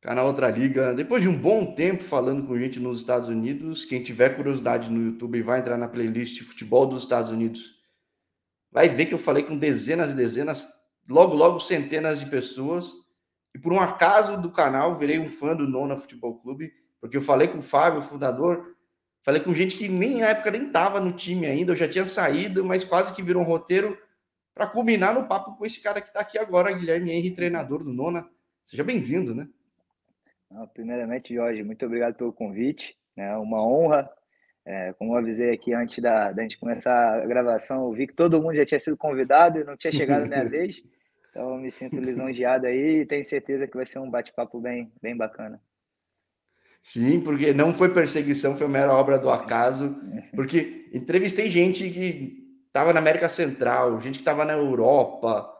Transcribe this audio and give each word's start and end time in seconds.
Canal 0.00 0.28
Outra 0.28 0.48
Liga. 0.48 0.94
Depois 0.94 1.22
de 1.22 1.28
um 1.28 1.36
bom 1.36 1.74
tempo 1.74 2.04
falando 2.04 2.46
com 2.46 2.56
gente 2.56 2.78
nos 2.78 3.00
Estados 3.00 3.28
Unidos, 3.28 3.84
quem 3.84 4.02
tiver 4.02 4.36
curiosidade 4.36 4.88
no 4.88 5.04
YouTube 5.04 5.42
vai 5.42 5.58
entrar 5.58 5.76
na 5.76 5.88
playlist 5.88 6.42
Futebol 6.44 6.86
dos 6.86 7.02
Estados 7.02 7.32
Unidos. 7.32 7.76
Vai 8.70 8.88
ver 8.88 9.06
que 9.06 9.14
eu 9.14 9.18
falei 9.18 9.42
com 9.42 9.56
dezenas 9.56 10.12
e 10.12 10.14
dezenas, 10.14 10.68
logo, 11.08 11.34
logo 11.34 11.58
centenas 11.58 12.20
de 12.20 12.26
pessoas. 12.26 12.92
E 13.52 13.58
por 13.58 13.72
um 13.72 13.80
acaso 13.80 14.40
do 14.40 14.52
canal, 14.52 14.96
virei 14.96 15.18
um 15.18 15.28
fã 15.28 15.56
do 15.56 15.66
Nona 15.66 15.96
Futebol 15.96 16.38
Clube, 16.38 16.72
porque 17.00 17.16
eu 17.16 17.22
falei 17.22 17.48
com 17.48 17.58
o 17.58 17.62
Fábio, 17.62 17.98
o 17.98 18.02
fundador, 18.02 18.76
falei 19.22 19.40
com 19.40 19.52
gente 19.52 19.76
que 19.76 19.88
nem 19.88 20.20
na 20.20 20.28
época 20.28 20.52
nem 20.52 20.66
estava 20.66 21.00
no 21.00 21.12
time 21.12 21.46
ainda, 21.46 21.72
eu 21.72 21.76
já 21.76 21.88
tinha 21.88 22.06
saído, 22.06 22.64
mas 22.64 22.84
quase 22.84 23.12
que 23.14 23.22
virou 23.22 23.42
um 23.42 23.46
roteiro 23.46 23.98
para 24.54 24.66
culminar 24.66 25.12
no 25.12 25.26
papo 25.26 25.56
com 25.56 25.66
esse 25.66 25.80
cara 25.80 26.00
que 26.00 26.08
está 26.08 26.20
aqui 26.20 26.38
agora, 26.38 26.70
Guilherme 26.70 27.10
Henry, 27.10 27.32
treinador 27.32 27.82
do 27.82 27.92
Nona. 27.92 28.28
Seja 28.64 28.84
bem-vindo, 28.84 29.34
né? 29.34 29.48
Primeiramente, 30.72 31.34
Jorge, 31.34 31.62
muito 31.62 31.84
obrigado 31.84 32.14
pelo 32.14 32.32
convite. 32.32 32.96
É 33.16 33.36
uma 33.36 33.64
honra. 33.66 34.10
É, 34.64 34.92
como 34.94 35.14
eu 35.14 35.18
avisei 35.18 35.52
aqui 35.52 35.72
antes 35.72 35.98
da, 35.98 36.30
da 36.30 36.42
gente 36.42 36.58
começar 36.58 37.22
a 37.22 37.26
gravação, 37.26 37.84
eu 37.84 37.92
vi 37.92 38.06
que 38.06 38.14
todo 38.14 38.40
mundo 38.42 38.54
já 38.54 38.66
tinha 38.66 38.78
sido 38.78 38.96
convidado 38.96 39.58
e 39.58 39.64
não 39.64 39.76
tinha 39.76 39.92
chegado 39.92 40.24
a 40.24 40.26
minha 40.26 40.44
vez. 40.48 40.82
Então, 41.30 41.54
eu 41.54 41.58
me 41.58 41.70
sinto 41.70 42.00
lisonjeado 42.00 42.66
aí 42.66 43.00
e 43.00 43.06
tenho 43.06 43.24
certeza 43.24 43.66
que 43.66 43.76
vai 43.76 43.86
ser 43.86 43.98
um 43.98 44.10
bate-papo 44.10 44.60
bem, 44.60 44.92
bem 45.00 45.16
bacana. 45.16 45.60
Sim, 46.82 47.20
porque 47.20 47.52
não 47.52 47.74
foi 47.74 47.92
perseguição, 47.92 48.56
foi 48.56 48.68
mera 48.68 48.92
obra 48.92 49.18
do 49.18 49.30
acaso. 49.30 49.96
Porque 50.34 50.88
entrevistei 50.92 51.48
gente 51.48 51.88
que 51.90 52.48
estava 52.66 52.92
na 52.92 53.00
América 53.00 53.28
Central, 53.28 54.00
gente 54.00 54.14
que 54.14 54.20
estava 54.20 54.44
na 54.44 54.54
Europa, 54.54 55.50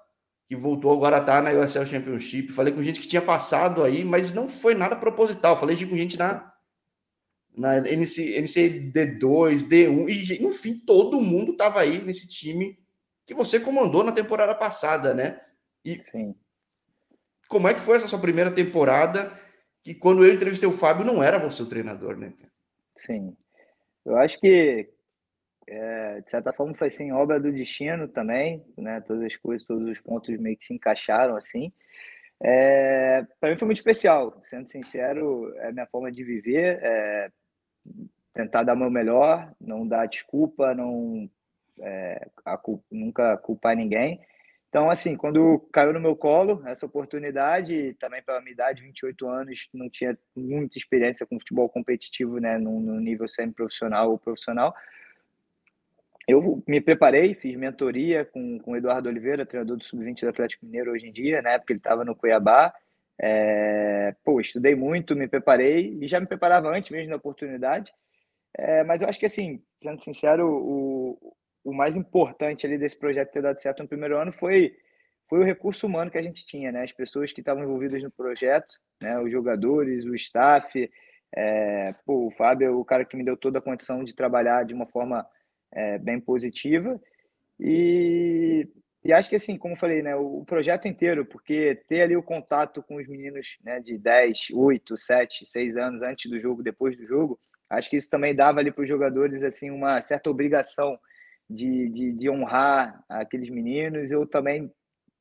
que 0.48 0.56
voltou 0.56 0.90
agora 0.92 1.20
tá 1.20 1.42
na 1.42 1.52
USL 1.52 1.86
Championship. 1.86 2.52
Falei 2.52 2.72
com 2.72 2.82
gente 2.82 3.00
que 3.00 3.06
tinha 3.06 3.20
passado 3.20 3.84
aí, 3.84 4.02
mas 4.02 4.32
não 4.32 4.48
foi 4.48 4.74
nada 4.74 4.96
proposital. 4.96 5.58
Falei 5.58 5.76
com 5.86 5.96
gente 5.96 6.16
na 6.18 6.52
na 7.54 7.78
NC, 7.78 8.40
NCD2, 8.40 9.68
D1 9.68 10.08
e 10.08 10.42
no 10.42 10.52
fim 10.52 10.78
todo 10.78 11.20
mundo 11.20 11.56
tava 11.56 11.80
aí 11.80 12.00
nesse 12.00 12.28
time 12.28 12.78
que 13.26 13.34
você 13.34 13.58
comandou 13.58 14.04
na 14.04 14.12
temporada 14.12 14.54
passada, 14.54 15.12
né? 15.12 15.40
E 15.84 16.00
Sim. 16.00 16.34
Como 17.48 17.66
é 17.68 17.74
que 17.74 17.80
foi 17.80 17.96
essa 17.96 18.08
sua 18.08 18.20
primeira 18.20 18.50
temporada? 18.50 19.32
Que 19.82 19.92
quando 19.92 20.24
eu 20.24 20.32
entrevistei 20.32 20.68
o 20.68 20.72
Fábio 20.72 21.04
não 21.04 21.22
era 21.22 21.38
você 21.38 21.62
o 21.62 21.66
treinador, 21.66 22.16
né? 22.16 22.32
Sim. 22.94 23.36
Eu 24.04 24.16
acho 24.16 24.38
que 24.38 24.88
é, 25.70 26.20
de 26.22 26.30
certa 26.30 26.52
forma 26.52 26.74
foi 26.74 26.86
assim, 26.86 27.12
obra 27.12 27.38
do 27.38 27.52
destino 27.52 28.08
também, 28.08 28.64
né? 28.76 29.00
Todas 29.02 29.24
as 29.24 29.36
coisas, 29.36 29.66
todos 29.66 29.86
os 29.88 30.00
pontos 30.00 30.36
meio 30.38 30.56
que 30.56 30.64
se 30.64 30.74
encaixaram 30.74 31.36
assim. 31.36 31.72
É, 32.40 33.26
para 33.40 33.50
mim 33.50 33.58
foi 33.58 33.66
muito 33.66 33.78
especial, 33.78 34.40
sendo 34.44 34.68
sincero, 34.68 35.52
é 35.56 35.68
a 35.68 35.72
minha 35.72 35.86
forma 35.86 36.10
de 36.10 36.22
viver, 36.24 36.78
é, 36.82 37.30
tentar 38.32 38.62
dar 38.62 38.74
o 38.74 38.78
meu 38.78 38.90
melhor, 38.90 39.52
não 39.60 39.86
dar 39.86 40.06
desculpa, 40.06 40.74
não 40.74 41.28
é, 41.80 42.28
nunca 42.90 43.36
culpar 43.38 43.76
ninguém. 43.76 44.20
Então, 44.68 44.90
assim, 44.90 45.16
quando 45.16 45.58
caiu 45.72 45.94
no 45.94 46.00
meu 46.00 46.14
colo 46.14 46.62
essa 46.66 46.84
oportunidade, 46.84 47.94
também 47.98 48.22
pela 48.22 48.40
minha 48.40 48.52
idade, 48.52 48.82
28 48.82 49.26
anos, 49.26 49.68
não 49.72 49.88
tinha 49.88 50.16
muita 50.36 50.78
experiência 50.78 51.26
com 51.26 51.38
futebol 51.38 51.68
competitivo, 51.68 52.38
né, 52.38 52.58
no, 52.58 52.78
no 52.78 53.00
nível 53.00 53.26
semi-profissional 53.26 54.10
ou 54.10 54.18
profissional, 54.18 54.74
eu 56.28 56.62
me 56.68 56.78
preparei, 56.78 57.34
fiz 57.34 57.56
mentoria 57.56 58.22
com, 58.26 58.58
com 58.58 58.72
o 58.72 58.76
Eduardo 58.76 59.08
Oliveira, 59.08 59.46
treinador 59.46 59.78
do 59.78 59.84
Sub-20 59.84 60.20
do 60.20 60.28
Atlético 60.28 60.66
Mineiro 60.66 60.92
hoje 60.92 61.08
em 61.08 61.12
dia, 61.12 61.40
na 61.40 61.52
época 61.52 61.72
ele 61.72 61.80
estava 61.80 62.04
no 62.04 62.14
Cuiabá. 62.14 62.74
É, 63.20 64.14
pô, 64.22 64.38
estudei 64.38 64.74
muito, 64.74 65.16
me 65.16 65.26
preparei 65.26 65.98
e 66.00 66.06
já 66.06 66.20
me 66.20 66.26
preparava 66.26 66.68
antes 66.68 66.90
mesmo 66.90 67.08
da 67.08 67.16
oportunidade. 67.16 67.90
É, 68.56 68.84
mas 68.84 69.00
eu 69.00 69.08
acho 69.08 69.18
que, 69.18 69.24
assim, 69.24 69.62
sendo 69.82 70.02
sincero, 70.02 70.46
o, 70.46 71.34
o 71.64 71.72
mais 71.72 71.96
importante 71.96 72.66
ali 72.66 72.76
desse 72.76 72.98
projeto 72.98 73.32
ter 73.32 73.42
dado 73.42 73.58
certo 73.58 73.82
no 73.82 73.88
primeiro 73.88 74.18
ano 74.18 74.30
foi, 74.30 74.76
foi 75.30 75.38
o 75.38 75.44
recurso 75.44 75.86
humano 75.86 76.10
que 76.10 76.18
a 76.18 76.22
gente 76.22 76.44
tinha, 76.44 76.70
né? 76.70 76.82
As 76.82 76.92
pessoas 76.92 77.32
que 77.32 77.40
estavam 77.40 77.62
envolvidas 77.64 78.02
no 78.02 78.10
projeto, 78.10 78.74
né? 79.02 79.18
Os 79.18 79.32
jogadores, 79.32 80.04
o 80.04 80.14
staff. 80.14 80.90
É, 81.34 81.94
pô, 82.04 82.26
o 82.26 82.30
Fábio 82.30 82.66
é 82.66 82.70
o 82.70 82.84
cara 82.84 83.04
que 83.06 83.16
me 83.16 83.24
deu 83.24 83.36
toda 83.36 83.58
a 83.60 83.62
condição 83.62 84.04
de 84.04 84.14
trabalhar 84.14 84.64
de 84.64 84.74
uma 84.74 84.86
forma 84.86 85.26
é, 85.72 85.98
bem 85.98 86.20
positiva. 86.20 87.00
E, 87.58 88.68
e 89.04 89.12
acho 89.12 89.28
que, 89.28 89.36
assim, 89.36 89.56
como 89.56 89.76
falei, 89.76 90.02
né, 90.02 90.14
o, 90.16 90.44
projeto 90.44 90.86
inteiro, 90.86 91.24
porque 91.24 91.74
ter 91.88 92.02
ali 92.02 92.16
o 92.16 92.22
contato 92.22 92.82
com 92.82 92.96
os 92.96 93.08
meninos 93.08 93.56
né, 93.64 93.80
de 93.80 93.98
10, 93.98 94.48
8, 94.52 94.96
7, 94.96 95.46
6 95.46 95.76
anos 95.76 96.02
antes 96.02 96.30
do 96.30 96.40
jogo, 96.40 96.62
depois 96.62 96.96
do 96.96 97.06
jogo, 97.06 97.38
acho 97.70 97.90
que 97.90 97.96
isso 97.96 98.10
também 98.10 98.34
dava 98.34 98.60
ali 98.60 98.70
para 98.70 98.82
os 98.82 98.88
jogadores 98.88 99.44
assim 99.44 99.70
uma 99.70 100.00
certa 100.00 100.30
obrigação 100.30 100.98
de, 101.48 101.88
de, 101.90 102.12
de, 102.12 102.30
honrar 102.30 103.02
aqueles 103.08 103.50
meninos 103.50 104.12
ou 104.12 104.26
também 104.26 104.70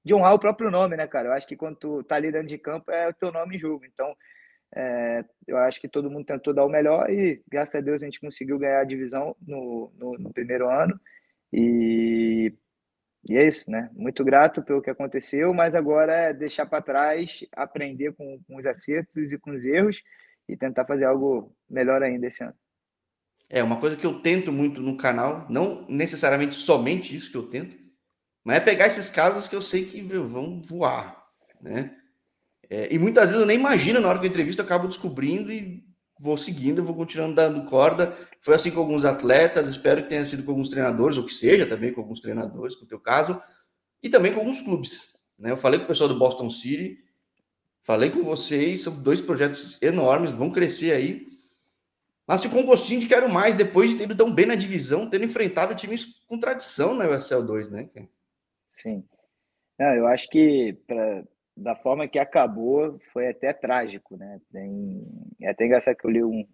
de 0.03 0.13
honrar 0.13 0.33
o 0.33 0.39
próprio 0.39 0.71
nome, 0.71 0.95
né, 0.95 1.07
cara? 1.07 1.29
Eu 1.29 1.33
acho 1.33 1.47
que 1.47 1.55
quando 1.55 1.77
tu 1.77 2.03
tá 2.03 2.15
ali 2.15 2.31
dentro 2.31 2.47
de 2.47 2.57
campo 2.57 2.91
é 2.91 3.09
o 3.09 3.13
teu 3.13 3.31
nome 3.31 3.55
em 3.55 3.59
jogo. 3.59 3.85
Então, 3.85 4.15
é, 4.75 5.23
eu 5.47 5.57
acho 5.57 5.79
que 5.79 5.87
todo 5.87 6.09
mundo 6.09 6.25
tentou 6.25 6.53
dar 6.53 6.65
o 6.65 6.69
melhor 6.69 7.09
e, 7.09 7.41
graças 7.49 7.75
a 7.75 7.81
Deus, 7.81 8.01
a 8.01 8.05
gente 8.05 8.19
conseguiu 8.19 8.59
ganhar 8.59 8.81
a 8.81 8.85
divisão 8.85 9.35
no, 9.41 9.91
no, 9.97 10.17
no 10.17 10.33
primeiro 10.33 10.69
ano. 10.69 10.99
E, 11.51 12.53
e, 13.29 13.37
é 13.37 13.47
isso, 13.47 13.69
né? 13.71 13.89
Muito 13.93 14.23
grato 14.23 14.61
pelo 14.61 14.81
que 14.81 14.89
aconteceu, 14.89 15.53
mas 15.53 15.75
agora 15.75 16.15
é 16.15 16.33
deixar 16.33 16.65
para 16.65 16.81
trás, 16.83 17.39
aprender 17.53 18.13
com, 18.13 18.39
com 18.45 18.57
os 18.57 18.65
acertos 18.65 19.31
e 19.31 19.37
com 19.37 19.51
os 19.51 19.65
erros 19.65 20.01
e 20.47 20.57
tentar 20.57 20.85
fazer 20.85 21.05
algo 21.05 21.55
melhor 21.69 22.03
ainda 22.03 22.27
esse 22.27 22.43
ano. 22.43 22.55
É 23.49 23.63
uma 23.63 23.79
coisa 23.79 23.95
que 23.95 24.05
eu 24.05 24.21
tento 24.21 24.51
muito 24.51 24.81
no 24.81 24.97
canal, 24.97 25.47
não 25.49 25.87
necessariamente 25.87 26.53
somente 26.53 27.15
isso 27.15 27.31
que 27.31 27.37
eu 27.37 27.47
tento, 27.47 27.77
mas 28.43 28.57
é 28.57 28.59
pegar 28.59 28.87
esses 28.87 29.09
casos 29.09 29.47
que 29.47 29.55
eu 29.55 29.61
sei 29.61 29.85
que 29.85 30.01
vão 30.01 30.61
voar, 30.61 31.25
né? 31.61 31.96
É, 32.69 32.93
e 32.93 32.99
muitas 32.99 33.25
vezes 33.25 33.39
eu 33.39 33.47
nem 33.47 33.57
imagino 33.57 33.99
na 33.99 34.09
hora 34.09 34.19
que 34.19 34.25
eu 34.25 34.29
entrevisto, 34.29 34.61
eu 34.61 34.65
acabo 34.65 34.87
descobrindo 34.87 35.51
e 35.51 35.83
vou 36.19 36.37
seguindo, 36.37 36.83
vou 36.83 36.95
continuando 36.95 37.35
dando 37.35 37.69
corda. 37.69 38.15
Foi 38.41 38.55
assim 38.55 38.71
com 38.71 38.79
alguns 38.79 39.05
atletas, 39.05 39.67
espero 39.67 40.03
que 40.03 40.09
tenha 40.09 40.25
sido 40.25 40.43
com 40.43 40.51
alguns 40.51 40.69
treinadores, 40.69 41.17
ou 41.17 41.25
que 41.25 41.33
seja 41.33 41.65
também 41.65 41.93
com 41.93 42.01
alguns 42.01 42.19
treinadores, 42.19 42.79
no 42.79 42.87
teu 42.87 42.99
caso, 42.99 43.41
e 44.01 44.09
também 44.09 44.33
com 44.33 44.39
alguns 44.39 44.61
clubes. 44.61 45.15
Né? 45.37 45.51
Eu 45.51 45.57
falei 45.57 45.79
com 45.79 45.85
o 45.85 45.87
pessoal 45.87 46.09
do 46.09 46.19
Boston 46.19 46.49
City, 46.49 46.97
falei 47.83 48.09
com 48.09 48.23
vocês, 48.23 48.81
são 48.81 49.01
dois 49.01 49.21
projetos 49.21 49.77
enormes, 49.81 50.31
vão 50.31 50.51
crescer 50.51 50.91
aí. 50.91 51.27
Mas 52.27 52.41
ficou 52.41 52.61
um 52.61 52.65
gostinho 52.65 52.99
de 52.99 53.07
quero 53.07 53.29
mais, 53.29 53.55
depois 53.55 53.89
de 53.89 53.95
ter 53.95 54.03
ido 54.03 54.15
tão 54.15 54.33
bem 54.33 54.45
na 54.45 54.55
divisão, 54.55 55.09
tendo 55.09 55.23
enfrentado 55.23 55.73
times 55.75 56.21
com 56.27 56.37
tradição 56.37 56.93
na 56.93 57.07
USL 57.07 57.41
2, 57.41 57.69
né? 57.69 57.89
Sim. 58.69 59.03
Não, 59.79 59.93
eu 59.93 60.07
acho 60.07 60.27
que 60.29 60.77
da 61.57 61.75
forma 61.75 62.07
que 62.07 62.19
acabou, 62.19 62.99
foi 63.11 63.29
até 63.29 63.51
trágico, 63.51 64.15
né? 64.15 64.39
Tem, 64.51 65.01
é 65.41 65.49
até 65.49 65.65
engraçado 65.65 65.95
que 65.95 66.05
eu 66.05 66.11
li 66.11 66.23
um, 66.23 66.47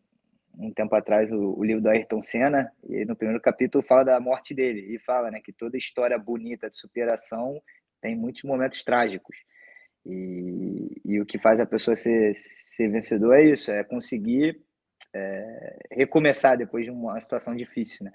um 0.58 0.74
tempo 0.74 0.96
atrás 0.96 1.30
o, 1.30 1.60
o, 1.60 1.64
livro 1.64 1.84
do 1.84 1.90
Ayrton 1.90 2.22
Senna, 2.22 2.72
e 2.88 3.04
no 3.04 3.16
primeiro 3.16 3.42
capítulo 3.42 3.84
fala 3.84 4.04
da 4.04 4.20
morte 4.20 4.54
dele, 4.54 4.96
e 4.96 4.98
fala 5.00 5.30
né, 5.30 5.42
que 5.44 5.52
toda 5.52 5.78
história 5.78 6.18
bonita 6.18 6.70
de 6.70 6.78
superação 6.78 7.62
tem 8.02 8.16
muitos 8.16 8.44
momentos 8.44 8.82
trágicos. 8.82 9.36
E, 10.06 11.02
e 11.04 11.20
o 11.20 11.26
que 11.26 11.38
faz 11.38 11.60
a 11.60 11.66
pessoa 11.66 11.96
ser, 11.96 12.34
ser 12.36 12.90
vencedor 12.90 13.34
é 13.34 13.44
isso, 13.44 13.72
é 13.72 13.84
conseguir 13.84 14.62
é, 15.14 15.78
recomeçar 15.92 16.58
depois 16.58 16.86
de 16.86 16.92
uma 16.92 17.20
situação 17.20 17.54
difícil, 17.56 18.06
né? 18.06 18.12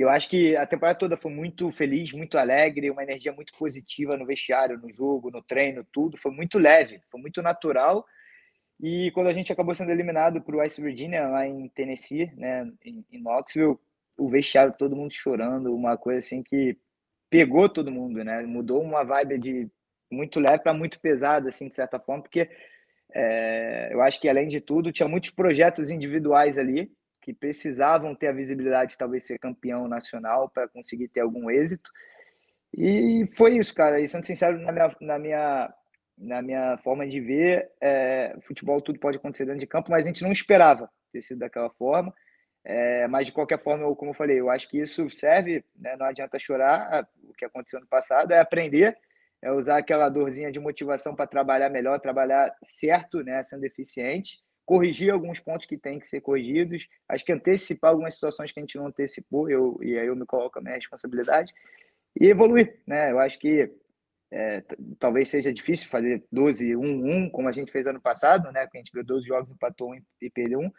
Eu 0.00 0.08
acho 0.08 0.28
que 0.28 0.54
a 0.54 0.64
temporada 0.64 0.98
toda 0.98 1.16
foi 1.16 1.32
muito 1.32 1.72
feliz, 1.72 2.12
muito 2.12 2.38
alegre, 2.38 2.88
uma 2.90 3.02
energia 3.02 3.32
muito 3.32 3.52
positiva 3.58 4.16
no 4.16 4.24
vestiário, 4.24 4.78
no 4.78 4.92
jogo, 4.92 5.28
no 5.28 5.42
treino, 5.42 5.84
tudo. 5.92 6.16
Foi 6.16 6.30
muito 6.30 6.56
leve, 6.56 7.00
foi 7.10 7.20
muito 7.20 7.42
natural. 7.42 8.06
E 8.80 9.10
quando 9.10 9.26
a 9.26 9.32
gente 9.32 9.52
acabou 9.52 9.74
sendo 9.74 9.90
eliminado 9.90 10.40
para 10.40 10.54
o 10.54 10.58
West 10.60 10.78
Virginia, 10.80 11.26
lá 11.26 11.44
em 11.44 11.68
Tennessee, 11.70 12.32
né, 12.36 12.70
em, 12.84 13.04
em 13.10 13.20
Knoxville, 13.20 13.76
o 14.16 14.28
vestiário, 14.28 14.72
todo 14.78 14.94
mundo 14.94 15.12
chorando, 15.12 15.74
uma 15.74 15.96
coisa 15.96 16.20
assim 16.20 16.44
que 16.44 16.78
pegou 17.28 17.68
todo 17.68 17.90
mundo, 17.90 18.22
né? 18.24 18.42
Mudou 18.42 18.80
uma 18.80 19.02
vibe 19.04 19.38
de 19.38 19.68
muito 20.10 20.38
leve 20.38 20.62
para 20.62 20.72
muito 20.72 21.00
pesada, 21.00 21.48
assim, 21.48 21.68
de 21.68 21.74
certa 21.74 21.98
forma, 21.98 22.22
porque 22.22 22.48
é, 23.12 23.92
eu 23.92 24.00
acho 24.02 24.20
que, 24.20 24.28
além 24.28 24.46
de 24.46 24.60
tudo, 24.60 24.92
tinha 24.92 25.08
muitos 25.08 25.30
projetos 25.30 25.90
individuais 25.90 26.56
ali 26.56 26.90
que 27.28 27.34
precisavam 27.34 28.14
ter 28.14 28.28
a 28.28 28.32
visibilidade 28.32 28.92
de 28.92 28.98
talvez 28.98 29.22
ser 29.22 29.38
campeão 29.38 29.86
nacional 29.86 30.48
para 30.48 30.66
conseguir 30.66 31.08
ter 31.08 31.20
algum 31.20 31.50
êxito. 31.50 31.90
E 32.74 33.26
foi 33.36 33.58
isso, 33.58 33.74
cara. 33.74 34.00
E 34.00 34.08
sendo 34.08 34.24
sincero, 34.24 34.58
na 34.58 34.72
minha, 34.72 34.96
na 34.98 35.18
minha, 35.18 35.74
na 36.16 36.40
minha 36.40 36.78
forma 36.78 37.06
de 37.06 37.20
ver, 37.20 37.70
é, 37.82 38.34
futebol 38.40 38.80
tudo 38.80 38.98
pode 38.98 39.18
acontecer 39.18 39.44
dentro 39.44 39.60
de 39.60 39.66
campo, 39.66 39.90
mas 39.90 40.04
a 40.04 40.06
gente 40.06 40.22
não 40.22 40.32
esperava 40.32 40.90
ter 41.12 41.20
sido 41.20 41.40
daquela 41.40 41.68
forma. 41.68 42.14
É, 42.64 43.06
mas 43.08 43.26
de 43.26 43.32
qualquer 43.32 43.62
forma, 43.62 43.84
eu, 43.84 43.94
como 43.94 44.12
eu 44.12 44.16
falei, 44.16 44.40
eu 44.40 44.48
acho 44.48 44.66
que 44.66 44.80
isso 44.80 45.10
serve, 45.10 45.62
né, 45.76 45.96
não 45.98 46.06
adianta 46.06 46.38
chorar. 46.38 47.06
O 47.24 47.34
que 47.34 47.44
aconteceu 47.44 47.78
no 47.78 47.86
passado 47.86 48.32
é 48.32 48.38
aprender, 48.38 48.96
é 49.42 49.52
usar 49.52 49.76
aquela 49.76 50.08
dorzinha 50.08 50.50
de 50.50 50.58
motivação 50.58 51.14
para 51.14 51.26
trabalhar 51.26 51.68
melhor, 51.68 52.00
trabalhar 52.00 52.56
certo, 52.62 53.22
né, 53.22 53.42
sendo 53.42 53.64
eficiente, 53.64 54.38
corrigir 54.68 55.10
alguns 55.10 55.40
pontos 55.40 55.64
que 55.64 55.78
têm 55.78 55.98
que 55.98 56.06
ser 56.06 56.20
corrigidos, 56.20 56.86
acho 57.08 57.24
que 57.24 57.32
antecipar 57.32 57.90
algumas 57.90 58.12
situações 58.12 58.52
que 58.52 58.60
a 58.60 58.62
gente 58.62 58.76
não 58.76 58.88
antecipou, 58.88 59.48
eu, 59.48 59.78
e 59.82 59.98
aí 59.98 60.06
eu 60.06 60.14
me 60.14 60.26
coloco 60.26 60.58
a 60.58 60.62
minha 60.62 60.74
responsabilidade, 60.74 61.54
e 62.20 62.26
evoluir, 62.26 62.78
né? 62.86 63.10
Eu 63.10 63.18
acho 63.18 63.38
que 63.38 63.72
é, 64.30 64.62
talvez 64.98 65.30
seja 65.30 65.50
difícil 65.54 65.88
fazer 65.88 66.22
12, 66.30 66.76
1, 66.76 66.82
1, 66.82 67.30
como 67.30 67.48
a 67.48 67.52
gente 67.52 67.72
fez 67.72 67.86
ano 67.86 67.98
passado, 67.98 68.52
né? 68.52 68.66
Que 68.66 68.76
a 68.76 68.80
gente 68.80 68.92
ganhou 68.92 69.06
12 69.06 69.26
jogos, 69.26 69.50
empatou 69.50 69.92
um 69.92 70.00
e 70.20 70.28
perdeu 70.28 70.60
um. 70.60 70.70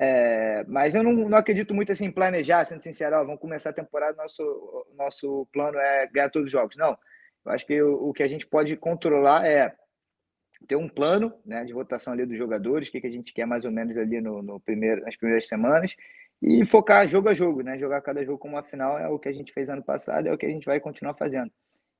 É, 0.00 0.64
mas 0.64 0.94
eu 0.94 1.02
não, 1.02 1.12
não, 1.12 1.36
acredito 1.36 1.74
muito 1.74 1.92
assim 1.92 2.06
em 2.06 2.10
planejar, 2.10 2.64
sendo 2.64 2.82
sincero, 2.82 3.16
ó, 3.16 3.24
vamos 3.24 3.42
começar 3.42 3.70
a 3.70 3.74
temporada, 3.74 4.16
nosso, 4.16 4.86
nosso 4.96 5.46
plano 5.52 5.78
é 5.78 6.06
ganhar 6.06 6.30
todos 6.30 6.46
os 6.46 6.52
jogos. 6.52 6.76
Não, 6.78 6.96
eu 7.44 7.52
acho 7.52 7.66
que 7.66 7.82
o, 7.82 8.08
o 8.08 8.12
que 8.14 8.22
a 8.22 8.28
gente 8.28 8.46
pode 8.46 8.74
controlar 8.74 9.46
é 9.46 9.76
ter 10.66 10.76
um 10.76 10.88
plano 10.88 11.32
né, 11.44 11.64
de 11.64 11.72
votação 11.72 12.12
ali 12.12 12.26
dos 12.26 12.36
jogadores, 12.36 12.88
o 12.88 12.92
que, 12.92 13.00
que 13.00 13.06
a 13.06 13.10
gente 13.10 13.32
quer 13.32 13.46
mais 13.46 13.64
ou 13.64 13.70
menos 13.70 13.96
ali 13.96 14.20
no, 14.20 14.42
no 14.42 14.60
primeiro, 14.60 15.02
nas 15.02 15.16
primeiras 15.16 15.46
semanas, 15.46 15.94
e 16.40 16.64
focar 16.64 17.06
jogo 17.08 17.28
a 17.28 17.34
jogo, 17.34 17.62
né? 17.62 17.78
Jogar 17.78 18.00
cada 18.00 18.24
jogo 18.24 18.38
como 18.38 18.54
uma 18.54 18.62
final 18.62 18.98
é 18.98 19.08
o 19.08 19.18
que 19.18 19.28
a 19.28 19.32
gente 19.32 19.52
fez 19.52 19.68
ano 19.68 19.82
passado, 19.82 20.28
é 20.28 20.32
o 20.32 20.38
que 20.38 20.46
a 20.46 20.50
gente 20.50 20.66
vai 20.66 20.78
continuar 20.78 21.14
fazendo. 21.14 21.50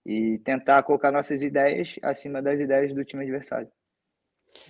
E 0.06 0.38
tentar 0.38 0.82
colocar 0.84 1.10
nossas 1.10 1.42
ideias 1.42 1.96
acima 2.02 2.40
das 2.40 2.60
ideias 2.60 2.94
do 2.94 3.04
time 3.04 3.24
adversário. 3.24 3.68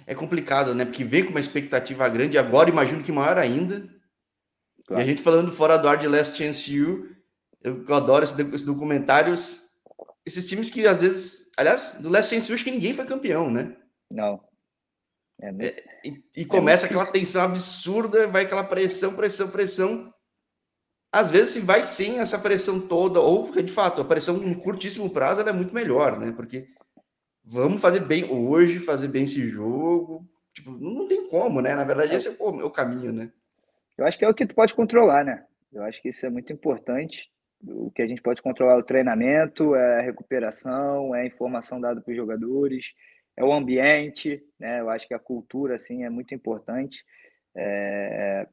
É 0.06 0.14
complicado, 0.14 0.75
né? 0.75 0.84
Porque 0.84 1.05
vem 1.05 1.25
com 1.25 1.31
uma 1.31 1.41
expectativa 1.41 2.08
grande, 2.08 2.38
agora 2.38 2.70
imagino 2.70 3.02
que 3.02 3.12
maior 3.12 3.38
ainda. 3.38 3.87
Claro. 4.87 5.00
E 5.00 5.05
a 5.05 5.06
gente 5.06 5.23
falando 5.23 5.52
fora 5.52 5.76
do 5.76 5.87
ar 5.87 5.99
de 5.99 6.08
Last 6.08 6.37
Chance 6.37 6.75
You, 6.75 7.06
eu, 7.62 7.84
adoro 7.94 8.25
esse 8.25 8.64
documentário. 8.64 9.34
Esses 10.28 10.46
times 10.46 10.69
que 10.69 10.86
às 10.86 11.00
vezes. 11.00 11.50
Aliás, 11.56 11.98
no 12.00 12.10
Last 12.10 12.34
Chance 12.34 12.52
acho 12.52 12.62
que 12.62 12.70
ninguém 12.70 12.92
foi 12.92 13.06
campeão, 13.06 13.50
né? 13.50 13.75
Não. 14.10 14.44
É, 15.40 15.48
é, 15.48 15.76
e, 16.04 16.22
e, 16.36 16.44
começa 16.44 16.84
é 16.84 16.86
aquela 16.86 17.06
tensão 17.06 17.42
absurda, 17.42 18.26
vai 18.26 18.44
aquela 18.44 18.64
pressão, 18.64 19.16
pressão, 19.16 19.50
pressão. 19.50 20.12
Às 21.10 21.30
vezes, 21.30 21.50
se 21.50 21.60
vai 21.60 21.82
sem 21.82 22.19
essa 22.19 22.38
pressão 22.38 22.86
toda, 22.86 23.20
ou 23.20 23.50
de 23.50 23.72
fato 23.72 24.02
a 24.02 24.04
pressão 24.04 24.36
em 24.36 24.52
curtíssimo 24.52 25.08
prazo 25.08 25.40
é 25.40 25.52
muito 25.52 25.75
melhor, 25.75 26.19
né? 26.19 26.32
Porque 26.32 26.69
vamos 27.42 27.81
fazer 27.81 28.00
bem 28.00 28.31
hoje, 28.31 28.81
fazer 28.81 29.08
bem 29.08 29.24
esse 29.24 29.48
jogo. 29.48 30.28
Tipo, 30.52 30.72
não 30.72 31.08
tem 31.08 31.26
como, 31.31 31.62
né? 31.62 31.74
Na 31.74 31.84
verdade, 31.84 32.14
esse 32.14 32.28
é 32.28 32.36
o, 32.38 32.66
o 32.66 32.70
caminho, 32.70 33.14
né? 33.14 33.32
Eu 33.96 34.04
acho 34.06 34.19
que 34.19 34.26
é 34.26 34.28
o 34.28 34.34
que 34.34 34.46
tu 34.46 34.54
pode 34.54 34.74
controlar, 34.74 35.24
né? 35.24 35.46
Eu 35.72 35.82
acho 35.84 36.02
que 36.02 36.10
isso 36.10 36.26
é 36.26 36.31
muito 36.31 36.52
importante. 36.52 37.31
O 37.66 37.90
que 37.90 38.02
a 38.02 38.06
gente 38.06 38.22
pode 38.22 38.40
controlar 38.40 38.75
é 38.75 38.78
o 38.78 38.84
treinamento, 38.84 39.75
é 39.75 39.99
a 39.99 40.02
recuperação, 40.02 41.14
é 41.14 41.22
a 41.22 41.26
informação 41.26 41.81
dada 41.81 42.00
para 42.00 42.10
os 42.10 42.16
jogadores, 42.16 42.94
é 43.37 43.44
o 43.44 43.52
ambiente, 43.52 44.43
né? 44.58 44.81
Eu 44.81 44.90
acho 44.90 45.06
que 45.06 45.14
a 45.14 45.19
cultura 45.19 45.75
assim 45.75 46.05
é 46.05 46.10
muito 46.10 46.34
importante. 46.34 47.05
É... 47.56 48.46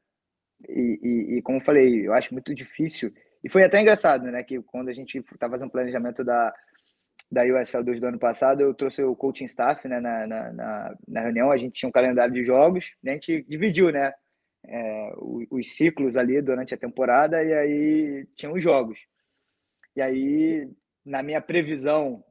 E, 0.68 1.00
e, 1.02 1.36
e, 1.36 1.42
como 1.42 1.58
eu 1.58 1.64
falei, 1.64 2.06
eu 2.06 2.14
acho 2.14 2.32
muito 2.32 2.54
difícil. 2.54 3.12
E 3.44 3.48
foi 3.48 3.62
até 3.62 3.80
engraçado, 3.80 4.24
né? 4.24 4.42
Que 4.42 4.60
quando 4.62 4.88
a 4.88 4.92
gente 4.92 5.18
estava 5.18 5.52
fazendo 5.52 5.68
um 5.68 5.70
planejamento 5.70 6.24
da, 6.24 6.52
da 7.30 7.42
USL 7.44 7.84
2 7.84 8.00
do 8.00 8.06
ano 8.06 8.18
passado, 8.18 8.60
eu 8.60 8.74
trouxe 8.74 9.02
o 9.02 9.14
coaching 9.14 9.44
staff 9.44 9.86
né, 9.88 10.00
na, 10.00 10.26
na, 10.26 10.52
na, 10.52 10.96
na 11.06 11.20
reunião. 11.20 11.50
A 11.50 11.58
gente 11.58 11.74
tinha 11.74 11.88
um 11.88 11.92
calendário 11.92 12.32
de 12.32 12.42
jogos, 12.42 12.94
né, 13.02 13.12
a 13.12 13.14
gente 13.14 13.44
dividiu, 13.48 13.90
né? 13.90 14.12
É, 14.68 15.12
os, 15.18 15.46
os 15.50 15.76
ciclos 15.76 16.16
ali 16.16 16.42
durante 16.42 16.74
a 16.74 16.78
temporada 16.78 17.42
e 17.42 17.52
aí 17.52 18.26
tinha 18.34 18.52
os 18.52 18.62
jogos. 18.62 19.06
E 19.94 20.02
aí, 20.02 20.68
na 21.04 21.22
minha 21.22 21.40
previsão 21.40 22.24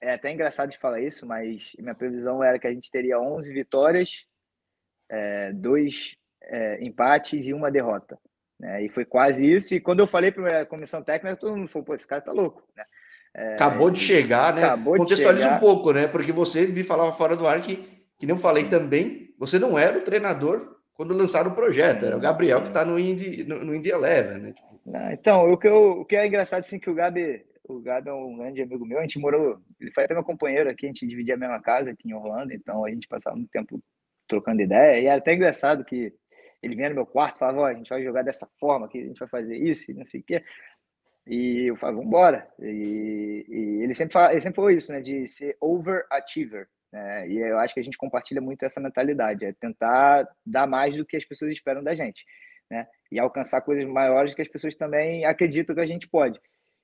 é 0.00 0.12
até 0.12 0.30
engraçado 0.30 0.70
de 0.70 0.78
falar 0.78 1.00
isso, 1.00 1.26
mas 1.26 1.70
minha 1.78 1.94
previsão 1.94 2.42
era 2.44 2.58
que 2.58 2.66
a 2.66 2.72
gente 2.72 2.90
teria 2.90 3.18
11 3.18 3.52
vitórias, 3.52 4.26
é, 5.10 5.52
dois 5.52 6.14
é, 6.42 6.84
empates 6.84 7.46
e 7.46 7.54
uma 7.54 7.70
derrota. 7.70 8.18
Né? 8.60 8.84
E 8.84 8.88
foi 8.90 9.04
quase 9.04 9.50
isso. 9.50 9.74
E 9.74 9.80
quando 9.80 10.00
eu 10.00 10.06
falei 10.06 10.30
para 10.30 10.60
a 10.60 10.66
comissão 10.66 11.02
técnica, 11.02 11.36
todo 11.36 11.56
mundo 11.56 11.68
falou: 11.68 11.86
pô, 11.86 11.94
esse 11.94 12.06
cara 12.06 12.20
tá 12.20 12.32
louco. 12.32 12.62
Né? 12.76 12.84
É, 13.34 13.54
acabou 13.54 13.90
de 13.90 13.98
chegar, 13.98 14.54
né? 14.54 14.64
Acabou 14.64 14.96
Contextualiza 14.96 15.44
chegar. 15.44 15.56
um 15.56 15.60
pouco, 15.60 15.92
né? 15.92 16.06
Porque 16.06 16.32
você 16.32 16.66
me 16.66 16.84
falava 16.84 17.12
fora 17.12 17.36
do 17.36 17.46
ar 17.46 17.60
que, 17.62 17.76
que 18.18 18.26
não 18.26 18.36
falei 18.36 18.68
também, 18.68 19.34
você 19.38 19.58
não 19.58 19.78
era 19.78 19.98
o 19.98 20.02
treinador 20.02 20.76
quando 20.94 21.14
lançaram 21.14 21.50
o 21.50 21.54
projeto, 21.54 22.06
era 22.06 22.16
o 22.16 22.20
Gabriel 22.20 22.62
que 22.62 22.68
está 22.68 22.84
no 22.84 22.98
Indy, 22.98 23.44
no, 23.44 23.64
no 23.64 23.74
Indy 23.74 23.90
Eleven, 23.90 24.38
né? 24.38 24.52
Tipo... 24.52 24.80
Não, 24.86 25.12
então, 25.12 25.52
o 25.52 25.58
que, 25.58 25.66
eu, 25.66 26.00
o 26.00 26.04
que 26.04 26.14
é 26.14 26.26
engraçado, 26.26 26.60
assim, 26.60 26.78
que 26.78 26.90
o 26.90 26.94
Gabi 26.94 27.44
o 27.66 27.80
Gabi 27.80 28.10
é 28.10 28.12
um 28.12 28.36
grande 28.36 28.62
amigo 28.62 28.84
meu. 28.84 28.98
A 28.98 29.02
gente 29.02 29.18
morou, 29.18 29.58
ele 29.80 29.90
foi 29.90 30.04
até 30.04 30.14
meu 30.14 30.22
companheiro 30.22 30.68
aqui, 30.68 30.86
a 30.86 30.88
gente 30.88 31.06
dividia 31.06 31.34
a 31.34 31.38
mesma 31.38 31.60
casa 31.60 31.90
aqui 31.90 32.08
em 32.08 32.14
Orlando, 32.14 32.52
então 32.52 32.84
a 32.84 32.90
gente 32.90 33.08
passava 33.08 33.36
muito 33.36 33.50
tempo 33.50 33.82
trocando 34.28 34.62
ideia. 34.62 35.00
E 35.00 35.06
era 35.06 35.18
até 35.18 35.34
engraçado 35.34 35.84
que 35.84 36.12
ele 36.62 36.76
vinha 36.76 36.90
no 36.90 36.94
meu 36.94 37.06
quarto 37.06 37.36
e 37.36 37.38
falava: 37.38 37.60
oh, 37.60 37.64
a 37.64 37.74
gente 37.74 37.88
vai 37.88 38.02
jogar 38.02 38.22
dessa 38.22 38.48
forma, 38.58 38.88
que 38.88 38.98
a 38.98 39.04
gente 39.04 39.18
vai 39.18 39.28
fazer 39.28 39.56
isso 39.56 39.90
e 39.90 39.94
não 39.94 40.04
sei 40.04 40.20
o 40.20 40.24
quê. 40.24 40.44
E 41.26 41.70
eu 41.70 41.76
falava, 41.76 41.96
vamos 41.96 42.08
embora. 42.08 42.48
E, 42.60 43.46
e, 43.48 43.82
ele, 43.82 43.94
sempre 43.94 44.12
fala, 44.12 44.32
ele 44.32 44.42
sempre 44.42 44.56
falou 44.56 44.70
isso, 44.70 44.92
né, 44.92 45.00
de 45.00 45.26
ser 45.26 45.56
overachiever. 45.58 46.68
Né? 46.94 47.28
E 47.28 47.38
eu 47.38 47.58
acho 47.58 47.74
que 47.74 47.80
a 47.80 47.82
gente 47.82 47.98
compartilha 47.98 48.40
muito 48.40 48.64
essa 48.64 48.80
mentalidade, 48.80 49.44
é 49.44 49.52
tentar 49.52 50.28
dar 50.46 50.64
mais 50.64 50.96
do 50.96 51.04
que 51.04 51.16
as 51.16 51.24
pessoas 51.24 51.50
esperam 51.50 51.82
da 51.82 51.92
gente. 51.92 52.24
Né? 52.70 52.86
E 53.10 53.18
alcançar 53.18 53.62
coisas 53.62 53.84
maiores 53.84 54.32
que 54.32 54.40
as 54.40 54.46
pessoas 54.46 54.76
também 54.76 55.24
acreditam 55.24 55.74
que 55.74 55.82
a 55.82 55.86
gente 55.86 56.08
pode. 56.08 56.40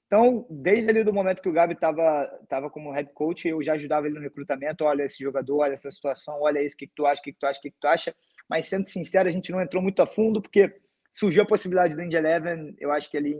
Então, 0.06 0.44
desde 0.50 0.90
ali 0.90 1.04
do 1.04 1.12
momento 1.12 1.40
que 1.40 1.48
o 1.48 1.52
Gabi 1.52 1.74
estava 1.74 2.26
tava 2.48 2.68
como 2.68 2.90
head 2.90 3.12
coach, 3.14 3.46
eu 3.46 3.62
já 3.62 3.74
ajudava 3.74 4.08
ele 4.08 4.16
no 4.16 4.20
recrutamento. 4.20 4.84
Olha 4.84 5.04
esse 5.04 5.22
jogador, 5.22 5.58
olha 5.58 5.74
essa 5.74 5.92
situação, 5.92 6.40
olha 6.40 6.60
isso, 6.60 6.74
o 6.74 6.78
que, 6.78 6.88
que 6.88 6.94
tu 6.96 7.06
acha, 7.06 7.20
o 7.20 7.22
que, 7.22 7.32
que 7.32 7.38
tu 7.38 7.46
acha, 7.46 7.58
o 7.60 7.62
que, 7.62 7.70
que 7.70 7.80
tu 7.80 7.86
acha. 7.86 8.12
Mas, 8.48 8.66
sendo 8.66 8.88
sincero, 8.88 9.28
a 9.28 9.32
gente 9.32 9.52
não 9.52 9.62
entrou 9.62 9.80
muito 9.80 10.02
a 10.02 10.06
fundo, 10.06 10.42
porque 10.42 10.74
surgiu 11.12 11.44
a 11.44 11.46
possibilidade 11.46 11.94
do 11.94 12.02
Indy 12.02 12.16
Eleven, 12.16 12.74
eu 12.80 12.90
acho 12.90 13.08
que 13.08 13.16
ali, 13.16 13.34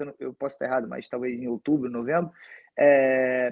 eu, 0.00 0.14
eu 0.20 0.34
posso 0.34 0.54
estar 0.54 0.66
errado, 0.66 0.88
mas 0.88 1.08
talvez 1.08 1.36
em 1.36 1.48
outubro, 1.48 1.90
novembro. 1.90 2.30
É... 2.78 3.50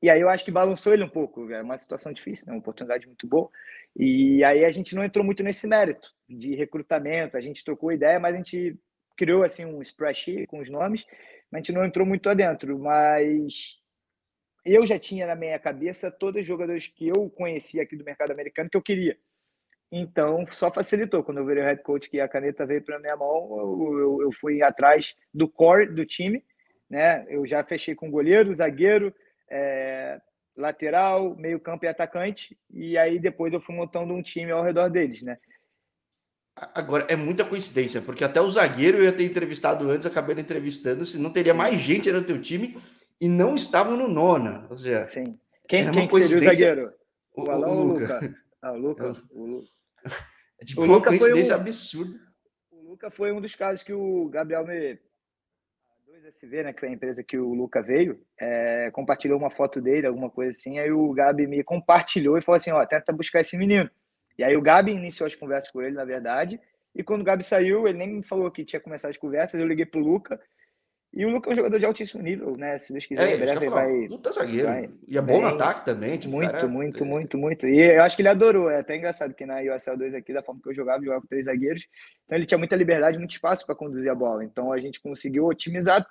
E 0.00 0.08
aí 0.08 0.20
eu 0.20 0.28
acho 0.28 0.44
que 0.44 0.50
balançou 0.50 0.92
ele 0.92 1.04
um 1.04 1.08
pouco. 1.08 1.50
É 1.50 1.62
uma 1.62 1.78
situação 1.78 2.12
difícil, 2.12 2.46
né? 2.46 2.52
uma 2.52 2.60
oportunidade 2.60 3.06
muito 3.06 3.26
boa. 3.26 3.50
E 3.96 4.44
aí 4.44 4.64
a 4.64 4.70
gente 4.70 4.94
não 4.94 5.04
entrou 5.04 5.24
muito 5.24 5.42
nesse 5.42 5.66
mérito 5.66 6.12
de 6.28 6.54
recrutamento. 6.54 7.36
A 7.36 7.40
gente 7.40 7.64
trocou 7.64 7.92
ideia, 7.92 8.20
mas 8.20 8.34
a 8.34 8.36
gente 8.36 8.78
criou 9.16 9.42
assim 9.42 9.64
um 9.64 9.82
spreadsheet 9.82 10.46
com 10.46 10.60
os 10.60 10.70
nomes 10.70 11.04
a 11.52 11.56
gente 11.56 11.72
não 11.72 11.84
entrou 11.84 12.06
muito 12.06 12.28
adentro, 12.28 12.78
mas 12.78 13.78
eu 14.64 14.86
já 14.86 14.98
tinha 14.98 15.26
na 15.26 15.34
minha 15.34 15.58
cabeça 15.58 16.10
todos 16.10 16.40
os 16.40 16.46
jogadores 16.46 16.86
que 16.86 17.08
eu 17.08 17.30
conhecia 17.30 17.82
aqui 17.82 17.96
do 17.96 18.04
mercado 18.04 18.32
americano 18.32 18.68
que 18.68 18.76
eu 18.76 18.82
queria. 18.82 19.16
Então, 19.90 20.46
só 20.48 20.70
facilitou. 20.70 21.24
Quando 21.24 21.38
eu 21.38 21.46
virei 21.46 21.64
head 21.64 21.82
coach 21.82 22.10
que 22.10 22.20
a 22.20 22.28
caneta 22.28 22.66
veio 22.66 22.84
para 22.84 22.98
minha 22.98 23.16
mão, 23.16 23.48
eu, 23.58 23.98
eu, 23.98 24.22
eu, 24.24 24.32
fui 24.32 24.62
atrás 24.62 25.14
do 25.32 25.48
core 25.48 25.94
do 25.94 26.04
time. 26.04 26.44
Né? 26.90 27.24
Eu 27.30 27.46
já 27.46 27.64
fechei 27.64 27.94
com 27.94 28.10
goleiro, 28.10 28.52
zagueiro, 28.52 29.14
é, 29.50 30.20
lateral, 30.56 31.36
meio 31.36 31.60
campo 31.60 31.84
e 31.84 31.88
atacante. 31.88 32.58
E 32.70 32.98
aí 32.98 33.18
depois 33.18 33.52
eu 33.52 33.60
fui 33.60 33.74
montando 33.74 34.12
um 34.12 34.22
time 34.22 34.50
ao 34.50 34.62
redor 34.62 34.88
deles. 34.88 35.22
Né? 35.22 35.36
Agora, 36.74 37.06
é 37.08 37.14
muita 37.14 37.44
coincidência, 37.44 38.02
porque 38.02 38.24
até 38.24 38.40
o 38.40 38.50
zagueiro 38.50 38.98
eu 38.98 39.04
ia 39.04 39.12
ter 39.12 39.24
entrevistado 39.24 39.88
antes, 39.88 40.06
acabei 40.06 40.38
entrevistando, 40.38 41.06
se 41.06 41.18
não 41.18 41.32
teria 41.32 41.54
mais 41.54 41.78
gente 41.78 42.10
no 42.10 42.24
teu 42.24 42.40
time 42.40 42.76
e 43.20 43.28
não 43.28 43.54
estavam 43.54 43.96
no 43.96 44.08
nona. 44.08 44.66
Ou 44.68 44.76
seja, 44.76 45.04
Sim. 45.04 45.38
Quem, 45.68 45.90
quem 45.90 46.22
seria 46.22 46.38
o 46.38 46.52
zagueiro? 46.52 46.92
O, 47.34 47.42
o 47.44 47.50
Alão 47.50 47.70
ou 47.70 47.84
o 47.84 47.86
Luca? 47.92 48.34
Ah, 48.60 48.72
o 48.72 48.78
Luca. 48.78 49.12
O, 49.30 49.62
é 50.60 50.64
tipo 50.64 50.80
o 50.80 50.84
uma 50.84 50.94
Luca 50.94 51.10
coincidência 51.10 51.56
um, 51.56 51.60
absurda. 51.60 52.18
O 52.72 52.90
Luca 52.90 53.10
foi 53.10 53.30
um 53.30 53.40
dos 53.40 53.54
casos 53.54 53.84
que 53.84 53.92
o 53.92 54.28
Gabriel 54.28 54.66
me. 54.66 54.98
2SV, 56.28 56.64
né, 56.64 56.72
que 56.72 56.80
foi 56.80 56.88
a 56.88 56.92
empresa 56.92 57.24
que 57.24 57.38
o 57.38 57.54
Luca 57.54 57.82
veio, 57.82 58.20
é, 58.38 58.90
compartilhou 58.90 59.38
uma 59.38 59.50
foto 59.50 59.80
dele, 59.80 60.06
alguma 60.06 60.30
coisa 60.30 60.50
assim, 60.50 60.78
aí 60.78 60.90
o 60.90 61.12
Gabi 61.12 61.46
me 61.46 61.62
compartilhou 61.64 62.36
e 62.36 62.42
falou 62.42 62.56
assim, 62.56 62.70
ó, 62.70 62.84
tenta 62.84 63.12
buscar 63.12 63.40
esse 63.40 63.56
menino. 63.56 63.90
E 64.38 64.44
aí 64.44 64.56
o 64.56 64.62
Gabi 64.62 64.92
iniciou 64.92 65.26
as 65.26 65.34
conversas 65.34 65.70
com 65.70 65.82
ele, 65.82 65.96
na 65.96 66.04
verdade. 66.04 66.60
E 66.94 67.02
quando 67.02 67.22
o 67.22 67.24
Gabi 67.24 67.42
saiu, 67.42 67.88
ele 67.88 67.98
nem 67.98 68.08
me 68.08 68.22
falou 68.22 68.50
que 68.50 68.64
tinha 68.64 68.80
começado 68.80 69.10
as 69.10 69.16
conversas. 69.16 69.58
Eu 69.58 69.66
liguei 69.66 69.84
pro 69.84 70.00
Luca. 70.00 70.40
E 71.12 71.24
o 71.24 71.30
Luca 71.30 71.48
é 71.48 71.52
um 71.52 71.56
jogador 71.56 71.78
de 71.78 71.86
altíssimo 71.86 72.22
nível, 72.22 72.56
né? 72.56 72.78
Se 72.78 72.92
Deus 72.92 73.06
quiser, 73.06 73.30
é, 73.30 73.34
em 73.34 73.38
breve 73.38 73.68
vai. 73.68 74.06
Puta 74.08 74.30
zagueiro. 74.30 74.68
Vai, 74.68 74.90
e 75.08 75.16
é 75.16 75.22
bom 75.22 75.40
no 75.40 75.46
ataque 75.48 75.84
também. 75.84 76.18
Tipo, 76.18 76.34
muito, 76.34 76.52
cara, 76.52 76.68
muito, 76.68 77.02
é... 77.02 77.06
muito, 77.06 77.38
muito. 77.38 77.66
E 77.66 77.96
eu 77.96 78.02
acho 78.02 78.14
que 78.14 78.22
ele 78.22 78.28
adorou. 78.28 78.70
É 78.70 78.80
até 78.80 78.96
engraçado 78.96 79.34
que 79.34 79.46
na 79.46 79.60
USL 79.60 79.96
2 79.96 80.14
aqui, 80.14 80.32
da 80.32 80.42
forma 80.42 80.60
que 80.62 80.68
eu 80.68 80.74
jogava, 80.74 80.98
eu 80.98 81.04
jogava 81.04 81.22
com 81.22 81.28
três 81.28 81.46
zagueiros. 81.46 81.86
Então 82.24 82.36
ele 82.36 82.46
tinha 82.46 82.58
muita 82.58 82.76
liberdade, 82.76 83.18
muito 83.18 83.32
espaço 83.32 83.64
para 83.64 83.74
conduzir 83.74 84.10
a 84.10 84.14
bola. 84.14 84.44
Então 84.44 84.70
a 84.70 84.78
gente 84.78 85.00
conseguiu 85.00 85.46
otimizar 85.46 86.06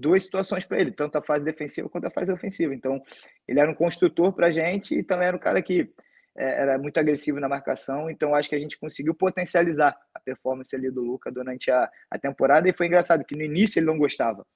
duas 0.00 0.22
situações 0.24 0.64
para 0.64 0.80
ele, 0.80 0.92
tanto 0.92 1.16
a 1.16 1.22
fase 1.22 1.44
defensiva 1.44 1.88
quanto 1.88 2.06
a 2.06 2.10
fase 2.10 2.32
ofensiva. 2.32 2.74
Então 2.74 3.02
ele 3.46 3.60
era 3.60 3.70
um 3.70 3.74
construtor 3.74 4.32
para 4.32 4.48
a 4.48 4.50
gente 4.50 4.94
e 4.94 5.02
também 5.02 5.28
era 5.28 5.36
um 5.36 5.40
cara 5.40 5.60
que 5.62 5.92
é, 6.36 6.62
era 6.62 6.78
muito 6.78 6.98
agressivo 6.98 7.40
na 7.40 7.48
marcação, 7.48 8.10
então 8.10 8.34
acho 8.34 8.48
que 8.48 8.54
a 8.54 8.58
gente 8.58 8.78
conseguiu 8.78 9.14
potencializar 9.14 9.96
a 10.14 10.20
performance 10.20 10.74
ali 10.76 10.90
do 10.90 11.02
Luca 11.02 11.32
durante 11.32 11.70
a, 11.70 11.90
a 12.10 12.18
temporada, 12.18 12.68
e 12.68 12.74
foi 12.74 12.86
engraçado 12.86 13.24
que 13.24 13.34
no 13.34 13.42
início 13.42 13.78
ele 13.78 13.86
não 13.86 13.96
gostava. 13.96 14.46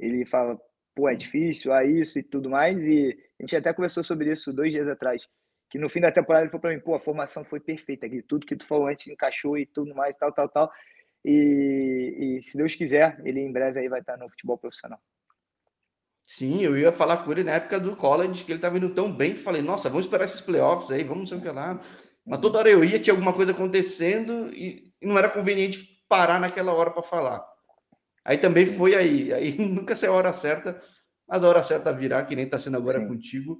Ele 0.00 0.26
falava, 0.26 0.60
pô, 0.94 1.08
é 1.08 1.14
difícil, 1.14 1.72
há 1.72 1.84
isso 1.84 2.18
e 2.18 2.22
tudo 2.22 2.50
mais. 2.50 2.86
E 2.88 3.16
a 3.38 3.42
gente 3.42 3.56
até 3.56 3.72
conversou 3.72 4.02
sobre 4.02 4.30
isso 4.30 4.52
dois 4.52 4.72
dias 4.72 4.88
atrás. 4.88 5.26
Que 5.70 5.78
no 5.78 5.88
fim 5.88 6.00
da 6.00 6.12
temporada 6.12 6.44
ele 6.44 6.50
falou 6.50 6.60
para 6.60 6.74
mim, 6.74 6.80
pô, 6.80 6.94
a 6.94 7.00
formação 7.00 7.44
foi 7.44 7.60
perfeita 7.60 8.06
aqui, 8.06 8.20
tudo 8.22 8.46
que 8.46 8.56
tu 8.56 8.66
falou 8.66 8.88
antes 8.88 9.06
encaixou 9.06 9.56
e 9.56 9.64
tudo 9.64 9.94
mais, 9.94 10.16
tal, 10.16 10.32
tal, 10.32 10.48
tal. 10.48 10.72
E, 11.24 12.38
e 12.38 12.42
se 12.42 12.56
Deus 12.56 12.74
quiser, 12.74 13.20
ele 13.24 13.40
em 13.40 13.52
breve 13.52 13.80
aí 13.80 13.88
vai 13.88 14.00
estar 14.00 14.16
no 14.16 14.28
futebol 14.28 14.58
profissional. 14.58 15.00
Sim, 16.26 16.62
eu 16.62 16.76
ia 16.76 16.92
falar 16.92 17.18
com 17.18 17.32
ele 17.32 17.44
na 17.44 17.52
época 17.52 17.78
do 17.78 17.94
college, 17.94 18.44
que 18.44 18.52
ele 18.52 18.58
estava 18.58 18.78
indo 18.78 18.90
tão 18.90 19.12
bem, 19.12 19.34
falei, 19.34 19.60
nossa, 19.60 19.88
vamos 19.88 20.06
esperar 20.06 20.24
esses 20.24 20.40
playoffs 20.40 20.90
aí, 20.90 21.02
vamos 21.02 21.18
não 21.18 21.26
sei 21.26 21.38
o 21.38 21.40
que 21.40 21.48
lá. 21.50 21.80
Mas 22.24 22.40
toda 22.40 22.58
hora 22.58 22.70
eu 22.70 22.84
ia, 22.84 22.98
tinha 22.98 23.12
alguma 23.12 23.32
coisa 23.32 23.52
acontecendo 23.52 24.48
e, 24.54 24.92
e 25.00 25.06
não 25.06 25.18
era 25.18 25.28
conveniente 25.28 26.04
parar 26.08 26.40
naquela 26.40 26.72
hora 26.72 26.90
para 26.90 27.02
falar. 27.02 27.44
Aí 28.24 28.38
também 28.38 28.66
foi 28.66 28.94
aí, 28.94 29.32
aí 29.32 29.58
nunca 29.58 29.96
saiu 29.96 30.14
a 30.14 30.16
hora 30.16 30.32
certa, 30.32 30.80
mas 31.28 31.42
a 31.42 31.48
hora 31.48 31.62
certa 31.62 31.92
virá, 31.92 32.24
que 32.24 32.36
nem 32.36 32.44
está 32.44 32.58
sendo 32.58 32.76
agora 32.76 33.00
Sim. 33.00 33.08
contigo. 33.08 33.58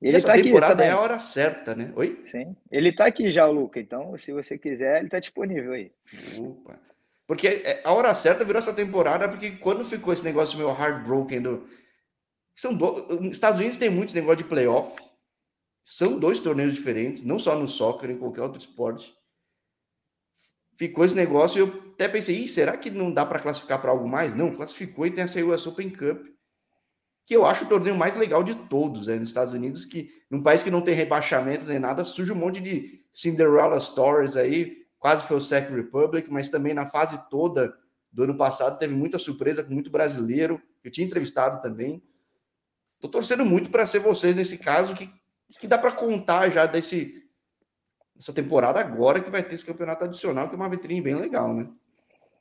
Ele 0.00 0.16
essa 0.16 0.28
tá 0.28 0.34
temporada 0.34 0.84
é 0.84 0.90
a 0.90 1.00
hora 1.00 1.18
certa, 1.18 1.74
né? 1.74 1.92
Oi? 1.96 2.20
Sim. 2.24 2.54
Ele 2.70 2.90
está 2.90 3.06
aqui 3.06 3.32
já, 3.32 3.48
o 3.48 3.52
Luca. 3.52 3.80
Então, 3.80 4.16
se 4.18 4.32
você 4.32 4.58
quiser, 4.58 4.98
ele 4.98 5.06
está 5.06 5.18
disponível 5.18 5.72
aí. 5.72 5.90
Opa. 6.38 6.78
Porque 7.26 7.48
é, 7.48 7.80
a 7.82 7.92
hora 7.92 8.14
certa 8.14 8.44
virou 8.44 8.58
essa 8.58 8.74
temporada, 8.74 9.28
porque 9.28 9.52
quando 9.52 9.84
ficou 9.84 10.12
esse 10.12 10.24
negócio 10.24 10.56
meio 10.56 10.70
heartbroken 10.70 11.42
do. 11.42 11.68
São 12.54 12.74
do... 12.74 13.26
Estados 13.26 13.60
Unidos 13.60 13.76
tem 13.76 13.90
muitos 13.90 14.14
negócio 14.14 14.38
de 14.38 14.44
playoff. 14.44 14.94
São 15.82 16.18
dois 16.18 16.38
torneios 16.40 16.74
diferentes, 16.74 17.22
não 17.22 17.38
só 17.38 17.56
no 17.56 17.68
soccer, 17.68 18.10
em 18.10 18.18
qualquer 18.18 18.42
outro 18.42 18.60
esporte. 18.60 19.14
Ficou 20.76 21.04
esse 21.04 21.14
negócio 21.14 21.58
e 21.58 21.60
eu 21.60 21.92
até 21.94 22.08
pensei, 22.08 22.46
será 22.48 22.76
que 22.76 22.90
não 22.90 23.10
dá 23.12 23.24
para 23.24 23.40
classificar 23.40 23.80
para 23.80 23.90
algo 23.90 24.06
mais? 24.06 24.34
Não, 24.34 24.54
classificou 24.54 25.06
e 25.06 25.10
tem 25.10 25.24
essa 25.24 25.42
US 25.44 25.66
Open 25.66 25.88
Cup, 25.90 26.26
que 27.26 27.34
eu 27.34 27.44
acho 27.44 27.64
o 27.64 27.68
torneio 27.68 27.96
mais 27.96 28.14
legal 28.14 28.44
de 28.44 28.54
todos, 28.54 29.08
né, 29.08 29.16
nos 29.16 29.28
Estados 29.28 29.52
Unidos, 29.52 29.84
que 29.84 30.14
num 30.30 30.40
país 30.40 30.62
que 30.62 30.70
não 30.70 30.80
tem 30.80 30.94
rebaixamento 30.94 31.66
nem 31.66 31.78
nada, 31.78 32.04
surge 32.04 32.32
um 32.32 32.36
monte 32.36 32.60
de 32.60 33.04
Cinderella 33.12 33.80
Stories 33.80 34.36
aí, 34.36 34.86
quase 34.96 35.26
foi 35.26 35.36
o 35.36 35.40
Czech 35.40 35.72
Republic, 35.72 36.30
mas 36.30 36.48
também 36.48 36.72
na 36.72 36.86
fase 36.86 37.28
toda 37.28 37.76
do 38.12 38.22
ano 38.22 38.36
passado 38.36 38.78
teve 38.78 38.94
muita 38.94 39.18
surpresa 39.18 39.62
com 39.62 39.74
muito 39.74 39.90
brasileiro, 39.90 40.62
eu 40.84 40.90
tinha 40.90 41.06
entrevistado 41.06 41.60
também. 41.60 42.00
Estou 42.94 43.10
torcendo 43.10 43.44
muito 43.44 43.70
para 43.70 43.84
ser 43.86 43.98
vocês 43.98 44.34
nesse 44.34 44.56
caso, 44.56 44.94
que, 44.94 45.10
que 45.58 45.66
dá 45.66 45.76
para 45.76 45.92
contar 45.92 46.48
já 46.48 46.64
desse 46.64 47.24
essa 48.18 48.32
temporada 48.32 48.80
agora 48.80 49.20
que 49.20 49.28
vai 49.28 49.42
ter 49.42 49.54
esse 49.56 49.66
campeonato 49.66 50.04
adicional, 50.04 50.48
que 50.48 50.54
é 50.54 50.56
uma 50.56 50.70
vitrine 50.70 51.02
bem 51.02 51.16
legal, 51.16 51.52
né? 51.52 51.68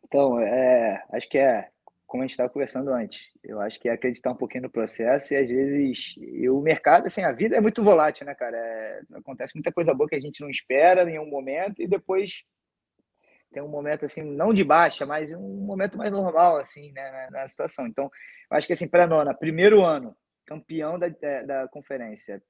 Então, 0.06 0.40
é, 0.40 1.04
acho 1.12 1.28
que 1.28 1.38
é 1.38 1.70
como 2.16 2.24
a 2.24 2.26
gente 2.26 2.32
estava 2.32 2.50
conversando 2.50 2.94
antes. 2.94 3.30
Eu 3.44 3.60
acho 3.60 3.78
que 3.78 3.90
é 3.90 3.92
acreditar 3.92 4.32
um 4.32 4.38
pouquinho 4.38 4.64
no 4.64 4.70
processo 4.70 5.34
e 5.34 5.38
às 5.38 5.50
vezes 5.50 6.16
e 6.18 6.50
o 6.50 6.62
mercado, 6.62 7.08
assim, 7.08 7.22
a 7.22 7.32
vida 7.34 7.58
é 7.58 7.60
muito 7.60 7.84
volátil, 7.84 8.26
né, 8.26 8.34
cara? 8.34 8.56
É, 8.56 9.02
acontece 9.16 9.54
muita 9.54 9.70
coisa 9.70 9.94
boa 9.94 10.08
que 10.08 10.16
a 10.16 10.20
gente 10.20 10.40
não 10.40 10.50
espera 10.50 11.10
em 11.10 11.20
um 11.20 11.30
momento 11.30 11.82
e 11.82 11.88
depois 11.88 12.44
tem 13.52 13.62
um 13.62 13.68
momento 13.68 14.06
assim, 14.06 14.24
não 14.24 14.54
de 14.54 14.64
baixa, 14.64 15.06
mas 15.06 15.34
um 15.34 15.66
momento 15.66 15.98
mais 15.98 16.10
normal 16.10 16.56
assim, 16.56 16.94
né, 16.94 17.12
na, 17.12 17.32
na 17.42 17.48
situação. 17.50 17.86
Então, 17.86 18.10
eu 18.50 18.58
acho 18.58 18.66
que 18.66 18.74
assim, 18.74 18.88
para 18.88 19.06
nona, 19.06 19.34
primeiro 19.34 19.84
ano, 19.84 20.16
campeão 20.46 20.98
da, 20.98 21.10
da, 21.10 21.42
da, 21.44 21.68
conferência, 21.68 22.42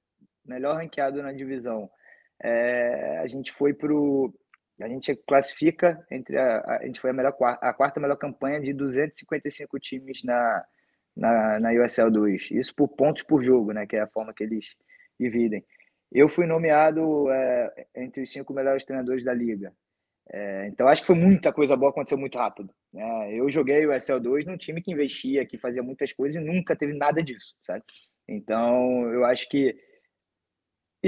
melhor 0.45 0.75
ranqueado 0.75 1.23
na 1.23 1.33
divisão, 1.33 1.89
é, 2.39 3.17
a 3.17 3.27
gente 3.27 3.51
foi 3.51 3.73
pro 3.73 4.31
a 4.81 4.87
gente 4.87 5.15
classifica 5.27 6.05
entre 6.11 6.37
a, 6.37 6.59
a, 6.61 6.85
gente 6.85 6.99
foi 6.99 7.11
a 7.11 7.13
melhor 7.13 7.35
a 7.41 7.73
quarta 7.73 7.99
melhor 7.99 8.17
campanha 8.17 8.59
de 8.59 8.73
255 8.73 9.79
times 9.79 10.23
na 10.23 10.65
na, 11.15 11.59
na 11.59 11.71
USL 11.71 12.11
2. 12.11 12.51
Isso 12.51 12.75
por 12.75 12.89
pontos 12.89 13.23
por 13.23 13.41
jogo, 13.41 13.71
né, 13.71 13.87
que 13.87 13.95
é 13.95 14.01
a 14.01 14.07
forma 14.07 14.33
que 14.33 14.43
eles 14.43 14.65
dividem. 15.19 15.63
Eu 16.11 16.27
fui 16.27 16.45
nomeado 16.45 17.29
é, 17.31 17.87
entre 17.95 18.23
os 18.23 18.31
cinco 18.31 18.53
melhores 18.53 18.83
treinadores 18.83 19.23
da 19.23 19.33
liga. 19.33 19.73
É, 20.31 20.67
então, 20.67 20.87
acho 20.87 21.01
que 21.01 21.07
foi 21.07 21.15
muita 21.15 21.53
coisa 21.53 21.75
boa, 21.75 21.91
aconteceu 21.91 22.17
muito 22.17 22.37
rápido. 22.37 22.73
Né? 22.91 23.33
Eu 23.33 23.49
joguei 23.49 23.85
o 23.85 23.91
SL2 23.91 24.45
num 24.45 24.57
time 24.57 24.81
que 24.81 24.91
investia, 24.91 25.45
que 25.45 25.57
fazia 25.57 25.83
muitas 25.83 26.11
coisas 26.11 26.41
e 26.41 26.45
nunca 26.45 26.75
teve 26.75 26.93
nada 26.93 27.23
disso, 27.23 27.55
sabe? 27.61 27.83
Então, 28.27 29.07
eu 29.13 29.23
acho 29.23 29.47
que 29.47 29.75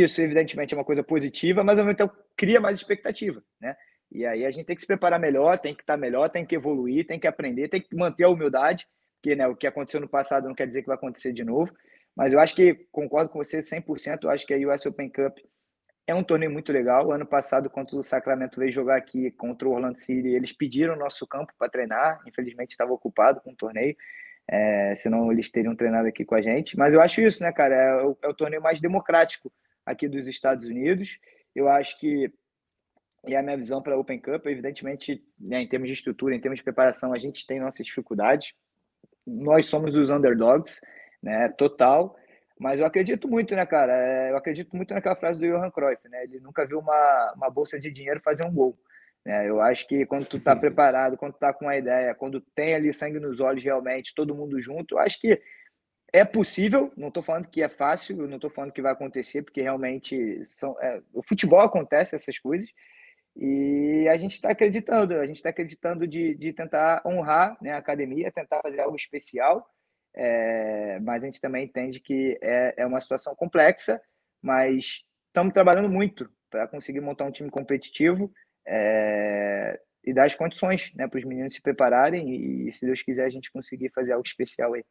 isso, 0.04 0.22
evidentemente, 0.22 0.74
é 0.74 0.78
uma 0.78 0.84
coisa 0.84 1.04
positiva, 1.04 1.64
mas 1.64 1.80
ao 1.80 1.86
mesmo 1.86 1.98
tempo 1.98 2.16
cria 2.36 2.60
mais 2.60 2.78
expectativa, 2.78 3.44
né? 3.60 3.76
E 4.12 4.26
aí 4.26 4.46
a 4.46 4.52
gente 4.52 4.66
tem 4.66 4.76
que 4.76 4.82
se 4.82 4.88
preparar 4.88 5.20
melhor, 5.20 5.60
tem 5.60 5.76
que 5.76 5.82
estar 5.82 5.98
melhor, 5.98 6.30
tem 6.30 6.46
que 6.46 6.56
evoluir, 6.56 7.06
tem 7.06 7.20
que 7.20 7.28
aprender, 7.28 7.68
tem 7.68 7.82
que 7.82 7.96
manter 7.96 8.24
a 8.24 8.30
humildade, 8.30 8.88
porque 9.16 9.36
né, 9.36 9.48
o 9.48 9.56
que 9.56 9.68
aconteceu 9.68 10.00
no 10.00 10.08
passado 10.08 10.48
não 10.48 10.56
quer 10.56 10.66
dizer 10.66 10.82
que 10.82 10.88
vai 10.88 10.96
acontecer 10.96 11.34
de 11.34 11.44
novo. 11.44 11.74
Mas 12.16 12.34
eu 12.34 12.40
acho 12.40 12.56
que, 12.56 12.74
concordo 12.92 13.30
com 13.30 13.44
você 13.44 13.60
100%, 13.60 14.24
eu 14.24 14.30
acho 14.30 14.46
que 14.46 14.54
a 14.54 14.58
US 14.58 14.86
Open 14.86 15.10
Cup 15.10 15.38
é 16.08 16.16
um 16.16 16.24
torneio 16.24 16.52
muito 16.52 16.72
legal. 16.72 17.12
Ano 17.12 17.26
passado, 17.26 17.70
quando 17.70 17.94
o 18.00 18.04
Sacramento 18.04 18.60
veio 18.60 18.72
jogar 18.72 18.96
aqui 18.98 19.30
contra 19.32 19.68
o 19.68 19.74
Orlando 19.74 20.00
City, 20.00 20.30
eles 20.30 20.54
pediram 20.54 20.96
o 20.96 20.98
nosso 20.98 21.28
campo 21.28 21.54
para 21.60 21.70
treinar. 21.70 22.22
Infelizmente, 22.26 22.72
estava 22.72 22.94
ocupado 22.94 23.42
com 23.42 23.52
o 23.52 23.56
torneio. 23.56 23.96
É, 24.50 24.96
senão 24.96 25.30
eles 25.32 25.52
teriam 25.52 25.76
treinado 25.76 26.08
aqui 26.08 26.24
com 26.24 26.34
a 26.34 26.42
gente. 26.42 26.78
Mas 26.78 26.94
eu 26.94 27.02
acho 27.02 27.20
isso, 27.22 27.44
né, 27.44 27.52
cara? 27.52 27.76
É 27.76 28.06
o, 28.06 28.18
é 28.24 28.28
o 28.30 28.34
torneio 28.34 28.62
mais 28.62 28.80
democrático 28.80 29.52
aqui 29.88 30.08
dos 30.08 30.28
Estados 30.28 30.66
Unidos. 30.66 31.18
Eu 31.56 31.68
acho 31.68 31.98
que 32.00 32.32
e 33.26 33.36
a 33.36 33.44
minha 33.44 33.58
visão 33.58 33.82
para 33.82 33.96
a 33.96 33.98
Open 33.98 34.20
Cup, 34.20 34.46
evidentemente, 34.46 35.22
né, 35.40 35.62
em 35.62 35.68
termos 35.68 35.90
de 35.90 35.94
estrutura, 35.94 36.36
em 36.36 36.40
termos 36.40 36.60
de 36.60 36.64
preparação, 36.64 37.14
a 37.14 37.20
gente 37.20 37.46
tem 37.46 37.60
nossas 37.60 37.86
dificuldades. 37.86 38.54
Nós 39.26 39.66
somos 39.66 39.98
os 39.98 40.10
underdogs, 40.10 40.80
né, 41.22 41.50
total. 41.50 42.16
Mas 42.60 42.80
eu 42.80 42.86
acredito 42.86 43.28
muito, 43.28 43.54
né, 43.54 43.66
cara? 43.66 43.94
É, 43.94 44.32
eu 44.32 44.38
acredito 44.38 44.76
muito 44.76 44.94
naquela 44.94 45.16
frase 45.16 45.40
do 45.40 45.46
Johan 45.46 45.70
Cruyff, 45.70 46.08
né? 46.10 46.24
Ele 46.24 46.40
nunca 46.40 46.66
viu 46.66 46.80
uma, 46.80 47.34
uma 47.36 47.50
bolsa 47.50 47.78
de 47.78 47.92
dinheiro 47.92 48.22
fazer 48.22 48.46
um 48.46 48.54
gol. 48.54 48.78
Né? 49.26 49.50
Eu 49.50 49.60
acho 49.62 49.86
que 49.88 50.06
quando 50.06 50.26
tu 50.26 50.40
tá 50.40 50.56
preparado, 50.56 51.18
quando 51.18 51.34
tu 51.34 51.40
tá 51.40 51.54
com 51.54 51.66
uma 51.66 51.76
ideia, 51.76 52.16
quando 52.16 52.40
tem 52.56 52.74
ali 52.74 52.94
sangue 52.94 53.20
nos 53.20 53.42
olhos 53.42 53.64
realmente, 53.64 54.16
todo 54.16 54.34
mundo 54.34 54.60
junto, 54.62 54.96
eu 54.96 55.00
acho 55.00 55.20
que 55.20 55.40
é 56.14 56.26
possível. 56.26 56.92
Não 56.96 57.10
estou 57.10 57.24
falando 57.24 57.48
que 57.48 57.62
é 57.62 57.70
fácil, 57.70 58.28
não 58.28 58.36
estou 58.36 58.50
falando 58.50 58.72
que 58.72 58.82
vai 58.82 58.94
acontecer, 58.94 59.42
porque 59.44 59.62
realmente 59.62 60.44
são, 60.46 60.76
é, 60.82 61.02
o 61.14 61.24
futebol 61.24 61.62
acontece 61.62 62.16
essas 62.16 62.40
coisas. 62.40 62.70
E 63.36 64.08
a 64.10 64.18
gente 64.18 64.34
está 64.34 64.50
acreditando, 64.50 65.14
a 65.16 65.26
gente 65.26 65.36
está 65.38 65.50
acreditando 65.50 66.08
de, 66.08 66.34
de 66.36 66.54
tentar 66.54 67.04
honrar 67.06 67.56
né, 67.62 67.72
a 67.72 67.78
academia, 67.78 68.32
tentar 68.32 68.62
fazer 68.62 68.82
algo 68.82 68.96
especial 68.96 69.68
é, 70.18 71.00
mas 71.00 71.24
a 71.24 71.28
gente 71.28 71.40
também 71.40 71.66
entende 71.66 72.00
que 72.00 72.40
é, 72.42 72.74
é 72.78 72.86
uma 72.88 73.00
situação 73.00 73.36
complexa, 73.36 74.02
mas 74.42 75.04
estamos 75.28 75.54
trabalhando 75.54 75.90
muito 75.90 76.28
para 76.50 76.68
conseguir 76.68 77.02
montar 77.02 77.26
um 77.26 77.32
time 77.32 77.52
competitivo 77.52 78.34
é, 78.68 79.80
e 80.04 80.12
dar 80.12 80.26
as 80.26 80.34
condições 80.34 80.92
né, 80.96 81.08
para 81.08 81.20
os 81.20 81.24
meninos 81.24 81.54
se 81.54 81.62
prepararem 81.62 82.66
e, 82.68 82.74
se 82.74 82.88
Deus 82.88 83.04
quiser, 83.04 83.26
a 83.26 83.30
gente 83.30 83.52
conseguir 83.52 83.92
fazer 83.94 84.14
algo 84.14 84.26
especial 84.26 84.74
aí. 84.74 84.84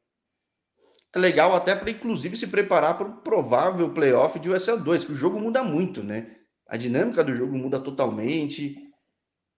É 1.17 1.19
legal 1.19 1.55
até 1.55 1.75
para, 1.75 1.91
inclusive, 1.91 2.37
se 2.37 2.47
preparar 2.47 2.99
para 2.99 3.07
o 3.07 3.17
provável 3.23 3.89
playoff 3.89 4.39
de 4.39 4.51
USL 4.51 4.77
2, 4.77 5.05
que 5.05 5.13
o 5.13 5.17
jogo 5.17 5.41
muda 5.41 5.65
muito, 5.65 6.03
né? 6.03 6.37
A 6.69 6.77
dinâmica 6.77 7.25
do 7.25 7.35
jogo 7.35 7.57
muda 7.57 7.81
totalmente. 7.81 8.77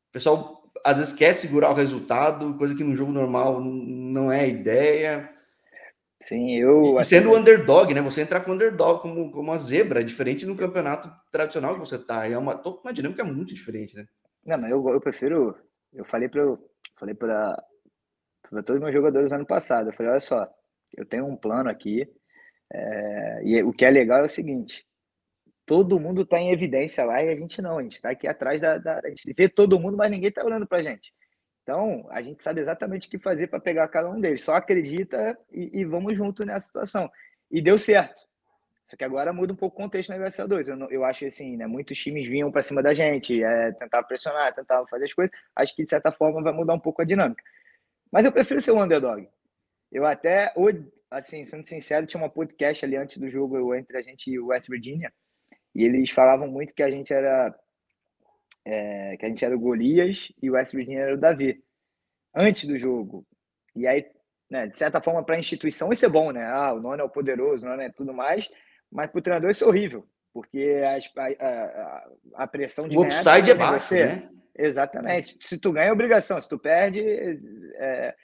O 0.09 0.13
pessoal 0.13 0.63
às 0.85 0.99
vezes 0.99 1.13
quer 1.13 1.33
segurar 1.33 1.71
o 1.71 1.75
resultado, 1.75 2.57
coisa 2.57 2.77
que 2.77 2.85
no 2.85 2.95
jogo 2.95 3.11
normal 3.11 3.61
não 3.61 4.31
é 4.31 4.43
a 4.43 4.47
ideia. 4.47 5.29
Sim, 6.23 6.55
eu. 6.55 6.97
E 7.01 7.05
sendo 7.05 7.33
o 7.33 7.37
underdog, 7.37 7.93
né? 7.93 8.01
Você 8.03 8.21
entrar 8.21 8.39
com 8.43 8.53
underdog 8.53 9.03
como, 9.03 9.33
como 9.33 9.51
uma 9.51 9.59
zebra, 9.59 9.99
é 9.99 10.05
diferente 10.05 10.47
no 10.47 10.57
campeonato 10.57 11.11
tradicional 11.33 11.75
que 11.75 11.81
você 11.81 11.99
tá. 11.99 12.25
É 12.25 12.39
uma, 12.39 12.55
uma 12.85 12.93
dinâmica 12.93 13.25
muito 13.25 13.53
diferente, 13.53 13.97
né? 13.97 14.07
Não, 14.47 14.59
mas 14.59 14.71
eu, 14.71 14.89
eu 14.91 15.01
prefiro. 15.01 15.57
Eu 15.93 16.05
falei 16.05 16.29
para 16.29 16.57
falei 16.95 17.17
para 17.17 17.57
todos 18.63 18.77
os 18.77 18.81
meus 18.81 18.95
jogadores 18.95 19.33
ano 19.33 19.45
passado. 19.45 19.89
Eu 19.89 19.93
falei: 19.93 20.13
olha 20.13 20.21
só, 20.21 20.49
eu 20.97 21.05
tenho 21.05 21.27
um 21.27 21.37
plano 21.37 21.71
aqui. 21.71 22.09
É, 22.73 23.43
e 23.45 23.63
o 23.63 23.73
que 23.73 23.85
é 23.85 23.91
legal 23.91 24.21
é 24.21 24.25
o 24.25 24.29
seguinte: 24.29 24.87
todo 25.67 26.01
mundo 26.01 26.23
está 26.23 26.39
em 26.39 26.51
evidência 26.51 27.05
lá 27.05 27.23
e 27.23 27.29
a 27.29 27.37
gente 27.37 27.61
não. 27.61 27.79
A 27.79 27.83
gente 27.83 27.97
está 27.97 28.11
aqui 28.11 28.27
atrás 28.27 28.61
da, 28.61 28.79
da. 28.79 29.01
A 29.05 29.09
gente 29.09 29.33
vê 29.35 29.49
todo 29.49 29.79
mundo, 29.79 29.97
mas 29.97 30.11
ninguém 30.11 30.31
está 30.31 30.45
olhando 30.45 30.67
para 30.67 30.79
a 30.79 30.83
gente. 30.83 31.13
Então, 31.63 32.07
a 32.11 32.23
gente 32.23 32.43
sabe 32.43 32.63
exatamente 32.63 33.07
o 33.07 33.11
que 33.11 33.19
fazer 33.19 33.49
para 33.49 33.61
pegar 33.61 33.87
cada 33.89 34.09
um 34.09 34.19
deles. 34.19 34.41
Só 34.41 34.55
acredita 34.55 35.39
e, 35.53 35.81
e, 35.81 35.85
vamos 35.85 36.17
junto 36.17 36.43
nessa 36.43 36.67
situação. 36.67 37.11
E 37.51 37.61
deu 37.61 37.79
certo. 37.79 38.27
Só 38.87 38.97
que 38.97 39.05
agora 39.05 39.35
muda 39.35 39.53
um 39.53 39.57
pouco 39.57 39.79
o 39.79 39.83
contexto 39.83 40.11
USL 40.15 40.49
2. 40.49 40.69
Eu, 40.69 40.91
eu 40.91 41.05
acho 41.05 41.27
assim, 41.27 41.59
né, 41.59 41.67
muitos 41.67 41.99
times 41.99 42.27
vinham 42.27 42.51
para 42.51 42.63
cima 42.63 42.83
da 42.83 42.95
gente, 42.95 43.43
é, 43.45 43.73
tentavam 43.73 44.09
pressionar, 44.09 44.55
tentavam 44.55 44.87
fazer 44.87 45.05
as 45.05 45.13
coisas. 45.13 45.37
Acho 45.55 45.77
que, 45.77 45.83
de 45.85 45.91
certa 45.91 46.11
forma, 46.11 46.43
vai 46.43 46.55
mudar 46.55 46.73
um 46.73 46.81
pouco 46.81 47.03
a 47.03 47.05
dinâmica. 47.05 47.45
Mas 48.11 48.25
eu 48.25 48.33
prefiro 48.33 48.63
ser 48.63 48.71
o 48.71 48.77
um 48.77 48.83
underdog. 48.83 49.29
Eu 49.91 50.05
até, 50.07 50.53
assim, 51.11 51.45
sendo 51.45 51.65
sincero, 51.65 52.07
tinha 52.07 52.21
uma 52.21 52.31
podcast 52.31 52.85
ali 52.85 52.97
antes 52.97 53.19
do 53.19 53.29
jogo 53.29 53.75
entre 53.75 53.97
a 53.97 54.03
gente 54.03 54.31
e 54.31 54.39
o 54.39 54.49
West 54.49 54.69
Virginia, 54.69 55.13
e 55.75 55.85
eles 55.85 56.11
falavam 56.11 56.49
muito 56.49 56.75
que 56.75 56.83
a 56.83 56.91
gente 56.91 57.13
era 57.13 57.55
é, 58.65 59.17
que 59.17 59.25
a 59.25 59.29
gente 59.29 59.45
era 59.45 59.57
o 59.57 59.61
Golias 59.61 60.31
e 60.43 60.51
o 60.51 60.55
West 60.55 60.75
Virginia 60.75 61.01
era 61.01 61.15
o 61.15 61.19
Davi, 61.19 61.63
antes 62.35 62.65
do 62.67 62.77
jogo. 62.77 63.27
E 63.75 63.87
aí 63.87 64.05
né, 64.51 64.67
de 64.67 64.77
certa 64.77 65.01
forma, 65.01 65.23
para 65.23 65.37
a 65.37 65.39
instituição 65.39 65.93
isso 65.93 66.07
é 66.07 66.09
bom, 66.09 66.31
né? 66.33 66.45
Ah, 66.45 66.73
o 66.73 66.81
nono 66.81 67.03
é 67.03 67.05
o 67.05 67.11
poderoso, 67.11 67.65
o 67.65 67.69
nono 67.69 67.83
é 67.83 67.91
tudo 67.91 68.15
mais, 68.15 68.49
mas 68.91 69.11
para 69.11 69.19
o 69.19 69.23
treinador 69.23 69.51
isso 69.51 69.65
é 69.65 69.67
horrível, 69.67 70.07
porque 70.33 70.83
a, 70.85 71.25
a, 71.45 72.09
a 72.35 72.47
pressão 72.47 72.89
de 72.89 72.97
O 72.97 73.03
upside 73.03 73.51
é 73.51 73.55
baixo, 73.55 73.95
né? 73.95 74.29
Exatamente. 74.57 75.39
Se 75.41 75.57
tu 75.57 75.73
ganha, 75.73 75.89
é 75.89 75.93
obrigação. 75.93 76.41
Se 76.43 76.49
tu 76.49 76.59
perde, 76.59 77.01
é... 77.01 78.15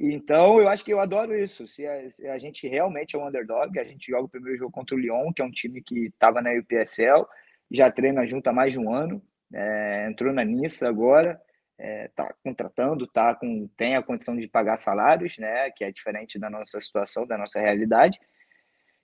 Então, 0.00 0.60
eu 0.60 0.68
acho 0.68 0.84
que 0.84 0.92
eu 0.92 1.00
adoro 1.00 1.36
isso. 1.36 1.66
Se 1.66 1.84
a, 1.84 2.10
se 2.10 2.26
a, 2.28 2.38
gente 2.38 2.68
realmente 2.68 3.16
é 3.16 3.18
um 3.18 3.26
underdog, 3.26 3.78
a 3.78 3.84
gente 3.84 4.10
joga 4.10 4.24
o 4.24 4.28
primeiro 4.28 4.56
jogo 4.56 4.70
contra 4.70 4.94
o 4.94 4.98
Lyon, 4.98 5.32
que 5.32 5.42
é 5.42 5.44
um 5.44 5.50
time 5.50 5.82
que 5.82 6.06
estava 6.06 6.40
na 6.40 6.52
UPSL, 6.52 7.26
já 7.70 7.90
treina 7.90 8.24
junto 8.24 8.48
há 8.48 8.52
mais 8.52 8.72
de 8.72 8.78
um 8.78 8.92
ano, 8.92 9.20
é, 9.52 10.06
entrou 10.08 10.32
na 10.32 10.44
Nissa 10.44 10.88
agora, 10.88 11.40
está 11.76 12.26
é, 12.26 12.34
contratando, 12.44 13.06
tá 13.08 13.34
com, 13.34 13.68
tem 13.76 13.96
a 13.96 14.02
condição 14.02 14.36
de 14.36 14.46
pagar 14.46 14.76
salários, 14.76 15.36
né, 15.36 15.70
que 15.72 15.82
é 15.84 15.90
diferente 15.90 16.38
da 16.38 16.48
nossa 16.48 16.78
situação, 16.78 17.26
da 17.26 17.36
nossa 17.36 17.58
realidade. 17.58 18.20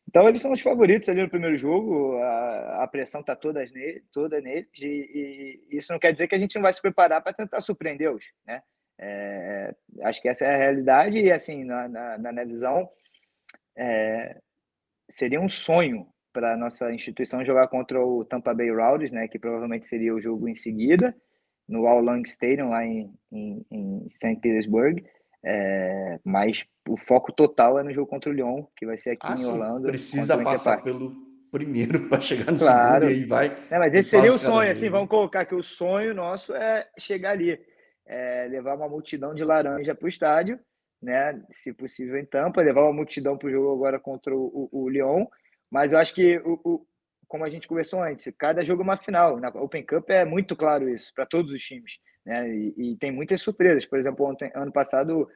Então, 0.08 0.28
eles 0.28 0.40
são 0.40 0.52
os 0.52 0.60
favoritos 0.60 1.08
ali 1.08 1.22
no 1.22 1.30
primeiro 1.30 1.56
jogo, 1.56 2.16
a, 2.18 2.84
a 2.84 2.86
pressão 2.86 3.20
está 3.20 3.34
toda, 3.34 3.64
nele, 3.66 4.04
toda 4.12 4.40
neles, 4.40 4.68
e, 4.78 5.66
e, 5.70 5.76
isso 5.76 5.92
não 5.92 5.98
quer 5.98 6.12
dizer 6.12 6.28
que 6.28 6.36
a 6.36 6.38
gente 6.38 6.54
não 6.54 6.62
vai 6.62 6.72
se 6.72 6.80
preparar 6.80 7.20
para 7.20 7.32
tentar 7.32 7.60
surpreendê-los, 7.60 8.24
né? 8.46 8.62
É, 8.98 9.74
acho 10.02 10.22
que 10.22 10.28
essa 10.28 10.44
é 10.44 10.54
a 10.54 10.58
realidade, 10.58 11.18
e 11.18 11.32
assim, 11.32 11.64
na, 11.64 11.88
na, 11.88 12.18
na 12.18 12.32
minha 12.32 12.46
visão, 12.46 12.88
é, 13.76 14.38
seria 15.10 15.40
um 15.40 15.48
sonho 15.48 16.06
para 16.32 16.54
a 16.54 16.56
nossa 16.56 16.92
instituição 16.92 17.44
jogar 17.44 17.68
contra 17.68 18.04
o 18.04 18.24
Tampa 18.24 18.54
Bay 18.54 18.70
Rowdies, 18.70 19.12
né, 19.12 19.28
que 19.28 19.38
provavelmente 19.38 19.86
seria 19.86 20.14
o 20.14 20.20
jogo 20.20 20.48
em 20.48 20.54
seguida, 20.54 21.14
no 21.68 21.86
All 21.86 22.00
Lang 22.00 22.28
Stadium, 22.28 22.70
lá 22.70 22.84
em, 22.84 23.12
em, 23.32 23.66
em 23.70 24.08
St. 24.08 24.36
Petersburg, 24.40 25.04
é, 25.44 26.18
mas 26.24 26.64
o 26.88 26.96
foco 26.96 27.32
total 27.32 27.78
é 27.78 27.82
no 27.82 27.92
jogo 27.92 28.08
contra 28.08 28.30
o 28.30 28.32
Lyon, 28.32 28.64
que 28.76 28.86
vai 28.86 28.96
ser 28.96 29.10
aqui 29.10 29.26
ah, 29.26 29.36
em 29.38 29.44
Orlando. 29.44 29.86
Precisa 29.86 30.42
passar 30.42 30.82
pelo 30.82 31.12
primeiro 31.50 32.00
para 32.08 32.20
chegar 32.20 32.50
no 32.50 32.58
claro. 32.58 33.06
segundo 33.06 33.10
e 33.10 33.22
aí 33.22 33.24
vai. 33.26 33.56
É, 33.70 33.78
mas 33.78 33.94
esse 33.94 34.10
seria 34.10 34.32
o 34.32 34.38
sonho, 34.38 34.70
assim, 34.70 34.88
vamos 34.88 35.08
colocar 35.08 35.44
que 35.44 35.54
o 35.54 35.62
sonho 35.62 36.14
nosso 36.14 36.54
é 36.54 36.88
chegar 36.98 37.30
ali, 37.30 37.58
é 38.06 38.46
levar 38.48 38.76
uma 38.76 38.88
multidão 38.88 39.34
de 39.34 39.44
laranja 39.44 39.94
para 39.94 40.06
o 40.06 40.08
estádio, 40.08 40.58
né? 41.02 41.42
Se 41.50 41.72
possível 41.72 42.16
em 42.18 42.24
Tampa, 42.24 42.62
levar 42.62 42.82
uma 42.82 42.92
multidão 42.92 43.36
para 43.36 43.48
o 43.48 43.52
jogo 43.52 43.72
agora 43.72 43.98
contra 43.98 44.34
o, 44.34 44.68
o, 44.72 44.84
o 44.84 44.88
Lyon. 44.88 45.26
Mas 45.70 45.92
eu 45.92 45.98
acho 45.98 46.14
que 46.14 46.38
o, 46.38 46.60
o, 46.64 46.86
como 47.26 47.44
a 47.44 47.50
gente 47.50 47.68
conversou 47.68 48.02
antes, 48.02 48.32
cada 48.38 48.62
jogo 48.62 48.82
é 48.82 48.84
uma 48.84 48.96
final. 48.96 49.38
Na 49.38 49.48
Open 49.48 49.84
Cup 49.84 50.08
é 50.10 50.24
muito 50.24 50.54
claro 50.56 50.88
isso 50.88 51.12
para 51.14 51.26
todos 51.26 51.52
os 51.52 51.62
times. 51.62 51.92
Né? 52.24 52.48
E, 52.48 52.74
e, 52.76 52.96
tem 52.96 53.10
muitas 53.10 53.40
surpresas. 53.42 53.84
Por 53.84 53.98
exemplo, 53.98 54.26
ontem, 54.26 54.50
ano 54.54 54.72
passado, 54.72 55.28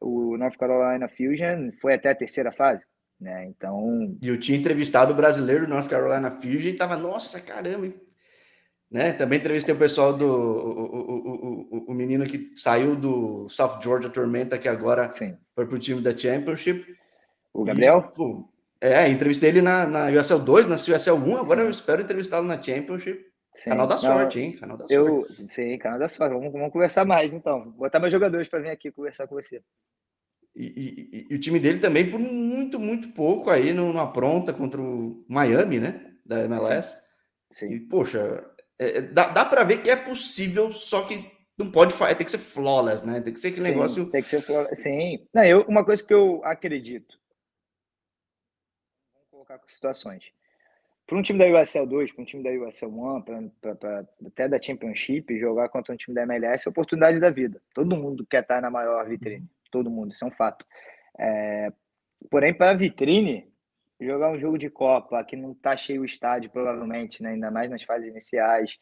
o 0.00 0.36
North 0.36 0.56
Carolina 0.56 1.08
Fusion 1.08 1.70
foi 1.80 1.94
até 1.94 2.10
a 2.10 2.14
terceira 2.14 2.52
fase. 2.52 2.86
Né? 3.20 3.46
Então. 3.46 4.16
E 4.22 4.28
eu 4.28 4.38
tinha 4.38 4.58
entrevistado 4.58 5.12
o 5.12 5.16
brasileiro 5.16 5.66
do 5.66 5.70
North 5.74 5.88
Carolina 5.88 6.30
Fusion 6.30 6.70
e 6.70 6.76
tava, 6.76 6.96
nossa, 6.96 7.40
caramba. 7.40 7.92
Né? 8.92 9.12
Também 9.14 9.38
entrevistei 9.38 9.74
o 9.74 9.78
pessoal 9.78 10.12
do. 10.12 10.26
O, 10.26 10.82
o, 10.92 11.78
o, 11.78 11.84
o 11.88 11.94
menino 11.94 12.26
que 12.26 12.52
saiu 12.54 12.94
do 12.94 13.48
South 13.48 13.80
Georgia 13.82 14.10
Tormenta, 14.10 14.58
que 14.58 14.68
agora 14.68 15.10
Sim. 15.10 15.34
foi 15.54 15.66
pro 15.66 15.78
time 15.78 16.02
da 16.02 16.14
Championship. 16.14 16.84
O 17.54 17.64
Gabriel? 17.64 18.10
E, 18.12 18.14
pô, 18.14 18.48
é, 18.78 19.08
entrevistei 19.08 19.48
ele 19.48 19.62
na, 19.62 19.86
na 19.86 20.06
USL 20.10 20.40
2, 20.40 20.66
na 20.66 20.74
USL 20.74 21.14
1, 21.14 21.36
agora 21.38 21.62
eu 21.62 21.70
espero 21.70 22.02
entrevistá-lo 22.02 22.46
na 22.46 22.62
Championship. 22.62 23.24
Sim. 23.54 23.70
Canal 23.70 23.86
da 23.86 23.96
sorte, 23.96 24.38
Não, 24.38 24.44
hein? 24.44 24.52
Canal 24.56 24.76
da 24.76 24.86
eu, 24.90 25.24
sorte. 25.26 25.48
Sim, 25.48 25.78
canal 25.78 25.98
da 25.98 26.08
sorte. 26.08 26.34
Vamos, 26.34 26.52
vamos 26.52 26.72
conversar 26.72 27.06
mais, 27.06 27.32
então. 27.32 27.64
Vou 27.64 27.72
botar 27.72 27.98
meus 27.98 28.12
jogadores 28.12 28.46
para 28.46 28.60
vir 28.60 28.70
aqui 28.70 28.90
conversar 28.90 29.26
com 29.26 29.34
você. 29.34 29.62
E, 30.54 30.66
e, 30.66 31.26
e, 31.30 31.34
o 31.34 31.40
time 31.40 31.58
dele 31.58 31.78
também, 31.78 32.10
por 32.10 32.20
muito, 32.20 32.78
muito 32.78 33.08
pouco, 33.08 33.48
aí 33.48 33.72
numa 33.72 34.12
pronta 34.12 34.52
contra 34.52 34.80
o 34.82 35.24
Miami, 35.26 35.80
né? 35.80 36.12
Da 36.26 36.40
MLS. 36.44 36.94
Sim. 37.50 37.68
sim. 37.68 37.74
E, 37.74 37.80
poxa, 37.80 38.51
é, 38.82 38.98
é 38.98 39.00
dá, 39.02 39.28
dá 39.28 39.44
para 39.44 39.64
ver 39.64 39.82
que 39.82 39.90
é 39.90 39.96
possível, 39.96 40.72
só 40.72 41.02
que 41.02 41.30
não 41.58 41.70
pode 41.70 41.92
fazer, 41.92 42.14
tem 42.14 42.24
que 42.24 42.32
ser 42.32 42.38
flawless, 42.38 43.04
né? 43.06 43.20
Tem 43.20 43.32
que 43.32 43.40
ser 43.40 43.48
aquele 43.48 43.66
sim, 43.66 43.70
negócio. 43.70 44.10
Tem 44.10 44.22
que 44.22 44.28
ser 44.28 44.40
flawless. 44.42 44.82
Sim. 44.82 45.26
Não, 45.34 45.44
eu, 45.44 45.62
uma 45.62 45.84
coisa 45.84 46.04
que 46.04 46.12
eu 46.12 46.40
acredito 46.44 47.20
colocar 49.42 49.58
com 49.58 49.68
situações. 49.68 50.32
Para 51.06 51.18
um 51.18 51.22
time 51.22 51.38
da 51.38 51.60
USL 51.60 51.86
2, 51.86 52.12
para 52.12 52.22
um 52.22 52.24
time 52.24 52.42
da 52.42 52.50
USL 52.50 52.88
1, 52.88 53.22
pra, 53.22 53.76
pra, 53.76 54.06
até 54.26 54.48
da 54.48 54.62
Championship, 54.62 55.38
jogar 55.38 55.68
contra 55.68 55.92
um 55.92 55.96
time 55.96 56.14
da 56.14 56.22
MLS 56.22 56.66
é 56.66 56.70
oportunidade 56.70 57.20
da 57.20 57.28
vida. 57.28 57.60
Todo 57.74 57.96
mundo 57.96 58.24
quer 58.24 58.42
estar 58.42 58.60
na 58.60 58.70
maior 58.70 59.06
vitrine. 59.06 59.48
Todo 59.70 59.90
mundo, 59.90 60.12
isso 60.12 60.24
é 60.24 60.28
um 60.28 60.30
fato. 60.30 60.64
É, 61.18 61.72
porém, 62.30 62.54
para 62.54 62.70
a 62.70 62.76
vitrine, 62.76 63.51
jogar 64.04 64.30
um 64.30 64.38
jogo 64.38 64.58
de 64.58 64.68
Copa 64.70 65.22
que 65.24 65.36
não 65.36 65.52
está 65.52 65.76
cheio 65.76 66.02
o 66.02 66.04
estádio, 66.04 66.50
provavelmente, 66.50 67.22
né? 67.22 67.30
ainda 67.30 67.50
mais 67.50 67.70
nas 67.70 67.82
fases 67.82 68.08
iniciais. 68.08 68.78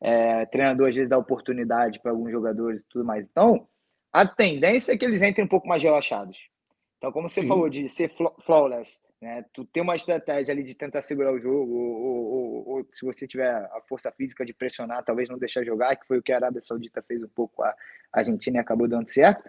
É, 0.00 0.46
treinador 0.46 0.88
às 0.88 0.94
vezes 0.94 1.08
dá 1.08 1.18
oportunidade 1.18 2.00
para 2.00 2.10
alguns 2.12 2.32
jogadores 2.32 2.82
e 2.82 2.88
tudo 2.88 3.04
mais. 3.04 3.28
Então, 3.28 3.66
a 4.12 4.26
tendência 4.26 4.92
é 4.92 4.96
que 4.96 5.04
eles 5.04 5.22
entrem 5.22 5.44
um 5.44 5.48
pouco 5.48 5.66
mais 5.66 5.82
relaxados. 5.82 6.38
Então, 6.98 7.12
como 7.12 7.28
você 7.28 7.42
Sim. 7.42 7.48
falou 7.48 7.68
de 7.68 7.88
ser 7.88 8.10
flawless, 8.44 9.00
né? 9.20 9.42
Tu 9.52 9.64
tem 9.64 9.82
uma 9.82 9.96
estratégia 9.96 10.52
ali 10.52 10.62
de 10.62 10.74
tentar 10.74 11.00
segurar 11.00 11.32
o 11.32 11.38
jogo, 11.38 11.72
ou, 11.72 12.24
ou, 12.26 12.68
ou, 12.68 12.88
se 12.92 13.06
você 13.06 13.26
tiver 13.26 13.50
a 13.50 13.80
força 13.88 14.12
física 14.12 14.44
de 14.44 14.52
pressionar, 14.52 15.02
talvez 15.02 15.28
não 15.28 15.38
deixar 15.38 15.64
jogar, 15.64 15.96
que 15.96 16.06
foi 16.06 16.18
o 16.18 16.22
que 16.22 16.30
a 16.30 16.36
Arábia 16.36 16.60
Saudita 16.60 17.02
fez 17.02 17.22
um 17.22 17.28
pouco 17.28 17.62
a 17.62 17.74
Argentina 18.12 18.60
acabou 18.60 18.86
dando 18.86 19.08
certo. 19.08 19.42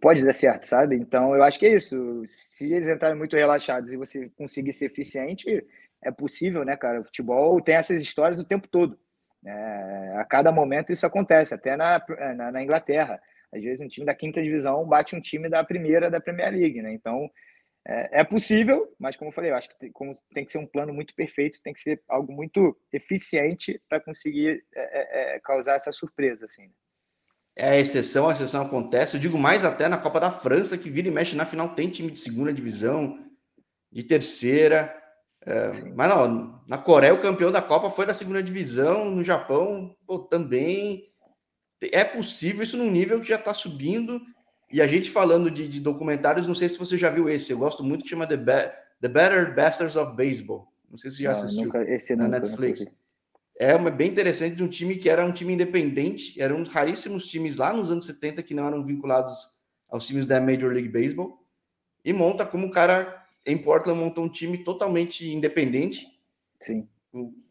Pode 0.00 0.24
dar 0.24 0.34
certo, 0.34 0.64
sabe? 0.64 0.96
Então 0.96 1.34
eu 1.34 1.42
acho 1.42 1.58
que 1.58 1.66
é 1.66 1.74
isso. 1.74 2.22
Se 2.26 2.72
eles 2.72 2.88
entrarem 2.88 3.16
muito 3.16 3.36
relaxados 3.36 3.92
e 3.92 3.96
você 3.96 4.28
conseguir 4.36 4.72
ser 4.72 4.86
eficiente, 4.86 5.64
é 6.02 6.10
possível, 6.10 6.64
né, 6.64 6.76
cara? 6.76 7.00
O 7.00 7.04
futebol 7.04 7.60
tem 7.60 7.74
essas 7.74 8.02
histórias 8.02 8.38
o 8.38 8.44
tempo 8.44 8.68
todo. 8.68 8.98
É, 9.44 10.14
a 10.16 10.24
cada 10.24 10.52
momento 10.52 10.92
isso 10.92 11.06
acontece, 11.06 11.54
até 11.54 11.76
na, 11.76 12.02
na, 12.36 12.52
na 12.52 12.62
Inglaterra. 12.62 13.20
Às 13.52 13.62
vezes 13.62 13.80
um 13.80 13.88
time 13.88 14.06
da 14.06 14.14
quinta 14.14 14.42
divisão 14.42 14.86
bate 14.86 15.16
um 15.16 15.20
time 15.20 15.48
da 15.48 15.64
primeira 15.64 16.10
da 16.10 16.20
Premier 16.20 16.52
League, 16.52 16.82
né? 16.82 16.92
Então 16.92 17.30
é, 17.86 18.20
é, 18.20 18.24
possível, 18.24 18.94
mas 18.98 19.16
como 19.16 19.30
eu 19.30 19.34
falei, 19.34 19.50
eu 19.50 19.56
acho 19.56 19.70
que 19.70 19.78
tem, 19.78 19.90
como 19.90 20.14
tem 20.34 20.44
que 20.44 20.52
ser 20.52 20.58
um 20.58 20.66
plano 20.66 20.92
muito 20.92 21.14
perfeito, 21.14 21.62
tem 21.62 21.72
que 21.72 21.80
ser 21.80 22.02
algo 22.06 22.30
muito 22.30 22.76
eficiente 22.92 23.80
para 23.88 23.98
conseguir 23.98 24.62
é, 24.76 24.80
é, 24.80 25.36
é, 25.36 25.40
causar 25.40 25.76
essa 25.76 25.90
surpresa, 25.90 26.44
assim. 26.44 26.70
É 27.60 27.70
a 27.70 27.76
exceção, 27.76 28.28
a 28.28 28.32
exceção 28.32 28.62
acontece. 28.62 29.16
Eu 29.16 29.20
digo 29.20 29.36
mais 29.36 29.64
até 29.64 29.88
na 29.88 29.98
Copa 29.98 30.20
da 30.20 30.30
França, 30.30 30.78
que 30.78 30.88
vira 30.88 31.08
e 31.08 31.10
mexe 31.10 31.34
na 31.34 31.44
final, 31.44 31.70
tem 31.70 31.90
time 31.90 32.08
de 32.08 32.20
segunda 32.20 32.52
divisão, 32.52 33.18
de 33.90 34.04
terceira. 34.04 34.94
É, 35.44 35.72
mas 35.92 36.08
não, 36.08 36.62
na 36.68 36.78
Coreia 36.78 37.12
o 37.12 37.20
campeão 37.20 37.50
da 37.50 37.60
Copa 37.60 37.90
foi 37.90 38.06
da 38.06 38.14
segunda 38.14 38.40
divisão, 38.40 39.10
no 39.10 39.24
Japão 39.24 39.92
pô, 40.06 40.20
também. 40.20 41.10
É 41.80 42.04
possível 42.04 42.62
isso 42.62 42.76
num 42.76 42.92
nível 42.92 43.20
que 43.20 43.28
já 43.28 43.36
está 43.36 43.52
subindo 43.52 44.20
e 44.70 44.80
a 44.80 44.86
gente 44.86 45.10
falando 45.10 45.50
de, 45.50 45.66
de, 45.66 45.80
documentários, 45.80 46.46
não 46.46 46.54
sei 46.54 46.68
se 46.68 46.78
você 46.78 46.96
já 46.96 47.10
viu 47.10 47.28
esse, 47.28 47.50
eu 47.50 47.58
gosto 47.58 47.82
muito, 47.82 48.04
que 48.04 48.10
chama 48.10 48.26
The, 48.26 48.36
Be 48.36 48.70
The 49.00 49.08
Better 49.08 49.54
Bastards 49.54 49.96
of 49.96 50.14
Baseball. 50.14 50.68
Não 50.88 50.96
sei 50.96 51.10
se 51.10 51.16
você 51.16 51.22
já 51.24 51.32
não, 51.32 51.40
assistiu 51.40 51.64
nunca, 51.64 51.82
esse 51.90 52.14
na 52.14 52.24
nunca, 52.24 52.38
Netflix. 52.38 52.80
Nunca 52.80 52.98
é 53.58 53.74
uma 53.74 53.90
bem 53.90 54.08
interessante 54.08 54.54
de 54.54 54.62
um 54.62 54.68
time 54.68 54.96
que 54.96 55.10
era 55.10 55.24
um 55.24 55.32
time 55.32 55.52
independente, 55.52 56.40
eram 56.40 56.62
raríssimos 56.62 57.26
times 57.26 57.56
lá 57.56 57.72
nos 57.72 57.90
anos 57.90 58.06
70 58.06 58.42
que 58.44 58.54
não 58.54 58.66
eram 58.66 58.84
vinculados 58.84 59.32
aos 59.88 60.06
times 60.06 60.24
da 60.24 60.40
Major 60.40 60.72
League 60.72 60.88
Baseball. 60.88 61.44
E 62.04 62.12
monta 62.12 62.46
como 62.46 62.68
o 62.68 62.70
cara 62.70 63.26
em 63.44 63.58
Portland 63.58 63.98
montou 63.98 64.24
um 64.24 64.28
time 64.28 64.58
totalmente 64.58 65.28
independente. 65.28 66.06
Sim. 66.60 66.88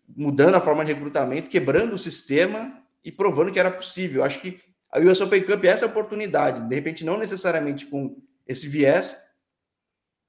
Mudando 0.08 0.56
a 0.56 0.62
forma 0.62 0.86
de 0.86 0.94
recrutamento, 0.94 1.50
quebrando 1.50 1.94
o 1.94 1.98
sistema 1.98 2.82
e 3.04 3.12
provando 3.12 3.52
que 3.52 3.60
era 3.60 3.70
possível. 3.70 4.24
Acho 4.24 4.40
que 4.40 4.62
a 4.90 5.00
US 5.00 5.20
Open 5.20 5.44
Cup 5.44 5.64
é 5.66 5.68
essa 5.68 5.86
oportunidade, 5.86 6.68
de 6.70 6.76
repente 6.76 7.04
não 7.04 7.18
necessariamente 7.18 7.86
com 7.86 8.22
esse 8.48 8.70
viés, 8.70 9.18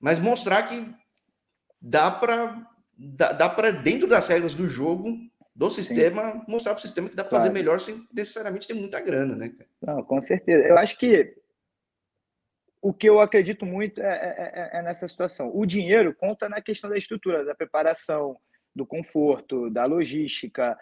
mas 0.01 0.19
mostrar 0.19 0.64
que 0.64 0.85
dá 1.81 2.11
para 2.11 2.67
dá, 2.99 3.33
dá 3.33 3.49
para 3.49 3.71
dentro 3.71 4.09
das 4.09 4.27
regras 4.27 4.55
do 4.55 4.67
jogo, 4.67 5.17
do 5.59 5.68
sistema, 5.73 6.33
Sim. 6.33 6.44
mostrar 6.47 6.73
para 6.73 6.79
o 6.79 6.83
sistema 6.83 7.09
que 7.09 7.16
dá 7.16 7.25
para 7.25 7.31
claro. 7.31 7.44
fazer 7.47 7.53
melhor 7.53 7.81
sem 7.81 8.07
necessariamente 8.12 8.68
ter 8.68 8.75
muita 8.75 9.01
grana, 9.01 9.35
né? 9.35 9.53
Não, 9.83 10.05
com 10.05 10.21
certeza. 10.21 10.68
Eu 10.68 10.79
acho 10.79 10.97
que 10.97 11.35
o 12.81 12.94
que 12.94 13.09
eu 13.09 13.18
acredito 13.18 13.66
muito 13.66 14.01
é, 14.01 14.07
é, 14.07 14.77
é, 14.77 14.79
é 14.79 14.83
nessa 14.83 15.09
situação. 15.09 15.51
O 15.53 15.66
dinheiro 15.66 16.14
conta 16.14 16.49
na 16.49 16.62
questão 16.62 16.88
da 16.88 16.97
estrutura, 16.97 17.44
da 17.44 17.57
preparação, 17.57 18.38
do 18.73 18.87
conforto, 18.87 19.68
da 19.68 19.85
logística, 19.85 20.79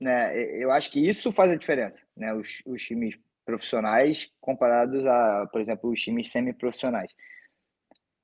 né? 0.00 0.34
Eu 0.62 0.72
acho 0.72 0.90
que 0.90 1.06
isso 1.06 1.30
faz 1.30 1.52
a 1.52 1.56
diferença, 1.56 2.02
né? 2.16 2.32
Os, 2.32 2.62
os 2.64 2.82
times 2.82 3.18
profissionais 3.44 4.32
comparados 4.40 5.04
a, 5.04 5.46
por 5.52 5.60
exemplo, 5.60 5.90
os 5.90 6.00
times 6.00 6.32
semi-profissionais. 6.32 7.12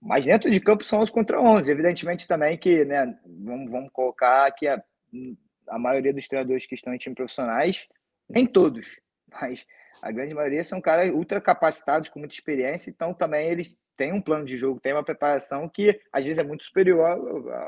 Mas 0.00 0.24
dentro 0.24 0.50
de 0.50 0.58
campo 0.58 0.84
são 0.84 1.00
os 1.00 1.10
contra 1.10 1.38
11. 1.38 1.70
Evidentemente 1.70 2.26
também 2.26 2.56
que, 2.56 2.82
né, 2.86 3.14
vamos, 3.26 3.70
vamos 3.70 3.90
colocar 3.92 4.50
que 4.52 4.66
a, 4.66 4.82
a 5.72 5.78
maioria 5.78 6.12
dos 6.12 6.28
treinadores 6.28 6.66
que 6.66 6.74
estão 6.74 6.94
em 6.94 6.98
times 6.98 7.16
profissionais, 7.16 7.88
nem 8.28 8.46
todos, 8.46 9.00
mas 9.30 9.66
a 10.02 10.12
grande 10.12 10.34
maioria 10.34 10.62
são 10.62 10.80
caras 10.80 11.10
ultra 11.10 11.40
capacitados, 11.40 12.08
com 12.08 12.18
muita 12.18 12.34
experiência, 12.34 12.90
então 12.90 13.14
também 13.14 13.48
eles 13.48 13.74
têm 13.96 14.12
um 14.12 14.20
plano 14.20 14.44
de 14.44 14.56
jogo, 14.56 14.80
têm 14.80 14.92
uma 14.92 15.04
preparação 15.04 15.68
que 15.68 15.98
às 16.12 16.24
vezes 16.24 16.38
é 16.38 16.44
muito 16.44 16.64
superior 16.64 17.06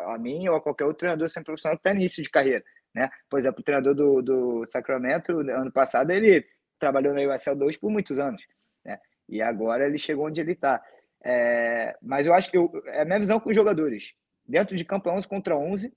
a, 0.08 0.18
mim 0.18 0.48
ou 0.48 0.56
a 0.56 0.60
qualquer 0.60 0.84
outro 0.84 1.00
treinador 1.00 1.28
sem 1.28 1.42
profissional 1.42 1.76
está 1.76 1.92
início 1.92 2.22
de 2.22 2.30
carreira. 2.30 2.64
Né? 2.94 3.08
Por 3.28 3.38
exemplo, 3.38 3.60
o 3.60 3.64
treinador 3.64 3.94
do, 3.94 4.22
do 4.22 4.66
Sacramento, 4.66 5.32
ano 5.40 5.72
passado, 5.72 6.10
ele 6.10 6.46
trabalhou 6.78 7.14
na 7.14 7.22
USL 7.22 7.56
2 7.56 7.76
por 7.76 7.90
muitos 7.90 8.18
anos. 8.18 8.42
Né? 8.84 8.98
E 9.28 9.42
agora 9.42 9.86
ele 9.86 9.98
chegou 9.98 10.26
onde 10.26 10.40
ele 10.40 10.52
está. 10.52 10.82
É, 11.24 11.96
mas 12.02 12.26
eu 12.26 12.34
acho 12.34 12.50
que 12.50 12.56
eu, 12.56 12.70
é 12.86 13.02
a 13.02 13.04
minha 13.04 13.18
visão 13.18 13.40
com 13.40 13.50
os 13.50 13.56
jogadores. 13.56 14.12
Dentro 14.46 14.76
de 14.76 14.84
campo 14.84 15.10
11 15.10 15.26
contra 15.26 15.56
11, 15.56 15.92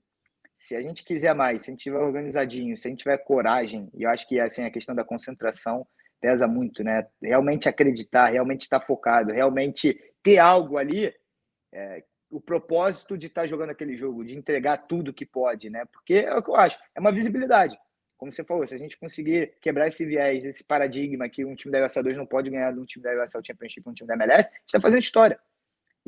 se 0.58 0.74
a 0.74 0.82
gente 0.82 1.04
quiser 1.04 1.32
mais, 1.34 1.62
se 1.62 1.70
a 1.70 1.72
gente 1.72 1.84
tiver 1.84 1.98
organizadinho, 1.98 2.76
se 2.76 2.88
a 2.88 2.90
gente 2.90 2.98
tiver 2.98 3.16
coragem, 3.18 3.88
e 3.94 4.02
eu 4.02 4.10
acho 4.10 4.26
que 4.26 4.40
assim, 4.40 4.64
a 4.64 4.70
questão 4.70 4.92
da 4.92 5.04
concentração 5.04 5.86
pesa 6.20 6.48
muito, 6.48 6.82
né? 6.82 7.06
Realmente 7.22 7.68
acreditar, 7.68 8.26
realmente 8.26 8.62
estar 8.62 8.80
focado, 8.80 9.32
realmente 9.32 9.96
ter 10.20 10.38
algo 10.38 10.76
ali, 10.76 11.14
é, 11.72 12.02
o 12.28 12.40
propósito 12.40 13.16
de 13.16 13.28
estar 13.28 13.46
jogando 13.46 13.70
aquele 13.70 13.94
jogo, 13.94 14.24
de 14.24 14.36
entregar 14.36 14.78
tudo 14.78 15.14
que 15.14 15.24
pode, 15.24 15.70
né? 15.70 15.84
Porque 15.92 16.14
é 16.14 16.34
o 16.34 16.42
que 16.42 16.50
eu 16.50 16.56
acho, 16.56 16.76
é 16.92 16.98
uma 16.98 17.12
visibilidade. 17.12 17.78
Como 18.16 18.32
você 18.32 18.42
falou, 18.42 18.66
se 18.66 18.74
a 18.74 18.78
gente 18.78 18.98
conseguir 18.98 19.54
quebrar 19.62 19.86
esse 19.86 20.04
viés, 20.04 20.44
esse 20.44 20.64
paradigma 20.64 21.28
que 21.28 21.44
um 21.44 21.54
time 21.54 21.70
da 21.70 21.86
USL 21.86 22.02
2 22.02 22.16
não 22.16 22.26
pode 22.26 22.50
ganhar 22.50 22.72
de 22.72 22.80
um 22.80 22.84
time 22.84 23.04
da 23.04 23.22
USL 23.22 23.42
Championship, 23.46 23.88
um 23.88 23.94
time 23.94 24.08
da 24.08 24.14
MLS, 24.14 24.48
a 24.48 24.52
gente 24.54 24.66
está 24.66 24.80
fazendo 24.80 25.02
história. 25.02 25.38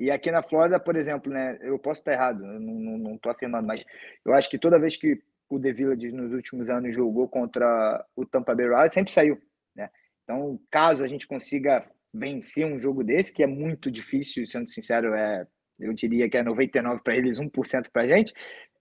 E 0.00 0.10
aqui 0.10 0.30
na 0.30 0.42
Flórida, 0.42 0.80
por 0.80 0.96
exemplo, 0.96 1.30
né, 1.30 1.58
eu 1.60 1.78
posso 1.78 2.00
estar 2.00 2.12
errado, 2.12 2.42
não 2.42 3.16
estou 3.16 3.30
afirmando, 3.30 3.66
mas 3.66 3.84
eu 4.24 4.32
acho 4.32 4.48
que 4.48 4.58
toda 4.58 4.80
vez 4.80 4.96
que 4.96 5.22
o 5.46 5.60
The 5.60 5.74
Village 5.74 6.10
nos 6.10 6.32
últimos 6.32 6.70
anos 6.70 6.96
jogou 6.96 7.28
contra 7.28 8.02
o 8.16 8.24
Tampa 8.24 8.54
Bay 8.54 8.66
Rays, 8.66 8.94
sempre 8.94 9.12
saiu. 9.12 9.38
Né? 9.76 9.90
Então, 10.24 10.58
caso 10.70 11.04
a 11.04 11.06
gente 11.06 11.26
consiga 11.26 11.84
vencer 12.14 12.64
um 12.64 12.80
jogo 12.80 13.04
desse, 13.04 13.30
que 13.30 13.42
é 13.42 13.46
muito 13.46 13.90
difícil, 13.90 14.46
sendo 14.46 14.70
sincero, 14.70 15.12
é, 15.12 15.46
eu 15.78 15.92
diria 15.92 16.30
que 16.30 16.38
é 16.38 16.42
99 16.42 17.02
para 17.02 17.14
eles, 17.14 17.38
1% 17.38 17.90
para 17.92 18.02
a 18.02 18.06
gente, 18.06 18.32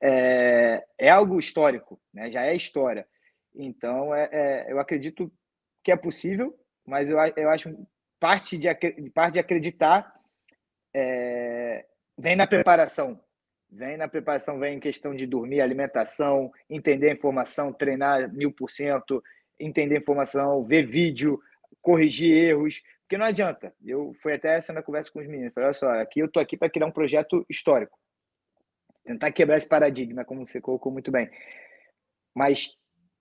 é, 0.01 0.81
é 0.97 1.09
algo 1.09 1.37
histórico, 1.37 1.99
né? 2.13 2.31
já 2.31 2.45
é 2.45 2.55
história. 2.55 3.05
Então, 3.53 4.15
é, 4.15 4.29
é, 4.31 4.71
eu 4.71 4.79
acredito 4.79 5.29
que 5.83 5.91
é 5.91 5.97
possível, 5.97 6.57
mas 6.87 7.09
eu, 7.09 7.17
eu 7.35 7.49
acho 7.49 7.75
parte 8.21 8.57
de, 8.57 8.69
parte 9.13 9.33
de 9.33 9.39
acreditar 9.39 10.17
é, 10.93 11.85
vem 12.17 12.35
na 12.35 12.47
preparação. 12.47 13.19
Vem 13.71 13.97
na 13.97 14.07
preparação, 14.07 14.57
vem 14.57 14.77
em 14.77 14.79
questão 14.79 15.13
de 15.13 15.27
dormir, 15.27 15.61
alimentação, 15.61 16.51
entender 16.67 17.11
a 17.11 17.13
informação, 17.13 17.71
treinar 17.71 18.33
mil 18.33 18.51
por 18.51 18.71
cento, 18.71 19.23
entender 19.59 19.97
a 19.97 19.99
informação, 19.99 20.65
ver 20.65 20.87
vídeo, 20.87 21.39
corrigir 21.79 22.35
erros, 22.35 22.81
porque 23.01 23.17
não 23.17 23.25
adianta. 23.25 23.73
Eu 23.83 24.13
fui 24.21 24.33
até 24.33 24.55
essa 24.55 24.73
na 24.73 24.83
conversa 24.83 25.11
com 25.11 25.19
os 25.19 25.27
meninos. 25.27 25.53
Falei, 25.53 25.67
olha 25.67 25.73
só, 25.73 25.89
aqui 25.99 26.19
eu 26.19 26.31
tô 26.31 26.39
aqui 26.39 26.57
para 26.57 26.69
criar 26.69 26.85
um 26.85 26.91
projeto 26.91 27.45
histórico. 27.49 27.97
Tentar 29.03 29.31
quebrar 29.31 29.57
esse 29.57 29.67
paradigma, 29.67 30.25
como 30.25 30.45
você 30.45 30.61
colocou 30.61 30.91
muito 30.91 31.11
bem. 31.11 31.29
Mas 32.35 32.69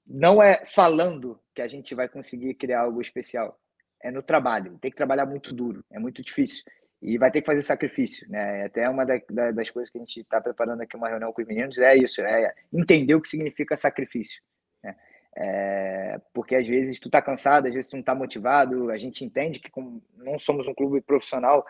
não 0.06 0.42
é 0.42 0.66
falando 0.74 1.40
que 1.54 1.62
a 1.62 1.68
gente 1.68 1.94
vai 1.94 2.08
conseguir 2.08 2.54
criar 2.54 2.82
algo 2.82 3.00
especial. 3.00 3.58
É 4.02 4.10
no 4.10 4.22
trabalho. 4.22 4.78
Tem 4.78 4.90
que 4.90 4.96
trabalhar 4.96 5.24
muito 5.24 5.54
duro. 5.54 5.84
É 5.90 5.98
muito 5.98 6.22
difícil. 6.22 6.62
E 7.00 7.16
vai 7.16 7.30
ter 7.30 7.40
que 7.40 7.46
fazer 7.46 7.62
sacrifício, 7.62 8.28
né? 8.28 8.62
É 8.62 8.64
até 8.64 8.88
uma 8.88 9.06
da, 9.06 9.20
da, 9.30 9.50
das 9.52 9.70
coisas 9.70 9.90
que 9.90 9.98
a 9.98 10.00
gente 10.00 10.20
está 10.20 10.40
preparando 10.40 10.80
aqui 10.80 10.96
uma 10.96 11.08
reunião 11.08 11.32
com 11.32 11.40
os 11.40 11.46
meninos 11.46 11.78
é 11.78 11.96
isso, 11.96 12.20
é 12.22 12.52
entender 12.72 13.14
o 13.14 13.20
que 13.20 13.28
significa 13.28 13.76
sacrifício. 13.76 14.42
Né? 14.82 14.96
É, 15.36 16.20
porque 16.34 16.56
às 16.56 16.66
vezes 16.66 16.98
tu 16.98 17.08
tá 17.08 17.22
cansado, 17.22 17.68
às 17.68 17.74
vezes 17.74 17.88
tu 17.88 17.96
não 17.96 18.02
tá 18.02 18.14
motivado. 18.14 18.90
A 18.90 18.98
gente 18.98 19.24
entende 19.24 19.60
que 19.60 19.70
como 19.70 20.02
não 20.16 20.38
somos 20.38 20.66
um 20.66 20.74
clube 20.74 21.00
profissional, 21.00 21.64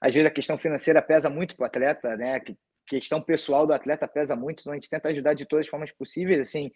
às 0.00 0.12
vezes 0.12 0.26
a 0.26 0.34
questão 0.34 0.58
financeira 0.58 1.00
pesa 1.00 1.30
muito 1.30 1.54
para 1.54 1.62
o 1.62 1.66
atleta, 1.66 2.16
né? 2.16 2.36
A 2.36 2.42
questão 2.84 3.22
pessoal 3.22 3.66
do 3.66 3.72
atleta 3.72 4.08
pesa 4.08 4.34
muito. 4.34 4.60
Então 4.60 4.72
a 4.72 4.76
gente 4.76 4.90
tenta 4.90 5.08
ajudar 5.08 5.34
de 5.34 5.46
todas 5.46 5.66
as 5.66 5.70
formas 5.70 5.92
possíveis, 5.92 6.40
assim, 6.40 6.72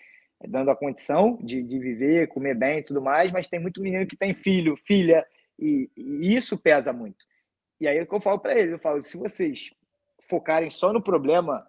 dando 0.47 0.71
a 0.71 0.77
condição 0.77 1.37
de, 1.43 1.63
de 1.63 1.79
viver, 1.79 2.29
comer 2.29 2.55
bem 2.55 2.79
e 2.79 2.83
tudo 2.83 3.03
mais, 3.03 3.33
mas 3.33 3.49
tem 3.49 3.59
muito 3.59 3.83
menino 3.83 4.07
que 4.07 4.17
tem 4.17 4.35
filho, 4.35 4.77
filha, 4.87 5.27
e, 5.59 5.91
e 5.97 6.37
isso 6.37 6.57
pesa 6.57 6.93
muito. 6.93 7.27
E 7.81 7.87
aí 7.87 7.99
é 7.99 8.03
o 8.03 8.07
que 8.07 8.15
eu 8.15 8.21
falo 8.21 8.39
para 8.39 8.59
eles, 8.59 8.73
eu 8.73 8.79
falo, 8.79 9.03
se 9.03 9.17
vocês 9.17 9.71
focarem 10.29 10.71
só 10.71 10.93
no 10.93 11.03
problema, 11.03 11.67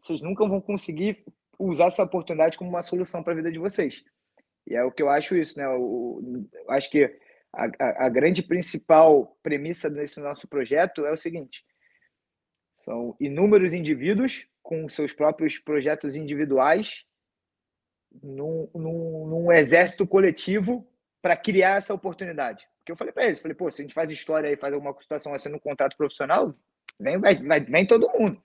vocês 0.00 0.20
nunca 0.20 0.46
vão 0.46 0.60
conseguir 0.60 1.24
usar 1.58 1.86
essa 1.86 2.02
oportunidade 2.02 2.56
como 2.56 2.70
uma 2.70 2.82
solução 2.82 3.22
para 3.22 3.32
a 3.32 3.36
vida 3.36 3.50
de 3.50 3.58
vocês. 3.58 4.04
E 4.66 4.74
é 4.74 4.84
o 4.84 4.92
que 4.92 5.02
eu 5.02 5.08
acho 5.08 5.36
isso, 5.36 5.58
né? 5.58 5.64
Eu, 5.64 6.20
eu 6.52 6.70
acho 6.70 6.90
que 6.90 7.04
a, 7.52 7.64
a, 7.64 8.06
a, 8.06 8.08
grande 8.08 8.42
principal 8.42 9.38
premissa 9.42 9.88
desse 9.90 10.20
nosso 10.20 10.46
projeto 10.46 11.06
é 11.06 11.12
o 11.12 11.16
seguinte: 11.16 11.64
são 12.74 13.16
inúmeros 13.18 13.72
indivíduos 13.72 14.46
com 14.62 14.88
seus 14.88 15.12
próprios 15.12 15.58
projetos 15.58 16.14
individuais 16.14 17.04
num, 18.22 18.68
num, 18.74 19.26
num 19.26 19.52
exército 19.52 20.06
coletivo 20.06 20.86
para 21.22 21.36
criar 21.36 21.78
essa 21.78 21.94
oportunidade. 21.94 22.68
Porque 22.88 22.92
eu 22.92 22.96
falei 22.96 23.12
para 23.12 23.26
eles, 23.26 23.38
falei, 23.38 23.54
pô, 23.54 23.70
se 23.70 23.82
a 23.82 23.84
gente 23.84 23.94
faz 23.94 24.10
história 24.10 24.50
e 24.50 24.56
faz 24.56 24.72
alguma 24.72 24.96
situação 24.98 25.34
assim 25.34 25.50
no 25.50 25.60
contrato 25.60 25.94
profissional, 25.94 26.54
vem, 26.98 27.18
vai, 27.18 27.34
vai, 27.36 27.60
vem 27.60 27.86
todo 27.86 28.10
mundo. 28.18 28.42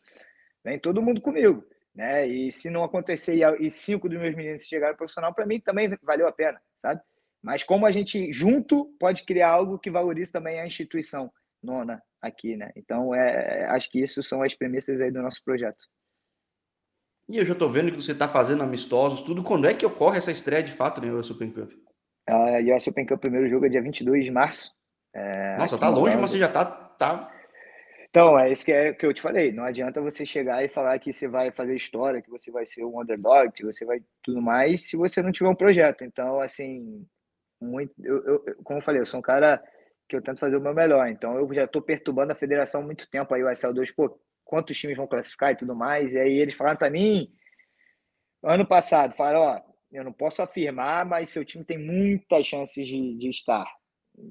Vem 0.63 0.77
todo 0.77 1.01
mundo 1.01 1.21
comigo. 1.21 1.63
Né? 1.95 2.27
E 2.27 2.51
se 2.51 2.69
não 2.69 2.83
acontecer 2.83 3.39
e 3.59 3.71
cinco 3.71 4.09
dos 4.09 4.19
meus 4.19 4.35
meninos 4.35 4.63
chegarem 4.63 4.97
profissional, 4.97 5.33
para 5.33 5.45
mim 5.45 5.61
também 5.61 5.97
valeu 6.01 6.27
a 6.27 6.31
pena, 6.31 6.61
sabe? 6.75 7.01
Mas 7.41 7.63
como 7.63 7.85
a 7.85 7.91
gente 7.91 8.33
junto 8.33 8.85
pode 8.99 9.23
criar 9.23 9.49
algo 9.49 9.79
que 9.79 9.89
valorize 9.89 10.31
também 10.31 10.59
a 10.59 10.65
instituição 10.65 11.31
nona 11.61 12.03
aqui, 12.21 12.57
né? 12.57 12.71
Então, 12.75 13.15
é, 13.15 13.65
acho 13.67 13.89
que 13.89 14.01
isso 14.01 14.21
são 14.21 14.41
as 14.41 14.53
premissas 14.53 14.99
aí 14.99 15.11
do 15.11 15.21
nosso 15.21 15.41
projeto. 15.43 15.85
E 17.29 17.37
eu 17.37 17.45
já 17.45 17.53
estou 17.53 17.69
vendo 17.69 17.91
que 17.91 18.01
você 18.01 18.11
está 18.11 18.27
fazendo 18.27 18.63
amistosos, 18.63 19.21
tudo. 19.21 19.41
Quando 19.41 19.67
é 19.67 19.73
que 19.73 19.85
ocorre 19.85 20.17
essa 20.17 20.31
estreia 20.31 20.63
de 20.63 20.71
fato 20.73 20.99
no 20.99 21.17
US 21.17 21.31
Open 21.31 21.51
Cup? 21.51 21.82
A 22.27 22.59
US 22.75 22.87
Open 22.87 23.05
Cup, 23.05 23.19
primeiro 23.19 23.47
jogo 23.47 23.65
é 23.65 23.69
dia 23.69 23.81
22 23.81 24.25
de 24.25 24.31
março. 24.31 24.71
É, 25.13 25.57
Nossa, 25.57 25.77
tá 25.77 25.89
longe, 25.89 26.17
mas 26.17 26.31
você 26.31 26.37
já 26.37 26.47
tá, 26.47 26.65
tá... 26.65 27.29
Então, 28.09 28.37
é 28.37 28.51
isso 28.51 28.63
que, 28.63 28.71
é, 28.71 28.93
que 28.93 29.05
eu 29.05 29.13
te 29.13 29.21
falei. 29.21 29.51
Não 29.51 29.63
adianta 29.63 29.99
você 29.99 30.23
chegar 30.23 30.63
e 30.63 30.69
falar 30.69 30.99
que 30.99 31.11
você 31.11 31.27
vai 31.27 31.51
fazer 31.51 31.75
história, 31.75 32.21
que 32.21 32.29
você 32.29 32.51
vai 32.51 32.63
ser 32.63 32.85
um 32.85 33.01
underdog, 33.01 33.51
que 33.51 33.65
você 33.65 33.85
vai 33.85 34.03
tudo 34.21 34.39
mais, 34.39 34.87
se 34.87 34.95
você 34.95 35.19
não 35.21 35.31
tiver 35.31 35.49
um 35.49 35.55
projeto. 35.55 36.03
Então, 36.03 36.39
assim, 36.39 37.07
muito, 37.59 37.91
eu, 38.03 38.23
eu, 38.23 38.55
como 38.63 38.79
eu 38.79 38.83
falei, 38.83 39.01
eu 39.01 39.05
sou 39.05 39.19
um 39.19 39.23
cara 39.23 39.63
que 40.07 40.15
eu 40.15 40.21
tento 40.21 40.39
fazer 40.39 40.55
o 40.55 40.61
meu 40.61 40.75
melhor. 40.75 41.07
Então, 41.09 41.35
eu 41.37 41.51
já 41.55 41.63
estou 41.63 41.81
perturbando 41.81 42.31
a 42.33 42.35
federação 42.35 42.81
há 42.81 42.85
muito 42.85 43.09
tempo 43.09 43.33
aí, 43.33 43.43
o 43.43 43.47
SL2, 43.47 43.95
pô, 43.95 44.19
quantos 44.43 44.77
times 44.77 44.95
vão 44.95 45.07
classificar 45.07 45.51
e 45.51 45.55
tudo 45.55 45.75
mais. 45.75 46.13
E 46.13 46.19
aí 46.19 46.37
eles 46.37 46.53
falaram 46.53 46.77
para 46.77 46.91
mim, 46.91 47.33
ano 48.43 48.67
passado, 48.67 49.15
falaram, 49.15 49.41
ó, 49.41 49.61
eu 49.93 50.03
não 50.03 50.11
posso 50.11 50.41
afirmar, 50.41 51.05
mas 51.05 51.29
seu 51.29 51.45
time 51.45 51.63
tem 51.63 51.77
muitas 51.77 52.45
chances 52.45 52.87
de, 52.87 53.15
de 53.15 53.29
estar. 53.29 53.65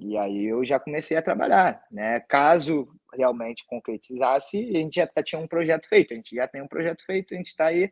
E 0.00 0.16
aí 0.16 0.44
eu 0.46 0.64
já 0.64 0.78
comecei 0.78 1.16
a 1.16 1.22
trabalhar, 1.22 1.82
né? 1.90 2.20
Caso 2.28 2.88
realmente 3.14 3.64
concretizasse, 3.66 4.58
a 4.58 4.78
gente 4.78 4.94
já 4.94 5.08
tinha 5.22 5.40
um 5.40 5.48
projeto 5.48 5.88
feito, 5.88 6.12
a 6.12 6.16
gente 6.16 6.34
já 6.36 6.46
tem 6.46 6.62
um 6.62 6.68
projeto 6.68 7.04
feito, 7.04 7.34
a 7.34 7.36
gente 7.36 7.48
está 7.48 7.66
aí 7.66 7.90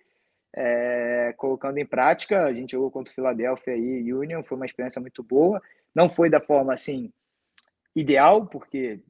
é, 0.54 1.32
colocando 1.36 1.78
em 1.78 1.86
prática. 1.86 2.44
A 2.44 2.52
gente 2.52 2.72
jogou 2.72 2.90
contra 2.90 3.10
o 3.10 3.14
Philadelphia 3.14 3.76
e 3.76 4.12
Union, 4.12 4.42
foi 4.42 4.56
uma 4.56 4.66
experiência 4.66 5.00
muito 5.00 5.22
boa. 5.22 5.60
Não 5.94 6.08
foi 6.08 6.30
da 6.30 6.40
forma 6.40 6.72
assim 6.72 7.12
ideal, 7.94 8.46
porque 8.46 9.00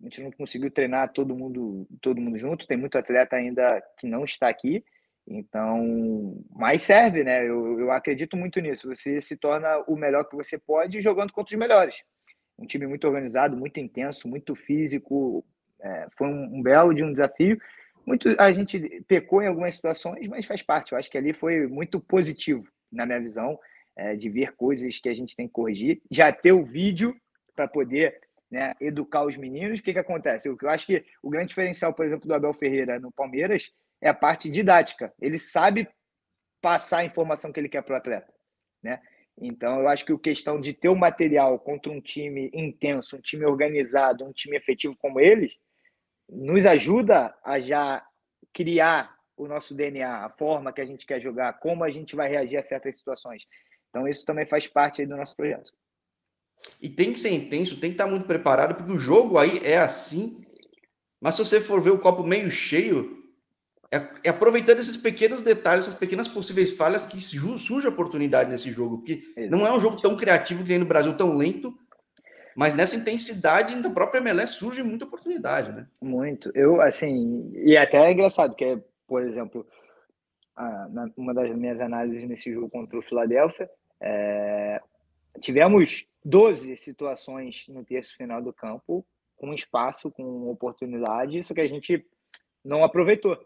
a 0.00 0.04
gente 0.04 0.22
não 0.22 0.30
conseguiu 0.30 0.70
treinar 0.70 1.12
todo 1.12 1.36
mundo, 1.36 1.86
todo 2.00 2.20
mundo 2.20 2.36
junto. 2.36 2.66
Tem 2.66 2.76
muito 2.76 2.96
atleta 2.96 3.36
ainda 3.36 3.82
que 3.98 4.06
não 4.06 4.24
está 4.24 4.48
aqui. 4.48 4.84
Então, 5.30 6.42
mais 6.50 6.82
serve, 6.82 7.22
né? 7.22 7.48
Eu, 7.48 7.78
eu 7.78 7.92
acredito 7.92 8.36
muito 8.36 8.60
nisso. 8.60 8.88
Você 8.88 9.20
se 9.20 9.36
torna 9.36 9.78
o 9.86 9.94
melhor 9.94 10.24
que 10.24 10.34
você 10.34 10.58
pode 10.58 11.00
jogando 11.00 11.32
contra 11.32 11.54
os 11.54 11.58
melhores. 11.58 12.02
Um 12.58 12.66
time 12.66 12.84
muito 12.84 13.06
organizado, 13.06 13.56
muito 13.56 13.78
intenso, 13.78 14.26
muito 14.26 14.56
físico. 14.56 15.44
É, 15.80 16.08
foi 16.18 16.26
um, 16.26 16.56
um, 16.56 16.62
belo 16.62 16.92
de 16.92 17.04
um 17.04 17.12
desafio. 17.12 17.60
Muito, 18.04 18.28
a 18.40 18.52
gente 18.52 19.04
pecou 19.06 19.40
em 19.40 19.46
algumas 19.46 19.74
situações, 19.74 20.26
mas 20.26 20.46
faz 20.46 20.62
parte. 20.62 20.90
Eu 20.90 20.98
acho 20.98 21.08
que 21.08 21.16
ali 21.16 21.32
foi 21.32 21.68
muito 21.68 22.00
positivo, 22.00 22.66
na 22.90 23.06
minha 23.06 23.20
visão, 23.20 23.56
é, 23.94 24.16
de 24.16 24.28
ver 24.28 24.56
coisas 24.56 24.98
que 24.98 25.08
a 25.08 25.14
gente 25.14 25.36
tem 25.36 25.46
que 25.46 25.52
corrigir. 25.52 26.02
Já 26.10 26.32
ter 26.32 26.50
o 26.50 26.64
vídeo 26.64 27.16
para 27.54 27.68
poder 27.68 28.18
né, 28.50 28.74
educar 28.80 29.24
os 29.24 29.36
meninos. 29.36 29.78
O 29.78 29.82
que, 29.82 29.92
que 29.92 29.98
acontece? 30.00 30.48
Eu, 30.48 30.58
eu 30.60 30.70
acho 30.70 30.86
que 30.86 31.04
o 31.22 31.30
grande 31.30 31.50
diferencial, 31.50 31.94
por 31.94 32.04
exemplo, 32.04 32.26
do 32.26 32.34
Abel 32.34 32.52
Ferreira 32.52 32.98
no 32.98 33.12
Palmeiras 33.12 33.72
é 34.00 34.08
a 34.08 34.14
parte 34.14 34.48
didática. 34.48 35.12
Ele 35.20 35.38
sabe 35.38 35.88
passar 36.60 36.98
a 36.98 37.04
informação 37.04 37.52
que 37.52 37.60
ele 37.60 37.68
quer 37.68 37.82
para 37.82 37.94
o 37.94 37.96
atleta. 37.96 38.32
Né? 38.82 39.00
Então, 39.40 39.80
eu 39.80 39.88
acho 39.88 40.04
que 40.04 40.12
a 40.12 40.18
questão 40.18 40.60
de 40.60 40.72
ter 40.72 40.88
o 40.88 40.92
um 40.92 40.98
material 40.98 41.58
contra 41.58 41.90
um 41.90 42.00
time 42.00 42.50
intenso, 42.52 43.16
um 43.16 43.20
time 43.20 43.44
organizado, 43.44 44.24
um 44.24 44.32
time 44.32 44.56
efetivo 44.56 44.96
como 44.96 45.20
eles, 45.20 45.56
nos 46.28 46.66
ajuda 46.66 47.34
a 47.44 47.58
já 47.58 48.04
criar 48.52 49.16
o 49.36 49.48
nosso 49.48 49.74
DNA, 49.74 50.26
a 50.26 50.30
forma 50.30 50.72
que 50.72 50.80
a 50.80 50.86
gente 50.86 51.06
quer 51.06 51.20
jogar, 51.20 51.54
como 51.54 51.82
a 51.82 51.90
gente 51.90 52.14
vai 52.14 52.28
reagir 52.28 52.58
a 52.58 52.62
certas 52.62 52.96
situações. 52.96 53.46
Então, 53.88 54.06
isso 54.06 54.24
também 54.24 54.46
faz 54.46 54.68
parte 54.68 55.04
do 55.06 55.16
nosso 55.16 55.34
projeto. 55.34 55.72
E 56.80 56.88
tem 56.90 57.12
que 57.12 57.18
ser 57.18 57.30
intenso, 57.30 57.80
tem 57.80 57.90
que 57.90 57.94
estar 57.94 58.06
muito 58.06 58.26
preparado, 58.26 58.74
porque 58.74 58.92
o 58.92 58.98
jogo 58.98 59.38
aí 59.38 59.58
é 59.64 59.78
assim. 59.78 60.44
Mas 61.20 61.34
se 61.34 61.44
você 61.44 61.60
for 61.60 61.82
ver 61.82 61.90
o 61.90 61.98
copo 61.98 62.22
meio 62.22 62.50
cheio, 62.50 63.19
é, 63.92 64.08
é 64.24 64.30
aproveitando 64.30 64.78
esses 64.78 64.96
pequenos 64.96 65.40
detalhes, 65.40 65.86
essas 65.86 65.98
pequenas 65.98 66.28
possíveis 66.28 66.72
falhas 66.72 67.06
que 67.06 67.20
surge 67.20 67.88
oportunidade 67.88 68.50
nesse 68.50 68.70
jogo. 68.70 68.98
Porque 68.98 69.22
não 69.50 69.66
é 69.66 69.72
um 69.72 69.80
jogo 69.80 70.00
tão 70.00 70.16
criativo 70.16 70.62
que 70.62 70.68
nem 70.68 70.78
no 70.78 70.86
Brasil, 70.86 71.16
tão 71.16 71.36
lento, 71.36 71.76
mas 72.54 72.74
nessa 72.74 72.96
intensidade 72.96 73.74
na 73.74 73.90
própria 73.90 74.20
MLS 74.20 74.54
surge 74.54 74.82
muita 74.82 75.04
oportunidade, 75.04 75.72
né? 75.72 75.86
Muito. 76.00 76.50
Eu, 76.54 76.80
assim, 76.80 77.50
e 77.54 77.76
até 77.76 77.98
é 77.98 78.12
engraçado, 78.12 78.54
que 78.54 78.64
é, 78.64 78.80
por 79.08 79.22
exemplo, 79.22 79.66
a, 80.54 80.88
na, 80.88 81.10
uma 81.16 81.34
das 81.34 81.50
minhas 81.50 81.80
análises 81.80 82.28
nesse 82.28 82.52
jogo 82.52 82.70
contra 82.70 82.98
o 82.98 83.02
Philadelphia, 83.02 83.68
é, 84.00 84.80
tivemos 85.40 86.06
12 86.24 86.76
situações 86.76 87.64
no 87.68 87.84
terço 87.84 88.16
final 88.16 88.40
do 88.42 88.52
campo, 88.52 89.04
com 89.36 89.54
espaço, 89.54 90.10
com 90.10 90.50
oportunidade, 90.50 91.38
isso 91.38 91.54
que 91.54 91.60
a 91.60 91.68
gente 91.68 92.06
não 92.64 92.84
aproveitou, 92.84 93.38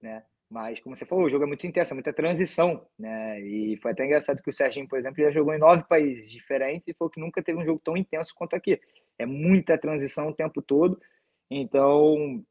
né? 0.00 0.22
Mas, 0.50 0.80
como 0.80 0.96
você 0.96 1.06
falou, 1.06 1.26
o 1.26 1.30
jogo 1.30 1.44
é 1.44 1.46
muito 1.46 1.64
intenso, 1.64 1.92
é 1.92 1.94
muita 1.94 2.12
transição, 2.12 2.84
né? 2.98 3.40
E 3.40 3.78
foi 3.80 3.92
até 3.92 4.04
engraçado 4.04 4.42
que 4.42 4.50
o 4.50 4.52
Serginho, 4.52 4.88
por 4.88 4.98
exemplo, 4.98 5.22
já 5.22 5.30
jogou 5.30 5.54
em 5.54 5.58
nove 5.58 5.84
países 5.84 6.28
diferentes 6.28 6.88
e 6.88 6.94
foi 6.94 7.08
que 7.08 7.20
nunca 7.20 7.40
teve 7.40 7.56
um 7.56 7.64
jogo 7.64 7.80
tão 7.84 7.96
intenso 7.96 8.34
quanto 8.34 8.56
aqui. 8.56 8.80
É 9.16 9.24
muita 9.24 9.78
transição 9.78 10.28
o 10.28 10.34
tempo 10.34 10.60
todo. 10.60 11.00
Então, 11.48 12.44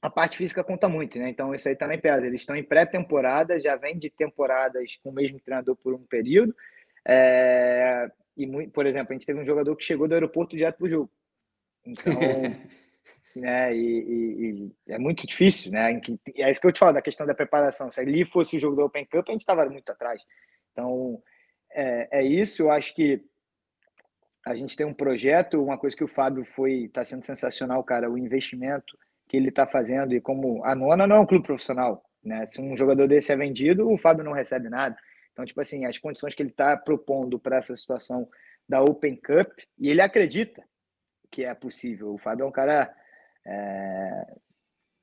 a 0.00 0.08
parte 0.08 0.36
física 0.36 0.62
conta 0.62 0.88
muito, 0.88 1.18
né? 1.18 1.28
Então, 1.28 1.52
isso 1.52 1.68
aí 1.68 1.74
também 1.74 2.00
pesa. 2.00 2.24
Eles 2.24 2.42
estão 2.42 2.54
em 2.54 2.62
pré-temporada, 2.62 3.58
já 3.58 3.74
vem 3.74 3.98
de 3.98 4.08
temporadas 4.08 4.96
com 5.02 5.10
o 5.10 5.14
mesmo 5.14 5.40
treinador 5.40 5.74
por 5.74 5.94
um 5.94 6.04
período. 6.06 6.54
É... 7.04 8.08
E, 8.36 8.46
por 8.68 8.86
exemplo, 8.86 9.12
a 9.12 9.14
gente 9.14 9.26
teve 9.26 9.40
um 9.40 9.44
jogador 9.44 9.74
que 9.74 9.84
chegou 9.84 10.06
do 10.06 10.14
aeroporto 10.14 10.56
direto 10.56 10.76
para 10.76 10.86
o 10.86 10.88
jogo. 10.88 11.10
Então. 11.88 12.14
Né? 13.40 13.74
E, 13.74 13.80
e, 13.80 14.72
e, 14.88 14.92
é 14.92 14.98
muito 14.98 15.26
difícil, 15.26 15.70
né? 15.72 16.00
É 16.36 16.50
isso 16.50 16.60
que 16.60 16.66
eu 16.66 16.72
te 16.72 16.78
falo 16.78 16.94
da 16.94 17.02
questão 17.02 17.26
da 17.26 17.34
preparação. 17.34 17.90
Se 17.90 18.00
ali 18.00 18.24
fosse 18.24 18.56
o 18.56 18.60
jogo 18.60 18.76
do 18.76 18.82
Open 18.84 19.04
Cup, 19.04 19.28
a 19.28 19.32
gente 19.32 19.42
estava 19.42 19.68
muito 19.68 19.90
atrás. 19.90 20.22
Então, 20.72 21.22
é, 21.70 22.20
é 22.20 22.24
isso. 22.24 22.62
Eu 22.62 22.70
acho 22.70 22.94
que 22.94 23.22
a 24.44 24.54
gente 24.54 24.76
tem 24.76 24.86
um 24.86 24.94
projeto, 24.94 25.62
uma 25.62 25.76
coisa 25.76 25.96
que 25.96 26.04
o 26.04 26.08
Fábio 26.08 26.44
foi 26.44 26.84
está 26.84 27.04
sendo 27.04 27.24
sensacional, 27.24 27.82
cara, 27.82 28.10
o 28.10 28.16
investimento 28.16 28.96
que 29.28 29.36
ele 29.36 29.48
está 29.48 29.66
fazendo 29.66 30.14
e 30.14 30.20
como 30.20 30.64
a 30.64 30.74
Nona 30.74 31.06
não 31.06 31.16
é 31.16 31.20
um 31.20 31.26
clube 31.26 31.44
profissional, 31.44 32.04
né? 32.22 32.46
Se 32.46 32.60
um 32.60 32.76
jogador 32.76 33.08
desse 33.08 33.32
é 33.32 33.36
vendido, 33.36 33.90
o 33.90 33.98
Fábio 33.98 34.24
não 34.24 34.32
recebe 34.32 34.68
nada. 34.68 34.96
Então, 35.32 35.44
tipo 35.44 35.60
assim, 35.60 35.84
as 35.84 35.98
condições 35.98 36.34
que 36.34 36.42
ele 36.42 36.50
está 36.50 36.76
propondo 36.76 37.38
para 37.38 37.58
essa 37.58 37.74
situação 37.74 38.28
da 38.68 38.80
Open 38.80 39.16
Cup 39.16 39.50
e 39.78 39.90
ele 39.90 40.00
acredita 40.00 40.62
que 41.30 41.44
é 41.44 41.52
possível. 41.54 42.14
O 42.14 42.18
Fábio 42.18 42.44
é 42.44 42.46
um 42.46 42.52
cara 42.52 42.94
é, 43.46 44.36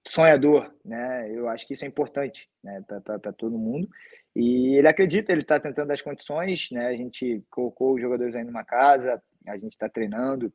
sonhador, 0.08 0.74
né? 0.84 1.32
Eu 1.32 1.48
acho 1.50 1.66
que 1.66 1.74
isso 1.74 1.86
é 1.86 1.88
importante, 1.88 2.50
né, 2.64 2.84
para 2.88 3.34
todo 3.34 3.58
mundo. 3.58 3.88
E 4.36 4.78
ele 4.78 4.88
acredita, 4.88 5.32
ele 5.32 5.42
está 5.42 5.60
tentando 5.60 5.92
as 5.92 6.02
condições, 6.02 6.70
né? 6.72 6.88
A 6.88 6.96
gente 6.96 7.44
colocou 7.50 7.96
os 7.96 8.02
jogadores 8.02 8.36
aí 8.36 8.44
numa 8.44 8.64
casa, 8.66 9.22
a 9.48 9.58
gente 9.58 9.74
está 9.74 9.88
treinando. 9.90 10.54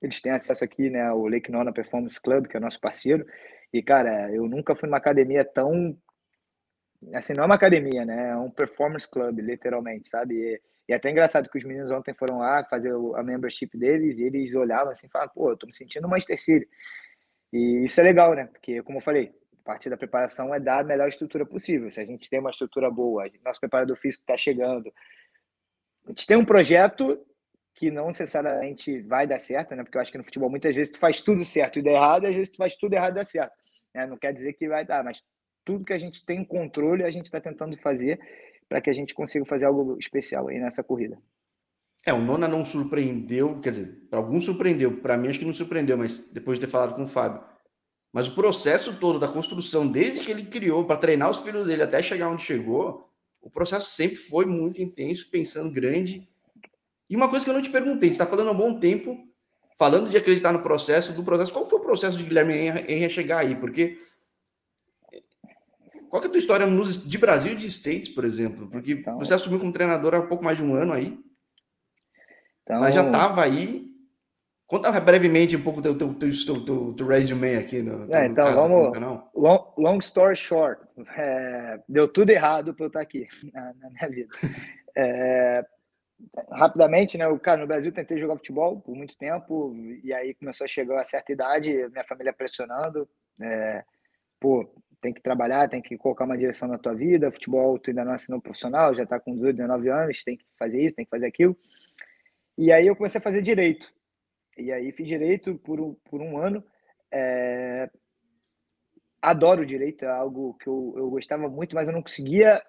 Eles 0.00 0.22
têm 0.22 0.32
acesso 0.32 0.64
aqui, 0.64 0.90
né, 0.90 1.02
ao 1.02 1.26
Lake 1.26 1.50
Nona 1.50 1.72
Performance 1.72 2.20
Club, 2.20 2.46
que 2.46 2.56
é 2.56 2.60
nosso 2.60 2.80
parceiro. 2.80 3.26
E 3.72 3.82
cara, 3.82 4.32
eu 4.32 4.48
nunca 4.48 4.76
fui 4.76 4.88
numa 4.88 4.98
academia 4.98 5.44
tão 5.44 5.96
assim, 7.14 7.32
não 7.34 7.44
é 7.44 7.46
uma 7.46 7.54
academia, 7.54 8.04
né? 8.04 8.30
É 8.30 8.36
um 8.36 8.50
performance 8.50 9.08
club, 9.08 9.38
literalmente, 9.40 10.08
sabe? 10.08 10.34
E, 10.34 10.60
e 10.88 10.92
é 10.92 10.96
até 10.96 11.10
engraçado 11.10 11.48
que 11.48 11.58
os 11.58 11.64
meninos 11.64 11.90
ontem 11.90 12.14
foram 12.14 12.38
lá 12.38 12.64
fazer 12.64 12.92
a 13.14 13.22
membership 13.22 13.76
deles 13.76 14.18
e 14.18 14.24
eles 14.24 14.54
olhavam 14.54 14.90
assim 14.90 15.08
falavam, 15.08 15.34
pô, 15.34 15.50
eu 15.50 15.56
tô 15.56 15.66
me 15.66 15.74
sentindo 15.74 16.08
Manchester 16.08 16.40
City. 16.40 16.68
E 17.52 17.84
isso 17.84 18.00
é 18.00 18.04
legal, 18.04 18.34
né? 18.34 18.46
Porque, 18.46 18.82
como 18.82 18.98
eu 18.98 19.02
falei, 19.02 19.32
parte 19.64 19.90
da 19.90 19.96
preparação 19.96 20.54
é 20.54 20.58
dar 20.58 20.80
a 20.80 20.84
melhor 20.84 21.08
estrutura 21.08 21.44
possível. 21.44 21.90
Se 21.90 22.00
a 22.00 22.04
gente 22.04 22.28
tem 22.30 22.40
uma 22.40 22.50
estrutura 22.50 22.90
boa, 22.90 23.30
nosso 23.44 23.60
preparador 23.60 23.96
físico 23.96 24.22
está 24.22 24.36
chegando, 24.36 24.92
a 26.06 26.08
gente 26.08 26.26
tem 26.26 26.36
um 26.36 26.44
projeto 26.44 27.22
que 27.74 27.90
não 27.90 28.08
necessariamente 28.08 29.00
vai 29.02 29.26
dar 29.26 29.38
certo, 29.38 29.74
né? 29.76 29.84
Porque 29.84 29.96
eu 29.96 30.02
acho 30.02 30.10
que 30.10 30.18
no 30.18 30.24
futebol 30.24 30.50
muitas 30.50 30.74
vezes 30.74 30.90
tu 30.90 30.98
faz 30.98 31.20
tudo 31.20 31.44
certo 31.44 31.78
e 31.78 31.82
dá 31.82 31.92
errado, 31.92 32.24
e 32.24 32.28
às 32.28 32.34
vezes 32.34 32.50
tu 32.50 32.56
faz 32.56 32.74
tudo 32.74 32.94
errado 32.94 33.12
e 33.12 33.14
dá 33.16 33.24
certo. 33.24 33.54
Né? 33.94 34.06
Não 34.06 34.16
quer 34.16 34.32
dizer 34.32 34.54
que 34.54 34.68
vai 34.68 34.84
dar, 34.84 35.04
mas 35.04 35.22
tudo 35.64 35.84
que 35.84 35.92
a 35.92 35.98
gente 35.98 36.24
tem 36.24 36.44
controle 36.44 37.04
a 37.04 37.10
gente 37.10 37.26
está 37.26 37.40
tentando 37.40 37.76
fazer 37.78 38.18
para 38.68 38.80
que 38.80 38.90
a 38.90 38.92
gente 38.92 39.14
consiga 39.14 39.44
fazer 39.44 39.66
algo 39.66 39.96
especial 39.98 40.48
aí 40.48 40.58
nessa 40.58 40.82
corrida. 40.82 41.18
É, 42.08 42.12
o 42.14 42.22
Nona 42.22 42.48
não 42.48 42.64
surpreendeu, 42.64 43.60
quer 43.60 43.68
dizer, 43.68 44.06
para 44.08 44.18
alguns 44.18 44.46
surpreendeu, 44.46 44.96
para 44.96 45.14
mim 45.18 45.28
acho 45.28 45.38
que 45.38 45.44
não 45.44 45.52
surpreendeu, 45.52 45.98
mas 45.98 46.16
depois 46.32 46.58
de 46.58 46.64
ter 46.64 46.70
falado 46.70 46.94
com 46.94 47.02
o 47.02 47.06
Fábio. 47.06 47.42
Mas 48.10 48.28
o 48.28 48.34
processo 48.34 48.94
todo 48.94 49.18
da 49.18 49.28
construção, 49.28 49.86
desde 49.86 50.20
que 50.20 50.30
ele 50.30 50.46
criou 50.46 50.86
para 50.86 50.96
treinar 50.96 51.28
os 51.28 51.36
filhos 51.36 51.66
dele 51.66 51.82
até 51.82 52.02
chegar 52.02 52.30
onde 52.30 52.42
chegou, 52.42 53.10
o 53.42 53.50
processo 53.50 53.90
sempre 53.90 54.16
foi 54.16 54.46
muito 54.46 54.80
intenso, 54.80 55.30
pensando 55.30 55.70
grande. 55.70 56.26
E 57.10 57.14
uma 57.14 57.28
coisa 57.28 57.44
que 57.44 57.50
eu 57.50 57.54
não 57.54 57.60
te 57.60 57.68
perguntei, 57.68 58.08
está 58.08 58.24
falando 58.24 58.48
há 58.48 58.52
um 58.52 58.56
bom 58.56 58.80
tempo, 58.80 59.14
falando 59.78 60.08
de 60.08 60.16
acreditar 60.16 60.50
no 60.50 60.62
processo, 60.62 61.12
do 61.12 61.22
processo, 61.22 61.52
qual 61.52 61.66
foi 61.66 61.78
o 61.78 61.82
processo 61.82 62.16
de 62.16 62.24
Guilherme 62.24 62.54
Henry 62.54 63.10
chegar 63.10 63.40
aí? 63.40 63.54
Porque 63.54 63.98
qual 66.08 66.22
é 66.22 66.26
a 66.26 66.30
tua 66.30 66.38
história 66.38 66.66
de 67.04 67.18
Brasil 67.18 67.52
e 67.52 67.56
de 67.56 67.66
States, 67.66 68.08
por 68.08 68.24
exemplo? 68.24 68.66
Porque 68.66 68.92
então, 68.92 69.18
você 69.18 69.34
assumiu 69.34 69.60
como 69.60 69.74
treinador 69.74 70.14
há 70.14 70.22
pouco 70.22 70.42
mais 70.42 70.56
de 70.56 70.64
um 70.64 70.74
ano 70.74 70.94
aí. 70.94 71.27
Então, 72.68 72.80
Mas 72.80 72.92
já 72.94 73.02
estava 73.02 73.42
aí. 73.42 73.88
Conta 74.66 74.92
brevemente 75.00 75.56
um 75.56 75.62
pouco 75.62 75.80
do 75.80 75.96
teu, 75.96 76.12
teu, 76.12 76.30
teu, 76.30 76.64
teu, 76.66 76.92
teu 76.92 77.06
resume 77.06 77.56
aqui 77.56 77.80
no, 77.80 78.14
é, 78.14 78.26
então, 78.26 78.44
caso, 78.44 78.60
vamos. 78.60 78.98
Long, 79.34 79.72
long, 79.78 79.98
story 79.98 80.36
short, 80.36 80.82
é, 81.16 81.80
deu 81.88 82.06
tudo 82.06 82.28
errado 82.28 82.74
para 82.74 82.84
eu 82.84 82.88
estar 82.88 83.00
aqui 83.00 83.26
na, 83.54 83.72
na 83.72 83.88
minha 83.88 84.08
vida. 84.10 84.28
É, 84.94 85.64
rapidamente, 86.52 87.16
né? 87.16 87.26
O 87.26 87.38
cara 87.38 87.62
no 87.62 87.66
Brasil 87.66 87.90
tentei 87.90 88.18
jogar 88.18 88.36
futebol 88.36 88.78
por 88.78 88.94
muito 88.94 89.16
tempo 89.16 89.74
e 90.04 90.12
aí 90.12 90.34
começou 90.34 90.66
a 90.66 90.68
chegar 90.68 91.00
a 91.00 91.04
certa 91.04 91.32
idade, 91.32 91.72
minha 91.90 92.04
família 92.04 92.34
pressionando, 92.34 93.08
é, 93.40 93.82
pô, 94.38 94.70
tem 95.00 95.14
que 95.14 95.22
trabalhar, 95.22 95.70
tem 95.70 95.80
que 95.80 95.96
colocar 95.96 96.26
uma 96.26 96.36
direção 96.36 96.68
na 96.68 96.76
tua 96.76 96.92
vida. 96.92 97.32
Futebol, 97.32 97.78
tu 97.78 97.88
ainda 97.88 98.04
não 98.04 98.12
assinou 98.12 98.38
profissional, 98.38 98.94
já 98.94 99.04
está 99.04 99.18
com 99.18 99.32
18, 99.32 99.56
19 99.56 99.88
anos, 99.88 100.22
tem 100.22 100.36
que 100.36 100.44
fazer 100.58 100.84
isso, 100.84 100.94
tem 100.94 101.06
que 101.06 101.10
fazer 101.10 101.28
aquilo. 101.28 101.56
E 102.58 102.72
aí 102.72 102.88
eu 102.88 102.96
comecei 102.96 103.20
a 103.20 103.22
fazer 103.22 103.40
direito. 103.40 103.88
E 104.56 104.72
aí 104.72 104.90
fiz 104.90 105.06
direito 105.06 105.54
por 105.58 105.80
um, 105.80 105.94
por 106.10 106.20
um 106.20 106.36
ano. 106.36 106.64
É... 107.14 107.88
Adoro 109.22 109.64
direito, 109.64 110.04
é 110.04 110.08
algo 110.08 110.54
que 110.54 110.68
eu, 110.68 110.94
eu 110.96 111.08
gostava 111.08 111.48
muito, 111.48 111.76
mas 111.76 111.86
eu 111.86 111.94
não 111.94 112.02
conseguia. 112.02 112.60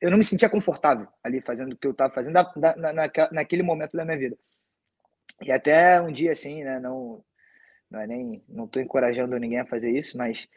Eu 0.00 0.10
não 0.10 0.16
me 0.18 0.24
sentia 0.24 0.48
confortável 0.48 1.06
ali 1.22 1.40
fazendo 1.42 1.74
o 1.74 1.76
que 1.76 1.86
eu 1.86 1.92
estava 1.92 2.12
fazendo 2.12 2.34
na, 2.34 2.76
na, 2.76 2.92
na, 2.92 3.10
naquele 3.30 3.62
momento 3.62 3.94
da 3.94 4.04
minha 4.04 4.18
vida. 4.18 4.38
E 5.42 5.52
até 5.52 6.00
um 6.00 6.10
dia 6.10 6.32
assim, 6.32 6.64
né? 6.64 6.78
Não, 6.78 7.22
não 7.90 8.00
é 8.00 8.06
nem. 8.06 8.42
Não 8.48 8.64
estou 8.64 8.80
encorajando 8.80 9.38
ninguém 9.38 9.60
a 9.60 9.66
fazer 9.66 9.90
isso, 9.90 10.16
mas 10.16 10.48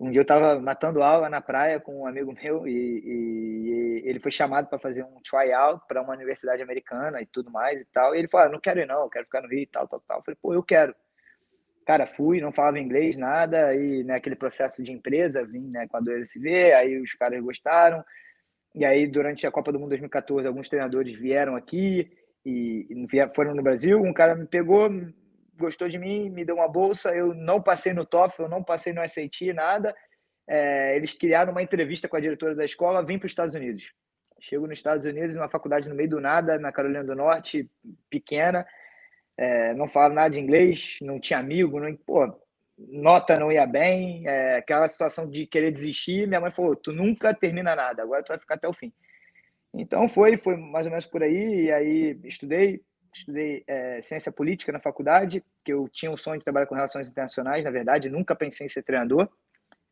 um 0.00 0.10
dia 0.10 0.20
eu 0.20 0.22
estava 0.22 0.60
matando 0.60 1.02
aula 1.02 1.28
na 1.28 1.40
praia 1.40 1.80
com 1.80 2.02
um 2.02 2.06
amigo 2.06 2.32
meu 2.32 2.68
e, 2.68 2.72
e, 2.72 4.02
e 4.04 4.08
ele 4.08 4.20
foi 4.20 4.30
chamado 4.30 4.68
para 4.68 4.78
fazer 4.78 5.02
um 5.02 5.20
tryout 5.20 5.84
para 5.88 6.00
uma 6.02 6.14
universidade 6.14 6.62
americana 6.62 7.20
e 7.20 7.26
tudo 7.26 7.50
mais 7.50 7.82
e 7.82 7.84
tal. 7.86 8.14
E 8.14 8.18
ele 8.18 8.28
falou: 8.28 8.46
ah, 8.46 8.50
não 8.50 8.60
quero 8.60 8.80
ir, 8.80 8.86
não, 8.86 9.08
quero 9.08 9.24
ficar 9.24 9.42
no 9.42 9.48
Rio 9.48 9.60
e 9.60 9.66
tal, 9.66 9.88
tal, 9.88 10.00
tal. 10.00 10.18
Eu 10.18 10.24
falei: 10.24 10.38
pô, 10.40 10.54
eu 10.54 10.62
quero. 10.62 10.94
Cara, 11.84 12.06
fui, 12.06 12.40
não 12.40 12.52
falava 12.52 12.78
inglês, 12.78 13.16
nada, 13.16 13.74
e 13.74 14.04
naquele 14.04 14.34
né, 14.34 14.38
processo 14.38 14.82
de 14.84 14.92
empresa, 14.92 15.46
vim 15.46 15.70
né, 15.70 15.88
com 15.88 15.96
a 15.96 16.02
2SV, 16.02 16.74
aí 16.74 17.00
os 17.00 17.14
caras 17.14 17.42
gostaram. 17.42 18.04
E 18.74 18.84
aí, 18.84 19.06
durante 19.06 19.46
a 19.46 19.50
Copa 19.50 19.72
do 19.72 19.78
Mundo 19.78 19.88
2014, 19.88 20.46
alguns 20.46 20.68
treinadores 20.68 21.18
vieram 21.18 21.56
aqui 21.56 22.12
e, 22.44 22.86
e 22.90 23.34
foram 23.34 23.54
no 23.54 23.62
Brasil. 23.62 24.00
Um 24.00 24.12
cara 24.12 24.34
me 24.34 24.46
pegou, 24.46 24.90
gostou 25.58 25.88
de 25.88 25.98
mim, 25.98 26.30
me 26.30 26.44
deu 26.44 26.56
uma 26.56 26.68
bolsa. 26.68 27.14
Eu 27.14 27.34
não 27.34 27.60
passei 27.60 27.92
no 27.92 28.06
TOEFL, 28.06 28.44
eu 28.44 28.48
não 28.48 28.62
passei 28.62 28.92
no 28.92 29.06
SAT, 29.06 29.52
nada. 29.54 29.94
É, 30.48 30.96
eles 30.96 31.12
criaram 31.12 31.52
uma 31.52 31.62
entrevista 31.62 32.08
com 32.08 32.16
a 32.16 32.20
diretora 32.20 32.54
da 32.54 32.64
escola, 32.64 33.04
vim 33.04 33.18
para 33.18 33.26
os 33.26 33.32
Estados 33.32 33.54
Unidos. 33.54 33.92
Chego 34.40 34.66
nos 34.66 34.78
Estados 34.78 35.04
Unidos, 35.04 35.34
numa 35.34 35.48
faculdade 35.48 35.88
no 35.88 35.94
meio 35.94 36.08
do 36.08 36.20
nada, 36.20 36.58
na 36.58 36.72
Carolina 36.72 37.04
do 37.04 37.14
Norte, 37.14 37.68
pequena. 38.08 38.66
É, 39.36 39.74
não 39.74 39.88
falava 39.88 40.14
nada 40.14 40.30
de 40.30 40.40
inglês, 40.40 40.96
não 41.02 41.20
tinha 41.20 41.38
amigo, 41.38 41.78
não, 41.78 41.94
pô, 41.94 42.40
nota 42.76 43.38
não 43.38 43.52
ia 43.52 43.66
bem, 43.66 44.26
é, 44.26 44.56
aquela 44.56 44.88
situação 44.88 45.28
de 45.28 45.46
querer 45.46 45.70
desistir. 45.70 46.26
Minha 46.26 46.40
mãe 46.40 46.50
falou: 46.50 46.76
Tu 46.76 46.92
nunca 46.92 47.34
termina 47.34 47.74
nada, 47.74 48.02
agora 48.02 48.22
tu 48.22 48.28
vai 48.28 48.38
ficar 48.38 48.54
até 48.54 48.68
o 48.68 48.72
fim. 48.72 48.92
Então 49.74 50.08
foi, 50.08 50.36
foi 50.36 50.56
mais 50.56 50.86
ou 50.86 50.90
menos 50.90 51.06
por 51.06 51.22
aí. 51.22 51.66
E 51.66 51.72
aí 51.72 52.20
estudei, 52.24 52.82
estudei 53.18 53.64
é, 53.66 54.00
ciência 54.02 54.32
política 54.32 54.72
na 54.72 54.80
faculdade, 54.80 55.44
que 55.64 55.72
eu 55.72 55.88
tinha 55.88 56.10
o 56.10 56.16
sonho 56.16 56.38
de 56.38 56.44
trabalhar 56.44 56.66
com 56.66 56.74
relações 56.74 57.10
internacionais, 57.10 57.64
na 57.64 57.70
verdade, 57.70 58.08
nunca 58.08 58.34
pensei 58.34 58.66
em 58.66 58.68
ser 58.68 58.82
treinador. 58.82 59.28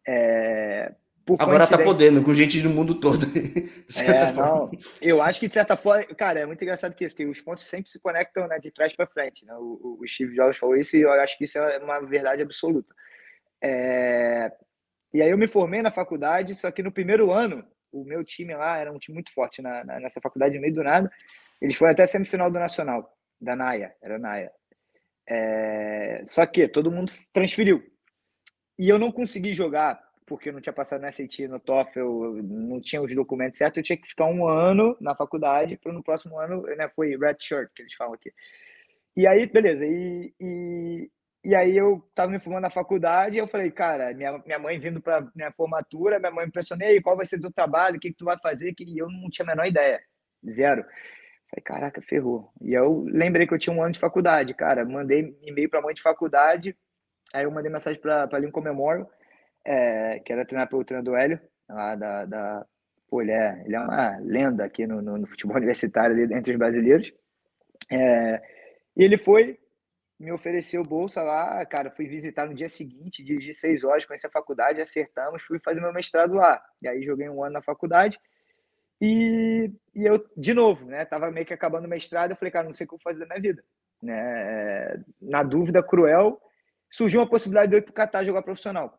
É, 0.06 0.92
Agora 1.38 1.66
tá 1.66 1.76
podendo, 1.76 2.22
com 2.22 2.32
gente 2.32 2.60
do 2.62 2.70
mundo 2.70 3.00
todo. 3.00 3.26
é, 3.98 4.32
não. 4.32 4.70
Eu 5.02 5.20
acho 5.20 5.40
que, 5.40 5.48
de 5.48 5.54
certa 5.54 5.76
forma, 5.76 6.04
cara, 6.14 6.38
é 6.38 6.46
muito 6.46 6.62
engraçado 6.62 6.94
que 6.94 7.04
isso, 7.04 7.16
que 7.16 7.26
os 7.26 7.40
pontos 7.40 7.66
sempre 7.66 7.90
se 7.90 7.98
conectam 7.98 8.46
né, 8.46 8.60
de 8.60 8.70
trás 8.70 8.94
para 8.94 9.08
frente. 9.08 9.44
Né? 9.44 9.52
O, 9.56 9.98
o, 10.00 10.06
Steve 10.06 10.36
Jobs 10.36 10.56
falou 10.56 10.76
isso 10.76 10.96
e 10.96 11.02
eu 11.02 11.10
acho 11.12 11.36
que 11.36 11.44
isso 11.44 11.58
é 11.58 11.78
uma 11.78 11.98
verdade 12.00 12.42
absoluta. 12.42 12.94
É... 13.60 14.52
E 15.12 15.20
aí 15.20 15.30
eu 15.30 15.38
me 15.38 15.48
formei 15.48 15.82
na 15.82 15.90
faculdade, 15.90 16.54
só 16.54 16.70
que 16.70 16.82
no 16.82 16.92
primeiro 16.92 17.32
ano, 17.32 17.64
o 17.90 18.04
meu 18.04 18.22
time 18.22 18.54
lá 18.54 18.78
era 18.78 18.92
um 18.92 18.98
time 18.98 19.14
muito 19.14 19.32
forte 19.32 19.60
na, 19.60 19.82
na, 19.82 19.98
nessa 19.98 20.20
faculdade, 20.20 20.54
no 20.54 20.60
meio 20.60 20.74
do 20.74 20.84
nada. 20.84 21.10
Eles 21.60 21.74
foram 21.74 21.90
até 21.90 22.04
a 22.04 22.06
semifinal 22.06 22.50
do 22.50 22.58
Nacional, 22.58 23.15
da 23.40 23.56
NAIA, 23.56 23.94
era 24.02 24.18
NAIA. 24.18 24.52
É... 25.28 26.22
Só 26.24 26.44
que 26.46 26.68
todo 26.68 26.90
mundo 26.90 27.12
transferiu. 27.32 27.82
E 28.78 28.88
eu 28.88 28.98
não 28.98 29.10
consegui 29.10 29.52
jogar 29.52 30.06
porque 30.26 30.48
eu 30.48 30.52
não 30.52 30.60
tinha 30.60 30.72
passado 30.72 31.00
na 31.00 31.10
SAT, 31.10 31.46
no 31.48 31.60
TOEFL, 31.60 32.42
não 32.42 32.80
tinha 32.80 33.00
os 33.00 33.14
documentos 33.14 33.58
certos, 33.58 33.78
eu 33.78 33.84
tinha 33.84 33.96
que 33.96 34.08
ficar 34.08 34.26
um 34.26 34.46
ano 34.46 34.96
na 35.00 35.14
faculdade 35.14 35.78
para 35.78 35.92
no 35.92 36.02
próximo 36.02 36.38
ano, 36.38 36.62
né, 36.62 36.90
foi 36.94 37.16
red 37.16 37.36
shirt 37.38 37.70
que 37.74 37.82
eles 37.82 37.94
falam 37.94 38.14
aqui. 38.14 38.32
E 39.16 39.26
aí, 39.26 39.46
beleza, 39.46 39.86
e, 39.86 40.34
e, 40.40 41.10
e 41.44 41.54
aí 41.54 41.76
eu 41.76 42.04
estava 42.10 42.30
me 42.30 42.40
formando 42.40 42.64
na 42.64 42.70
faculdade 42.70 43.36
e 43.36 43.38
eu 43.38 43.46
falei, 43.46 43.70
cara, 43.70 44.12
minha, 44.12 44.36
minha 44.38 44.58
mãe 44.58 44.78
vindo 44.78 45.00
para 45.00 45.26
minha 45.34 45.52
formatura, 45.52 46.18
minha 46.18 46.32
mãe 46.32 46.44
me 46.44 46.48
impressionei, 46.48 47.00
qual 47.00 47.16
vai 47.16 47.24
ser 47.24 47.42
o 47.44 47.52
trabalho, 47.52 47.96
o 47.96 48.00
que, 48.00 48.10
que 48.10 48.16
tu 48.16 48.24
vai 48.24 48.38
fazer, 48.38 48.74
que 48.74 48.98
eu 48.98 49.08
não 49.08 49.30
tinha 49.30 49.46
a 49.46 49.48
menor 49.48 49.66
ideia, 49.66 50.00
zero. 50.50 50.84
Falei, 51.50 51.62
caraca, 51.64 52.02
ferrou. 52.02 52.50
E 52.60 52.74
eu 52.74 53.04
lembrei 53.08 53.46
que 53.46 53.54
eu 53.54 53.58
tinha 53.58 53.74
um 53.74 53.82
ano 53.82 53.92
de 53.92 54.00
faculdade, 54.00 54.54
cara, 54.54 54.84
mandei 54.84 55.36
e-mail 55.42 55.70
para 55.70 55.78
a 55.78 55.82
mãe 55.82 55.94
de 55.94 56.02
faculdade, 56.02 56.76
aí 57.32 57.44
eu 57.44 57.50
mandei 57.50 57.70
mensagem 57.70 58.00
para 58.00 58.38
Lincoln 58.38 58.62
Memorial, 58.62 59.10
é, 59.64 60.20
que 60.20 60.32
era 60.32 60.44
treinado 60.44 60.70
pelo 60.70 60.84
treinador 60.84 61.16
Hélio, 61.16 61.40
lá 61.68 61.94
da, 61.94 62.24
da 62.24 62.66
pô, 63.08 63.22
ele 63.22 63.32
é, 63.32 63.62
ele 63.64 63.76
é 63.76 63.80
uma 63.80 64.18
lenda 64.18 64.64
aqui 64.64 64.86
no, 64.86 65.00
no, 65.00 65.18
no 65.18 65.26
futebol 65.26 65.56
universitário 65.58 66.16
ali, 66.16 66.34
entre 66.34 66.52
os 66.52 66.58
brasileiros. 66.58 67.12
É, 67.90 68.42
e 68.96 69.04
ele 69.04 69.18
foi, 69.18 69.58
me 70.18 70.32
ofereceu 70.32 70.82
bolsa 70.82 71.22
lá, 71.22 71.64
cara, 71.66 71.90
fui 71.90 72.06
visitar 72.06 72.46
no 72.46 72.54
dia 72.54 72.68
seguinte, 72.68 73.22
dirigi 73.22 73.52
seis 73.52 73.84
horas, 73.84 74.04
conheci 74.04 74.26
a 74.26 74.30
faculdade, 74.30 74.80
acertamos, 74.80 75.42
fui 75.42 75.58
fazer 75.58 75.80
meu 75.80 75.92
mestrado 75.92 76.34
lá. 76.34 76.60
E 76.82 76.88
aí 76.88 77.02
joguei 77.02 77.28
um 77.28 77.42
ano 77.44 77.54
na 77.54 77.62
faculdade. 77.62 78.18
E, 79.00 79.72
e 79.94 80.06
eu, 80.06 80.24
de 80.36 80.54
novo, 80.54 80.86
né, 80.86 81.04
tava 81.04 81.30
meio 81.30 81.46
que 81.46 81.52
acabando 81.52 81.84
o 81.84 81.88
mestrado, 81.88 82.30
eu 82.30 82.36
falei, 82.36 82.50
cara, 82.50 82.64
não 82.64 82.72
sei 82.72 82.84
o 82.84 82.88
que 82.88 82.94
eu 82.94 82.98
vou 82.98 83.02
fazer 83.02 83.20
da 83.20 83.26
minha 83.26 83.40
vida. 83.40 83.64
Né? 84.02 85.04
Na 85.20 85.42
dúvida 85.42 85.82
cruel, 85.82 86.40
surgiu 86.90 87.20
uma 87.20 87.28
possibilidade 87.28 87.70
de 87.70 87.76
eu 87.76 87.78
ir 87.78 87.82
para 87.82 87.90
o 87.90 87.94
Catar 87.94 88.24
jogar 88.24 88.42
profissional. 88.42 88.98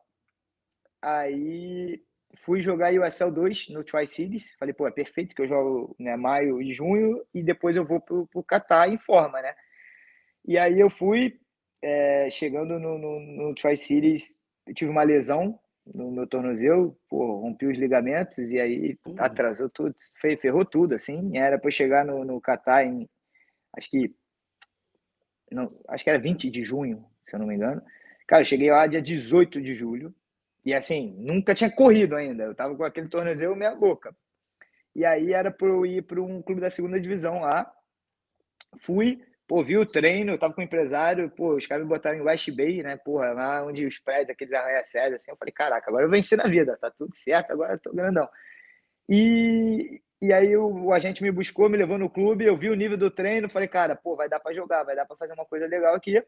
Aí 1.01 2.03
fui 2.35 2.61
jogar 2.61 2.93
USL 2.93 3.31
2 3.31 3.69
no 3.69 3.83
Tri-Cities. 3.83 4.55
Falei, 4.59 4.73
pô, 4.73 4.87
é 4.87 4.91
perfeito 4.91 5.35
que 5.35 5.41
eu 5.41 5.47
jogo 5.47 5.95
né, 5.99 6.15
maio 6.15 6.61
e 6.61 6.71
junho 6.71 7.23
e 7.33 7.41
depois 7.41 7.75
eu 7.75 7.85
vou 7.85 7.99
pro, 7.99 8.27
pro 8.27 8.43
Qatar 8.43 8.89
em 8.89 8.97
forma, 8.97 9.41
né? 9.41 9.55
E 10.45 10.57
aí 10.57 10.79
eu 10.79 10.89
fui, 10.89 11.39
é, 11.81 12.29
chegando 12.29 12.79
no, 12.79 12.97
no, 12.97 13.19
no 13.19 13.55
Tri-Cities, 13.55 14.37
tive 14.75 14.91
uma 14.91 15.03
lesão 15.03 15.59
no 15.93 16.11
meu 16.11 16.27
tornozelo, 16.27 16.97
pô, 17.09 17.39
rompi 17.39 17.65
os 17.65 17.77
ligamentos 17.77 18.51
e 18.51 18.59
aí 18.59 18.97
uhum. 19.05 19.15
atrasou 19.17 19.69
tudo, 19.69 19.95
ferrou 20.41 20.65
tudo, 20.65 20.95
assim. 20.95 21.37
Era 21.37 21.57
para 21.57 21.71
chegar 21.71 22.05
no, 22.05 22.23
no 22.23 22.41
Qatar 22.41 22.85
em, 22.85 23.09
acho 23.75 23.89
que, 23.89 24.13
não, 25.51 25.71
acho 25.87 26.03
que 26.03 26.09
era 26.09 26.19
20 26.19 26.49
de 26.49 26.63
junho, 26.63 27.05
se 27.23 27.35
eu 27.35 27.39
não 27.39 27.47
me 27.47 27.55
engano. 27.55 27.81
Cara, 28.27 28.41
eu 28.41 28.45
cheguei 28.45 28.69
lá 28.69 28.87
dia 28.87 29.01
18 29.01 29.61
de 29.61 29.73
julho, 29.73 30.13
e 30.65 30.73
assim, 30.73 31.15
nunca 31.17 31.55
tinha 31.55 31.71
corrido 31.71 32.15
ainda. 32.15 32.43
Eu 32.43 32.53
tava 32.53 32.75
com 32.75 32.83
aquele 32.83 33.07
tornozelo 33.07 33.55
meia 33.55 33.73
boca. 33.73 34.13
E 34.93 35.05
aí 35.05 35.31
era 35.31 35.49
para 35.49 35.67
eu 35.67 35.85
ir 35.85 36.01
para 36.01 36.21
um 36.21 36.41
clube 36.41 36.59
da 36.59 36.69
segunda 36.69 36.99
divisão 36.99 37.39
lá. 37.39 37.71
Fui, 38.79 39.23
pô, 39.47 39.63
vi 39.63 39.77
o 39.77 39.85
treino, 39.85 40.33
eu 40.33 40.37
tava 40.37 40.53
com 40.53 40.61
o 40.61 40.63
um 40.63 40.65
empresário, 40.65 41.29
pô, 41.29 41.55
os 41.55 41.65
caras 41.65 41.83
me 41.83 41.89
botaram 41.89 42.17
em 42.17 42.21
West 42.21 42.49
Bay, 42.51 42.83
né? 42.83 42.97
Porra, 42.97 43.31
lá 43.31 43.65
onde 43.65 43.85
os 43.85 43.97
prédios, 43.97 44.29
aqueles 44.29 44.53
arranha-céus, 44.53 45.13
assim. 45.13 45.31
Eu 45.31 45.37
falei, 45.37 45.51
caraca, 45.51 45.89
agora 45.89 46.05
eu 46.05 46.09
venci 46.09 46.35
na 46.35 46.45
vida, 46.45 46.77
tá 46.77 46.91
tudo 46.91 47.15
certo, 47.15 47.51
agora 47.51 47.73
eu 47.73 47.79
tô 47.79 47.93
grandão. 47.93 48.27
E, 49.09 50.01
e 50.21 50.33
aí 50.33 50.55
o, 50.57 50.85
o, 50.85 50.93
agente 50.93 51.23
me 51.23 51.31
buscou, 51.31 51.69
me 51.69 51.77
levou 51.77 51.97
no 51.97 52.09
clube, 52.09 52.45
eu 52.45 52.57
vi 52.57 52.69
o 52.69 52.75
nível 52.75 52.97
do 52.97 53.09
treino, 53.09 53.49
falei, 53.49 53.67
cara, 53.67 53.95
pô, 53.95 54.15
vai 54.15 54.27
dar 54.27 54.39
para 54.39 54.53
jogar, 54.53 54.83
vai 54.83 54.95
dar 54.95 55.05
para 55.05 55.15
fazer 55.15 55.33
uma 55.33 55.45
coisa 55.45 55.67
legal 55.67 55.95
aqui 55.95 56.21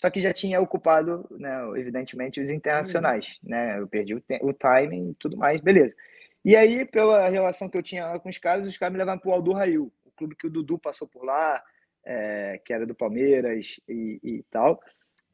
só 0.00 0.08
que 0.08 0.20
já 0.20 0.32
tinha 0.32 0.58
ocupado, 0.58 1.26
né, 1.30 1.62
evidentemente, 1.76 2.40
os 2.40 2.50
internacionais, 2.50 3.26
uhum. 3.42 3.50
né? 3.50 3.78
Eu 3.78 3.86
perdi 3.86 4.14
o, 4.14 4.22
o 4.40 4.52
timing 4.54 5.10
e 5.10 5.14
tudo 5.14 5.36
mais, 5.36 5.60
beleza. 5.60 5.94
E 6.42 6.56
aí, 6.56 6.86
pela 6.86 7.28
relação 7.28 7.68
que 7.68 7.76
eu 7.76 7.82
tinha 7.82 8.18
com 8.18 8.30
os 8.30 8.38
caras, 8.38 8.66
os 8.66 8.78
caras 8.78 8.94
me 8.94 8.98
levaram 8.98 9.20
para 9.20 9.28
o 9.28 9.32
Aldo 9.34 9.52
Rail, 9.52 9.92
o 10.02 10.10
clube 10.12 10.34
que 10.34 10.46
o 10.46 10.50
Dudu 10.50 10.78
passou 10.78 11.06
por 11.06 11.22
lá, 11.22 11.62
é, 12.04 12.60
que 12.64 12.72
era 12.72 12.86
do 12.86 12.94
Palmeiras 12.94 13.80
e, 13.88 14.20
e, 14.22 14.42
tal. 14.50 14.80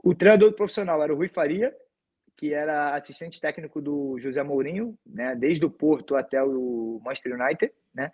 O 0.02 0.14
treinador 0.14 0.52
profissional 0.52 1.02
era 1.02 1.12
o 1.12 1.16
Rui 1.16 1.28
Faria, 1.28 1.74
que 2.36 2.52
era 2.52 2.94
assistente 2.94 3.40
técnico 3.40 3.80
do 3.80 4.18
José 4.18 4.42
Mourinho, 4.42 4.96
né, 5.06 5.34
desde 5.34 5.64
o 5.64 5.70
Porto 5.70 6.14
até 6.14 6.42
o 6.42 7.00
Manchester 7.04 7.34
United, 7.40 7.72
né? 7.94 8.10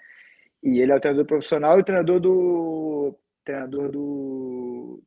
E 0.62 0.80
ele 0.80 0.92
é 0.92 0.96
o 0.96 1.00
treinador 1.00 1.26
profissional 1.26 1.76
e 1.76 1.80
o 1.80 1.84
treinador 1.84 2.20
do 2.20 3.18
treinador 3.44 3.90
do 3.90 5.02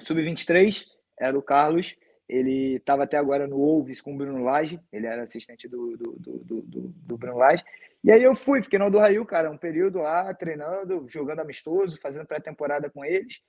Sub-23 0.00 0.84
era 1.20 1.38
o 1.38 1.42
Carlos, 1.42 1.94
ele 2.28 2.76
estava 2.76 3.04
até 3.04 3.16
agora 3.16 3.46
no 3.46 3.56
Wolves 3.56 4.00
com 4.00 4.14
o 4.14 4.16
Bruno 4.16 4.42
Lage, 4.42 4.80
ele 4.92 5.06
era 5.06 5.22
assistente 5.22 5.68
do, 5.68 5.96
do, 5.96 6.12
do, 6.18 6.62
do, 6.62 6.88
do 6.88 7.18
Bruno 7.18 7.38
Lage. 7.38 7.62
E 8.02 8.12
aí 8.12 8.22
eu 8.22 8.34
fui, 8.34 8.62
fiquei 8.62 8.78
no 8.78 8.90
do 8.90 8.98
Raio, 8.98 9.24
cara, 9.24 9.50
um 9.50 9.56
período 9.56 9.98
lá 9.98 10.32
treinando, 10.34 11.06
jogando 11.08 11.40
amistoso, 11.40 11.98
fazendo 12.00 12.26
pré-temporada 12.26 12.90
com 12.90 13.04
eles. 13.04 13.40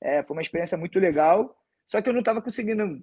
É, 0.00 0.22
foi 0.22 0.36
uma 0.36 0.42
experiência 0.42 0.78
muito 0.78 0.98
legal, 0.98 1.56
só 1.86 2.00
que 2.00 2.08
eu 2.08 2.12
não 2.12 2.20
estava 2.20 2.40
conseguindo. 2.40 3.02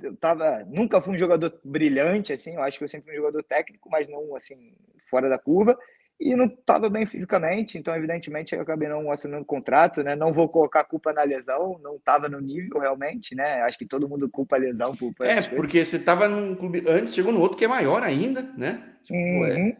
Eu 0.00 0.16
tava, 0.16 0.64
nunca 0.66 1.00
fui 1.00 1.14
um 1.14 1.18
jogador 1.18 1.60
brilhante, 1.64 2.32
assim, 2.32 2.54
eu 2.54 2.62
acho 2.62 2.78
que 2.78 2.84
eu 2.84 2.88
sempre 2.88 3.06
fui 3.06 3.14
um 3.14 3.22
jogador 3.22 3.42
técnico, 3.42 3.90
mas 3.90 4.08
não 4.08 4.34
assim, 4.34 4.74
fora 5.10 5.28
da 5.28 5.38
curva 5.38 5.76
e 6.22 6.36
não 6.36 6.46
estava 6.46 6.88
bem 6.88 7.04
fisicamente, 7.04 7.76
então 7.76 7.94
evidentemente 7.96 8.54
eu 8.54 8.62
acabei 8.62 8.88
não 8.88 9.10
assinando 9.10 9.44
contrato, 9.44 10.02
né? 10.02 10.14
Não 10.14 10.32
vou 10.32 10.48
colocar 10.48 10.84
culpa 10.84 11.12
na 11.12 11.22
lesão, 11.24 11.80
não 11.82 11.96
estava 11.96 12.28
no 12.28 12.40
nível 12.40 12.78
realmente, 12.78 13.34
né? 13.34 13.60
Acho 13.62 13.76
que 13.76 13.86
todo 13.86 14.08
mundo 14.08 14.28
culpa 14.28 14.56
a 14.56 14.58
lesão 14.58 14.94
por, 14.94 15.12
por 15.14 15.26
É, 15.26 15.42
porque 15.42 15.84
você 15.84 15.96
estava 15.96 16.28
num 16.28 16.54
clube 16.54 16.84
antes, 16.86 17.14
chegou 17.14 17.32
no 17.32 17.40
outro 17.40 17.58
que 17.58 17.64
é 17.64 17.68
maior 17.68 18.02
ainda, 18.02 18.42
né? 18.56 18.82
Tipo, 19.02 19.16
é, 19.16 19.54
uhum. 19.54 19.68
é, 19.68 19.76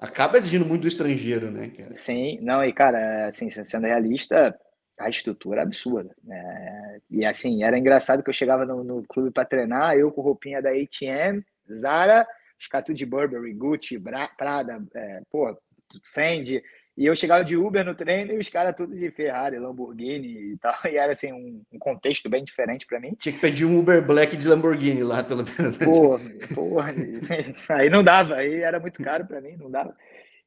acaba 0.00 0.36
exigindo 0.36 0.66
muito 0.66 0.82
do 0.82 0.88
estrangeiro, 0.88 1.50
né? 1.50 1.68
Cara? 1.68 1.92
Sim, 1.92 2.38
não, 2.42 2.64
e 2.64 2.72
cara, 2.72 3.28
assim, 3.28 3.48
sendo 3.48 3.86
realista, 3.86 4.58
a 4.98 5.08
estrutura 5.08 5.60
é 5.60 5.62
absurda, 5.62 6.14
né? 6.24 6.98
E 7.08 7.24
assim, 7.24 7.62
era 7.62 7.78
engraçado 7.78 8.24
que 8.24 8.30
eu 8.30 8.34
chegava 8.34 8.64
no, 8.64 8.82
no 8.82 9.04
clube 9.06 9.30
para 9.30 9.44
treinar, 9.44 9.96
eu 9.96 10.10
com 10.10 10.20
roupinha 10.20 10.60
da 10.60 10.70
ATM, 10.70 11.44
Zara, 11.72 12.26
caras 12.70 12.96
de 12.96 13.04
Burberry, 13.04 13.52
Gucci, 13.52 14.00
Prada, 14.36 14.82
é, 14.94 15.20
pô, 15.30 15.56
Fendi. 16.04 16.62
E 16.96 17.04
eu 17.04 17.14
chegava 17.14 17.44
de 17.44 17.56
Uber 17.56 17.84
no 17.84 17.94
treino 17.94 18.32
e 18.32 18.38
os 18.38 18.48
caras 18.48 18.74
tudo 18.74 18.96
de 18.96 19.10
Ferrari, 19.10 19.58
Lamborghini 19.58 20.52
e 20.52 20.56
tal. 20.56 20.74
E 20.90 20.96
era 20.96 21.12
assim, 21.12 21.30
um, 21.32 21.62
um 21.70 21.78
contexto 21.78 22.28
bem 22.30 22.42
diferente 22.42 22.86
para 22.86 22.98
mim. 22.98 23.14
Tinha 23.18 23.34
que 23.34 23.40
pedir 23.40 23.66
um 23.66 23.78
Uber 23.78 24.04
Black 24.04 24.34
de 24.36 24.48
Lamborghini 24.48 25.02
lá, 25.02 25.22
pelo 25.22 25.44
menos. 25.44 25.76
Porra, 25.76 26.24
porra. 26.54 26.94
aí 27.68 27.90
não 27.90 28.02
dava, 28.02 28.36
aí 28.36 28.62
era 28.62 28.80
muito 28.80 29.02
caro 29.02 29.26
para 29.26 29.42
mim, 29.42 29.56
não 29.56 29.70
dava. 29.70 29.94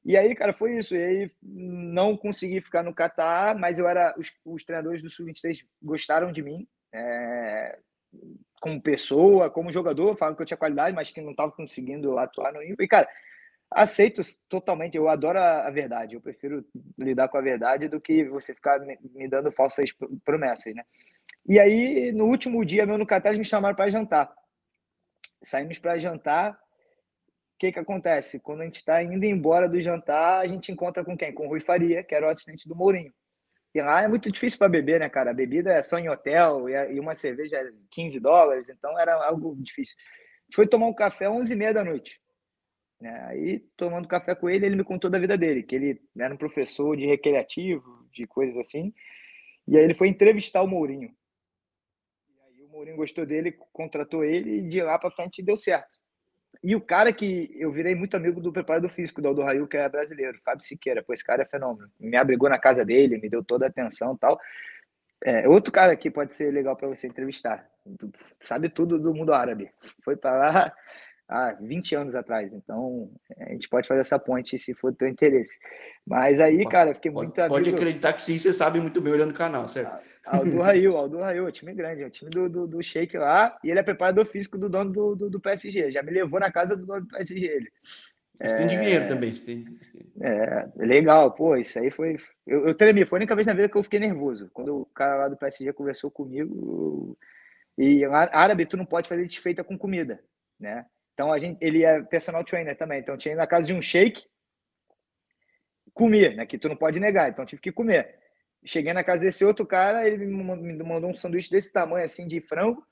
E 0.03 0.17
aí, 0.17 0.33
cara, 0.33 0.53
foi 0.53 0.77
isso. 0.77 0.95
E 0.95 1.03
aí 1.03 1.31
não 1.43 2.17
consegui 2.17 2.61
ficar 2.61 2.81
no 2.81 2.95
Catar, 2.95 3.55
mas 3.55 3.77
eu 3.77 3.87
era. 3.87 4.15
Os, 4.17 4.31
os 4.43 4.63
treinadores 4.63 5.03
do 5.03 5.09
Sub-23 5.09 5.59
gostaram 5.83 6.31
de 6.31 6.41
mim. 6.41 6.67
É, 6.91 7.77
como 8.59 8.81
pessoa, 8.81 9.51
como 9.51 9.71
jogador, 9.71 10.17
falaram 10.17 10.35
que 10.35 10.41
eu 10.41 10.45
tinha 10.47 10.57
qualidade, 10.57 10.95
mas 10.95 11.11
que 11.11 11.21
não 11.21 11.31
estava 11.31 11.51
conseguindo 11.51 12.17
atuar 12.17 12.51
no 12.53 12.59
nível. 12.59 12.77
E, 12.79 12.87
cara, 12.87 13.07
aceito 13.71 14.21
totalmente. 14.47 14.97
Eu 14.97 15.07
adoro 15.09 15.39
a, 15.39 15.69
verdade. 15.69 16.15
Eu 16.15 16.21
prefiro 16.21 16.65
lidar 16.97 17.27
com 17.27 17.37
a 17.37 17.41
verdade 17.41 17.87
do 17.87 18.01
que 18.01 18.23
você 18.25 18.53
ficar 18.53 18.79
me, 18.79 19.27
dando 19.27 19.51
falsas 19.51 19.91
promessas, 20.23 20.73
né? 20.73 20.83
E 21.47 21.59
aí, 21.59 22.11
no 22.11 22.25
último 22.25 22.63
dia 22.65 22.85
meu 22.85 22.97
no 22.97 23.05
Catar, 23.05 23.33
me 23.33 23.45
chamaram 23.45 23.75
para 23.75 23.89
jantar. 23.89 24.33
Saímos 25.41 25.77
para 25.77 25.97
jantar. 25.97 26.53
O 26.53 27.59
que 27.59 27.71
que 27.71 27.79
acontece? 27.79 28.39
Quando 28.39 28.61
a 28.61 28.65
gente 28.65 28.77
está 28.77 29.03
indo 29.03 29.25
embora 29.25 29.67
do 29.67 29.81
jantar, 29.81 30.41
a 30.41 30.47
gente 30.47 30.71
encontra 30.71 31.03
com 31.03 31.17
quem? 31.17 31.33
Com 31.33 31.45
o 31.45 31.49
Rui 31.49 31.59
Faria, 31.59 32.03
que 32.03 32.15
era 32.15 32.27
o 32.27 32.29
assistente 32.29 32.67
do 32.67 32.75
Mourinho. 32.75 33.13
E 33.73 33.81
lá 33.81 34.01
é 34.01 34.07
muito 34.07 34.31
difícil 34.31 34.57
para 34.57 34.69
beber, 34.69 34.99
né, 34.99 35.09
cara? 35.09 35.31
A 35.31 35.33
bebida 35.33 35.73
é 35.73 35.83
só 35.83 35.97
em 35.99 36.09
hotel 36.09 36.67
e 36.69 36.99
uma 36.99 37.13
cerveja 37.13 37.57
é 37.57 37.71
15 37.91 38.19
dólares, 38.19 38.69
então 38.69 38.97
era 38.97 39.13
algo 39.25 39.55
difícil. 39.59 39.95
A 39.99 40.45
gente 40.45 40.55
foi 40.55 40.67
tomar 40.67 40.87
um 40.87 40.93
café 40.93 41.25
às 41.25 41.33
11h30 41.33 41.73
da 41.73 41.83
noite. 41.83 42.19
Né? 42.99 43.25
Aí, 43.27 43.59
tomando 43.77 44.07
café 44.07 44.35
com 44.35 44.49
ele, 44.49 44.65
ele 44.65 44.75
me 44.75 44.83
contou 44.83 45.09
da 45.09 45.19
vida 45.19 45.37
dele, 45.37 45.63
que 45.63 45.75
ele 45.75 46.01
era 46.17 46.33
um 46.33 46.37
professor 46.37 46.95
de 46.97 47.05
recreativo, 47.05 48.07
de 48.11 48.27
coisas 48.27 48.57
assim. 48.57 48.93
E 49.67 49.77
aí 49.77 49.83
ele 49.83 49.93
foi 49.93 50.07
entrevistar 50.07 50.61
o 50.61 50.67
Mourinho. 50.67 51.09
E 52.29 52.41
aí 52.41 52.63
o 52.63 52.69
Mourinho 52.69 52.97
gostou 52.97 53.25
dele, 53.25 53.57
contratou 53.71 54.23
ele 54.23 54.57
e 54.57 54.61
de 54.67 54.81
lá 54.81 54.97
para 54.99 55.11
frente 55.11 55.41
deu 55.41 55.55
certo. 55.55 55.97
E 56.61 56.75
o 56.75 56.81
cara 56.81 57.13
que 57.13 57.49
eu 57.57 57.71
virei 57.71 57.95
muito 57.95 58.17
amigo 58.17 58.41
do 58.41 58.51
preparador 58.51 58.89
físico 58.89 59.21
do 59.21 59.29
Aldo 59.29 59.43
Rail, 59.43 59.67
que 59.67 59.77
é 59.77 59.87
brasileiro, 59.87 60.41
Fábio 60.43 60.65
Siqueira. 60.65 61.01
Pô, 61.01 61.13
esse 61.13 61.23
cara 61.23 61.43
é 61.43 61.45
fenômeno. 61.45 61.89
Me 61.97 62.17
abrigou 62.17 62.49
na 62.49 62.59
casa 62.59 62.83
dele, 62.83 63.17
me 63.17 63.29
deu 63.29 63.43
toda 63.43 63.65
a 63.65 63.69
atenção 63.69 64.13
e 64.13 64.17
tal. 64.17 64.39
É, 65.23 65.47
outro 65.47 65.71
cara 65.71 65.95
que 65.95 66.09
pode 66.09 66.33
ser 66.33 66.51
legal 66.51 66.75
para 66.75 66.87
você 66.87 67.07
entrevistar. 67.07 67.69
Sabe 68.41 68.69
tudo 68.69 68.99
do 68.99 69.13
mundo 69.13 69.33
árabe. 69.33 69.71
Foi 70.03 70.17
para 70.17 70.37
lá 70.37 70.75
há 71.29 71.53
20 71.61 71.95
anos 71.95 72.15
atrás. 72.15 72.53
Então, 72.53 73.09
a 73.37 73.51
gente 73.51 73.69
pode 73.69 73.87
fazer 73.87 74.01
essa 74.01 74.17
ponte 74.17 74.57
se 74.57 74.73
for 74.73 74.91
do 74.91 74.97
teu 74.97 75.07
interesse. 75.07 75.57
Mas 76.05 76.39
aí, 76.39 76.65
cara, 76.65 76.95
fiquei 76.95 77.11
muito 77.11 77.35
Pode, 77.35 77.49
pode 77.49 77.69
acreditar 77.69 78.13
que 78.13 78.21
sim, 78.21 78.37
você 78.37 78.51
sabe 78.51 78.81
muito 78.81 78.99
bem 78.99 79.13
olhando 79.13 79.29
o 79.29 79.35
canal, 79.35 79.69
certo? 79.69 79.99
Aldo 80.25 80.59
Rail, 80.59 80.97
Aldo 80.97 81.19
Rail, 81.19 81.47
é 81.47 81.51
time 81.51 81.73
grande, 81.73 82.03
é 82.03 82.07
o 82.07 82.09
time 82.09 82.29
do, 82.29 82.49
do, 82.49 82.67
do 82.67 82.83
Sheik 82.83 83.17
lá, 83.17 83.57
e 83.63 83.69
ele 83.69 83.79
é 83.79 83.83
preparador 83.83 84.25
físico 84.25 84.57
do 84.57 84.69
dono 84.69 84.91
do, 84.91 85.15
do, 85.15 85.29
do, 85.29 85.39
PSG. 85.39 85.91
Já 85.91 86.03
me 86.03 86.11
levou 86.11 86.39
na 86.39 86.51
casa 86.51 86.75
do 86.75 86.85
dono 86.85 87.01
do 87.01 87.07
PSG. 87.07 87.45
Ele. 87.45 87.71
Você 88.35 88.53
é... 88.53 88.57
tem 88.57 88.67
dinheiro 88.67 89.07
também. 89.07 89.33
Você 89.33 89.41
tem... 89.41 89.65
É, 90.21 90.67
legal, 90.75 91.31
pô, 91.31 91.55
isso 91.55 91.79
aí 91.79 91.89
foi. 91.89 92.17
Eu, 92.45 92.67
eu 92.67 92.75
tremi, 92.75 93.05
foi 93.05 93.17
a 93.17 93.21
única 93.21 93.35
vez 93.35 93.47
na 93.47 93.53
vida 93.53 93.69
que 93.69 93.75
eu 93.75 93.83
fiquei 93.83 93.99
nervoso. 93.99 94.49
Quando 94.53 94.81
o 94.81 94.85
cara 94.85 95.15
lá 95.15 95.27
do 95.27 95.37
PSG 95.37 95.73
conversou 95.73 96.11
comigo. 96.11 97.17
E 97.77 98.03
árabe, 98.05 98.65
tu 98.65 98.75
não 98.75 98.85
pode 98.85 99.07
fazer 99.07 99.25
desfeita 99.25 99.63
com 99.63 99.77
comida, 99.77 100.21
né? 100.59 100.85
Então 101.19 101.33
a 101.33 101.37
gente, 101.37 101.57
ele 101.59 101.83
é 101.83 102.01
personal 102.01 102.45
trainer 102.45 102.77
também. 102.77 103.01
Então 103.01 103.17
tinha 103.17 103.35
na 103.35 103.45
casa 103.45 103.67
de 103.67 103.73
um 103.73 103.81
shake, 103.81 104.23
comer, 105.93 106.33
né? 106.33 106.45
Que 106.45 106.57
tu 106.57 106.69
não 106.69 106.77
pode 106.77 106.97
negar. 106.97 107.29
Então 107.29 107.45
tive 107.45 107.61
que 107.61 107.73
comer. 107.73 108.17
Cheguei 108.63 108.93
na 108.93 109.03
casa 109.03 109.25
desse 109.25 109.43
outro 109.43 109.65
cara, 109.65 110.07
ele 110.07 110.25
me 110.25 110.81
mandou 110.81 111.09
um 111.09 111.13
sanduíche 111.13 111.49
desse 111.49 111.73
tamanho, 111.73 112.05
assim, 112.05 112.25
de 112.25 112.39
frango. 112.39 112.87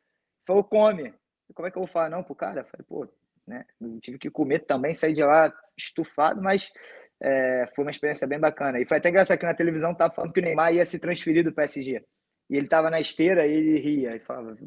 Falou, 0.46 0.62
come. 0.62 1.14
Como 1.54 1.70
é 1.70 1.72
que 1.72 1.78
eu 1.78 1.84
vou 1.84 1.88
falar 1.88 2.10
não 2.10 2.22
pro 2.22 2.36
cara? 2.36 2.66
Falei, 2.66 2.86
pô, 2.86 3.08
né? 3.48 3.66
Tive 4.02 4.18
que 4.18 4.30
comer 4.30 4.60
também, 4.60 4.94
sair 4.94 5.14
de 5.14 5.24
lá 5.24 5.54
estufado, 5.78 6.42
mas 6.42 6.70
é, 7.24 7.72
foi 7.74 7.86
uma 7.86 7.92
experiência 7.92 8.28
bem 8.28 8.42
bacana. 8.42 8.78
E 8.78 8.86
foi 8.86 8.98
até 8.98 9.08
engraçado 9.08 9.40
que 9.40 9.46
na 9.46 9.54
televisão 9.54 9.96
tava 9.96 10.14
falando 10.14 10.34
que 10.34 10.42
o 10.42 10.44
Neymar 10.44 10.74
ia 10.74 10.86
se 10.86 11.00
transferir 11.00 11.46
do 11.46 11.54
PSG. 11.54 12.04
E 12.50 12.56
ele 12.56 12.68
tava 12.68 12.90
na 12.90 13.00
esteira 13.00 13.46
e 13.46 13.54
ele 13.54 13.80
ria 13.80 14.16
e 14.16 14.20
falava, 14.20 14.58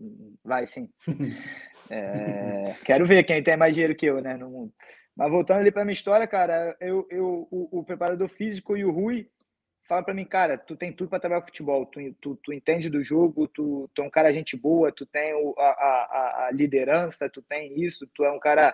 vai 0.45 0.67
sim. 0.67 0.89
é, 1.91 2.75
quero 2.85 3.07
ver 3.07 3.25
quem 3.25 3.43
tem 3.43 3.57
mais 3.57 3.75
dinheiro 3.75 3.95
que 3.95 4.07
eu, 4.07 4.21
né, 4.21 4.37
no 4.37 4.51
mundo. 4.51 4.73
Mas 5.17 5.31
voltando 5.31 5.61
ali 5.61 5.71
para 5.71 5.85
minha 5.85 5.95
história, 5.95 6.27
cara, 6.27 6.77
eu, 6.81 7.07
eu 7.11 7.49
o, 7.51 7.81
o 7.81 7.85
preparador 7.85 8.29
físico 8.29 8.77
e 8.77 8.85
o 8.85 8.91
Rui 8.91 9.29
fala 9.91 10.05
para 10.05 10.15
mim, 10.15 10.25
cara, 10.25 10.57
tu 10.57 10.77
tem 10.77 10.93
tudo 10.93 11.11
para 11.11 11.19
trabalhar 11.19 11.43
futebol, 11.43 11.85
tu, 11.85 12.01
tu, 12.21 12.37
tu, 12.37 12.53
entende 12.53 12.89
do 12.89 13.03
jogo, 13.03 13.49
tu, 13.49 13.91
tu 13.93 14.03
é 14.03 14.05
um 14.05 14.11
cara 14.11 14.33
gente 14.33 14.57
boa, 14.57 14.93
tu 14.93 15.05
tem 15.05 15.33
a, 15.59 15.63
a, 15.63 16.47
a, 16.47 16.51
liderança, 16.53 17.29
tu 17.29 17.43
tem 17.43 17.83
isso, 17.83 18.07
tu 18.15 18.25
é 18.25 18.31
um 18.31 18.39
cara 18.39 18.73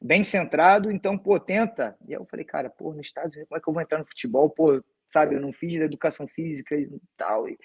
bem 0.00 0.22
centrado, 0.22 0.92
então, 0.92 1.18
pô, 1.18 1.40
tenta. 1.40 1.96
E 2.06 2.12
eu 2.12 2.24
falei, 2.26 2.44
cara, 2.44 2.70
pô, 2.70 2.92
nos 2.92 3.06
Estados 3.06 3.34
Unidos, 3.34 3.48
como 3.48 3.58
é 3.58 3.60
que 3.60 3.68
eu 3.68 3.72
vou 3.72 3.82
entrar 3.82 3.98
no 3.98 4.06
futebol? 4.06 4.48
Pô, 4.48 4.80
sabe, 5.08 5.34
eu 5.34 5.40
não 5.40 5.52
fiz 5.52 5.80
educação 5.80 6.28
física 6.28 6.76
e 6.76 6.88
tal. 7.16 7.48
E, 7.48 7.58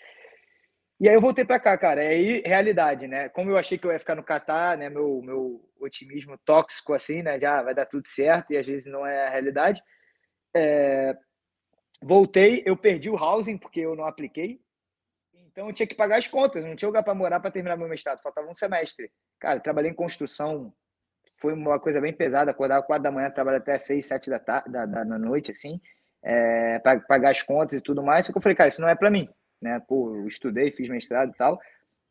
e 1.00 1.08
aí 1.08 1.16
eu 1.16 1.22
voltei 1.22 1.45
para 1.45 1.60
cá, 1.60 1.78
cara. 1.78 2.04
É 2.04 2.10
aí, 2.10 2.41
realidade, 2.45 3.08
né? 3.08 3.30
Como 3.30 3.50
eu 3.50 3.58
achei 3.58 3.78
que 3.78 3.88
eu 3.88 3.91
ia 3.91 4.00
ficar 4.00 4.16
no 4.16 4.24
Catar, 4.24 4.78
né? 4.78 4.89
Meu, 4.89 5.22
meu 5.22 5.62
otimismo 5.80 6.38
tóxico, 6.45 6.93
assim, 6.93 7.22
né? 7.22 7.39
Já 7.39 7.62
vai 7.62 7.74
dar 7.74 7.86
tudo 7.86 8.08
certo 8.08 8.52
e 8.52 8.58
às 8.58 8.66
vezes 8.66 8.91
não 8.91 9.06
é 9.06 9.28
a 9.28 9.30
realidade. 9.30 9.82
É, 10.56 11.16
Voltei, 12.02 12.64
eu 12.66 12.78
perdi 12.78 13.10
o 13.10 13.18
housing 13.18 13.58
porque 13.58 13.82
eu 13.82 13.95
não 13.95 14.06
apliquei. 14.06 14.62
Então 15.34 15.68
eu 15.68 15.74
tinha 15.74 15.88
que 15.88 15.95
pagar 15.95 16.18
as 16.18 16.28
contas, 16.28 16.64
não 16.64 16.76
tinha 16.76 16.88
lugar 16.88 17.04
para 17.04 17.14
morar 17.14 17.39
para 17.39 17.52
terminar 17.52 17.76
meu 17.76 17.89
mestrado, 17.89 18.22
faltava 18.22 18.50
um 18.50 18.54
semestre. 18.54 19.12
Cara, 19.39 19.60
trabalhei 19.60 19.91
em 19.91 19.95
construção, 19.95 20.74
foi 21.36 21.54
uma 21.54 21.80
coisa 21.80 22.00
bem 22.00 22.14
pesada, 22.14 22.52
acordava 22.52 22.84
quatro 22.84 23.04
da 23.04 23.12
manhã, 23.12 23.30
trabalhava 23.30 23.62
até 23.62 23.78
seis, 23.78 24.06
sete 24.06 24.30
da, 24.30 24.39
tarde, 24.39 24.72
da, 24.72 24.86
da, 24.86 25.04
da 25.04 25.20
noite, 25.20 25.52
assim, 25.52 25.82
é, 26.24 26.80
para 26.80 27.02
pagar 27.02 27.32
as 27.32 27.41
contas 27.41 27.80
e 27.80 27.82
tudo 27.82 28.02
mais. 28.02 28.26
Só 28.26 28.32
que 28.32 28.38
eu 28.38 28.41
falei, 28.41 28.56
cara, 28.56 28.70
isso 28.70 28.82
não 28.82 28.88
é 28.88 28.95
para 28.95 29.12
mim, 29.12 29.28
né? 29.62 29.80
Pô, 29.88 30.16
eu 30.16 30.28
estudei, 30.28 30.72
fiz 30.72 30.89
mestrado 30.89 31.32
e 31.32 31.38
tal. 31.38 31.60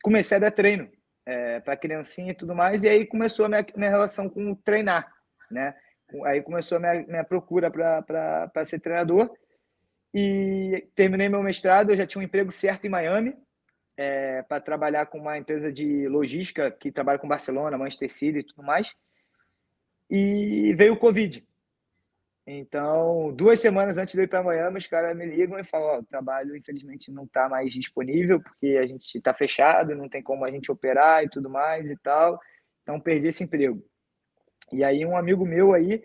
Comecei 0.02 0.36
a 0.36 0.40
dar 0.40 0.50
treino 0.50 0.90
é, 1.26 1.60
para 1.60 1.76
criancinha 1.76 2.30
e 2.30 2.34
tudo 2.34 2.54
mais, 2.54 2.82
e 2.82 2.88
aí 2.88 3.04
começou 3.04 3.46
a 3.46 3.48
minha, 3.48 3.66
minha 3.76 3.90
relação 3.90 4.28
com 4.28 4.54
treinar, 4.54 5.12
né? 5.50 5.74
Aí 6.24 6.42
começou 6.42 6.76
a 6.76 6.80
minha, 6.80 7.06
minha 7.06 7.24
procura 7.24 7.70
para 7.70 8.64
ser 8.64 8.80
treinador. 8.80 9.30
E 10.14 10.88
terminei 10.94 11.28
meu 11.28 11.42
mestrado, 11.42 11.90
eu 11.90 11.96
já 11.96 12.06
tinha 12.06 12.20
um 12.20 12.24
emprego 12.24 12.50
certo 12.50 12.86
em 12.86 12.88
Miami, 12.88 13.36
é, 13.96 14.42
para 14.42 14.60
trabalhar 14.60 15.06
com 15.06 15.18
uma 15.18 15.36
empresa 15.36 15.72
de 15.72 16.08
logística 16.08 16.70
que 16.70 16.90
trabalha 16.90 17.18
com 17.18 17.28
Barcelona, 17.28 17.76
Manchester 17.76 18.10
City 18.10 18.38
e 18.38 18.42
tudo 18.42 18.62
mais. 18.62 18.94
E 20.08 20.72
veio 20.74 20.94
o 20.94 20.98
Covid. 20.98 21.46
Então, 22.50 23.30
duas 23.34 23.60
semanas 23.60 23.98
antes 23.98 24.14
de 24.14 24.20
eu 24.20 24.24
ir 24.24 24.26
para 24.26 24.42
Miami, 24.42 24.78
os 24.78 24.86
caras 24.86 25.14
me 25.14 25.26
ligam 25.26 25.58
e 25.58 25.64
falam: 25.64 25.88
Ó, 25.88 25.98
o 25.98 26.02
trabalho, 26.02 26.56
infelizmente, 26.56 27.12
não 27.12 27.24
está 27.24 27.46
mais 27.46 27.70
disponível, 27.70 28.40
porque 28.40 28.78
a 28.82 28.86
gente 28.86 29.18
está 29.18 29.34
fechado, 29.34 29.94
não 29.94 30.08
tem 30.08 30.22
como 30.22 30.46
a 30.46 30.50
gente 30.50 30.72
operar 30.72 31.22
e 31.22 31.28
tudo 31.28 31.50
mais 31.50 31.90
e 31.90 31.96
tal. 31.98 32.40
Então, 32.82 32.98
perdi 32.98 33.28
esse 33.28 33.44
emprego. 33.44 33.84
E 34.72 34.82
aí, 34.82 35.04
um 35.04 35.14
amigo 35.14 35.44
meu 35.44 35.74
aí 35.74 36.02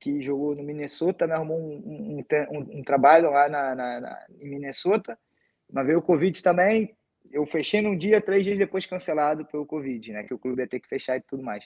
que 0.00 0.20
jogou 0.20 0.56
no 0.56 0.64
Minnesota, 0.64 1.28
me 1.28 1.32
arrumou 1.32 1.60
um, 1.60 2.18
um, 2.18 2.24
um, 2.50 2.78
um 2.80 2.82
trabalho 2.82 3.30
lá 3.30 3.48
na, 3.48 3.72
na, 3.76 4.00
na, 4.00 4.26
em 4.40 4.48
Minnesota, 4.48 5.16
mas 5.72 5.86
veio 5.86 6.00
o 6.00 6.02
Covid 6.02 6.42
também. 6.42 6.92
Eu 7.30 7.46
fechei 7.46 7.80
num 7.80 7.96
dia, 7.96 8.20
três 8.20 8.42
dias 8.42 8.58
depois 8.58 8.84
cancelado 8.84 9.46
pelo 9.46 9.64
Covid, 9.64 10.12
né? 10.12 10.24
Que 10.24 10.34
o 10.34 10.38
clube 10.40 10.60
ia 10.60 10.68
ter 10.68 10.80
que 10.80 10.88
fechar 10.88 11.18
e 11.18 11.20
tudo 11.20 11.44
mais. 11.44 11.64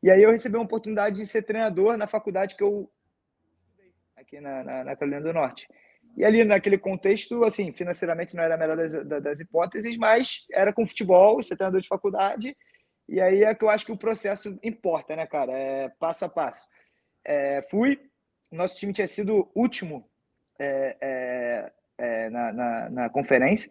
E 0.00 0.12
aí 0.12 0.22
eu 0.22 0.30
recebi 0.30 0.54
uma 0.54 0.64
oportunidade 0.64 1.16
de 1.16 1.26
ser 1.26 1.42
treinador 1.42 1.96
na 1.96 2.06
faculdade 2.06 2.54
que 2.54 2.62
eu 2.62 2.88
aqui 4.26 4.40
na, 4.40 4.64
na, 4.64 4.84
na 4.84 4.96
Carolina 4.96 5.22
do 5.22 5.32
Norte. 5.32 5.66
E 6.16 6.24
ali 6.24 6.44
naquele 6.44 6.78
contexto, 6.78 7.44
assim, 7.44 7.72
financeiramente 7.72 8.34
não 8.34 8.42
era 8.42 8.54
a 8.54 8.58
melhor 8.58 8.76
das, 8.76 8.92
das 9.22 9.40
hipóteses, 9.40 9.96
mas 9.96 10.44
era 10.50 10.72
com 10.72 10.86
futebol, 10.86 11.42
ser 11.42 11.56
treinador 11.56 11.80
de 11.80 11.88
faculdade. 11.88 12.56
E 13.08 13.20
aí 13.20 13.44
é 13.44 13.54
que 13.54 13.64
eu 13.64 13.68
acho 13.68 13.84
que 13.84 13.92
o 13.92 13.98
processo 13.98 14.58
importa, 14.62 15.14
né, 15.14 15.26
cara? 15.26 15.52
É 15.52 15.88
passo 16.00 16.24
a 16.24 16.28
passo. 16.28 16.66
É, 17.24 17.62
fui, 17.70 17.98
nosso 18.50 18.78
time 18.78 18.92
tinha 18.92 19.06
sido 19.06 19.50
último 19.54 20.08
é, 20.58 20.96
é, 21.00 21.72
é, 21.98 22.30
na, 22.30 22.52
na, 22.52 22.90
na, 22.90 23.10
conferência. 23.10 23.70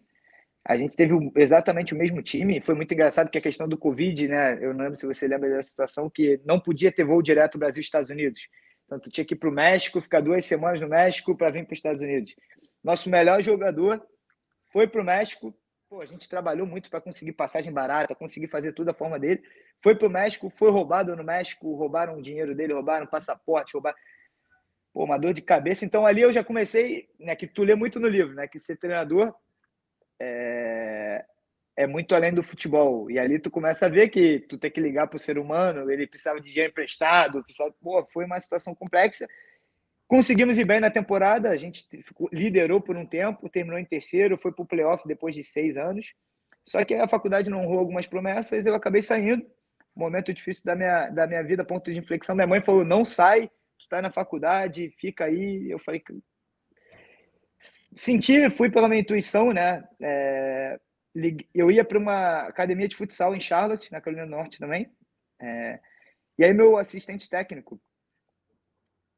A 0.68 0.78
gente 0.78 0.96
teve 0.96 1.14
exatamente 1.36 1.94
o 1.94 1.98
mesmo 1.98 2.22
time. 2.22 2.62
Foi 2.62 2.76
muito 2.76 2.94
engraçado 2.94 3.30
que 3.30 3.38
a 3.38 3.42
questão 3.42 3.68
do 3.68 3.78
Covid, 3.78 4.28
né? 4.28 4.58
Eu 4.62 4.74
não 4.74 4.84
lembro 4.84 4.96
se 4.96 5.06
você 5.06 5.28
lembra 5.28 5.50
dessa 5.50 5.70
situação, 5.70 6.10
que 6.10 6.40
não 6.46 6.60
podia 6.60 6.92
ter 6.92 7.04
voo 7.04 7.22
direto 7.22 7.58
Brasil 7.58 7.82
Estados 7.82 8.10
Unidos. 8.10 8.48
Então, 8.86 9.00
tu 9.00 9.10
tinha 9.10 9.26
que 9.26 9.34
ir 9.34 9.38
para 9.38 9.50
o 9.50 9.52
México, 9.52 10.02
ficar 10.02 10.22
duas 10.22 10.46
semanas 10.46 10.80
no 10.80 10.88
México 10.88 11.36
para 11.36 11.50
vir 11.52 11.66
para 11.66 11.74
os 11.74 11.80
Estados 11.80 12.02
Unidos. 12.02 12.36
Nosso 12.84 13.10
melhor 13.10 13.42
jogador 13.42 14.06
foi 14.72 14.88
para 14.88 15.02
o 15.02 15.06
México. 15.06 15.58
Pô, 15.90 16.02
a 16.02 16.06
gente 16.06 16.30
trabalhou 16.30 16.68
muito 16.68 16.90
para 16.90 17.02
conseguir 17.02 17.34
passagem 17.34 17.72
barata, 17.72 18.14
conseguir 18.14 18.48
fazer 18.48 18.74
tudo 18.74 18.88
da 18.88 18.94
forma 18.94 19.20
dele. 19.20 19.44
Foi 19.82 19.96
para 19.96 20.08
o 20.08 20.12
México, 20.12 20.50
foi 20.50 20.70
roubado 20.72 21.16
no 21.16 21.24
México, 21.24 21.74
roubaram 21.76 22.18
o 22.18 22.22
dinheiro 22.22 22.56
dele, 22.56 22.74
roubaram 22.74 23.06
o 23.06 23.10
passaporte, 23.10 23.74
roubaram. 23.74 23.98
Pô, 24.94 25.04
uma 25.04 25.18
dor 25.18 25.34
de 25.34 25.42
cabeça. 25.42 25.84
Então 25.84 26.06
ali 26.06 26.22
eu 26.22 26.32
já 26.32 26.44
comecei, 26.44 27.10
né, 27.20 27.36
que 27.36 27.48
tu 27.48 27.64
lê 27.64 27.76
muito 27.76 28.00
no 28.00 28.08
livro, 28.08 28.34
né, 28.34 28.48
que 28.48 28.60
ser 28.60 28.78
treinador 28.78 29.34
é, 30.20 31.26
é 31.78 31.86
muito 31.86 32.16
além 32.16 32.34
do 32.34 32.44
futebol. 32.44 33.10
E 33.10 33.20
ali 33.20 33.40
tu 33.40 33.52
começa 33.52 33.86
a 33.86 33.90
ver 33.90 34.10
que 34.10 34.40
tu 34.40 34.58
tem 34.58 34.72
que 34.72 34.82
ligar 34.82 35.08
para 35.08 35.18
o 35.18 35.20
ser 35.20 35.38
humano, 35.38 35.90
ele 35.92 36.08
precisava 36.08 36.40
de 36.40 36.50
dinheiro 36.52 36.72
emprestado, 36.72 37.44
precisava... 37.44 37.74
Pô, 37.82 38.06
foi 38.06 38.26
uma 38.26 38.40
situação 38.40 38.74
complexa. 38.74 39.28
Conseguimos 40.08 40.58
ir 40.58 40.66
bem 40.66 40.80
na 40.80 40.92
temporada, 40.92 41.50
a 41.50 41.58
gente 41.58 41.86
liderou 42.32 42.80
por 42.80 42.96
um 42.96 43.06
tempo, 43.06 43.50
terminou 43.50 43.80
em 43.80 43.86
terceiro, 43.86 44.38
foi 44.38 44.52
para 44.52 44.64
o 44.64 44.68
playoff 44.68 45.08
depois 45.08 45.34
de 45.34 45.44
seis 45.44 45.78
anos. 45.78 46.14
Só 46.64 46.84
que 46.86 46.94
a 46.94 47.08
faculdade 47.08 47.50
não 47.50 47.62
honrou 47.62 47.80
algumas 47.80 48.06
promessas, 48.06 48.66
eu 48.66 48.76
acabei 48.76 49.02
saindo 49.02 49.46
momento 49.96 50.34
difícil 50.34 50.64
da 50.66 50.76
minha, 50.76 51.10
da 51.10 51.26
minha 51.26 51.42
vida, 51.42 51.64
ponto 51.64 51.92
de 51.92 51.98
inflexão. 51.98 52.36
Minha 52.36 52.48
mãe 52.48 52.62
falou: 52.62 52.84
não 52.84 53.06
sai, 53.06 53.48
tu 53.80 53.88
tá 53.90 54.02
na 54.02 54.12
faculdade, 54.12 54.94
fica 55.00 55.26
aí. 55.26 55.70
Eu 55.70 55.80
falei: 55.80 56.04
senti, 57.96 58.50
fui 58.50 58.70
pela 58.70 58.90
minha 58.90 59.02
intuição, 59.02 59.54
né? 59.54 59.84
É, 60.02 60.80
eu 61.54 61.72
ia 61.72 61.86
para 61.86 61.98
uma 61.98 62.42
academia 62.42 62.88
de 62.88 62.96
futsal 62.96 63.36
em 63.36 63.40
Charlotte, 63.40 63.92
na 63.92 64.02
Carolina 64.02 64.28
do 64.28 64.32
Norte 64.32 64.60
também. 64.60 64.92
É, 65.40 65.80
e 66.38 66.44
aí, 66.44 66.54
meu 66.54 66.78
assistente 66.78 67.30
técnico 67.30 67.80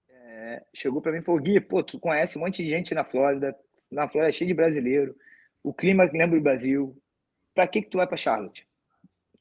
é, 0.09 0.63
chegou 0.73 1.01
para 1.01 1.11
mim 1.11 1.19
e 1.19 1.23
falou: 1.23 1.41
Gui, 1.41 1.59
pô, 1.59 1.83
tu 1.83 1.99
conhece 1.99 2.37
um 2.37 2.41
monte 2.41 2.63
de 2.63 2.69
gente 2.69 2.93
na 2.93 3.03
Flórida, 3.03 3.57
na 3.91 4.07
Flórida 4.07 4.29
é 4.29 4.33
cheio 4.33 4.47
de 4.47 4.53
brasileiro, 4.53 5.15
o 5.63 5.73
clima 5.73 6.09
lembra 6.11 6.37
o 6.37 6.41
Brasil. 6.41 6.95
Para 7.53 7.67
que, 7.67 7.81
que 7.81 7.89
tu 7.89 7.97
vai 7.97 8.07
para 8.07 8.17
Charlotte? 8.17 8.67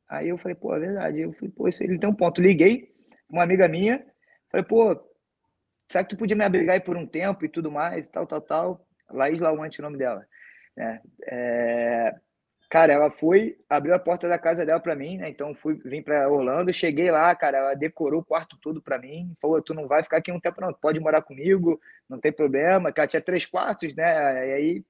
Aí 0.08 0.28
eu 0.28 0.38
falei, 0.38 0.54
pô, 0.54 0.74
é 0.74 0.78
verdade. 0.78 1.20
Eu 1.20 1.32
falei, 1.32 1.50
pô, 1.50 1.68
ele 1.68 1.98
tem 1.98 2.08
um 2.08 2.14
ponto. 2.14 2.40
Liguei, 2.40 2.92
uma 3.28 3.42
amiga 3.42 3.68
minha, 3.68 4.04
falei, 4.50 4.64
pô, 4.64 4.96
será 5.90 6.04
que 6.04 6.10
tu 6.10 6.16
podia 6.16 6.36
me 6.36 6.44
abrigar 6.44 6.74
aí 6.74 6.80
por 6.80 6.96
um 6.96 7.06
tempo 7.06 7.44
e 7.44 7.48
tudo 7.48 7.70
mais, 7.70 8.08
tal, 8.08 8.26
tal, 8.26 8.40
tal. 8.40 8.88
Laís 9.10 9.40
Lawante, 9.40 9.80
o 9.80 9.82
nome 9.82 9.98
dela. 9.98 10.26
É, 10.76 11.00
é... 11.28 12.14
Cara, 12.68 12.92
ela 12.92 13.10
foi, 13.10 13.56
abriu 13.70 13.94
a 13.94 13.98
porta 13.98 14.28
da 14.28 14.38
casa 14.38 14.66
dela 14.66 14.80
para 14.80 14.96
mim, 14.96 15.18
né? 15.18 15.28
Então 15.28 15.54
fui, 15.54 15.74
vim 15.84 16.02
para 16.02 16.28
Orlando, 16.28 16.72
cheguei 16.72 17.10
lá, 17.10 17.34
cara, 17.34 17.58
ela 17.58 17.74
decorou 17.74 18.20
o 18.20 18.24
quarto 18.24 18.58
todo 18.60 18.82
para 18.82 18.98
mim, 18.98 19.32
falou: 19.40 19.62
"Tu 19.62 19.72
não 19.72 19.86
vai 19.86 20.02
ficar 20.02 20.16
aqui 20.18 20.32
um 20.32 20.40
tempo 20.40 20.60
não, 20.60 20.72
pode 20.72 20.98
morar 20.98 21.22
comigo, 21.22 21.80
não 22.08 22.18
tem 22.18 22.32
problema". 22.32 22.92
Que 22.92 23.00
ela 23.00 23.06
tinha 23.06 23.20
três 23.22 23.46
quartos, 23.46 23.94
né? 23.94 24.48
E 24.48 24.52
aí 24.52 24.84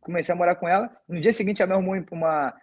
comecei 0.00 0.32
a 0.32 0.36
morar 0.36 0.54
com 0.56 0.68
ela. 0.68 0.90
No 1.08 1.20
dia 1.20 1.32
seguinte 1.32 1.62
ela 1.62 1.68
me 1.68 1.74
arrumou 1.74 2.04
uma 2.12 2.54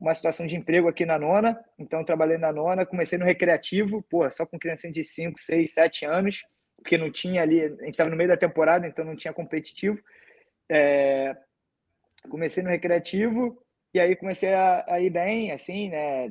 uma 0.00 0.14
situação 0.14 0.46
de 0.46 0.56
emprego 0.56 0.88
aqui 0.88 1.06
na 1.06 1.16
nona, 1.18 1.64
então 1.78 2.04
trabalhei 2.04 2.36
na 2.36 2.52
nona, 2.52 2.84
comecei 2.84 3.16
no 3.18 3.24
recreativo, 3.24 4.02
pô, 4.10 4.28
só 4.32 4.44
com 4.44 4.58
criancinha 4.58 4.92
de 4.92 5.04
5, 5.04 5.38
6, 5.38 5.72
7 5.72 6.04
anos, 6.04 6.42
porque 6.76 6.98
não 6.98 7.10
tinha 7.10 7.40
ali, 7.40 7.62
a 7.62 7.68
gente 7.68 7.90
estava 7.90 8.10
no 8.10 8.16
meio 8.16 8.28
da 8.28 8.36
temporada, 8.36 8.84
então 8.84 9.04
não 9.04 9.14
tinha 9.14 9.32
competitivo. 9.32 10.00
É, 10.68 11.36
comecei 12.28 12.62
no 12.62 12.70
recreativo 12.70 13.62
e 13.94 14.00
aí 14.00 14.16
comecei 14.16 14.54
a, 14.54 14.84
a, 14.88 15.00
ir 15.00 15.10
bem, 15.10 15.50
assim, 15.52 15.90
né? 15.90 16.30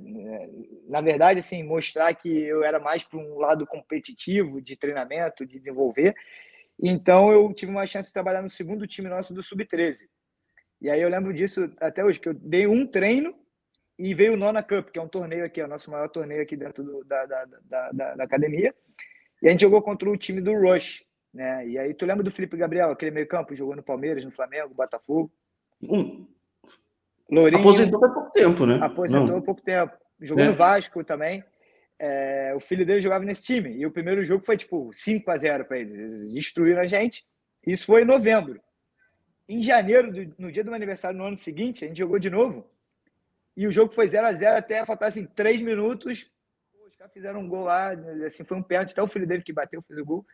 Na 0.87 0.99
verdade, 0.99 1.39
assim, 1.39 1.61
mostrar 1.61 2.13
que 2.15 2.27
eu 2.27 2.63
era 2.63 2.79
mais 2.79 3.03
para 3.03 3.19
um 3.19 3.37
lado 3.37 3.67
competitivo, 3.67 4.59
de 4.59 4.75
treinamento, 4.75 5.45
de 5.45 5.59
desenvolver. 5.59 6.15
Então 6.81 7.31
eu 7.31 7.53
tive 7.53 7.71
uma 7.71 7.85
chance 7.85 8.09
de 8.09 8.13
trabalhar 8.13 8.41
no 8.41 8.49
segundo 8.49 8.87
time 8.87 9.07
nosso 9.07 9.33
do 9.33 9.43
Sub-13. 9.43 10.07
E 10.81 10.89
aí 10.89 10.99
eu 10.99 11.09
lembro 11.09 11.31
disso 11.31 11.71
até 11.79 12.03
hoje, 12.03 12.19
que 12.19 12.29
eu 12.29 12.33
dei 12.33 12.65
um 12.65 12.87
treino 12.87 13.35
e 13.99 14.15
veio 14.15 14.33
o 14.33 14.37
Nona 14.37 14.63
Cup, 14.63 14.89
que 14.89 14.97
é 14.97 15.01
um 15.01 15.07
torneio 15.07 15.45
aqui, 15.45 15.61
é 15.61 15.65
o 15.65 15.67
nosso 15.67 15.91
maior 15.91 16.09
torneio 16.09 16.41
aqui 16.41 16.57
dentro 16.57 16.83
do, 16.83 17.03
da, 17.03 17.25
da, 17.27 17.45
da, 17.91 17.91
da, 18.15 18.23
academia. 18.23 18.73
E 19.43 19.47
a 19.47 19.51
gente 19.51 19.61
jogou 19.61 19.83
contra 19.83 20.09
o 20.09 20.17
time 20.17 20.41
do 20.41 20.55
Rush, 20.55 21.03
né? 21.31 21.67
E 21.67 21.77
aí 21.77 21.93
tu 21.93 22.07
lembra 22.07 22.23
do 22.23 22.31
Felipe 22.31 22.57
Gabriel, 22.57 22.89
aquele 22.89 23.11
meio 23.11 23.27
campo, 23.27 23.53
jogou 23.53 23.75
no 23.75 23.83
Palmeiras, 23.83 24.25
no 24.25 24.31
Flamengo, 24.31 24.73
Botafogo? 24.73 25.31
Um. 25.83 26.27
Lourinho, 27.29 27.59
aposentou 27.59 28.05
há 28.05 28.09
pouco 28.09 28.31
tempo, 28.31 28.65
né? 28.65 28.79
Aposentou 28.81 29.37
há 29.37 29.41
pouco 29.41 29.61
tempo. 29.61 29.93
Jogou 30.19 30.43
é. 30.43 30.47
no 30.47 30.53
Vasco 30.53 31.03
também. 31.03 31.43
É, 31.97 32.53
o 32.55 32.59
filho 32.59 32.85
dele 32.85 32.99
jogava 32.99 33.23
nesse 33.23 33.43
time. 33.43 33.71
E 33.71 33.85
o 33.85 33.91
primeiro 33.91 34.23
jogo 34.23 34.43
foi 34.43 34.57
tipo 34.57 34.91
5 34.93 35.31
a 35.31 35.37
0 35.37 35.65
para 35.65 35.79
eles. 35.79 35.97
Eles 35.97 36.33
destruíram 36.33 36.81
a 36.81 36.87
gente. 36.87 37.25
Isso 37.65 37.85
foi 37.85 38.01
em 38.01 38.05
novembro. 38.05 38.59
Em 39.47 39.61
janeiro, 39.61 40.11
do, 40.11 40.35
no 40.37 40.51
dia 40.51 40.63
do 40.63 40.67
meu 40.67 40.75
aniversário, 40.75 41.17
no 41.17 41.25
ano 41.25 41.37
seguinte, 41.37 41.85
a 41.85 41.87
gente 41.87 41.99
jogou 41.99 42.19
de 42.19 42.29
novo. 42.29 42.69
E 43.55 43.67
o 43.67 43.71
jogo 43.71 43.93
foi 43.93 44.07
0 44.07 44.27
a 44.27 44.33
0 44.33 44.57
até 44.57 44.85
faltar 44.85 45.09
assim, 45.09 45.25
3 45.25 45.61
minutos. 45.61 46.29
Os 46.87 46.95
caras 46.95 47.13
fizeram 47.13 47.41
um 47.41 47.47
gol 47.47 47.65
lá, 47.65 47.91
assim, 48.25 48.43
foi 48.43 48.57
um 48.57 48.63
pênalti, 48.63 48.91
até 48.91 49.03
o 49.03 49.07
filho 49.07 49.27
dele 49.27 49.43
que 49.43 49.53
bateu, 49.53 49.81
fez 49.81 49.99
o 49.99 50.05
gol. 50.05 50.25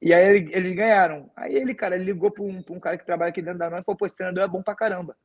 E 0.00 0.12
aí 0.12 0.26
eles 0.26 0.74
ganharam. 0.74 1.30
Aí 1.34 1.54
ele, 1.54 1.74
cara, 1.74 1.96
ele 1.96 2.04
ligou 2.04 2.30
para 2.30 2.42
um, 2.42 2.62
um, 2.70 2.80
cara 2.80 2.98
que 2.98 3.06
trabalha 3.06 3.30
aqui 3.30 3.42
dentro 3.42 3.58
da 3.58 3.70
nós 3.70 3.80
e 3.80 3.84
falou: 3.84 3.96
pô, 3.96 4.06
esse 4.06 4.16
treinador 4.16 4.44
é 4.44 4.48
bom 4.48 4.62
pra 4.62 4.74
caramba. 4.74 5.16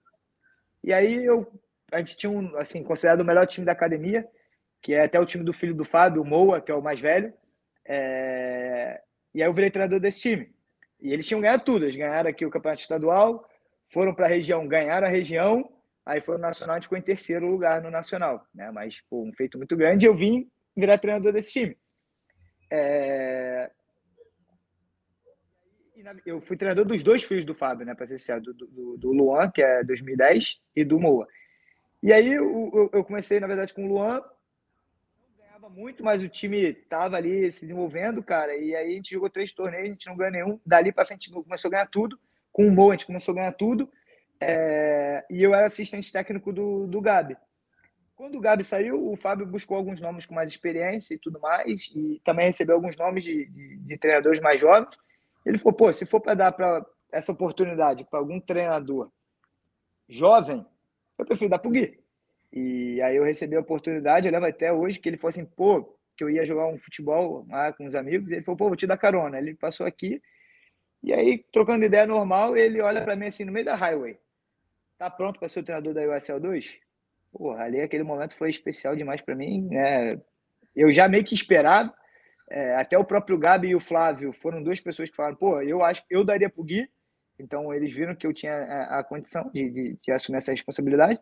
E 0.84 0.94
aí 0.94 1.26
eu, 1.26 1.52
a 1.92 2.00
gente 2.00 2.18
tinha 2.18 2.30
um, 2.30 2.56
assim, 2.58 2.84
considerado 2.84 3.22
o 3.22 3.26
melhor 3.26 3.46
time 3.46 3.66
da 3.66 3.72
academia, 3.72 4.28
que 4.82 4.94
é 4.94 5.04
até 5.04 5.20
o 5.20 5.26
time 5.26 5.44
do 5.44 5.54
filho 5.54 5.76
do 5.76 5.86
Fábio, 5.86 6.22
o 6.22 6.26
Moa, 6.26 6.62
que 6.62 6.72
é 6.72 6.76
o 6.76 6.82
mais 6.82 7.00
velho. 7.00 7.34
É... 7.88 9.02
E 9.34 9.42
aí 9.42 9.48
eu 9.48 9.54
virei 9.54 9.70
treinador 9.70 10.00
desse 10.00 10.22
time. 10.22 10.54
E 11.00 11.14
eles 11.14 11.26
tinham 11.26 11.42
ganhado 11.42 11.64
tudo. 11.64 11.86
Eles 11.86 11.96
ganharam 11.96 12.30
aqui 12.30 12.46
o 12.46 12.50
campeonato 12.50 12.82
estadual, 12.82 13.48
foram 13.92 14.14
para 14.14 14.26
a 14.26 14.30
região, 14.30 14.68
ganharam 14.68 15.08
a 15.08 15.10
região 15.10 15.70
Aí 16.06 16.20
foi 16.20 16.36
no 16.36 16.42
Nacional, 16.42 16.76
a 16.76 16.78
gente 16.78 16.86
ficou 16.86 16.98
em 16.98 17.04
terceiro 17.04 17.48
lugar 17.48 17.82
no 17.82 17.92
Nacional, 17.92 18.46
né? 18.54 18.72
Mas 18.72 19.02
pô, 19.10 19.24
um 19.24 19.34
feito 19.34 19.58
muito 19.58 19.76
grande. 19.76 20.06
Eu 20.06 20.16
vim 20.16 20.50
virar 20.76 20.98
treinador 20.98 21.32
desse 21.32 21.52
time. 21.52 21.78
É... 22.72 23.70
Eu 26.26 26.42
fui 26.42 26.58
treinador 26.58 26.86
dos 26.86 27.04
dois 27.04 27.24
filhos 27.24 27.46
do 27.46 27.54
Fábio, 27.54 27.86
né? 27.86 27.94
Para 27.94 28.06
ser 28.06 28.18
sincero, 28.18 28.42
do, 28.42 28.54
do, 28.54 28.98
do, 28.98 29.12
Luan, 29.12 29.50
que 29.52 29.62
é 29.62 29.84
2010, 29.84 30.60
e 30.76 30.84
do 30.84 31.00
Moa. 31.00 31.28
E 32.02 32.12
aí 32.12 32.34
eu, 32.34 32.90
eu 32.92 33.04
comecei, 33.04 33.40
na 33.40 33.48
verdade, 33.48 33.74
com 33.74 33.86
o 33.86 33.88
Luan. 33.88 34.22
Ganhava 35.38 35.70
muito, 35.70 36.04
mas 36.04 36.24
o 36.24 36.30
time 36.30 36.74
tava 36.74 37.18
ali 37.18 37.52
se 37.52 37.62
desenvolvendo, 37.62 38.24
cara. 38.24 38.56
E 38.56 38.76
aí 38.76 38.92
a 38.92 38.96
gente 38.96 39.12
jogou 39.12 39.30
três 39.30 39.52
torneios, 39.52 39.86
a 39.86 39.92
gente 39.92 40.08
não 40.08 40.16
ganhou 40.16 40.32
nenhum. 40.32 40.60
Dali 40.66 40.92
para 40.92 41.06
frente 41.06 41.30
começou 41.30 41.70
a 41.70 41.72
ganhar 41.72 41.88
tudo. 41.88 42.20
Com 42.52 42.68
o 42.68 42.72
Moa 42.72 42.94
a 42.94 42.98
gente 42.98 43.06
começou 43.06 43.34
a 43.34 43.36
ganhar 43.36 43.54
tudo. 43.54 43.92
É, 44.40 45.24
e 45.30 45.44
eu 45.44 45.54
era 45.54 45.68
assistente 45.68 46.12
técnico 46.12 46.52
do, 46.52 46.88
do 46.88 47.00
Gabi. 47.00 47.38
Quando 48.16 48.38
o 48.38 48.42
Gabi 48.42 48.64
saiu, 48.64 49.12
o 49.12 49.16
Fábio 49.16 49.46
buscou 49.46 49.78
alguns 49.78 50.00
nomes 50.00 50.26
com 50.26 50.34
mais 50.34 50.50
experiência 50.50 51.14
e 51.14 51.18
tudo 51.18 51.40
mais, 51.40 51.92
e 51.96 52.22
também 52.24 52.46
recebeu 52.46 52.76
alguns 52.76 52.96
nomes 52.96 53.24
de, 53.24 53.46
de, 53.46 53.78
de 53.78 53.98
treinadores 53.98 54.40
mais 54.40 54.60
jovens. 54.62 54.96
Ele 55.46 55.58
falou: 55.58 55.74
pô, 55.74 55.94
se 55.94 56.06
for 56.06 56.20
para 56.20 56.34
dar 56.34 56.52
pra, 56.52 56.86
essa 57.12 57.32
oportunidade 57.32 58.06
para 58.06 58.20
algum 58.20 58.40
treinador 58.40 59.12
jovem, 60.08 60.66
eu 61.18 61.26
prefiro 61.26 61.50
dar 61.50 61.60
para 61.60 61.70
o 61.70 61.72
Gui. 61.72 62.00
E 62.52 63.02
aí 63.02 63.16
eu 63.16 63.24
recebi 63.24 63.56
a 63.56 63.62
oportunidade, 63.62 64.28
eu 64.28 64.32
lembro 64.32 64.50
até 64.50 64.72
hoje 64.74 65.00
que 65.00 65.10
ele 65.10 65.18
falou 65.18 65.30
assim: 65.30 65.46
pô, 65.46 65.98
que 66.16 66.24
eu 66.24 66.30
ia 66.30 66.46
jogar 66.46 66.68
um 66.68 66.78
futebol 66.78 67.46
lá 67.50 67.72
com 67.74 67.86
os 67.86 67.96
amigos, 67.96 68.32
ele 68.32 68.44
falou: 68.44 68.58
pô, 68.58 68.68
vou 68.68 68.76
te 68.76 68.88
dar 68.88 68.98
carona. 68.98 69.38
Ele 69.38 69.56
passou 69.56 69.86
aqui, 69.86 70.22
e 71.04 71.12
aí, 71.12 71.44
trocando 71.52 71.84
ideia 71.84 72.06
normal, 72.06 72.56
ele 72.56 72.80
olha 72.82 73.02
para 73.02 73.16
mim 73.16 73.26
assim 73.26 73.44
no 73.44 73.52
meio 73.52 73.66
da 73.66 73.76
highway. 73.76 74.20
Tá 74.98 75.10
pronto 75.10 75.40
para 75.40 75.50
ser 75.50 75.62
o 75.62 75.64
treinador 75.64 75.94
da 75.96 76.02
USL 76.16 76.40
2? 76.40 76.78
Porra, 77.32 77.64
ali 77.64 77.82
aquele 77.82 78.04
momento 78.04 78.36
foi 78.36 78.52
especial 78.52 78.96
demais 78.96 79.20
para 79.20 79.34
mim. 79.34 79.68
Né? 79.68 80.22
Eu 80.76 80.92
já 80.92 81.08
meio 81.08 81.24
que 81.24 81.34
esperava. 81.34 81.92
É, 82.54 82.76
até 82.76 82.98
o 82.98 83.06
próprio 83.06 83.38
Gabi 83.38 83.70
e 83.70 83.76
o 83.76 83.80
Flávio 83.80 84.34
foram 84.34 84.62
duas 84.62 84.80
pessoas 84.80 85.10
que 85.10 85.16
falaram: 85.16 85.36
pô, 85.36 85.62
eu 85.62 85.84
acho 85.84 86.04
eu 86.10 86.24
daria 86.24 86.50
pro 86.50 86.64
Gui. 86.64 86.90
Então 87.40 87.74
eles 87.74 87.94
viram 87.94 88.16
que 88.16 88.28
eu 88.28 88.34
tinha 88.34 88.54
a, 88.54 89.00
a 89.00 89.04
condição 89.04 89.50
de, 89.54 89.70
de, 89.70 89.98
de, 90.02 90.12
assumir 90.12 90.38
essa 90.38 90.52
responsabilidade. 90.52 91.20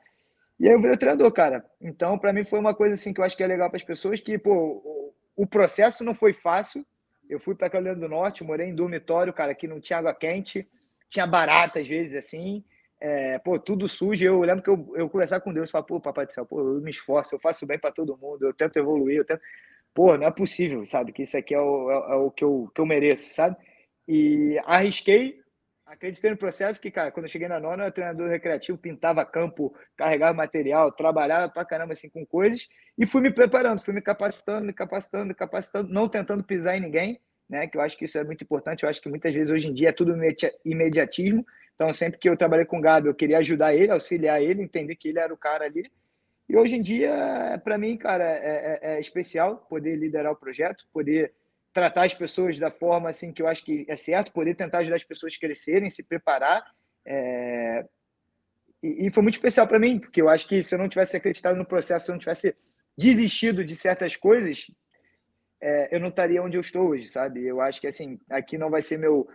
E 0.60 0.68
aí 0.68 0.74
eu 0.74 0.82
virei 0.82 0.98
treinador, 0.98 1.32
cara. 1.32 1.64
Então, 1.80 2.18
para 2.18 2.34
mim 2.34 2.44
foi 2.44 2.60
uma 2.60 2.74
coisa 2.74 2.96
assim 2.96 3.14
que 3.14 3.22
eu 3.22 3.24
acho 3.24 3.38
que 3.38 3.44
é 3.44 3.48
legal 3.48 3.70
para 3.70 3.78
as 3.78 3.84
pessoas 3.84 4.20
que, 4.20 4.38
pô, 4.38 4.54
o, 4.54 5.14
o 5.44 5.48
processo 5.48 6.04
não 6.04 6.14
foi 6.14 6.34
fácil. 6.34 6.86
Eu 7.30 7.40
fui 7.40 7.56
para 7.56 7.70
Carolina 7.70 7.96
do 7.96 8.10
Norte, 8.10 8.44
morei 8.44 8.68
em 8.68 8.76
dormitório, 8.76 9.32
cara, 9.32 9.56
que 9.56 9.68
não 9.68 9.80
tinha 9.80 10.00
água 10.00 10.14
quente, 10.14 10.68
tinha 11.08 11.26
barata 11.26 11.80
às 11.80 11.88
vezes 11.88 12.16
assim 12.16 12.64
é, 13.00 13.40
pô, 13.40 13.58
tudo 13.58 13.88
sujo. 13.88 14.24
Eu 14.24 14.42
lembro 14.42 14.64
que 14.64 14.70
eu, 14.70 14.94
eu 14.96 15.10
conversar 15.10 15.40
com 15.40 15.54
Deus 15.54 15.70
e 15.70 15.72
falar, 15.72 15.84
pô, 15.84 16.00
papai 16.00 16.26
do 16.26 16.34
céu, 16.34 16.46
pô, 16.46 16.60
eu 16.60 16.82
me 16.82 16.92
esforço, 16.92 17.36
eu 17.36 17.40
faço 17.40 17.66
bem 17.66 17.80
para 17.80 17.92
todo 17.92 18.18
mundo, 18.18 18.46
eu 18.46 18.54
tento 18.54 18.78
evoluir, 18.78 19.18
eu 19.18 19.26
tento. 19.26 19.42
Pô, 19.94 20.18
não 20.18 20.28
é 20.28 20.32
possível, 20.32 20.86
sabe? 20.86 21.12
Que 21.12 21.24
isso 21.24 21.38
aqui 21.38 21.54
é 21.54 21.60
o, 21.60 21.92
é, 21.92 22.14
é 22.14 22.16
o 22.16 22.32
que, 22.32 22.44
eu, 22.44 22.72
que 22.74 22.82
eu 22.82 22.86
mereço, 22.86 23.34
sabe? 23.34 23.58
E 24.08 24.58
arrisquei, 24.66 25.40
acreditei 25.86 26.32
no 26.32 26.38
processo 26.38 26.80
que, 26.80 26.92
cara, 26.92 27.12
quando 27.12 27.26
eu 27.26 27.30
cheguei 27.30 27.48
na 27.48 27.60
nona, 27.60 27.84
eu 27.84 27.86
era 27.86 27.92
treinador 27.92 28.30
recreativo, 28.30 28.78
pintava 28.78 29.26
campo, 29.26 29.74
carregava 29.98 30.34
material, 30.34 30.92
trabalhava 30.92 31.52
pra 31.52 31.66
caramba 31.66 31.94
assim 31.94 32.10
com 32.10 32.26
coisas 32.26 32.68
e 32.98 33.06
fui 33.06 33.22
me 33.22 33.32
preparando, 33.32 33.82
fui 33.82 33.94
me 33.94 34.02
capacitando, 34.02 34.66
me 34.66 34.74
capacitando, 34.74 35.26
me 35.26 35.34
capacitando, 35.34 35.92
não 35.92 36.08
tentando 36.08 36.44
pisar 36.44 36.78
em 36.78 36.82
ninguém, 36.82 37.20
né? 37.50 37.68
Que 37.68 37.78
eu 37.78 37.82
acho 37.82 37.98
que 37.98 38.06
isso 38.06 38.18
é 38.18 38.24
muito 38.24 38.44
importante. 38.44 38.84
Eu 38.84 38.90
acho 38.90 39.02
que 39.02 39.10
muitas 39.10 39.34
vezes 39.34 39.52
hoje 39.52 39.68
em 39.68 39.74
dia 39.74 39.90
é 39.90 39.94
tudo 39.94 40.16
imediatismo. 40.64 41.46
Então, 41.76 41.94
sempre 41.94 42.20
que 42.20 42.30
eu 42.30 42.38
trabalhei 42.38 42.66
com 42.66 42.78
o 42.78 42.82
Gabi, 42.82 43.08
eu 43.08 43.16
queria 43.16 43.38
ajudar 43.40 43.74
ele, 43.74 43.92
auxiliar 43.92 44.42
ele, 44.42 44.62
entender 44.62 44.96
que 44.96 45.10
ele 45.10 45.20
era 45.20 45.34
o 45.34 45.38
cara 45.38 45.66
ali. 45.66 45.90
E 46.50 46.58
hoje 46.58 46.76
em 46.76 46.82
dia, 46.82 47.62
para 47.64 47.78
mim, 47.78 47.96
cara, 47.96 48.24
é, 48.24 48.80
é, 48.82 48.94
é, 48.94 49.00
especial 49.00 49.58
poder 49.70 49.96
liderar 49.96 50.32
o 50.32 50.36
projeto, 50.36 50.84
poder 50.92 51.32
tratar 51.72 52.06
as 52.06 52.16
pessoas 52.16 52.58
da 52.58 52.72
forma 52.72 53.08
assim 53.08 53.32
que 53.32 53.40
eu 53.40 53.48
acho 53.48 53.64
que 53.64 53.86
é 53.88 53.96
certo, 53.96 54.34
poder 54.34 54.56
tentar 54.56 54.80
ajudar 54.80 54.96
as 54.96 55.04
pessoas 55.04 55.36
a 55.36 55.40
crescerem, 55.40 55.92
se 55.92 56.04
preparar. 56.04 56.66
É... 57.06 57.86
E, 58.82 59.06
e, 59.06 59.12
foi 59.12 59.22
muito 59.22 59.36
especial 59.36 59.68
para 59.68 59.78
mim, 59.78 60.00
porque 60.00 60.20
eu 60.20 60.28
acho 60.28 60.48
que 60.48 60.64
se 60.64 60.74
eu 60.74 60.80
não 60.80 60.90
tivesse 60.90 61.16
acreditado 61.16 61.56
no 61.56 61.66
processo, 61.66 62.06
se 62.06 62.12
eu 62.12 62.14
não 62.14 62.20
tivesse 62.20 62.56
desistido 62.98 63.64
de 63.64 63.76
certas 63.76 64.16
coisas, 64.16 64.66
é, 65.62 65.96
eu 65.96 66.00
não 66.00 66.10
estaria 66.10 66.42
onde 66.42 66.58
eu 66.58 66.62
estou 66.62 66.88
hoje, 66.88 67.08
sabe? 67.08 67.46
Eu 67.46 67.62
acho 67.62 67.80
que 67.80 67.86
assim, 67.86 68.20
aqui 68.28 68.58
não 68.58 68.72
vai 68.72 68.82
ser 68.82 68.98
meu 68.98 69.28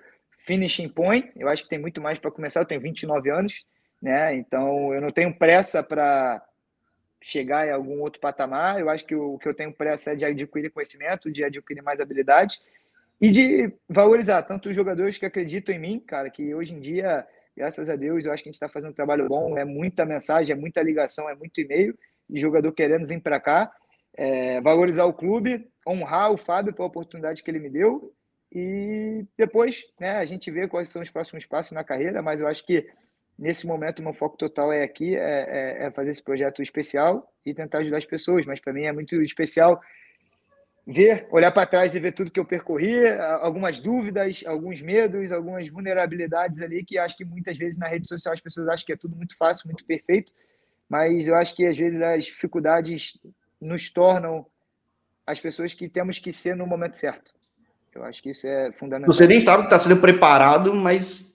finishing 0.47 0.89
point. 0.89 1.31
Eu 1.37 1.49
acho 1.49 1.63
que 1.63 1.69
tem 1.69 1.79
muito 1.79 2.01
mais 2.01 2.19
para 2.19 2.33
começar. 2.33 2.61
Eu 2.61 2.67
tenho 2.67 2.81
29 2.81 3.31
anos, 3.31 3.65
né? 4.03 4.35
Então 4.35 4.93
eu 4.93 5.01
não 5.01 5.13
tenho 5.13 5.33
pressa 5.39 5.81
para 5.81 6.43
chegar 7.25 7.67
em 7.67 7.71
algum 7.71 8.03
outro 8.03 8.21
patamar. 8.21 8.79
Eu 8.79 8.91
acho 8.91 9.07
que 9.07 9.15
o 9.15 9.39
que 9.39 9.49
eu 9.49 9.55
tenho 9.55 9.73
pressa 9.73 10.13
é 10.13 10.15
de 10.15 10.27
adquirir 10.27 10.71
conhecimento, 10.71 11.33
de 11.33 11.43
adquirir 11.43 11.83
mais 11.83 11.99
habilidade 11.99 12.61
e 13.19 13.31
de 13.31 13.73
valorizar 13.89 14.43
tanto 14.43 14.69
os 14.69 14.75
jogadores 14.75 15.17
que 15.17 15.25
acreditam 15.25 15.75
em 15.75 15.79
mim, 15.79 15.99
cara, 15.99 16.29
que 16.29 16.55
hoje 16.55 16.75
em 16.75 16.81
dia, 16.81 17.27
graças 17.57 17.89
a 17.89 17.97
Deus, 17.97 18.27
eu 18.27 18.33
acho 18.33 18.43
que 18.43 18.51
a 18.51 18.53
gente 18.53 18.57
está 18.57 18.69
fazendo 18.69 18.91
um 18.91 18.95
trabalho 18.95 19.27
bom. 19.27 19.57
É 19.57 19.65
muita 19.65 20.05
mensagem, 20.05 20.53
é 20.53 20.57
muita 20.57 20.83
ligação, 20.83 21.27
é 21.31 21.35
muito 21.35 21.59
e-mail 21.59 21.99
de 22.29 22.39
jogador 22.39 22.71
querendo 22.73 23.07
vir 23.07 23.23
para 23.23 23.41
cá. 23.41 23.73
É, 24.17 24.61
valorizar 24.61 25.07
o 25.07 25.15
clube, 25.15 25.67
honrar 25.89 26.31
o 26.31 26.37
Fábio 26.37 26.75
pela 26.75 26.87
oportunidade 26.87 27.43
que 27.43 27.51
ele 27.51 27.59
me 27.59 27.71
deu 27.71 28.13
e 28.53 29.27
depois, 29.37 29.83
né, 29.99 30.11
a 30.11 30.25
gente 30.25 30.49
vê 30.51 30.69
quais 30.69 30.89
são 30.89 31.03
os 31.03 31.11
próximos 31.11 31.45
passos 31.45 31.73
na 31.73 31.83
carreira, 31.83 32.23
mas 32.23 32.41
eu 32.41 32.47
acho 32.47 32.65
que 32.65 32.87
nesse 33.39 33.67
momento 33.67 34.03
meu 34.03 34.13
foco 34.13 34.37
total 34.37 34.73
é 34.73 34.83
aqui, 34.83 35.17
é, 35.17 35.81
é, 35.81 35.87
é 35.87 35.91
fazer 35.91 36.11
esse 36.11 36.23
projeto 36.23 36.63
especial 36.63 37.33
e 37.45 37.53
tentar 37.53 37.79
ajudar 37.79 37.99
as 37.99 38.05
pessoas. 38.05 38.47
Mas 38.47 38.61
para 38.61 38.73
mim 38.73 38.85
é 38.85 38.93
muito 38.93 39.21
especial 39.23 39.81
ver, 40.87 41.27
olhar 41.31 41.51
para 41.51 41.67
trás 41.67 41.95
e 41.95 42.01
ver 42.01 42.13
tudo 42.13 42.31
que 42.31 42.39
eu 42.39 42.45
percorri, 42.45 43.09
algumas 43.41 43.81
dúvidas, 43.81 44.45
alguns 44.47 44.83
medos, 44.83 45.33
algumas 45.33 45.69
vulnerabilidades 45.69 46.61
ali 46.61 46.85
que 46.85 46.99
acho 46.99 47.17
que 47.17 47.25
muitas 47.25 47.57
vezes 47.57 47.79
na 47.79 47.89
rede 47.89 48.07
social 48.07 48.35
as 48.35 48.41
pessoas 48.41 48.69
acham 48.69 48.87
que 48.87 48.93
é 48.93 48.97
tudo 48.97 49.17
muito 49.17 49.37
fácil, 49.37 49.67
muito 49.67 49.85
perfeito, 49.85 50.33
mas 50.89 51.27
eu 51.27 51.35
acho 51.35 51.57
que 51.57 51.67
às 51.67 51.77
vezes 51.77 52.01
as 52.01 52.27
dificuldades 52.27 53.19
nos 53.61 53.89
tornam 53.91 54.47
as 55.27 55.41
pessoas 55.41 55.73
que 55.73 55.89
temos 55.89 56.19
que 56.19 56.33
ser 56.33 56.55
no 56.55 56.67
momento 56.67 56.99
certo. 56.99 57.33
Eu 57.95 58.05
acho 58.05 58.23
que 58.23 58.31
isso 58.31 58.47
é 58.47 58.73
fundamental. 58.73 59.13
Você 59.13 59.27
nem 59.27 59.41
sabe 59.41 59.63
que 59.63 59.67
está 59.67 59.79
sendo 59.79 60.01
preparado, 60.01 60.75
mas. 60.75 61.34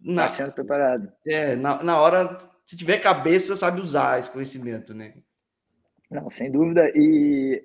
Está 0.00 0.28
sendo 0.28 0.52
preparado. 0.52 1.12
É, 1.26 1.56
na, 1.56 1.82
na 1.82 2.00
hora, 2.00 2.38
se 2.64 2.76
tiver 2.76 2.98
cabeça, 2.98 3.56
sabe 3.56 3.80
usar 3.80 4.18
esse 4.18 4.30
conhecimento, 4.30 4.94
né? 4.94 5.14
Não, 6.10 6.30
sem 6.30 6.50
dúvida. 6.50 6.90
E, 6.94 7.64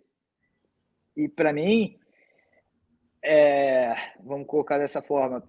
e 1.15 1.29
para 1.29 1.53
mim, 1.53 1.97
é, 3.23 3.95
vamos 4.23 4.47
colocar 4.47 4.77
dessa 4.77 5.01
forma. 5.01 5.43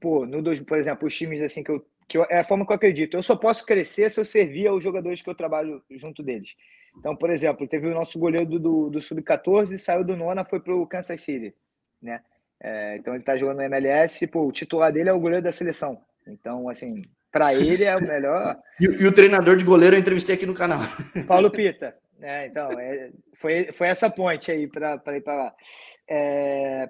Pô, 0.00 0.26
no 0.26 0.42
dois, 0.42 0.60
por 0.60 0.78
exemplo, 0.78 1.06
os 1.06 1.16
times 1.16 1.42
assim 1.42 1.62
que 1.62 1.70
eu, 1.70 1.86
que 2.08 2.18
eu, 2.18 2.24
é 2.30 2.40
a 2.40 2.44
forma 2.44 2.64
que 2.64 2.72
eu 2.72 2.76
acredito. 2.76 3.16
Eu 3.16 3.22
só 3.22 3.36
posso 3.36 3.66
crescer 3.66 4.10
se 4.10 4.18
eu 4.18 4.24
servir 4.24 4.66
aos 4.66 4.82
jogadores 4.82 5.20
que 5.20 5.28
eu 5.28 5.34
trabalho 5.34 5.82
junto 5.90 6.22
deles. 6.22 6.50
Então, 6.98 7.16
por 7.16 7.30
exemplo, 7.30 7.66
teve 7.66 7.86
o 7.86 7.94
nosso 7.94 8.18
goleiro 8.18 8.58
do, 8.58 8.90
do 8.90 9.00
Sub-14, 9.00 9.78
saiu 9.78 10.04
do 10.04 10.16
Nona, 10.16 10.44
foi 10.44 10.60
para 10.60 10.74
o 10.74 10.86
Kansas 10.86 11.20
City, 11.20 11.54
né? 12.00 12.22
É, 12.62 12.96
então 12.96 13.12
ele 13.12 13.22
está 13.22 13.36
jogando 13.36 13.56
no 13.56 13.64
MLS, 13.64 14.24
pô, 14.28 14.46
o 14.46 14.52
titular 14.52 14.92
dele 14.92 15.08
é 15.08 15.12
o 15.12 15.18
goleiro 15.18 15.42
da 15.42 15.50
seleção. 15.50 16.00
Então, 16.26 16.68
assim, 16.68 17.02
para 17.32 17.54
ele 17.54 17.82
é 17.82 17.96
o 17.96 18.02
melhor. 18.02 18.56
e, 18.80 18.84
e, 18.84 19.06
o 19.06 19.12
treinador 19.12 19.56
de 19.56 19.64
goleiro 19.64 19.96
eu 19.96 20.00
entrevistei 20.00 20.36
aqui 20.36 20.46
no 20.46 20.54
canal. 20.54 20.80
Paulo 21.26 21.50
Pita. 21.50 21.96
É, 22.20 22.46
então, 22.46 22.70
é, 22.78 23.10
foi, 23.34 23.72
foi 23.72 23.88
essa 23.88 24.08
ponte 24.08 24.52
aí 24.52 24.68
para 24.68 25.16
ir 25.16 25.22
para 25.22 25.34
lá. 25.34 25.54
É, 26.08 26.88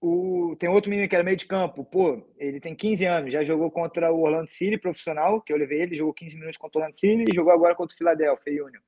o, 0.00 0.56
tem 0.58 0.68
outro 0.68 0.90
menino 0.90 1.08
que 1.08 1.14
era 1.14 1.22
meio 1.22 1.36
de 1.36 1.46
campo, 1.46 1.84
pô, 1.84 2.20
ele 2.36 2.58
tem 2.58 2.74
15 2.74 3.04
anos, 3.04 3.32
já 3.32 3.44
jogou 3.44 3.70
contra 3.70 4.12
o 4.12 4.22
Orlando 4.22 4.50
City 4.50 4.76
profissional, 4.76 5.40
que 5.40 5.52
eu 5.52 5.56
levei 5.56 5.82
ele, 5.82 5.94
jogou 5.94 6.12
15 6.12 6.36
minutos 6.36 6.58
contra 6.58 6.78
o 6.78 6.80
Orlando 6.80 6.98
City 6.98 7.24
e 7.30 7.34
jogou 7.34 7.52
agora 7.52 7.76
contra 7.76 7.94
o 7.94 7.96
Philadelphia 7.96 8.64
Union. 8.64 8.80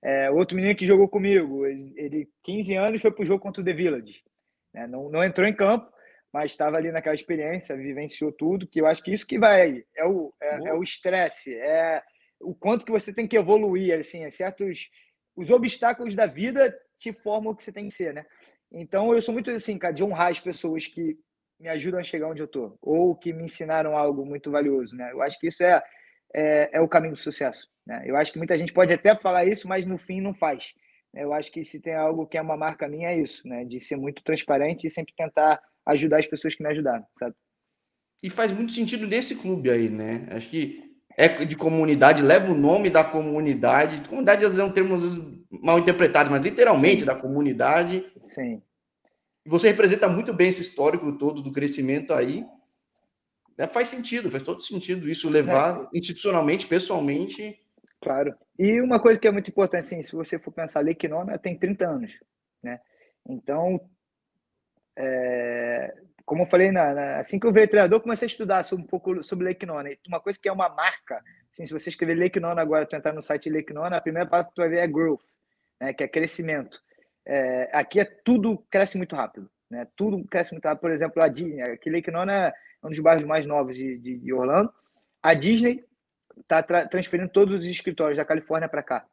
É, 0.00 0.30
outro 0.30 0.54
menino 0.54 0.76
que 0.76 0.86
jogou 0.86 1.08
comigo, 1.08 1.66
ele, 1.66 1.92
ele 1.96 2.28
15 2.44 2.74
anos 2.76 3.02
foi 3.02 3.10
para 3.10 3.24
o 3.24 3.26
jogo 3.26 3.42
contra 3.42 3.60
o 3.60 3.64
The 3.64 3.72
Village. 3.72 4.22
Né? 4.72 4.86
Não, 4.86 5.08
não 5.08 5.24
entrou 5.24 5.46
em 5.46 5.54
campo, 5.54 5.90
mas 6.32 6.52
estava 6.52 6.76
ali 6.76 6.92
naquela 6.92 7.14
experiência, 7.14 7.76
vivenciou 7.76 8.32
tudo, 8.32 8.66
que 8.66 8.80
eu 8.80 8.86
acho 8.86 9.02
que 9.02 9.12
isso 9.12 9.26
que 9.26 9.38
vai 9.38 9.62
aí, 9.62 9.86
é 9.96 10.04
o 10.04 10.32
é, 10.40 10.68
é 10.68 10.74
o 10.74 10.82
estresse, 10.82 11.54
é 11.54 12.02
o 12.40 12.54
quanto 12.54 12.84
que 12.84 12.92
você 12.92 13.12
tem 13.12 13.26
que 13.26 13.36
evoluir, 13.36 13.98
assim, 13.98 14.24
é 14.24 14.30
certos 14.30 14.88
os 15.36 15.50
obstáculos 15.50 16.14
da 16.14 16.26
vida 16.26 16.76
te 16.98 17.12
formam 17.12 17.52
o 17.52 17.56
que 17.56 17.64
você 17.64 17.72
tem 17.72 17.88
que 17.88 17.94
ser, 17.94 18.12
né? 18.12 18.26
Então 18.72 19.12
eu 19.12 19.22
sou 19.22 19.32
muito 19.32 19.50
assim, 19.50 19.78
cara, 19.78 19.92
de 19.92 20.04
honrar 20.04 20.30
as 20.30 20.40
pessoas 20.40 20.86
que 20.86 21.18
me 21.58 21.68
ajudam 21.68 22.00
a 22.00 22.02
chegar 22.02 22.28
onde 22.28 22.42
eu 22.42 22.48
tô, 22.48 22.76
ou 22.80 23.14
que 23.16 23.32
me 23.32 23.44
ensinaram 23.44 23.96
algo 23.96 24.24
muito 24.24 24.50
valioso, 24.50 24.96
né? 24.96 25.10
Eu 25.12 25.22
acho 25.22 25.38
que 25.38 25.48
isso 25.48 25.62
é, 25.62 25.82
é, 26.34 26.70
é 26.72 26.80
o 26.80 26.88
caminho 26.88 27.14
do 27.14 27.18
sucesso. 27.18 27.68
Né? 27.86 28.02
Eu 28.06 28.16
acho 28.16 28.32
que 28.32 28.38
muita 28.38 28.56
gente 28.56 28.72
pode 28.72 28.92
até 28.92 29.14
falar 29.16 29.44
isso, 29.44 29.68
mas 29.68 29.84
no 29.84 29.98
fim 29.98 30.20
não 30.20 30.32
faz. 30.32 30.72
Eu 31.12 31.32
acho 31.32 31.50
que 31.50 31.64
se 31.64 31.80
tem 31.80 31.94
algo 31.94 32.26
que 32.26 32.38
é 32.38 32.42
uma 32.42 32.56
marca 32.56 32.86
minha 32.86 33.08
é 33.08 33.18
isso, 33.18 33.46
né? 33.46 33.64
De 33.64 33.80
ser 33.80 33.96
muito 33.96 34.22
transparente 34.22 34.86
e 34.86 34.90
sempre 34.90 35.12
tentar 35.16 35.60
ajudar 35.86 36.18
as 36.18 36.26
pessoas 36.26 36.54
que 36.54 36.62
me 36.62 36.68
ajudaram, 36.68 37.04
sabe? 37.18 37.34
E 38.22 38.30
faz 38.30 38.52
muito 38.52 38.72
sentido 38.72 39.06
nesse 39.06 39.34
clube 39.34 39.70
aí, 39.70 39.88
né? 39.88 40.28
Acho 40.30 40.48
que 40.48 40.88
é 41.16 41.44
de 41.44 41.56
comunidade, 41.56 42.22
leva 42.22 42.52
o 42.52 42.56
nome 42.56 42.90
da 42.90 43.02
comunidade. 43.02 44.08
Comunidade 44.08 44.44
às 44.44 44.54
vezes 44.54 44.60
é 44.60 44.64
um 44.64 44.72
termo 44.72 44.96
vezes, 44.96 45.18
mal 45.50 45.78
interpretado, 45.78 46.30
mas 46.30 46.42
literalmente 46.42 47.00
Sim. 47.00 47.06
da 47.06 47.14
comunidade. 47.14 48.06
Sim. 48.20 48.62
Você 49.46 49.68
representa 49.68 50.08
muito 50.08 50.32
bem 50.32 50.48
esse 50.48 50.62
histórico 50.62 51.10
todo 51.18 51.42
do 51.42 51.50
crescimento 51.50 52.12
aí. 52.12 52.44
É, 53.58 53.66
faz 53.66 53.88
sentido, 53.88 54.30
faz 54.30 54.42
todo 54.42 54.62
sentido 54.62 55.08
isso 55.08 55.28
levar 55.28 55.82
é. 55.92 55.98
institucionalmente, 55.98 56.66
pessoalmente 56.66 57.58
Claro. 58.00 58.34
E 58.62 58.78
uma 58.78 59.00
coisa 59.00 59.18
que 59.18 59.26
é 59.26 59.30
muito 59.30 59.48
importante, 59.48 59.80
assim, 59.80 60.02
se 60.02 60.12
você 60.12 60.38
for 60.38 60.52
pensar, 60.52 60.84
Lake 60.84 61.08
Nona 61.08 61.38
tem 61.38 61.58
30 61.58 61.88
anos, 61.88 62.20
né? 62.62 62.78
Então, 63.26 63.80
é, 64.98 65.94
como 66.26 66.42
eu 66.42 66.46
falei, 66.46 66.70
na, 66.70 66.92
na, 66.92 67.16
assim 67.16 67.40
que 67.40 67.46
eu 67.46 67.52
virei 67.54 67.66
treinador, 67.66 68.02
comecei 68.02 68.26
a 68.26 68.30
estudar 68.30 68.62
sobre, 68.62 68.84
um 68.84 68.86
pouco 68.86 69.22
sobre 69.22 69.46
Lake 69.46 69.64
Nona. 69.64 69.88
Uma 70.06 70.20
coisa 70.20 70.38
que 70.38 70.46
é 70.46 70.52
uma 70.52 70.68
marca, 70.68 71.24
assim, 71.50 71.64
se 71.64 71.72
você 71.72 71.88
escrever 71.88 72.14
Lake 72.14 72.38
Nona 72.38 72.60
agora, 72.60 72.84
tu 72.84 72.94
entrar 72.94 73.14
no 73.14 73.22
site 73.22 73.48
Lake 73.48 73.72
Nona, 73.72 73.96
a 73.96 74.00
primeira 74.02 74.28
palavra 74.28 74.50
que 74.50 74.54
tu 74.54 74.60
vai 74.60 74.68
ver 74.68 74.80
é 74.80 74.86
growth, 74.86 75.24
né? 75.80 75.94
Que 75.94 76.04
é 76.04 76.08
crescimento. 76.08 76.78
É, 77.26 77.70
aqui 77.72 77.98
é 77.98 78.04
tudo 78.04 78.58
cresce 78.70 78.98
muito 78.98 79.16
rápido, 79.16 79.50
né? 79.70 79.86
Tudo 79.96 80.22
cresce 80.28 80.52
muito 80.52 80.66
rápido. 80.66 80.82
Por 80.82 80.90
exemplo, 80.90 81.22
a 81.22 81.28
Disney, 81.28 81.62
aqui 81.62 81.88
Lake 81.88 82.10
Nona 82.10 82.48
é 82.48 82.52
um 82.84 82.90
dos 82.90 82.98
bairros 82.98 83.24
mais 83.24 83.46
novos 83.46 83.74
de, 83.74 83.96
de, 83.96 84.18
de 84.18 84.32
Orlando. 84.34 84.70
A 85.22 85.32
Disney 85.32 85.82
está 86.40 86.62
tra 86.62 86.88
transferindo 86.88 87.30
todos 87.30 87.60
os 87.60 87.66
escritórios 87.66 88.16
da 88.16 88.24
Califórnia 88.24 88.68
para 88.68 88.82
cá. 88.82 89.06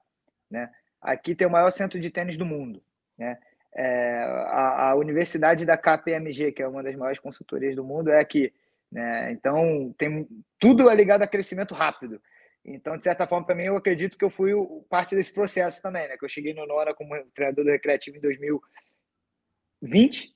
Né? 0.49 0.69
Aqui 1.01 1.35
tem 1.35 1.47
o 1.47 1.51
maior 1.51 1.71
centro 1.71 1.99
de 1.99 2.09
tênis 2.09 2.37
do 2.37 2.45
mundo. 2.45 2.81
Né? 3.17 3.37
É, 3.75 4.23
a, 4.47 4.89
a, 4.89 4.95
Universidade 4.95 5.65
da 5.65 5.77
KPMG, 5.77 6.51
que 6.51 6.63
é 6.63 6.67
uma 6.67 6.81
das 6.81 6.95
maiores 6.95 7.19
consultorias 7.19 7.75
do 7.75 7.83
mundo, 7.83 8.09
é 8.09 8.19
aqui. 8.19 8.53
Né? 8.91 9.31
Então, 9.31 9.93
tem 9.97 10.27
tudo 10.59 10.89
é 10.89 10.95
ligado 10.95 11.21
a 11.21 11.27
crescimento 11.27 11.73
rápido. 11.73 12.21
Então, 12.67 12.97
de 12.97 13.03
certa 13.03 13.25
forma, 13.25 13.45
para 13.45 13.55
mim, 13.55 13.63
eu 13.63 13.77
acredito 13.77 14.17
que 14.17 14.25
eu 14.25 14.29
fui 14.29 14.51
parte 14.89 15.15
desse 15.15 15.33
processo 15.33 15.81
também, 15.81 16.05
né? 16.07 16.17
Que 16.17 16.25
eu 16.25 16.29
cheguei 16.29 16.53
no 16.53 16.67
Nora 16.67 16.93
como 16.93 17.15
treinador 17.33 17.63
do 17.63 17.71
Recreativo 17.71 18.17
em 18.17 18.19
2020 18.19 20.35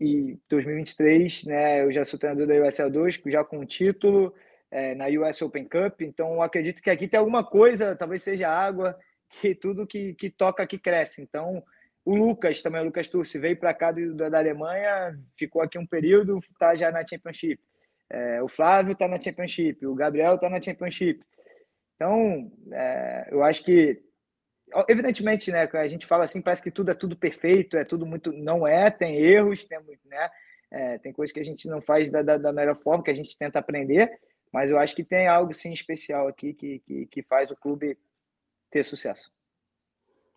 e 0.00 0.36
2023, 0.48 1.44
né? 1.44 1.82
Eu 1.82 1.92
já 1.92 2.04
sou 2.04 2.18
treinador 2.18 2.48
da 2.48 2.66
USL 2.66 2.90
2, 2.90 3.22
já 3.26 3.44
com 3.44 3.64
título, 3.64 4.34
é, 4.76 4.94
na 4.94 5.06
US 5.06 5.40
Open 5.40 5.64
Cup. 5.64 6.02
Então, 6.02 6.42
acredito 6.42 6.82
que 6.82 6.90
aqui 6.90 7.08
tem 7.08 7.18
alguma 7.18 7.42
coisa, 7.42 7.96
talvez 7.96 8.22
seja 8.22 8.50
água, 8.50 8.94
que 9.40 9.54
tudo 9.54 9.86
que, 9.86 10.12
que 10.12 10.28
toca 10.28 10.62
aqui 10.62 10.78
cresce. 10.78 11.22
Então, 11.22 11.64
o 12.04 12.14
Lucas 12.14 12.60
também, 12.60 12.82
o 12.82 12.84
Lucas 12.84 13.08
Turci, 13.08 13.38
veio 13.38 13.58
para 13.58 13.72
cá 13.72 13.90
do, 13.90 14.14
da 14.14 14.38
Alemanha, 14.38 15.18
ficou 15.38 15.62
aqui 15.62 15.78
um 15.78 15.86
período, 15.86 16.38
está 16.38 16.74
já 16.74 16.92
na 16.92 17.06
Championship. 17.06 17.58
É, 18.10 18.42
o 18.42 18.48
Flávio 18.48 18.92
está 18.92 19.08
na 19.08 19.18
Championship, 19.18 19.86
o 19.86 19.94
Gabriel 19.94 20.34
está 20.34 20.50
na 20.50 20.60
Championship. 20.60 21.24
Então, 21.94 22.52
é, 22.70 23.28
eu 23.30 23.42
acho 23.42 23.64
que, 23.64 23.98
evidentemente, 24.88 25.50
né, 25.50 25.66
a 25.72 25.88
gente 25.88 26.04
fala 26.04 26.26
assim, 26.26 26.42
parece 26.42 26.62
que 26.62 26.70
tudo 26.70 26.90
é 26.90 26.94
tudo 26.94 27.16
perfeito, 27.16 27.78
é 27.78 27.84
tudo 27.84 28.04
muito. 28.04 28.30
Não 28.30 28.68
é, 28.68 28.90
tem 28.90 29.16
erros, 29.16 29.64
tem, 29.64 29.78
né, 30.04 30.28
é, 30.70 30.98
tem 30.98 31.14
coisas 31.14 31.32
que 31.32 31.40
a 31.40 31.44
gente 31.44 31.66
não 31.66 31.80
faz 31.80 32.10
da, 32.10 32.20
da, 32.20 32.36
da 32.36 32.52
melhor 32.52 32.76
forma, 32.76 33.02
que 33.02 33.10
a 33.10 33.14
gente 33.14 33.38
tenta 33.38 33.58
aprender, 33.58 34.20
mas 34.52 34.70
eu 34.70 34.78
acho 34.78 34.94
que 34.94 35.04
tem 35.04 35.28
algo 35.28 35.52
sim 35.52 35.72
especial 35.72 36.28
aqui 36.28 36.54
que, 36.54 36.78
que, 36.80 37.06
que 37.06 37.22
faz 37.22 37.50
o 37.50 37.56
clube 37.56 37.98
ter 38.70 38.82
sucesso. 38.82 39.30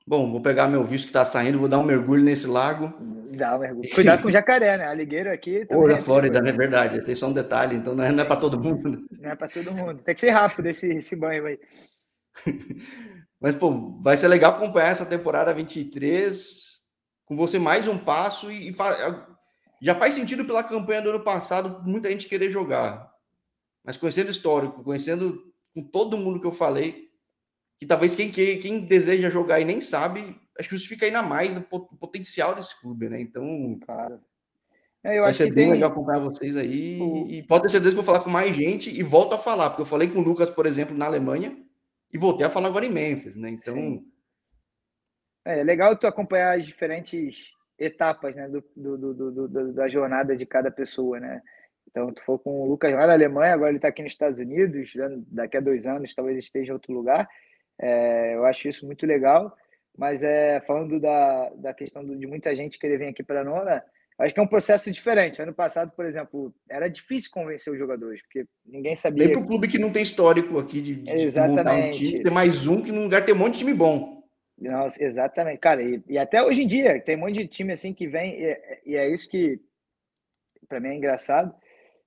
Bom, 0.09 0.31
vou 0.31 0.41
pegar 0.41 0.67
meu 0.67 0.83
visto 0.83 1.05
que 1.05 1.09
está 1.09 1.23
saindo, 1.23 1.59
vou 1.59 1.67
dar 1.67 1.77
um 1.77 1.83
mergulho 1.83 2.23
nesse 2.23 2.47
lago. 2.47 2.91
Dá 3.31 3.55
um 3.55 3.59
mergulho. 3.59 3.89
Cuidado 3.93 4.23
com 4.23 4.27
o 4.27 4.31
jacaré, 4.31 4.75
né? 4.75 4.87
A 4.87 4.93
ligueira 4.93 5.31
aqui. 5.31 5.65
Pô, 5.65 5.87
na 5.87 5.97
é 5.97 6.01
Flórida, 6.01 6.41
não 6.41 6.49
é 6.49 6.51
verdade. 6.51 7.03
Tem 7.03 7.13
só 7.13 7.27
um 7.27 7.33
detalhe, 7.33 7.75
então 7.75 7.93
não 7.93 8.03
é, 8.03 8.11
é 8.11 8.25
para 8.25 8.35
todo 8.35 8.59
mundo. 8.59 9.05
Não 9.19 9.29
é 9.29 9.35
para 9.35 9.47
todo 9.47 9.71
mundo. 9.71 10.01
Tem 10.01 10.15
que 10.15 10.21
ser 10.21 10.31
rápido 10.31 10.65
esse, 10.65 10.87
esse 10.87 11.15
banho 11.15 11.45
aí. 11.45 11.59
Mas, 13.39 13.55
pô, 13.55 14.01
vai 14.01 14.17
ser 14.17 14.27
legal 14.27 14.53
acompanhar 14.53 14.89
essa 14.89 15.05
temporada 15.05 15.53
23 15.53 16.79
com 17.23 17.37
você 17.37 17.59
mais 17.59 17.87
um 17.87 17.97
passo 17.97 18.51
e, 18.51 18.71
e 18.71 18.75
já 19.81 19.93
faz 19.93 20.15
sentido 20.15 20.43
pela 20.43 20.63
campanha 20.63 21.03
do 21.03 21.11
ano 21.11 21.23
passado 21.23 21.83
muita 21.85 22.09
gente 22.09 22.27
querer 22.27 22.49
jogar. 22.49 23.08
Mas 23.83 23.97
conhecendo 23.97 24.27
o 24.27 24.31
histórico, 24.31 24.83
conhecendo 24.83 25.43
com 25.73 25.83
todo 25.83 26.17
mundo 26.17 26.39
que 26.39 26.47
eu 26.47 26.51
falei, 26.51 27.09
que 27.79 27.85
talvez 27.85 28.15
quem, 28.15 28.31
quem 28.31 28.85
deseja 28.85 29.29
jogar 29.29 29.59
e 29.59 29.65
nem 29.65 29.79
sabe, 29.79 30.35
acho 30.59 30.69
que 30.69 30.75
justifica 30.75 31.05
ainda 31.05 31.23
mais 31.23 31.55
o 31.57 31.61
potencial 31.97 32.53
desse 32.53 32.79
clube, 32.79 33.09
né? 33.09 33.21
Então, 33.21 33.79
claro. 33.85 34.19
É, 35.03 35.17
eu 35.17 35.23
vai 35.23 35.33
ser 35.33 35.45
bem 35.45 35.65
tem... 35.65 35.73
legal 35.73 35.91
acompanhar 35.91 36.19
vocês 36.19 36.57
aí. 36.57 36.99
O... 36.99 37.27
E 37.29 37.41
pode 37.43 37.63
ter 37.63 37.69
certeza 37.69 37.91
que 37.91 37.95
vou 37.95 38.03
falar 38.03 38.19
com 38.19 38.29
mais 38.29 38.53
gente 38.53 38.89
e 38.89 39.01
volto 39.01 39.33
a 39.33 39.37
falar, 39.37 39.69
porque 39.69 39.81
eu 39.81 39.85
falei 39.85 40.09
com 40.09 40.19
o 40.19 40.23
Lucas, 40.23 40.49
por 40.49 40.65
exemplo, 40.65 40.95
na 40.95 41.05
Alemanha, 41.05 41.57
e 42.11 42.17
voltei 42.17 42.45
a 42.45 42.49
falar 42.49 42.67
agora 42.67 42.85
em 42.85 42.91
Memphis, 42.91 43.35
né? 43.35 43.49
Então. 43.49 43.73
Sim. 43.73 44.05
É, 45.45 45.59
é 45.61 45.63
legal 45.63 45.95
tu 45.95 46.05
acompanhar 46.05 46.57
as 46.57 46.65
diferentes 46.65 47.37
etapas 47.77 48.35
né, 48.35 48.49
do, 48.49 48.61
do, 48.75 49.13
do, 49.13 49.47
do, 49.47 49.73
da 49.73 49.87
jornada 49.87 50.35
de 50.35 50.45
cada 50.45 50.69
pessoa, 50.69 51.19
né? 51.19 51.41
Então, 51.89 52.13
tu 52.13 52.23
for 52.23 52.39
com 52.39 52.61
o 52.61 52.67
Lucas 52.67 52.93
lá 52.93 53.07
na 53.07 53.13
Alemanha, 53.13 53.53
agora 53.53 53.69
ele 53.69 53.77
está 53.77 53.87
aqui 53.87 54.01
nos 54.01 54.11
Estados 54.11 54.39
Unidos, 54.39 54.93
daqui 55.27 55.57
a 55.57 55.61
dois 55.61 55.87
anos 55.87 56.13
talvez 56.13 56.37
esteja 56.37 56.69
em 56.69 56.73
outro 56.73 56.93
lugar. 56.93 57.27
É, 57.81 58.35
eu 58.35 58.45
acho 58.45 58.67
isso 58.67 58.85
muito 58.85 59.05
legal. 59.05 59.55
Mas 59.97 60.23
é, 60.23 60.61
falando 60.61 60.97
da, 60.97 61.49
da 61.55 61.73
questão 61.73 62.05
de 62.05 62.25
muita 62.25 62.55
gente 62.55 62.79
querer 62.79 62.97
vir 62.97 63.07
aqui 63.07 63.21
para 63.21 63.41
a 63.41 63.43
Nona, 63.43 63.83
acho 64.17 64.33
que 64.33 64.39
é 64.39 64.43
um 64.43 64.47
processo 64.47 64.89
diferente. 64.89 65.41
Ano 65.41 65.53
passado, 65.53 65.91
por 65.91 66.05
exemplo, 66.05 66.53
era 66.69 66.87
difícil 66.87 67.29
convencer 67.33 67.73
os 67.73 67.77
jogadores, 67.77 68.21
porque 68.21 68.45
ninguém 68.65 68.95
sabia. 68.95 69.25
Tem 69.25 69.33
para 69.33 69.41
o 69.43 69.45
clube 69.45 69.67
que 69.67 69.77
não 69.77 69.91
tem 69.91 70.03
histórico 70.03 70.57
aqui 70.57 70.81
de, 70.81 70.95
de 70.95 71.11
Exatamente. 71.11 71.57
montar 71.57 71.75
um 71.75 71.91
time, 71.91 72.23
tem 72.23 72.31
mais 72.31 72.65
um 72.65 72.81
que 72.81 72.93
no 72.93 73.03
lugar 73.03 73.25
tem 73.25 73.35
um 73.35 73.37
monte 73.37 73.53
de 73.53 73.59
time 73.59 73.73
bom. 73.73 74.23
Nossa, 74.57 75.03
exatamente. 75.03 75.59
Cara, 75.59 75.81
e, 75.81 76.01
e, 76.07 76.17
até 76.17 76.41
hoje 76.41 76.63
em 76.63 76.67
dia, 76.67 76.99
tem 77.01 77.17
um 77.17 77.19
monte 77.19 77.33
de 77.33 77.47
time 77.47 77.73
assim 77.73 77.93
que 77.93 78.07
vem, 78.07 78.41
e, 78.41 78.57
e 78.85 78.95
é 78.95 79.09
isso 79.09 79.29
que 79.29 79.59
para 80.69 80.79
mim 80.79 80.89
é 80.89 80.95
engraçado, 80.95 81.53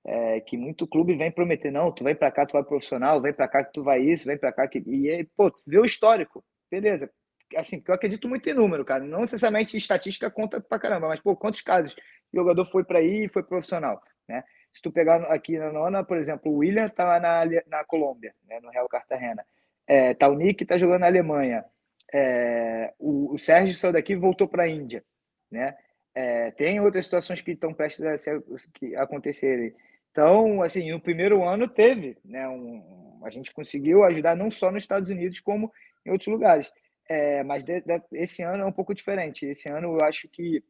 é, 0.05 0.41
que 0.41 0.57
muito 0.57 0.87
clube 0.87 1.15
vem 1.15 1.31
prometer, 1.31 1.71
não, 1.71 1.91
tu 1.91 2.03
vem 2.03 2.15
para 2.15 2.31
cá, 2.31 2.45
tu 2.45 2.53
vai 2.53 2.63
profissional, 2.63 3.21
vem 3.21 3.33
para 3.33 3.47
cá 3.47 3.63
que 3.63 3.73
tu 3.73 3.83
vai 3.83 4.01
isso, 4.01 4.25
vem 4.25 4.37
para 4.37 4.51
cá 4.51 4.67
que. 4.67 4.83
E 4.85 5.09
aí, 5.09 5.23
pô, 5.23 5.51
vê 5.65 5.79
o 5.79 5.85
histórico, 5.85 6.43
beleza. 6.69 7.09
Assim, 7.55 7.77
porque 7.77 7.91
eu 7.91 7.95
acredito 7.95 8.27
muito 8.27 8.49
em 8.49 8.53
número, 8.53 8.83
cara. 8.83 9.03
Não 9.03 9.21
necessariamente 9.21 9.77
estatística 9.77 10.29
conta 10.31 10.59
pra 10.59 10.79
caramba, 10.79 11.07
mas, 11.07 11.21
pô, 11.21 11.35
quantos 11.35 11.61
casos 11.61 11.95
o 12.33 12.37
jogador 12.37 12.65
foi 12.65 12.83
para 12.83 12.99
aí 12.99 13.25
e 13.25 13.29
foi 13.29 13.43
profissional, 13.43 14.01
né? 14.27 14.43
Se 14.73 14.81
tu 14.81 14.91
pegar 14.91 15.21
aqui 15.31 15.57
na 15.57 15.71
nona, 15.71 16.03
por 16.03 16.17
exemplo, 16.17 16.51
o 16.51 16.57
William 16.57 16.89
tá 16.89 17.19
na, 17.19 17.45
na 17.67 17.83
Colômbia, 17.83 18.33
né, 18.47 18.59
no 18.59 18.71
Real 18.71 18.89
Cartagena. 18.89 19.45
É, 19.85 20.15
tá 20.15 20.27
o 20.27 20.35
Nick 20.35 20.65
tá 20.65 20.79
jogando 20.79 21.01
na 21.01 21.07
Alemanha. 21.07 21.63
É, 22.11 22.91
o, 22.97 23.33
o 23.33 23.37
Sérgio 23.37 23.75
saiu 23.75 23.93
daqui 23.93 24.13
e 24.13 24.15
voltou 24.15 24.47
para 24.47 24.63
a 24.63 24.67
Índia, 24.67 25.03
né? 25.51 25.75
É, 26.15 26.51
tem 26.51 26.79
outras 26.79 27.05
situações 27.05 27.41
que 27.41 27.51
estão 27.51 27.73
prestes 27.73 28.27
a, 28.27 28.41
que 28.73 28.95
acontecerem. 28.95 29.73
Então, 30.13 30.61
assim, 30.61 30.91
no 30.91 30.99
primeiro 30.99 31.43
ano 31.43 31.67
teve, 31.67 32.15
né? 32.23 32.47
Um, 32.47 33.19
a 33.25 33.31
gente 33.31 33.51
conseguiu 33.51 34.03
ajudar 34.03 34.35
não 34.35 34.51
só 34.51 34.71
nos 34.71 34.83
Estados 34.83 35.09
Unidos 35.09 35.39
como 35.39 35.73
em 36.05 36.11
outros 36.11 36.27
lugares. 36.27 36.71
É, 37.09 37.43
mas 37.43 37.63
de, 37.63 37.81
de, 37.81 37.99
esse 38.11 38.43
ano 38.43 38.61
é 38.61 38.65
um 38.65 38.71
pouco 38.71 38.93
diferente. 38.93 39.43
Esse 39.43 39.69
ano 39.69 39.97
eu 39.97 40.05
acho 40.05 40.27
que 40.29 40.63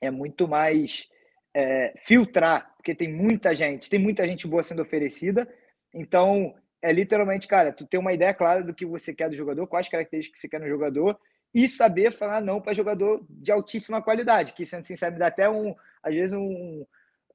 é 0.00 0.10
muito 0.10 0.48
mais 0.48 1.06
é, 1.54 1.92
filtrar, 2.06 2.74
porque 2.76 2.94
tem 2.94 3.12
muita 3.12 3.54
gente, 3.54 3.90
tem 3.90 3.98
muita 3.98 4.26
gente 4.26 4.46
boa 4.46 4.62
sendo 4.62 4.80
oferecida. 4.80 5.46
Então, 5.92 6.54
é 6.80 6.90
literalmente, 6.90 7.46
cara, 7.46 7.72
tu 7.72 7.86
ter 7.86 7.98
uma 7.98 8.14
ideia 8.14 8.32
clara 8.32 8.62
do 8.62 8.72
que 8.72 8.86
você 8.86 9.12
quer 9.12 9.28
do 9.28 9.36
jogador, 9.36 9.66
quais 9.66 9.88
características 9.88 10.38
que 10.38 10.40
você 10.40 10.48
quer 10.48 10.60
no 10.60 10.68
jogador 10.68 11.18
e 11.52 11.68
saber 11.68 12.10
falar 12.10 12.40
não 12.40 12.58
para 12.58 12.72
jogador 12.72 13.22
de 13.28 13.52
altíssima 13.52 14.00
qualidade, 14.00 14.54
que 14.54 14.64
sendo 14.64 14.84
sincero 14.84 15.12
me 15.12 15.18
dá 15.18 15.26
até 15.26 15.48
um, 15.48 15.74
às 16.02 16.14
vezes 16.14 16.32
um 16.32 16.86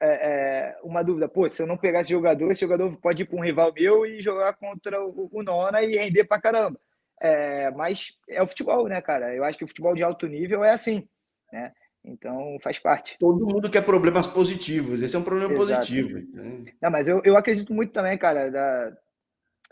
é, 0.02 0.08
é, 0.08 0.78
uma 0.84 1.04
dúvida, 1.04 1.30
pô, 1.30 1.48
se 1.50 1.62
eu 1.62 1.68
não 1.68 1.78
pegar 1.78 2.00
esse 2.00 2.10
jogador, 2.10 2.50
esse 2.50 2.62
jogador 2.62 2.98
pode 2.98 3.22
ir 3.22 3.26
para 3.26 3.38
um 3.38 3.44
rival 3.44 3.72
meu 3.72 4.06
e 4.06 4.20
jogar 4.22 4.54
contra 4.54 5.00
o, 5.00 5.30
o 5.32 5.44
Nona 5.44 5.84
e 5.84 5.96
render 5.96 6.24
para 6.24 6.42
caramba. 6.42 6.80
É, 7.22 7.70
mas 7.72 8.18
é 8.28 8.42
o 8.42 8.48
futebol, 8.48 8.88
né, 8.88 9.00
cara? 9.00 9.36
Eu 9.36 9.44
acho 9.44 9.58
que 9.58 9.64
o 9.64 9.68
futebol 9.68 9.94
de 9.94 10.04
alto 10.04 10.28
nível 10.28 10.64
é 10.64 10.72
assim, 10.72 11.08
né? 11.54 11.72
Então 12.04 12.58
faz 12.64 12.80
parte. 12.80 13.16
Todo 13.20 13.46
mundo 13.46 13.70
quer 13.70 13.86
problemas 13.86 14.26
positivos. 14.26 15.04
Esse 15.04 15.16
é 15.16 15.20
um 15.20 15.24
problema 15.24 15.54
Exato. 15.54 15.68
positivo. 15.68 16.18
Né? 16.34 16.74
Não, 16.82 16.90
mas 16.90 17.08
eu, 17.08 17.22
eu 17.24 17.38
acredito 17.38 17.72
muito 17.72 17.94
também, 17.94 18.18
cara, 18.18 18.50
da, 18.50 18.98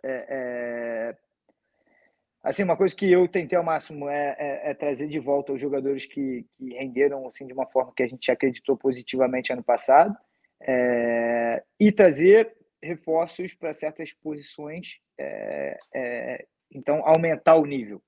é, 0.03 0.25
é, 0.29 1.17
assim, 2.43 2.63
uma 2.63 2.77
coisa 2.77 2.95
que 2.95 3.11
eu 3.11 3.27
tentei 3.27 3.57
ao 3.57 3.63
máximo 3.63 4.09
é, 4.09 4.35
é, 4.37 4.71
é, 4.71 4.73
trazer 4.73 5.07
de 5.07 5.19
volta 5.19 5.53
os 5.53 5.61
jogadores 5.61 6.05
que, 6.05 6.45
que 6.57 6.73
renderam 6.73 7.27
assim 7.27 7.45
de 7.45 7.53
uma 7.53 7.67
forma 7.67 7.93
que 7.95 8.03
a 8.03 8.07
gente 8.07 8.31
acreditou 8.31 8.77
positivamente 8.77 9.51
ano 9.51 9.63
passado 9.63 10.15
é, 10.61 11.63
e 11.79 11.91
trazer 11.91 12.55
reforços 12.81 13.53
para 13.53 13.73
certas 13.73 14.13
posições, 14.13 14.99
é, 15.17 15.77
é, 15.93 16.45
então 16.71 17.05
aumentar 17.05 17.55
o 17.55 17.65
nível, 17.65 18.01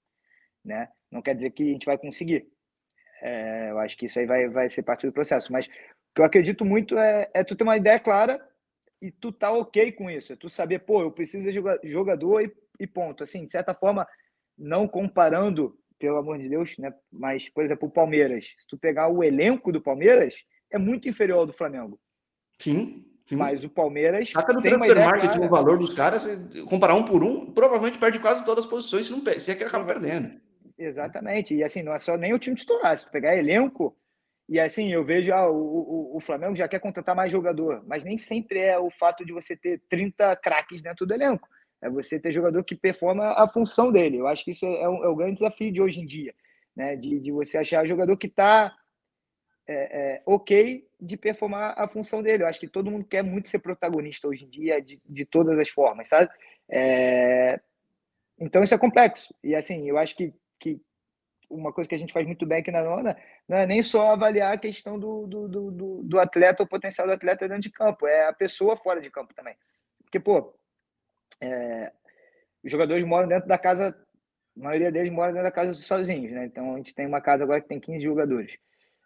né? 0.64 0.88
Não 1.12 1.22
quer 1.22 1.36
dizer 1.36 1.52
que 1.52 1.64
a 1.64 1.74
gente 1.74 1.86
vai 1.86 1.98
conseguir. 1.98 2.48
eu 3.70 3.80
acho 3.80 3.98
que 3.98 4.06
isso 4.06 4.18
aí 4.18 4.26
vai, 4.26 4.48
vai 4.48 4.70
ser 4.70 4.84
parte 4.84 5.06
do 5.06 5.12
processo, 5.12 5.52
mas 5.52 5.68
o 5.68 5.70
que 6.16 6.22
eu 6.22 6.26
acredito 6.26 6.64
muito 6.64 6.98
é, 6.98 7.30
é 7.34 7.44
tu 7.44 7.56
ter 7.56 7.64
uma 7.64 7.76
ideia 7.76 8.00
clara 8.00 8.40
e 9.02 9.12
tu 9.12 9.32
tá 9.32 9.52
ok 9.52 9.92
com 9.92 10.10
isso. 10.10 10.32
É 10.32 10.36
tu 10.36 10.50
saber, 10.50 10.80
pô, 10.80 11.02
eu 11.02 11.12
preciso 11.12 11.52
de 11.52 11.90
jogador 11.90 12.42
e, 12.42 12.54
e 12.80 12.88
ponto. 12.88 13.24
Assim, 13.24 13.46
de 13.46 13.52
certa 13.52 13.74
forma, 13.74 14.08
não 14.58 14.88
comparando, 14.88 15.78
pelo 16.00 16.18
amor 16.18 16.38
de 16.38 16.50
Deus, 16.50 16.78
né? 16.78 16.94
Mas, 17.12 17.48
por 17.50 17.64
exemplo, 17.64 17.88
o 17.88 17.92
Palmeiras. 17.92 18.46
Se 18.58 18.68
tu 18.68 18.78
pegar 18.78 19.08
o 19.08 19.24
elenco 19.24 19.72
do 19.72 19.82
Palmeiras, 19.82 20.36
é 20.72 20.78
muito 20.78 21.08
inferior 21.08 21.40
ao 21.40 21.46
do 21.46 21.54
Flamengo. 21.54 22.00
Sim. 22.60 23.06
sim. 23.26 23.36
Mas 23.36 23.64
o 23.64 23.70
Palmeiras. 23.70 24.32
Até 24.36 24.54
no 24.54 24.62
transfer 24.62 24.96
market, 24.96 25.36
o 25.36 25.50
valor 25.50 25.78
dos 25.78 25.94
caras, 25.94 26.28
comparar 26.68 26.96
um 26.96 27.04
por 27.04 27.24
um, 27.24 27.52
provavelmente 27.52 27.98
perde 27.98 28.20
quase 28.20 28.44
todas 28.46 28.66
as 28.66 28.70
posições, 28.70 29.06
se, 29.06 29.12
não, 29.12 29.24
se 29.24 29.52
é 29.52 29.56
que 29.56 29.64
acaba 29.64 29.86
perdendo. 29.86 30.40
Exatamente. 30.78 31.54
E 31.54 31.64
assim, 31.64 31.84
não 31.84 31.94
é 31.94 31.98
só 31.98 32.18
nem 32.18 32.34
o 32.34 32.40
time 32.40 32.56
titular. 32.56 32.98
Se 32.98 33.06
tu 33.06 33.12
pegar 33.12 33.38
elenco, 33.38 33.96
e 34.50 34.60
assim, 34.60 34.92
eu 34.92 35.04
vejo 35.04 35.34
ah, 35.34 35.50
o, 35.50 35.56
o, 35.56 36.18
o, 36.18 36.20
Flamengo 36.20 36.56
já 36.56 36.68
quer 36.68 36.80
contratar 36.80 37.16
mais 37.16 37.32
jogador, 37.32 37.84
mas 37.86 38.04
nem 38.04 38.18
sempre 38.18 38.60
é 38.60 38.78
o 38.78 38.90
fato 38.90 39.24
de 39.24 39.32
você 39.32 39.56
ter 39.56 39.82
30 39.88 40.36
craques 40.36 40.82
dentro 40.82 41.06
do 41.06 41.14
elenco. 41.14 41.48
É 41.82 41.90
você 41.90 42.20
ter 42.20 42.32
jogador 42.32 42.64
que 42.64 42.76
performa 42.76 43.32
a 43.32 43.48
função 43.48 43.92
dele. 43.92 44.18
Eu 44.18 44.28
acho 44.28 44.44
que 44.44 44.52
isso 44.52 44.66
é, 44.66 44.88
um, 44.88 45.04
é 45.04 45.08
o 45.08 45.16
grande 45.16 45.36
desafio 45.36 45.72
de 45.72 45.82
hoje 45.82 46.00
em 46.00 46.06
dia, 46.06 46.34
né? 46.76 46.96
De, 46.96 47.20
de 47.20 47.32
você 47.32 47.58
achar 47.58 47.86
jogador 47.86 48.16
que 48.18 48.28
está 48.28 48.76
é, 49.68 49.74
é, 49.74 50.24
ok 50.26 50.88
de 51.00 51.18
performar 51.18 51.74
a 51.78 51.88
função 51.88 52.22
dele. 52.22 52.44
Eu 52.44 52.48
acho 52.48 52.60
que 52.60 52.68
todo 52.68 52.92
mundo 52.92 53.06
quer 53.06 53.24
muito 53.24 53.50
ser 53.50 53.60
protagonista 53.60 54.28
hoje 54.28 54.46
em 54.46 54.50
dia, 54.50 54.82
de, 54.82 55.02
de 55.04 55.26
todas 55.26 55.58
as 55.58 55.70
formas, 55.70 56.08
sabe? 56.08 56.30
É... 56.70 57.60
Então 58.40 58.62
isso 58.62 58.74
é 58.74 58.78
complexo. 58.78 59.34
E 59.44 59.56
assim, 59.56 59.88
eu 59.90 59.98
acho 59.98 60.16
que, 60.16 60.34
que 60.60 60.82
uma 61.50 61.74
coisa 61.74 61.90
que 61.90 61.96
a 61.96 61.98
gente 61.98 62.14
faz 62.14 62.26
muito 62.26 62.46
bem 62.46 62.60
aqui 62.60 62.72
na 62.72 62.84
nona 62.84 63.18
não 63.48 63.58
é 63.58 63.66
nem 63.66 63.82
só 63.82 64.12
avaliar 64.12 64.54
a 64.54 64.58
questão 64.58 64.98
do, 65.00 65.28
do, 65.28 65.48
do, 65.48 66.04
do 66.04 66.20
atleta, 66.20 66.64
o 66.64 66.68
potencial 66.68 67.08
do 67.08 67.14
atleta 67.14 67.48
dentro 67.48 67.64
de 67.64 67.72
campo, 67.72 68.08
é 68.08 68.28
a 68.28 68.34
pessoa 68.34 68.78
fora 68.78 69.02
de 69.02 69.10
campo 69.10 69.34
também. 69.34 69.56
Porque, 70.04 70.20
pô, 70.20 70.54
é, 71.42 71.92
os 72.64 72.72
jogadores 72.72 73.04
moram 73.04 73.28
dentro 73.28 73.48
da 73.48 73.58
casa, 73.58 73.90
a 74.58 74.60
maioria 74.60 74.92
deles 74.92 75.12
mora 75.12 75.32
dentro 75.32 75.48
da 75.48 75.52
casa 75.52 75.74
sozinhos, 75.74 76.32
né? 76.32 76.46
Então 76.46 76.74
a 76.74 76.78
gente 76.78 76.94
tem 76.94 77.06
uma 77.06 77.22
casa 77.22 77.44
agora 77.44 77.62
que 77.62 77.68
tem 77.68 77.80
15 77.80 78.02
jogadores. 78.02 78.52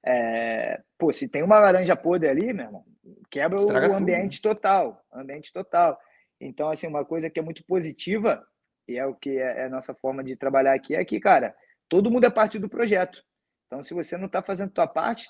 É, 0.06 0.82
pô, 0.98 1.12
se 1.12 1.30
tem 1.32 1.42
uma 1.42 1.60
laranja 1.60 1.96
podre 1.96 2.30
ali, 2.30 2.54
meu 2.54 2.66
irmão, 2.66 2.86
quebra 3.32 3.58
Estraga 3.58 3.92
o 3.92 3.96
ambiente 3.96 4.42
tudo. 4.42 4.56
total, 4.56 5.02
ambiente 5.12 5.52
total. 5.52 5.98
Então, 6.40 6.70
assim, 6.70 6.88
uma 6.88 7.06
coisa 7.06 7.30
que 7.30 7.40
é 7.40 7.44
muito 7.44 7.64
positiva, 7.66 8.46
e 8.88 8.98
é 8.98 9.06
o 9.06 9.16
que 9.16 9.38
é, 9.38 9.62
é 9.62 9.64
a 9.66 9.70
nossa 9.70 9.96
forma 9.96 10.24
de 10.24 10.36
trabalhar 10.36 10.74
aqui, 10.74 10.94
é 10.94 11.04
que, 11.04 11.20
cara, 11.20 11.56
todo 11.90 12.12
mundo 12.12 12.26
é 12.26 12.30
parte 12.30 12.60
do 12.60 12.70
projeto. 12.70 13.20
Então, 13.66 13.82
se 13.82 13.94
você 13.94 14.16
não 14.18 14.28
está 14.28 14.44
fazendo 14.44 14.72
tua 14.72 14.86
parte, 14.86 15.28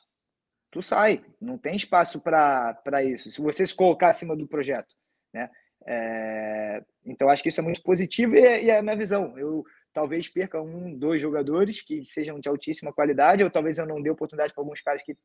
tu 0.72 0.82
sai. 0.82 1.24
Não 1.40 1.58
tem 1.58 1.76
espaço 1.76 2.20
para 2.20 3.04
isso. 3.04 3.30
Se 3.30 3.42
você 3.42 3.66
se 3.66 3.74
colocar 3.74 4.10
acima 4.10 4.36
do 4.36 4.48
projeto, 4.48 4.94
né? 5.34 5.50
É, 5.88 6.84
então, 7.06 7.30
acho 7.30 7.44
que 7.44 7.50
isso 7.50 7.60
é 7.60 7.64
muito 7.64 7.84
positivo 7.84 8.36
e 8.36 8.40
é, 8.40 8.64
e 8.64 8.70
é 8.70 8.78
a 8.78 8.82
minha 8.82 8.96
visão. 8.96 9.38
Eu 9.38 9.64
talvez 9.94 10.28
perca 10.28 10.62
um, 10.62 10.98
dois 10.98 11.22
jogadores 11.22 11.82
que 11.82 12.04
sejam 12.04 12.40
de 12.40 12.50
altíssima 12.50 12.92
qualidade, 12.92 13.44
ou 13.44 13.50
talvez 13.50 13.78
eu 13.78 13.86
não 13.86 14.02
dê 14.02 14.10
oportunidade 14.10 14.54
para 14.54 14.62
alguns 14.62 14.82
caras 14.82 15.02
que 15.02 15.16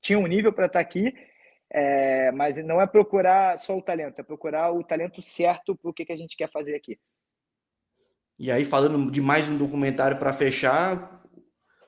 tinham 0.00 0.22
um 0.22 0.26
nível 0.26 0.52
para 0.52 0.66
estar 0.66 0.80
tá 0.80 0.80
aqui, 0.80 1.14
é, 1.70 2.32
mas 2.32 2.62
não 2.64 2.80
é 2.80 2.86
procurar 2.86 3.56
só 3.58 3.78
o 3.78 3.82
talento, 3.82 4.20
é 4.20 4.24
procurar 4.24 4.72
o 4.72 4.82
talento 4.82 5.22
certo 5.22 5.76
para 5.76 5.90
o 5.90 5.94
que, 5.94 6.04
que 6.04 6.12
a 6.12 6.16
gente 6.16 6.36
quer 6.36 6.50
fazer 6.50 6.74
aqui. 6.74 6.98
E 8.38 8.50
aí, 8.50 8.64
falando 8.64 9.10
de 9.10 9.20
mais 9.20 9.48
um 9.48 9.56
documentário 9.56 10.18
para 10.18 10.32
fechar, 10.32 11.22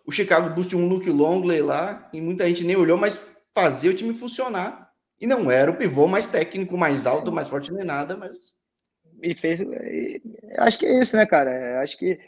o 0.06 0.12
Chicago 0.12 0.54
Bulls 0.54 0.68
tinha 0.68 0.80
um 0.80 0.88
Luke 0.88 1.10
Longley 1.10 1.60
lá, 1.60 2.08
e 2.12 2.20
muita 2.20 2.46
gente 2.46 2.62
nem 2.62 2.76
olhou, 2.76 2.96
mas 2.96 3.20
fazia 3.52 3.90
o 3.90 3.94
time 3.94 4.14
funcionar. 4.14 4.83
E 5.24 5.26
não 5.26 5.50
era 5.50 5.70
o 5.70 5.76
pivô 5.78 6.06
mais 6.06 6.26
técnico, 6.26 6.76
mais 6.76 7.06
alto, 7.06 7.32
mais 7.32 7.48
forte 7.48 7.72
nem 7.72 7.82
nada, 7.82 8.14
mas. 8.14 8.36
E 9.22 9.34
fez. 9.34 9.58
Acho 10.58 10.78
que 10.78 10.84
é 10.84 11.00
isso, 11.00 11.16
né, 11.16 11.24
cara? 11.24 11.80
Acho 11.80 11.96
que. 11.96 12.20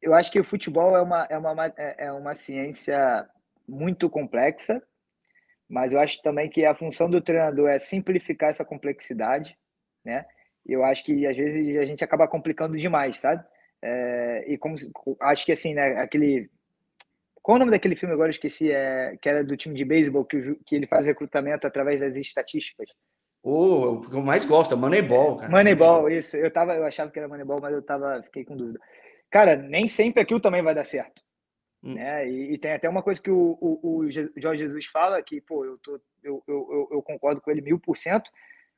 Eu 0.00 0.14
acho 0.14 0.32
que 0.32 0.40
o 0.40 0.44
futebol 0.44 0.96
é 0.96 1.02
uma, 1.02 1.26
é 1.28 1.36
uma, 1.36 1.66
é, 1.76 2.06
é 2.06 2.12
uma 2.12 2.34
ciência 2.34 3.28
muito 3.68 4.08
complexa, 4.08 4.82
mas 5.68 5.92
eu 5.92 6.00
acho 6.00 6.22
também 6.22 6.48
que 6.48 6.64
a 6.64 6.74
função 6.74 7.10
do 7.10 7.20
treinador 7.20 7.68
é 7.68 7.78
simplificar 7.78 8.48
essa 8.48 8.64
complexidade, 8.64 9.54
né? 10.02 10.24
Eu 10.64 10.82
acho 10.82 11.04
que 11.04 11.26
às 11.26 11.36
vezes 11.36 11.76
a 11.76 11.84
gente 11.84 12.02
acaba 12.02 12.26
complicando 12.26 12.74
demais, 12.74 13.18
sabe? 13.18 13.44
É, 13.82 14.50
e 14.50 14.56
como 14.56 14.76
acho 15.20 15.44
que 15.44 15.52
assim, 15.52 15.74
né, 15.74 16.00
aquele 16.00 16.50
qual 17.48 17.56
o 17.56 17.60
nome 17.60 17.70
daquele 17.70 17.96
filme 17.96 18.12
agora? 18.12 18.28
Eu 18.28 18.32
esqueci, 18.32 18.70
é, 18.70 19.16
que 19.16 19.26
era 19.26 19.42
do 19.42 19.56
time 19.56 19.74
de 19.74 19.82
beisebol, 19.82 20.22
que, 20.22 20.38
que 20.66 20.76
ele 20.76 20.86
faz 20.86 21.06
recrutamento 21.06 21.66
através 21.66 21.98
das 21.98 22.14
estatísticas. 22.14 22.90
O 23.42 24.02
que 24.02 24.14
eu 24.14 24.20
mais 24.20 24.44
gosto, 24.44 24.74
é 24.74 24.76
Moneyball, 24.76 25.38
cara. 25.38 25.50
Moneyball, 25.50 26.10
isso. 26.10 26.36
Eu, 26.36 26.50
tava, 26.50 26.74
eu 26.74 26.84
achava 26.84 27.10
que 27.10 27.18
era 27.18 27.26
Moneyball, 27.26 27.58
mas 27.58 27.72
eu 27.72 27.80
tava, 27.80 28.22
fiquei 28.24 28.44
com 28.44 28.54
dúvida. 28.54 28.78
Cara, 29.30 29.56
nem 29.56 29.88
sempre 29.88 30.22
aquilo 30.22 30.40
também 30.40 30.62
vai 30.62 30.74
dar 30.74 30.84
certo. 30.84 31.22
Hum. 31.82 31.94
Né? 31.94 32.28
E, 32.28 32.52
e, 32.52 32.58
tem 32.58 32.72
até 32.72 32.86
uma 32.86 33.02
coisa 33.02 33.18
que 33.18 33.30
o, 33.30 33.56
o, 33.58 34.00
o 34.00 34.10
Jorge 34.10 34.64
Jesus 34.64 34.84
fala, 34.84 35.22
que, 35.22 35.40
pô, 35.40 35.64
eu, 35.64 35.78
tô, 35.78 35.98
eu, 36.22 36.44
eu, 36.46 36.88
eu 36.92 37.02
concordo 37.02 37.40
com 37.40 37.50
ele 37.50 37.62
mil 37.62 37.80
por 37.80 37.96
cento, 37.96 38.30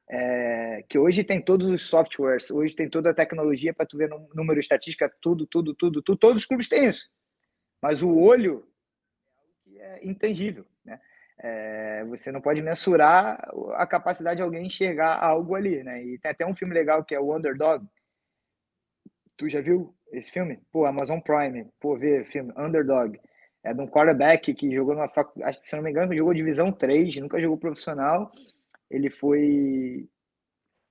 é, 0.08 0.84
que 0.88 0.96
hoje 0.96 1.24
tem 1.24 1.42
todos 1.42 1.66
os 1.66 1.82
softwares, 1.82 2.52
hoje 2.52 2.76
tem 2.76 2.88
toda 2.88 3.10
a 3.10 3.14
tecnologia 3.14 3.74
para 3.74 3.84
tu 3.86 3.98
ver 3.98 4.08
número 4.32 4.60
estatística, 4.60 5.12
tudo, 5.20 5.44
tudo, 5.44 5.74
tudo, 5.74 6.00
tudo, 6.00 6.16
todos 6.16 6.42
os 6.42 6.46
clubes 6.46 6.68
têm 6.68 6.84
isso. 6.84 7.10
Mas 7.80 8.02
o 8.02 8.14
olho 8.16 8.66
é 9.76 9.80
é 9.80 10.06
intangível, 10.06 10.66
né? 10.84 11.00
É, 11.38 12.04
você 12.04 12.30
não 12.30 12.40
pode 12.40 12.60
mensurar 12.60 13.42
a 13.74 13.86
capacidade 13.86 14.36
de 14.36 14.42
alguém 14.42 14.66
enxergar 14.66 15.18
algo 15.22 15.54
ali, 15.54 15.82
né? 15.82 16.02
E 16.04 16.18
tem 16.18 16.30
até 16.30 16.46
um 16.46 16.54
filme 16.54 16.74
legal 16.74 17.02
que 17.02 17.14
é 17.14 17.20
o 17.20 17.34
Underdog. 17.34 17.86
Tu 19.36 19.48
já 19.48 19.60
viu? 19.62 19.94
esse 20.12 20.30
filme? 20.30 20.60
Pô, 20.72 20.84
Amazon 20.84 21.20
Prime. 21.20 21.66
Pô, 21.80 21.96
ver 21.96 22.26
filme 22.26 22.52
Underdog. 22.56 23.18
É 23.62 23.74
de 23.74 23.80
um 23.80 23.86
quarterback 23.86 24.54
que 24.54 24.74
jogou 24.74 24.94
numa 24.94 25.08
faculdade, 25.08 25.60
se 25.60 25.76
não 25.76 25.82
me 25.82 25.90
engano, 25.90 26.16
jogou 26.16 26.32
divisão 26.34 26.72
3, 26.72 27.16
nunca 27.16 27.40
jogou 27.40 27.58
profissional. 27.58 28.32
Ele 28.90 29.10
foi 29.10 30.08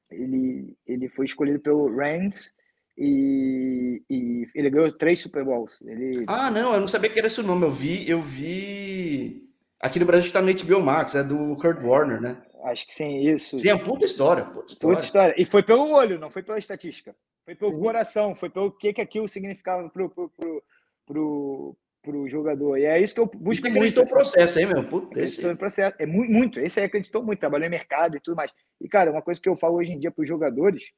ele, 0.09 0.77
ele 0.85 1.09
foi 1.09 1.25
escolhido 1.25 1.59
pelo 1.59 1.95
Rams 1.95 2.55
e, 3.01 4.03
e 4.09 4.45
ele 4.53 4.69
ganhou 4.69 4.91
três 4.91 5.19
Super 5.19 5.45
Bowls. 5.45 5.79
Ele... 5.85 6.25
Ah, 6.27 6.51
não, 6.51 6.73
eu 6.73 6.81
não 6.81 6.87
sabia 6.87 7.09
que 7.09 7.17
era 7.17 7.27
esse 7.27 7.39
o 7.39 7.43
nome. 7.43 7.65
Eu 7.65 7.71
vi, 7.71 8.09
eu 8.09 8.21
vi. 8.21 9.49
Aqui 9.79 9.99
no 9.99 10.05
Brasil 10.05 10.27
está 10.27 10.41
no 10.41 10.53
HBO 10.53 10.81
Max, 10.81 11.15
é 11.15 11.23
do 11.23 11.55
Kurt 11.55 11.81
Warner, 11.81 12.19
né? 12.19 12.41
Acho 12.65 12.85
que 12.85 12.93
sim, 12.93 13.21
isso. 13.21 13.57
Sim, 13.57 13.69
é 13.69 13.73
uma 13.73 13.85
puta 13.85 14.03
história, 14.03 14.43
puta 14.43 14.73
história. 14.73 14.95
Puta 14.95 15.05
história. 15.05 15.35
E 15.37 15.45
foi 15.45 15.63
pelo 15.63 15.89
olho, 15.93 16.19
não 16.19 16.29
foi 16.29 16.43
pela 16.43 16.59
estatística. 16.59 17.15
Foi 17.45 17.55
pelo 17.55 17.71
uhum. 17.71 17.79
coração, 17.79 18.35
foi 18.35 18.49
pelo 18.49 18.69
que, 18.69 18.91
que 18.91 18.99
aquilo 18.99 19.29
significava 19.29 19.89
pro, 19.89 20.09
pro, 20.09 20.29
pro, 20.29 20.63
pro, 21.05 21.77
pro 22.03 22.27
jogador. 22.27 22.77
E 22.77 22.83
é 22.83 23.01
isso 23.01 23.13
que 23.13 23.21
eu 23.21 23.27
busco 23.27 23.63
muito. 23.63 23.77
acreditou 23.77 24.03
no 24.03 24.09
processo, 24.09 24.59
hein, 24.59 24.65
meu? 24.65 24.83
Puta, 24.83 25.21
esse... 25.21 25.41
no 25.41 25.55
processo. 25.55 25.95
É 25.97 26.05
muito, 26.05 26.31
muito. 26.33 26.59
Esse 26.59 26.81
aí 26.81 26.87
acreditou 26.87 27.23
muito, 27.23 27.39
trabalhou 27.39 27.65
em 27.65 27.71
mercado 27.71 28.17
e 28.17 28.19
tudo 28.19 28.35
mais. 28.35 28.51
E, 28.81 28.89
cara, 28.89 29.09
uma 29.09 29.21
coisa 29.21 29.39
que 29.39 29.47
eu 29.47 29.55
falo 29.55 29.77
hoje 29.77 29.93
em 29.93 29.99
dia 29.99 30.11
para 30.11 30.21
os 30.21 30.27
jogadores 30.27 30.91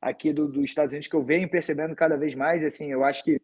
aqui 0.00 0.32
do, 0.32 0.48
dos 0.48 0.64
Estados 0.64 0.92
Unidos 0.92 1.08
que 1.08 1.16
eu 1.16 1.22
venho 1.22 1.48
percebendo 1.48 1.94
cada 1.94 2.16
vez 2.16 2.34
mais, 2.34 2.64
assim, 2.64 2.90
eu 2.90 3.04
acho 3.04 3.22
que 3.22 3.40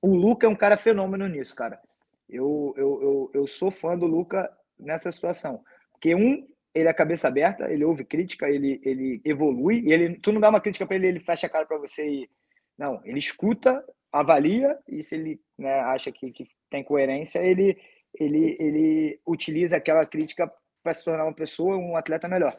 o 0.00 0.14
Luca 0.14 0.46
é 0.46 0.50
um 0.50 0.56
cara 0.56 0.76
fenômeno 0.76 1.28
nisso, 1.28 1.54
cara. 1.54 1.80
Eu, 2.28 2.74
eu, 2.76 3.02
eu, 3.02 3.30
eu 3.34 3.46
sou 3.46 3.70
fã 3.70 3.96
do 3.96 4.06
Luca 4.06 4.50
nessa 4.78 5.12
situação. 5.12 5.62
Porque, 5.92 6.14
um, 6.14 6.46
ele 6.74 6.88
é 6.88 6.92
cabeça 6.92 7.28
aberta, 7.28 7.70
ele 7.70 7.84
ouve 7.84 8.04
crítica, 8.04 8.48
ele, 8.48 8.80
ele 8.82 9.20
evolui, 9.24 9.80
e 9.80 9.92
ele, 9.92 10.18
tu 10.18 10.32
não 10.32 10.40
dá 10.40 10.48
uma 10.48 10.60
crítica 10.60 10.86
para 10.86 10.96
ele, 10.96 11.06
ele 11.06 11.20
fecha 11.20 11.46
a 11.46 11.50
cara 11.50 11.66
para 11.66 11.78
você 11.78 12.08
e. 12.08 12.30
Não, 12.78 13.00
ele 13.04 13.18
escuta, 13.18 13.84
avalia, 14.10 14.78
e 14.88 15.02
se 15.02 15.14
ele 15.14 15.40
né, 15.58 15.80
acha 15.80 16.10
que, 16.10 16.32
que 16.32 16.48
tem 16.70 16.82
coerência, 16.82 17.38
ele, 17.38 17.78
ele, 18.18 18.56
ele 18.58 19.20
utiliza 19.26 19.76
aquela 19.76 20.06
crítica 20.06 20.50
para 20.82 20.94
se 20.94 21.04
tornar 21.04 21.24
uma 21.24 21.34
pessoa, 21.34 21.76
um 21.76 21.96
atleta 21.96 22.28
melhor. 22.28 22.58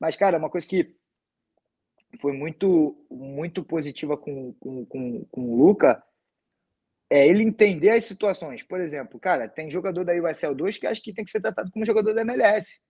Mas, 0.00 0.16
cara, 0.16 0.38
uma 0.38 0.48
coisa 0.48 0.66
que 0.66 0.96
foi 2.18 2.32
muito 2.32 2.96
muito 3.10 3.62
positiva 3.62 4.16
com, 4.16 4.52
com, 4.54 4.84
com, 4.86 5.24
com 5.24 5.40
o 5.40 5.56
Luca 5.56 6.02
é 7.10 7.26
ele 7.26 7.42
entender 7.42 7.90
as 7.90 8.04
situações. 8.04 8.62
Por 8.62 8.80
exemplo, 8.80 9.18
cara, 9.18 9.48
tem 9.48 9.70
jogador 9.70 10.04
da 10.04 10.14
USL 10.14 10.54
2 10.54 10.78
que 10.78 10.86
acho 10.86 11.02
que 11.02 11.12
tem 11.12 11.24
que 11.24 11.30
ser 11.30 11.40
tratado 11.40 11.70
como 11.72 11.84
jogador 11.84 12.14
da 12.14 12.20
MLS, 12.20 12.80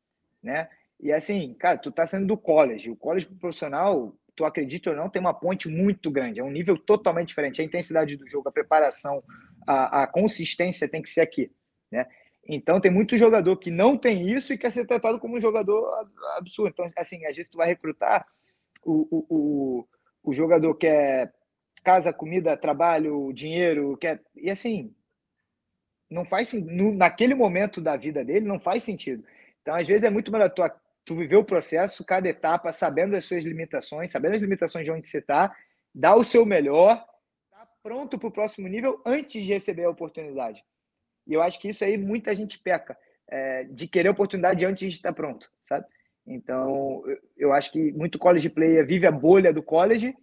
né? 0.43 0.69
E 1.03 1.11
assim, 1.11 1.55
cara, 1.55 1.79
tu 1.79 1.91
tá 1.91 2.07
sendo 2.07 2.27
do 2.27 2.37
college. 2.37 2.91
O 2.91 2.97
college 2.97 3.27
profissional, 3.27 4.15
tu 4.37 4.45
acredita 4.45 4.91
ou 4.91 4.97
não, 4.97 5.09
tem 5.09 5.21
uma 5.21 5.33
ponte 5.33 5.67
muito 5.69 6.11
grande. 6.11 6.39
É 6.39 6.45
um 6.45 6.51
nível 6.51 6.77
totalmente 6.77 7.29
diferente. 7.29 7.63
A 7.63 7.65
intensidade 7.65 8.19
do 8.19 8.27
jogo, 8.27 8.51
a 8.51 8.53
preparação, 8.53 9.25
a, 9.67 10.03
a 10.03 10.07
consistência 10.07 10.87
tem 10.87 11.01
que 11.01 11.09
ser 11.09 11.23
aqui, 11.23 11.51
né? 11.91 12.07
Então 12.47 12.81
tem 12.81 12.91
muito 12.91 13.17
jogador 13.17 13.57
que 13.57 13.71
não 13.71 13.97
tem 13.97 14.29
isso 14.31 14.53
e 14.53 14.59
quer 14.59 14.73
ser 14.73 14.85
tratado 14.85 15.19
como 15.19 15.37
um 15.37 15.41
jogador 15.41 15.89
absurdo. 16.37 16.71
Então, 16.71 16.87
assim, 16.97 17.25
às 17.25 17.37
vezes 17.37 17.51
tu 17.51 17.57
vai 17.57 17.69
recrutar 17.69 18.27
o, 18.85 19.07
o, 19.11 19.27
o, 19.29 19.89
o 20.23 20.33
jogador 20.33 20.75
quer 20.75 21.33
casa, 21.83 22.13
comida, 22.13 22.57
trabalho, 22.57 23.33
dinheiro, 23.33 23.97
quer. 23.97 24.23
E 24.37 24.51
assim, 24.51 24.95
não 26.11 26.25
faz 26.25 26.53
no, 26.53 26.93
naquele 26.93 27.35
momento 27.35 27.81
da 27.81 27.97
vida 27.97 28.25
dele, 28.25 28.47
não 28.47 28.59
faz 28.59 28.83
sentido. 28.83 29.25
Então, 29.63 29.75
às 29.75 29.87
vezes, 29.87 30.05
é 30.05 30.11
muito 30.11 30.33
melhor 30.33 30.51
tu, 30.51 30.63
tu 31.05 31.17
viver 31.17 31.37
o 31.37 31.45
processo, 31.45 32.05
cada 32.05 32.29
etapa, 32.29 32.73
sabendo 32.73 33.17
as 33.17 33.25
suas 33.25 33.45
limitações, 33.45 34.11
sabendo 34.11 34.37
as 34.37 34.43
limitações 34.43 34.85
de 34.85 34.91
onde 34.91 35.07
você 35.07 35.19
está, 35.19 35.55
dar 35.95 36.17
o 36.17 36.25
seu 36.25 36.45
melhor, 36.45 37.05
tá 37.51 37.67
pronto 37.83 38.19
para 38.19 38.29
o 38.29 38.33
próximo 38.33 38.69
nível 38.69 39.01
antes 39.07 39.33
de 39.33 39.53
receber 39.53 39.85
a 39.85 39.91
oportunidade. 39.91 40.65
E 41.27 41.33
eu 41.33 41.43
acho 41.43 41.61
que 41.61 41.69
isso 41.69 41.85
aí 41.85 41.97
muita 41.97 42.35
gente 42.35 42.59
peca, 42.59 42.97
é, 43.29 43.65
de 43.65 43.87
querer 43.87 44.09
oportunidade 44.09 44.65
antes 44.65 44.89
de 44.89 44.97
estar 44.97 45.13
pronto, 45.13 45.51
sabe? 45.63 45.87
Então, 46.31 47.03
eu 47.37 47.53
acho 47.53 47.73
que 47.73 47.91
muito 47.93 48.19
college 48.19 48.49
player 48.49 48.87
vive 48.87 49.05
a 49.05 49.11
bolha 49.11 49.53
do 49.53 49.63
college 49.63 50.17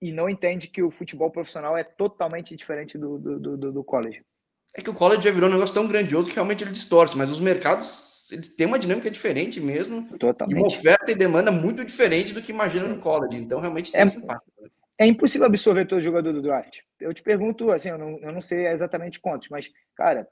e 0.00 0.12
não 0.12 0.28
entende 0.28 0.68
que 0.68 0.80
o 0.80 0.92
futebol 0.92 1.28
profissional 1.28 1.76
é 1.76 1.82
totalmente 1.82 2.54
diferente 2.54 2.96
do, 2.96 3.18
do, 3.18 3.56
do, 3.56 3.72
do 3.72 3.84
college. 3.84 4.24
É 4.72 4.80
que 4.80 4.90
o 4.90 4.94
college 4.94 5.24
já 5.24 5.32
virou 5.32 5.48
um 5.48 5.52
negócio 5.52 5.74
tão 5.74 5.88
grandioso 5.88 6.28
que 6.28 6.34
realmente 6.34 6.62
ele 6.62 6.70
distorce, 6.70 7.16
mas 7.16 7.32
os 7.32 7.40
mercados 7.40 8.30
eles 8.30 8.54
têm 8.54 8.66
uma 8.66 8.78
dinâmica 8.78 9.10
diferente 9.10 9.60
mesmo. 9.60 10.06
Totalmente. 10.18 10.56
E 10.56 10.60
uma 10.60 10.68
oferta 10.68 11.10
e 11.10 11.16
demanda 11.16 11.50
muito 11.50 11.84
diferente 11.84 12.32
do 12.32 12.40
que 12.40 12.52
imagina 12.52 12.86
no 12.86 13.00
college. 13.00 13.38
Então, 13.38 13.58
realmente 13.58 13.90
tem 13.90 14.00
é, 14.00 14.04
esse 14.04 14.18
impacto. 14.18 14.52
Né? 14.60 14.68
É 14.98 15.06
impossível 15.06 15.46
absorver 15.46 15.86
todo 15.86 16.00
jogador 16.00 16.32
do 16.32 16.42
draft. 16.42 16.78
Eu 17.00 17.12
te 17.12 17.22
pergunto, 17.22 17.72
assim, 17.72 17.88
eu 17.88 17.98
não, 17.98 18.18
eu 18.20 18.32
não 18.32 18.40
sei 18.40 18.68
exatamente 18.68 19.18
quantos, 19.18 19.48
mas, 19.48 19.68
cara, 19.96 20.28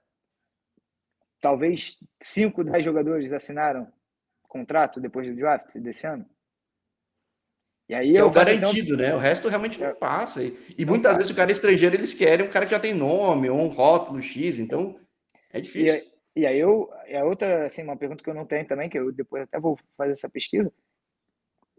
talvez 1.41 1.97
5, 2.23 2.63
10 2.63 2.85
jogadores 2.85 3.33
assinaram 3.33 3.93
contrato 4.55 5.01
depois 5.01 5.27
do 5.27 5.35
draft 5.35 5.77
desse 5.79 6.07
ano? 6.07 6.25
E 7.89 7.95
aí 7.95 8.17
é 8.17 8.23
o 8.23 8.31
garantido, 8.31 8.97
né? 8.97 9.15
O 9.15 9.19
resto 9.19 9.49
realmente 9.49 9.79
não 9.79 9.89
é. 9.89 9.95
passa. 9.95 10.43
E, 10.43 10.57
e 10.79 10.87
muitas 10.87 11.11
passa. 11.11 11.19
vezes 11.19 11.33
o 11.33 11.37
cara 11.37 11.51
é 11.51 11.53
estrangeiro, 11.53 11.97
eles 11.97 12.15
querem 12.15 12.47
um 12.47 12.51
cara 12.51 12.65
que 12.65 12.71
já 12.71 12.81
tem 12.81 12.95
nome, 12.95 13.51
ou 13.51 13.59
um 13.59 13.67
rótulo 13.67 14.23
X, 14.23 14.59
então 14.59 14.99
é 15.51 15.61
difícil. 15.61 15.97
E, 16.37 16.41
e 16.41 16.47
aí 16.47 16.59
eu, 16.59 16.89
é 17.07 17.23
outra, 17.25 17.67
assim, 17.67 17.83
uma 17.83 17.97
pergunta 17.97 18.23
que 18.23 18.31
eu 18.31 18.35
não 18.35 18.47
tenho 18.47 18.67
também, 18.67 18.89
que 18.89 18.99
eu 18.99 19.13
depois 19.13 19.43
até 19.43 19.59
vou 19.59 19.77
fazer 19.97 20.13
essa 20.13 20.31
pesquisa. 20.31 20.73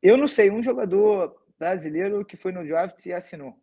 Eu 0.03 0.17
não 0.17 0.27
sei 0.27 0.51
um 0.51 0.61
jogador 0.61 1.33
brasileiro 1.57 2.23
que 2.25 2.37
foi 2.37 2.51
no 2.51 2.63
draft 2.63 3.03
e 3.05 3.13
assinou. 3.13 3.57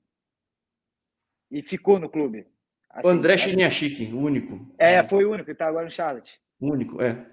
E 1.51 1.63
ficou 1.63 1.99
no 1.99 2.09
clube. 2.09 2.47
Assim, 2.91 3.07
o 3.07 3.11
André 3.11 3.37
Chiniachique, 3.37 4.13
o 4.13 4.19
único. 4.19 4.75
É, 4.79 5.05
foi 5.05 5.25
o 5.25 5.31
único, 5.31 5.47
que 5.47 5.55
tá 5.55 5.67
agora 5.67 5.85
no 5.85 5.91
Charlotte. 5.91 6.41
Único, 6.61 7.01
é 7.01 7.33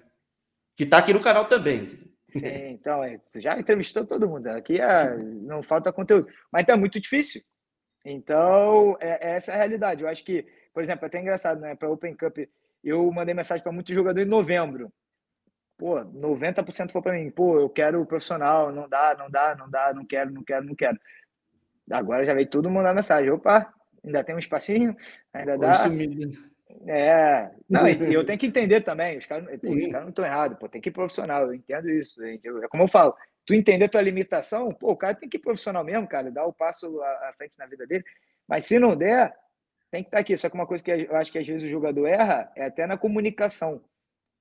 que 0.80 0.84
está 0.84 0.96
aqui 0.96 1.12
no 1.12 1.20
canal 1.20 1.44
também. 1.44 1.86
Sim, 2.30 2.70
então, 2.70 3.04
é, 3.04 3.20
já 3.36 3.60
entrevistou 3.60 4.06
todo 4.06 4.26
mundo. 4.26 4.46
Aqui 4.46 4.80
é, 4.80 5.14
não 5.14 5.62
falta 5.62 5.92
conteúdo. 5.92 6.26
Mas 6.50 6.62
então, 6.62 6.74
é 6.74 6.78
muito 6.78 6.98
difícil. 6.98 7.42
Então, 8.02 8.96
é, 8.98 9.32
é 9.32 9.36
essa 9.36 9.52
a 9.52 9.56
realidade. 9.56 10.02
Eu 10.02 10.08
acho 10.08 10.24
que, 10.24 10.46
por 10.72 10.82
exemplo, 10.82 11.04
é 11.04 11.08
até 11.08 11.20
engraçado, 11.20 11.60
né? 11.60 11.74
Para 11.74 11.90
Open 11.90 12.16
Cup, 12.16 12.38
eu 12.82 13.12
mandei 13.12 13.34
mensagem 13.34 13.62
para 13.62 13.72
muitos 13.72 13.94
jogadores 13.94 14.26
em 14.26 14.30
novembro. 14.30 14.90
Pô, 15.76 15.96
90% 16.02 16.90
foi 16.90 17.02
para 17.02 17.12
mim. 17.12 17.30
Pô, 17.30 17.60
eu 17.60 17.68
quero 17.68 18.06
profissional, 18.06 18.72
não 18.72 18.88
dá, 18.88 19.14
não 19.18 19.30
dá, 19.30 19.54
não 19.54 19.68
dá, 19.68 19.92
não 19.92 20.06
quero, 20.06 20.30
não 20.30 20.42
quero, 20.42 20.64
não 20.64 20.74
quero. 20.74 20.98
Agora 21.90 22.24
já 22.24 22.32
veio 22.32 22.48
todo 22.48 22.70
mundo 22.70 22.76
mandar 22.76 22.94
mensagem. 22.94 23.30
Opa, 23.30 23.70
ainda 24.02 24.24
tem 24.24 24.34
um 24.34 24.38
espacinho? 24.38 24.96
Ainda 25.34 25.58
dá. 25.58 25.74
É, 26.86 27.50
não, 27.68 27.88
e 27.88 28.14
eu 28.14 28.24
tenho 28.24 28.38
que 28.38 28.46
entender 28.46 28.80
também, 28.80 29.18
os 29.18 29.26
caras, 29.26 29.46
os 29.46 29.60
caras 29.60 30.02
não 30.02 30.08
estão 30.08 30.24
errados, 30.24 30.58
pô, 30.58 30.68
tem 30.68 30.80
que 30.80 30.88
ir 30.88 30.92
profissional, 30.92 31.46
eu 31.46 31.54
entendo 31.54 31.90
isso. 31.90 32.22
É 32.24 32.68
como 32.68 32.84
eu 32.84 32.88
falo, 32.88 33.14
tu 33.44 33.54
entender 33.54 33.88
tua 33.88 34.00
limitação, 34.00 34.70
pô, 34.72 34.92
o 34.92 34.96
cara 34.96 35.14
tem 35.14 35.28
que 35.28 35.36
ir 35.36 35.40
profissional 35.40 35.84
mesmo, 35.84 36.06
cara, 36.06 36.30
dar 36.30 36.46
o 36.46 36.52
passo 36.52 37.00
à 37.02 37.32
frente 37.36 37.58
na 37.58 37.66
vida 37.66 37.86
dele. 37.86 38.04
Mas 38.48 38.64
se 38.64 38.78
não 38.78 38.96
der, 38.96 39.34
tem 39.90 40.02
que 40.02 40.08
estar 40.08 40.18
tá 40.18 40.20
aqui. 40.20 40.36
Só 40.36 40.48
que 40.48 40.54
uma 40.54 40.66
coisa 40.66 40.82
que 40.82 40.90
eu 40.90 41.16
acho 41.16 41.30
que 41.30 41.38
às 41.38 41.46
vezes 41.46 41.62
o 41.62 41.70
jogador 41.70 42.06
erra 42.06 42.50
é 42.56 42.64
até 42.64 42.86
na 42.86 42.96
comunicação, 42.96 43.82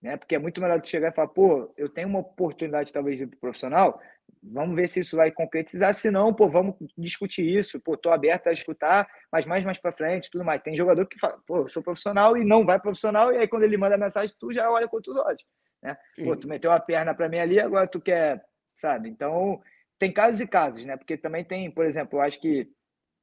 né? 0.02 0.16
Porque 0.18 0.36
é 0.36 0.40
muito 0.40 0.62
melhor 0.62 0.80
tu 0.80 0.88
chegar 0.88 1.10
e 1.10 1.16
falar, 1.16 1.30
pô, 1.30 1.74
eu 1.78 1.90
tenho 1.90 2.08
uma 2.08 2.20
oportunidade 2.20 2.94
talvez 2.94 3.18
de 3.18 3.24
ir 3.24 3.28
pro 3.28 3.40
profissional, 3.40 4.00
Vamos 4.42 4.76
ver 4.76 4.88
se 4.88 5.00
isso 5.00 5.16
vai 5.16 5.32
concretizar. 5.32 5.94
Se 5.94 6.10
não, 6.10 6.34
pô, 6.34 6.50
vamos 6.50 6.76
discutir 6.98 7.44
isso. 7.44 7.80
Pô, 7.80 7.98
tô 7.98 8.10
aberto 8.12 8.48
a 8.48 8.54
escutar, 8.54 9.08
mas 9.32 9.46
mais 9.46 9.64
mais 9.64 9.78
para 9.78 9.92
frente, 9.92 10.30
tudo 10.32 10.44
mais. 10.44 10.62
Tem 10.62 10.76
jogador 10.76 11.06
que 11.06 11.20
fala, 11.20 11.40
pô, 11.46 11.60
eu 11.60 11.68
sou 11.68 11.84
profissional 11.84 12.38
e 12.38 12.44
não 12.44 12.66
vai 12.66 12.80
profissional, 12.80 13.34
e 13.34 13.38
aí 13.38 13.48
quando 13.48 13.64
ele 13.64 13.78
manda 13.78 13.98
mensagem, 13.98 14.36
tu 14.40 14.52
já 14.52 14.70
olha 14.70 14.88
com 14.88 14.98
outros 14.98 15.16
olhos, 15.18 15.44
né? 15.82 15.98
Pô, 16.24 16.36
tu 16.36 16.48
meteu 16.48 16.72
a 16.72 16.80
perna 16.80 17.14
para 17.14 17.30
mim 17.30 17.40
ali, 17.40 17.60
agora 17.60 17.88
tu 17.88 18.00
quer, 18.00 18.44
sabe? 18.76 19.10
Então, 19.10 19.62
tem 19.98 20.12
casos 20.12 20.42
e 20.42 20.48
casos, 20.48 20.86
né? 20.86 20.96
Porque 20.98 21.18
também 21.18 21.44
tem, 21.44 21.70
por 21.70 21.86
exemplo, 21.86 22.20
eu 22.20 22.22
acho 22.22 22.40
que 22.40 22.70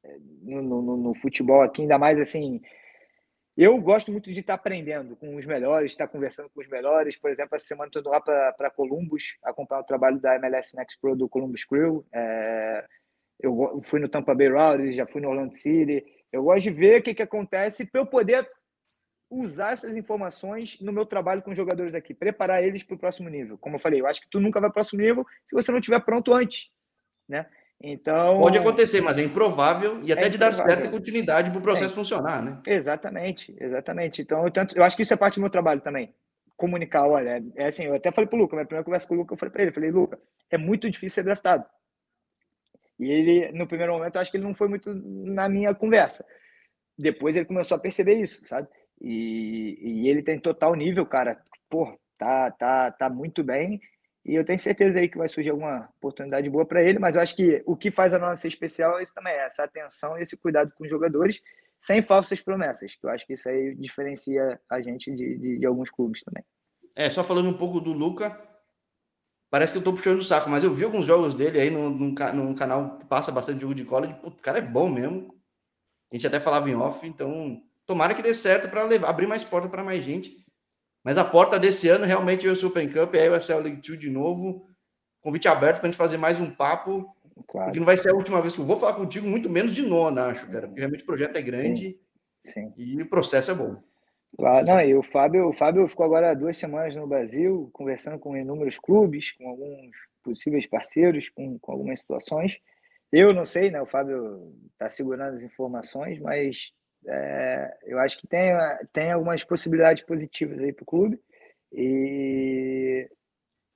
eh, 0.05 0.19
no, 0.43 0.63
no, 0.63 0.97
no 0.97 1.15
futebol 1.15 1.63
aqui, 1.63 1.83
ainda 1.83 1.99
mais 1.99 2.21
assim, 2.21 2.61
eu 3.57 3.79
gosto 3.81 4.13
muito 4.13 4.31
de 4.31 4.41
estar 4.41 4.55
aprendendo 4.55 5.17
com 5.17 5.35
os 5.35 5.47
melhores, 5.47 5.93
estar 5.93 6.07
conversando 6.09 6.51
com 6.51 6.61
os 6.61 6.69
melhores. 6.69 7.17
Por 7.17 7.31
exemplo, 7.31 7.57
essa 7.57 7.67
semana 7.67 7.89
estou 7.89 8.13
lá 8.13 8.21
para 8.21 8.71
Columbus, 8.71 9.37
acompanhar 9.43 9.81
o 9.81 9.87
trabalho 9.87 10.21
da 10.21 10.35
MLS 10.37 10.77
Next 10.77 11.01
Pro 11.01 11.17
do 11.17 11.29
Columbus 11.29 11.65
Crew. 11.65 12.05
É, 12.13 12.85
eu 13.41 13.81
fui 13.83 13.99
no 13.99 14.09
Tampa 14.09 14.35
Bay 14.35 14.51
Raw, 14.51 14.91
já 14.93 15.07
fui 15.07 15.23
no 15.23 15.31
Orlando 15.31 15.55
City. 15.55 16.05
Eu 16.31 16.43
gosto 16.43 16.65
de 16.65 16.71
ver 16.71 17.01
o 17.01 17.03
que, 17.03 17.15
que 17.15 17.23
acontece 17.23 17.87
para 17.87 18.03
eu 18.03 18.07
poder 18.07 18.47
usar 19.31 19.73
essas 19.73 19.97
informações 19.97 20.79
no 20.81 20.93
meu 20.93 21.07
trabalho 21.07 21.43
com 21.43 21.51
os 21.51 21.57
jogadores 21.57 21.95
aqui, 21.95 22.15
preparar 22.15 22.63
eles 22.63 22.85
para 22.85 22.95
o 22.95 22.99
próximo 22.99 23.29
nível. 23.29 23.59
Como 23.59 23.77
eu 23.77 23.81
falei, 23.81 24.01
eu 24.01 24.07
acho 24.07 24.21
que 24.21 24.31
tu 24.31 24.39
nunca 24.39 24.61
vai 24.61 24.69
para 24.69 24.73
o 24.73 24.75
próximo 24.75 25.01
nível 25.01 25.27
se 25.45 25.55
você 25.55 25.73
não 25.73 25.79
estiver 25.79 26.01
pronto 26.01 26.33
antes, 26.33 26.71
né? 27.29 27.47
Então. 27.83 28.41
Pode 28.41 28.59
acontecer, 28.59 29.01
mas 29.01 29.19
é 29.19 29.23
improvável 29.23 30.01
e 30.03 30.13
até 30.13 30.27
é 30.27 30.29
de 30.29 30.39
dar 30.39 30.55
certa 30.55 30.89
continuidade 30.89 31.51
para 31.51 31.59
o 31.59 31.63
processo 31.63 31.93
é. 31.93 31.97
funcionar, 31.97 32.43
né? 32.43 32.61
Exatamente, 32.67 33.55
exatamente. 33.61 34.23
Então, 34.23 34.45
eu, 34.45 34.51
tanto, 34.51 34.77
eu 34.77 34.83
acho 34.83 34.97
que 34.97 35.03
isso 35.03 35.13
é 35.13 35.17
parte 35.17 35.35
do 35.35 35.43
meu 35.43 35.51
trabalho 35.51 35.81
também. 35.81 36.15
Comunicar, 36.57 37.07
olha, 37.07 37.37
é, 37.57 37.65
é 37.65 37.67
assim, 37.67 37.85
eu 37.85 37.95
até 37.95 38.11
falei 38.11 38.29
para 38.29 38.37
o 38.37 38.41
Luca, 38.41 38.57
minha 38.57 38.67
primeira 38.67 38.85
conversa 38.85 39.07
com 39.07 39.15
o 39.15 39.19
Luca, 39.19 39.35
eu 39.35 39.39
falei 39.39 39.53
para 39.53 39.63
ele, 39.63 39.73
falei, 39.73 39.91
Luca, 39.91 40.19
é 40.51 40.57
muito 40.57 40.89
difícil 40.89 41.17
ser 41.17 41.25
draftado. 41.25 41.65
E 42.99 43.11
ele, 43.11 43.53
no 43.53 43.67
primeiro 43.67 43.93
momento, 43.93 44.15
eu 44.15 44.21
acho 44.23 44.31
que 44.31 44.39
ele 44.39 44.45
não 44.45 44.55
foi 44.55 44.69
muito 44.69 44.93
na 44.95 45.49
minha 45.49 45.75
conversa. 45.75 46.25
Depois 46.99 47.37
ele 47.37 47.45
começou 47.45 47.77
a 47.77 47.81
perceber 47.81 48.15
isso, 48.15 48.47
sabe? 48.47 48.69
E, 49.01 49.79
e 49.83 50.09
ele 50.09 50.23
tem 50.23 50.41
total 50.41 50.75
nível, 50.75 51.05
cara. 51.05 51.39
Pô, 51.69 51.99
tá, 52.17 52.51
tá, 52.53 52.91
tá 52.91 53.11
muito 53.11 53.45
bem. 53.45 53.79
E 54.27 54.35
eu 54.35 54.45
tenho 54.45 54.59
certeza 54.59 54.99
aí 54.99 55.09
que 55.09 55.17
vai 55.17 55.29
surgir 55.29 55.51
alguma 55.51 55.89
oportunidade 55.99 56.51
boa 56.51 56.67
para 56.67 56.83
ele, 56.83 56.99
mas 56.99 57.15
eu 57.15 57.23
acho 57.23 57.37
que 57.37 57.63
o 57.65 57.77
que 57.77 57.93
faz 57.93 58.13
a 58.13 58.19
nossa 58.19 58.49
especial 58.49 58.99
é 58.99 59.03
isso 59.03 59.15
também, 59.15 59.33
é 59.33 59.45
essa 59.47 59.63
atenção 59.63 60.19
e 60.19 60.23
esse 60.23 60.37
cuidado 60.37 60.73
com 60.77 60.83
os 60.83 60.91
jogadores, 60.91 61.41
sem 61.79 62.03
falsas 62.03 62.41
promessas, 62.41 62.97
que 62.97 63.07
eu 63.07 63.11
acho 63.11 63.25
que 63.25 63.35
isso 63.35 63.49
aí 63.49 63.77
diferencia 63.77 64.61
a 64.69 64.81
gente 64.81 65.15
de, 65.15 65.39
de, 65.39 65.59
de 65.61 65.67
alguns 65.67 65.91
clubes 65.91 66.25
também. 66.25 66.43
É, 66.97 67.09
só 67.09 67.23
falando 67.23 67.49
um 67.49 67.57
pouco 67.57 67.79
do 67.79 67.93
Luca, 67.93 68.37
parece 69.49 69.73
que 69.73 69.79
eu 69.79 69.85
tô 69.85 69.93
puxando 69.93 70.19
o 70.19 70.25
saco, 70.25 70.51
mas 70.51 70.65
eu 70.65 70.75
vi 70.75 70.83
alguns 70.83 71.07
jogos 71.07 71.33
dele 71.33 71.61
aí 71.61 71.71
num, 71.71 71.89
num, 71.89 72.15
num 72.35 72.55
canal 72.57 72.99
que 72.99 73.07
passa 73.07 73.31
bastante 73.31 73.61
jogo 73.61 73.77
de 73.77 73.85
college, 73.85 74.17
o 74.25 74.33
cara 74.33 74.59
é 74.59 74.63
bom 74.63 74.89
mesmo. 74.89 75.37
A 76.11 76.17
gente 76.17 76.27
até 76.27 76.41
falava 76.41 76.69
em 76.69 76.75
off, 76.75 77.07
então 77.07 77.63
tomara 77.85 78.13
que 78.13 78.23
dê 78.23 78.35
certo 78.35 78.69
para 78.69 78.83
abrir 79.09 79.29
mais 79.29 79.45
porta 79.45 79.69
para 79.69 79.85
mais 79.85 80.03
gente. 80.03 80.46
Mas 81.07 81.19
a 81.19 81.25
porta 81.25 81.57
desse 81.57 81.89
ano 81.89 82.05
realmente 82.05 82.45
é 82.49 82.51
o 82.51 82.57
Super 82.57 82.93
Cup, 82.93 83.15
aí 83.15 83.31
vai 83.31 83.41
ser 83.41 83.55
o 83.55 83.61
League 83.61 83.81
2 83.81 83.97
de 83.97 84.11
novo. 84.11 84.67
Convite 85.21 85.47
aberto 85.47 85.77
para 85.77 85.87
a 85.87 85.91
gente 85.93 85.97
fazer 85.97 86.17
mais 86.17 86.41
um 86.41 86.51
papo. 86.51 87.07
Claro. 87.47 87.67
Porque 87.67 87.79
não 87.79 87.87
vai 87.87 87.97
ser 87.97 88.11
a 88.11 88.17
última 88.17 88.41
vez 88.43 88.57
que 88.57 88.61
eu 88.61 88.65
vou 88.65 88.77
falar 88.77 88.95
contigo, 88.95 89.25
muito 89.25 89.49
menos 89.49 89.73
de 89.73 89.83
nona, 89.83 90.27
acho, 90.27 90.51
cara. 90.51 90.67
Porque 90.67 90.81
realmente 90.81 91.05
o 91.05 91.07
projeto 91.07 91.37
é 91.37 91.43
grande 91.43 91.95
sim, 92.45 92.53
sim. 92.53 92.73
e 92.77 93.01
o 93.01 93.09
processo 93.09 93.53
é 93.53 93.55
bom. 93.55 93.81
Claro, 94.37 94.67
não, 94.67 94.81
e 94.81 94.97
o 94.97 95.03
Fábio, 95.05 95.49
o 95.49 95.53
Fábio 95.53 95.87
ficou 95.87 96.05
agora 96.05 96.35
duas 96.35 96.57
semanas 96.57 96.97
no 96.97 97.07
Brasil, 97.07 97.71
conversando 97.73 98.19
com 98.19 98.37
inúmeros 98.37 98.77
clubes, 98.77 99.31
com 99.31 99.49
alguns 99.49 100.09
possíveis 100.25 100.67
parceiros, 100.67 101.29
com, 101.29 101.57
com 101.57 101.71
algumas 101.71 102.01
situações. 102.01 102.59
Eu 103.13 103.33
não 103.33 103.47
sei, 103.47 103.71
né? 103.71 103.81
O 103.81 103.87
Fábio 103.87 104.53
está 104.73 104.89
segurando 104.89 105.37
as 105.37 105.43
informações, 105.45 106.19
mas 106.19 106.73
é, 107.07 107.77
eu 107.85 107.99
acho 107.99 108.19
que 108.19 108.27
tem, 108.27 108.53
tem 108.93 109.13
algumas 109.13 109.45
possibilidades 109.45 110.03
positivas 110.03 110.61
aí 110.61 110.73
para 110.73 110.83
o 110.83 110.87
clube. 110.87 111.21
E 111.73 113.09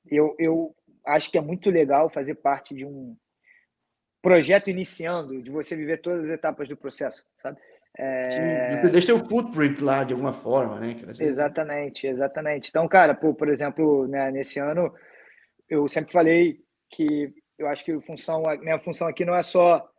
eu, 0.07 0.35
eu 0.39 0.75
acho 1.07 1.31
que 1.31 1.39
é 1.39 1.41
muito 1.41 1.71
legal 1.71 2.11
fazer 2.11 2.37
parte 2.37 2.75
de 2.75 2.85
um 2.85 3.17
projeto 4.23 4.69
iniciando, 4.69 5.43
de 5.43 5.51
você 5.51 5.75
viver 5.75 5.99
todas 5.99 6.23
as 6.23 6.29
etapas 6.29 6.69
do 6.69 6.77
processo, 6.77 7.27
sabe? 7.37 7.59
É... 7.97 8.87
Deixa 8.89 9.15
o 9.15 9.19
footprint 9.19 9.81
lá 9.83 10.05
de 10.05 10.13
alguma 10.13 10.33
forma, 10.33 10.79
né? 10.79 10.97
Exatamente, 11.19 12.07
exatamente. 12.07 12.69
Então, 12.69 12.87
cara, 12.87 13.15
por, 13.15 13.35
por 13.35 13.49
exemplo, 13.49 14.07
né, 14.07 14.31
nesse 14.31 14.61
ano, 14.61 14.95
eu 15.69 15.89
sempre 15.89 16.13
falei 16.13 16.61
que 16.89 17.33
eu 17.59 17.69
acho 17.69 17.85
que 17.85 17.93
a 17.93 18.01
função, 18.01 18.43
minha 18.61 18.79
função 18.79 19.09
aqui 19.09 19.25
não 19.25 19.35
é 19.35 19.43
só 19.43 19.90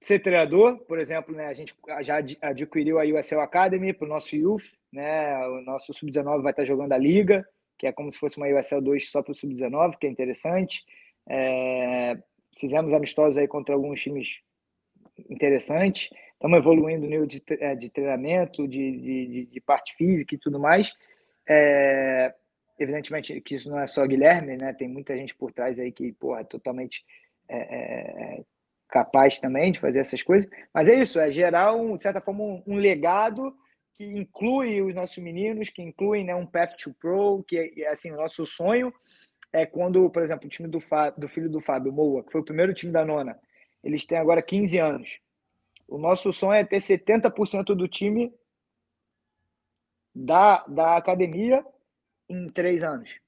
ser 0.00 0.20
treinador, 0.20 0.78
por 0.80 0.98
exemplo, 0.98 1.34
né, 1.34 1.46
a 1.46 1.52
gente 1.52 1.74
já 2.02 2.16
adquiriu 2.42 2.98
a 2.98 3.04
USL 3.04 3.40
Academy 3.40 3.92
para 3.92 4.06
o 4.06 4.08
nosso 4.08 4.36
youth, 4.36 4.64
né, 4.92 5.36
o 5.48 5.62
nosso 5.62 5.92
sub-19 5.92 6.42
vai 6.42 6.52
estar 6.52 6.64
jogando 6.64 6.92
a 6.92 6.98
liga, 6.98 7.46
que 7.78 7.86
é 7.86 7.92
como 7.92 8.10
se 8.10 8.18
fosse 8.18 8.36
uma 8.36 8.46
USL 8.46 8.80
2 8.80 9.10
só 9.10 9.22
para 9.22 9.32
o 9.32 9.34
sub-19, 9.34 9.98
que 9.98 10.06
é 10.06 10.10
interessante. 10.10 10.84
É, 11.28 12.16
fizemos 12.58 12.92
amistosos 12.92 13.36
aí 13.36 13.46
contra 13.46 13.74
alguns 13.74 14.00
times 14.00 14.28
interessantes. 15.28 16.10
Estamos 16.32 16.58
evoluindo 16.58 17.06
o 17.06 17.08
nível 17.08 17.26
de, 17.26 17.42
é, 17.48 17.74
de 17.74 17.90
treinamento, 17.90 18.66
de, 18.68 19.00
de, 19.00 19.46
de, 19.46 19.60
parte 19.60 19.94
física 19.96 20.34
e 20.34 20.38
tudo 20.38 20.58
mais. 20.58 20.92
É, 21.48 22.34
evidentemente 22.78 23.40
que 23.40 23.54
isso 23.54 23.70
não 23.70 23.80
é 23.80 23.86
só 23.86 24.06
Guilherme, 24.06 24.56
né? 24.56 24.72
Tem 24.72 24.88
muita 24.88 25.16
gente 25.16 25.34
por 25.34 25.52
trás 25.52 25.78
aí 25.78 25.90
que, 25.90 26.12
porra, 26.12 26.40
é 26.40 26.44
totalmente 26.44 27.04
é, 27.48 27.58
é, 27.58 28.44
capaz 28.88 29.38
também 29.38 29.72
de 29.72 29.80
fazer 29.80 30.00
essas 30.00 30.22
coisas. 30.22 30.48
Mas 30.72 30.88
é 30.88 30.94
isso, 30.94 31.18
é 31.18 31.30
gerar, 31.30 31.74
um, 31.74 31.96
de 31.96 32.02
certa 32.02 32.20
forma, 32.20 32.42
um, 32.42 32.62
um 32.66 32.76
legado 32.76 33.56
que 33.94 34.04
inclui 34.04 34.82
os 34.82 34.94
nossos 34.94 35.18
meninos, 35.18 35.70
que 35.70 35.82
inclui 35.82 36.22
né, 36.22 36.34
um 36.34 36.46
Path 36.46 36.76
to 36.76 36.94
Pro, 36.94 37.42
que 37.44 37.72
é 37.78 37.88
assim, 37.88 38.12
o 38.12 38.16
nosso 38.16 38.44
sonho 38.44 38.92
é 39.52 39.64
quando, 39.64 40.10
por 40.10 40.22
exemplo, 40.22 40.46
o 40.46 40.50
time 40.50 40.68
do, 40.68 40.80
Fábio, 40.80 41.18
do 41.18 41.28
filho 41.28 41.48
do 41.48 41.60
Fábio, 41.60 41.92
Moa, 41.92 42.22
que 42.22 42.30
foi 42.30 42.40
o 42.40 42.44
primeiro 42.44 42.74
time 42.74 42.92
da 42.92 43.04
nona, 43.04 43.38
eles 43.82 44.04
têm 44.04 44.18
agora 44.18 44.42
15 44.42 44.78
anos. 44.78 45.20
O 45.88 45.98
nosso 45.98 46.32
sonho 46.32 46.54
é 46.54 46.64
ter 46.64 46.78
70% 46.78 47.74
do 47.74 47.88
time 47.88 48.34
da, 50.14 50.64
da 50.66 50.96
academia 50.96 51.64
em 52.28 52.48
três 52.48 52.82
anos. 52.82 53.20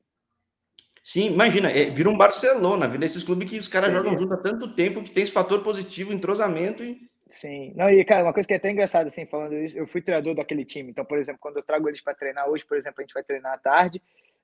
Sim, 1.09 1.33
imagina, 1.33 1.71
é, 1.71 1.89
vira 1.89 2.11
um 2.11 2.19
Barcelona, 2.19 2.87
vira 2.87 3.07
esses 3.07 3.25
clubes 3.25 3.49
que 3.49 3.59
os 3.59 3.67
caras 3.67 3.91
jogam 3.91 4.19
junto 4.19 4.35
há 4.35 4.37
tanto 4.37 4.75
tempo 4.75 5.03
que 5.03 5.11
tem 5.11 5.23
esse 5.23 5.33
fator 5.33 5.65
positivo, 5.65 6.13
entrosamento 6.13 6.85
e. 6.85 7.01
Sim, 7.31 7.73
não, 7.75 7.89
e 7.89 8.05
cara, 8.05 8.25
uma 8.25 8.33
coisa 8.35 8.47
que 8.47 8.53
é 8.53 8.59
até 8.59 8.71
engraçada, 8.71 9.09
assim, 9.09 9.25
falando 9.25 9.55
isso, 9.55 9.79
eu 9.79 9.87
fui 9.87 10.03
treinador 10.03 10.35
daquele 10.35 10.67
time, 10.67 10.91
então, 10.91 11.07
por 11.07 11.17
exemplo, 11.17 11.41
quando 11.41 11.57
eu 11.57 11.63
trago 11.63 11.89
eles 11.89 12.03
para 12.03 12.13
treinar, 12.13 12.51
hoje, 12.51 12.63
por 12.63 12.77
exemplo, 12.77 13.01
a 13.01 13.03
gente 13.05 13.15
vai 13.15 13.23
treinar 13.23 13.55
à 13.55 13.57
tarde, 13.57 14.03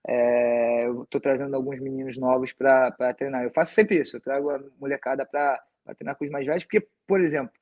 é, 0.09 0.87
eu 0.87 1.03
estou 1.03 1.21
trazendo 1.21 1.55
alguns 1.55 1.79
meninos 1.81 2.17
novos 2.17 2.55
para 2.55 3.13
treinar. 3.13 3.45
Eu 3.45 3.51
faço 3.51 3.75
sempre 3.75 3.99
isso, 3.99 4.17
eu 4.17 4.21
trago 4.23 4.49
a 4.49 4.59
molecada 4.81 5.27
para 5.27 5.63
treinar 5.99 6.17
com 6.17 6.25
os 6.25 6.31
mais 6.31 6.47
velhos, 6.47 6.65
porque, 6.65 6.87
por 7.07 7.21
exemplo, 7.21 7.53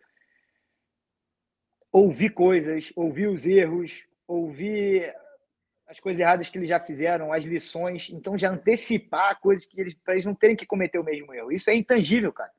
ouvir 1.91 2.31
coisas, 2.31 2.93
ouvir 2.95 3.27
os 3.27 3.47
erros, 3.47 4.05
ouvir 4.29 5.13
as 5.93 6.01
coisas 6.01 6.20
erradas 6.20 6.49
que 6.49 6.57
eles 6.57 6.70
já 6.70 6.80
fizeram, 6.80 7.32
as 7.32 7.45
lições, 7.45 8.09
então 8.11 8.36
já 8.38 8.51
antecipar 8.51 9.38
coisas 9.38 9.66
que 9.66 9.78
eles 9.78 9.95
para 9.95 10.14
eles 10.14 10.24
não 10.24 10.34
terem 10.34 10.57
que 10.57 10.64
cometer 10.64 10.99
o 10.99 11.05
mesmo 11.05 11.32
erro. 11.34 11.53
Isso 11.53 11.68
é 11.68 11.74
intangível, 11.74 12.32
cara. 12.32 12.51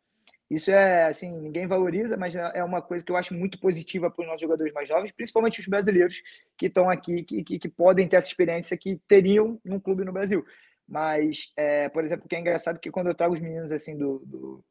Isso 0.50 0.70
é 0.70 1.06
assim, 1.06 1.32
ninguém 1.32 1.66
valoriza, 1.66 2.16
mas 2.16 2.36
é 2.36 2.64
uma 2.64 2.80
coisa 2.80 3.04
que 3.04 3.12
eu 3.12 3.18
acho 3.18 3.34
muito 3.34 3.60
positiva 3.60 4.12
para 4.12 4.22
os 4.22 4.28
nossos 4.28 4.42
jogadores 4.42 4.72
mais 4.72 4.88
jovens, 4.88 5.12
principalmente 5.12 5.60
os 5.60 5.66
brasileiros 5.66 6.22
que 6.56 6.68
estão 6.68 6.88
aqui, 6.88 7.24
que, 7.24 7.44
que, 7.44 7.58
que, 7.58 7.68
podem 7.68 8.08
ter 8.08 8.18
essa 8.18 8.28
experiência 8.28 8.78
que 8.78 9.02
teriam 9.08 9.60
num 9.66 9.80
clube 9.80 10.06
no 10.06 10.14
Brasil. 10.14 10.46
Mas, 10.88 11.52
é, 11.58 11.90
por 11.90 12.04
exemplo, 12.04 12.28
que 12.30 12.36
é 12.36 12.40
engraçado 12.40 12.76
é 12.76 12.80
que 12.80 12.92
quando 12.92 13.08
eu 13.08 13.16
trago 13.16 13.34
os 13.34 13.40
meninos 13.40 13.72
assim 13.72 13.98
do, 13.98 14.20
do, 14.26 14.64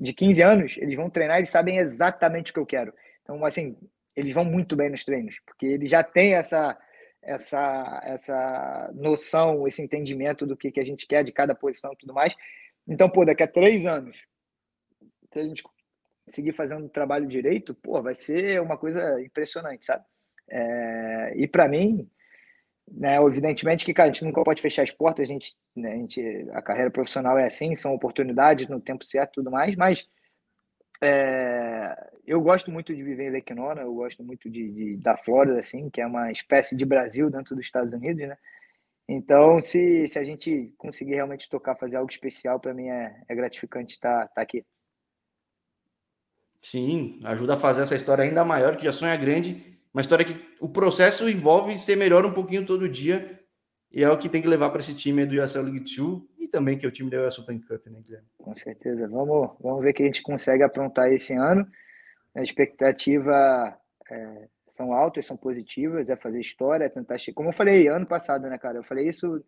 de 0.00 0.14
15 0.14 0.42
anos, 0.42 0.76
eles 0.78 0.96
vão 0.96 1.10
treinar, 1.10 1.36
eles 1.36 1.50
sabem 1.50 1.76
exatamente 1.78 2.50
o 2.50 2.54
que 2.54 2.60
eu 2.60 2.66
quero. 2.66 2.94
Então, 3.22 3.44
assim, 3.44 3.76
eles 4.14 4.34
vão 4.34 4.44
muito 4.44 4.74
bem 4.74 4.88
nos 4.88 5.04
treinos, 5.04 5.38
porque 5.44 5.66
eles 5.66 5.90
já 5.90 6.02
têm 6.02 6.32
essa 6.32 6.78
essa, 7.26 8.00
essa 8.04 8.90
noção, 8.94 9.66
esse 9.66 9.82
entendimento 9.82 10.46
do 10.46 10.56
que, 10.56 10.70
que 10.70 10.80
a 10.80 10.84
gente 10.84 11.06
quer 11.06 11.24
de 11.24 11.32
cada 11.32 11.54
posição 11.54 11.92
e 11.92 11.96
tudo 11.96 12.14
mais. 12.14 12.34
Então, 12.86 13.10
pô, 13.10 13.24
daqui 13.24 13.42
a 13.42 13.48
três 13.48 13.84
anos, 13.84 14.26
se 15.32 15.40
a 15.40 15.42
gente 15.42 15.64
seguir 16.28 16.52
fazendo 16.52 16.86
o 16.86 16.88
trabalho 16.88 17.26
direito, 17.26 17.74
pô, 17.74 18.00
vai 18.00 18.14
ser 18.14 18.60
uma 18.62 18.78
coisa 18.78 19.20
impressionante, 19.20 19.84
sabe? 19.84 20.04
É, 20.48 21.34
e 21.36 21.48
para 21.48 21.68
mim, 21.68 22.08
né, 22.88 23.16
evidentemente 23.16 23.84
que 23.84 23.92
cara, 23.92 24.10
a 24.10 24.12
gente 24.12 24.24
nunca 24.24 24.42
pode 24.44 24.62
fechar 24.62 24.82
as 24.82 24.92
portas, 24.92 25.28
a 25.28 25.32
gente, 25.32 25.52
né, 25.74 25.92
a 25.92 25.96
gente, 25.96 26.48
a 26.52 26.62
carreira 26.62 26.90
profissional 26.90 27.36
é 27.36 27.44
assim, 27.44 27.74
são 27.74 27.92
oportunidades 27.92 28.68
no 28.68 28.80
tempo 28.80 29.04
certo 29.04 29.32
e 29.32 29.34
tudo 29.34 29.50
mais, 29.50 29.74
mas 29.74 30.06
é, 31.02 32.10
eu 32.26 32.40
gosto 32.40 32.70
muito 32.70 32.94
de 32.94 33.02
viver 33.02 33.28
em 33.28 33.32
Lake 33.32 33.54
Nona, 33.54 33.82
eu 33.82 33.94
gosto 33.94 34.22
muito 34.24 34.48
de, 34.48 34.70
de, 34.70 34.96
da 34.96 35.16
Flórida, 35.16 35.58
assim, 35.58 35.90
que 35.90 36.00
é 36.00 36.06
uma 36.06 36.30
espécie 36.32 36.76
de 36.76 36.84
Brasil 36.84 37.30
dentro 37.30 37.54
dos 37.54 37.64
Estados 37.64 37.92
Unidos, 37.92 38.26
né? 38.26 38.36
Então, 39.08 39.62
se, 39.62 40.08
se 40.08 40.18
a 40.18 40.24
gente 40.24 40.72
conseguir 40.76 41.14
realmente 41.14 41.48
tocar, 41.48 41.76
fazer 41.76 41.96
algo 41.96 42.10
especial, 42.10 42.58
para 42.58 42.74
mim 42.74 42.88
é, 42.88 43.22
é 43.28 43.34
gratificante 43.34 43.94
estar 43.94 44.22
tá, 44.22 44.28
tá 44.28 44.42
aqui. 44.42 44.64
Sim, 46.60 47.20
ajuda 47.22 47.54
a 47.54 47.56
fazer 47.56 47.82
essa 47.82 47.94
história 47.94 48.24
ainda 48.24 48.44
maior, 48.44 48.76
que 48.76 48.84
já 48.84 48.92
sonha 48.92 49.16
grande, 49.16 49.78
uma 49.94 50.00
história 50.00 50.24
que 50.24 50.56
o 50.60 50.68
processo 50.68 51.28
envolve 51.28 51.78
ser 51.78 51.96
melhor 51.96 52.26
um 52.26 52.32
pouquinho 52.32 52.66
todo 52.66 52.88
dia, 52.88 53.35
e 53.96 54.04
é 54.04 54.10
o 54.10 54.18
que 54.18 54.28
tem 54.28 54.42
que 54.42 54.46
levar 54.46 54.68
para 54.68 54.80
esse 54.80 54.94
time 54.94 55.24
do 55.24 55.42
USL 55.42 55.62
League 55.62 55.80
2 55.80 56.22
e 56.38 56.46
também 56.46 56.76
que 56.76 56.84
é 56.84 56.88
o 56.88 56.92
time 56.92 57.10
da 57.10 57.30
Super 57.30 57.58
Cup, 57.58 57.86
né, 57.86 57.98
Guilherme? 58.04 58.28
Com 58.36 58.54
certeza. 58.54 59.08
Vamos, 59.08 59.56
vamos 59.58 59.82
ver 59.82 59.92
o 59.92 59.94
que 59.94 60.02
a 60.02 60.06
gente 60.06 60.22
consegue 60.22 60.62
aprontar 60.62 61.10
esse 61.10 61.32
ano. 61.32 61.66
A 62.34 62.42
expectativa 62.42 63.74
é, 64.10 64.48
são 64.68 64.92
altas, 64.92 65.24
são 65.24 65.34
positivas, 65.34 66.10
é 66.10 66.16
fazer 66.16 66.40
história, 66.40 66.84
é 66.84 66.90
tentar 66.90 67.16
chegar. 67.16 67.36
Como 67.36 67.48
eu 67.48 67.54
falei 67.54 67.88
ano 67.88 68.04
passado, 68.04 68.46
né, 68.48 68.58
cara? 68.58 68.76
Eu 68.76 68.84
falei 68.84 69.08
isso 69.08 69.42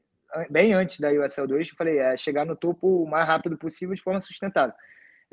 bem 0.49 0.73
antes 0.73 0.99
da 0.99 1.11
USL 1.11 1.47
2, 1.47 1.69
eu 1.69 1.77
falei, 1.77 1.99
é 1.99 2.17
chegar 2.17 2.47
no 2.47 2.57
topo 2.57 3.03
o 3.03 3.07
mais 3.07 3.27
rápido 3.27 3.59
possível 3.59 3.95
de 3.95 4.01
forma 4.01 4.21
sustentável. 4.23 4.75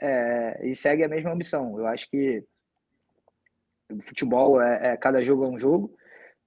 É, 0.01 0.59
e 0.67 0.75
segue 0.75 1.05
a 1.05 1.07
mesma 1.07 1.31
ambição. 1.31 1.79
Eu 1.79 1.87
acho 1.87 2.09
que 2.09 2.43
o 3.89 4.01
futebol 4.01 4.61
é, 4.61 4.91
é, 4.91 4.97
cada 4.97 5.23
jogo 5.23 5.45
é 5.45 5.47
um 5.47 5.57
jogo, 5.57 5.95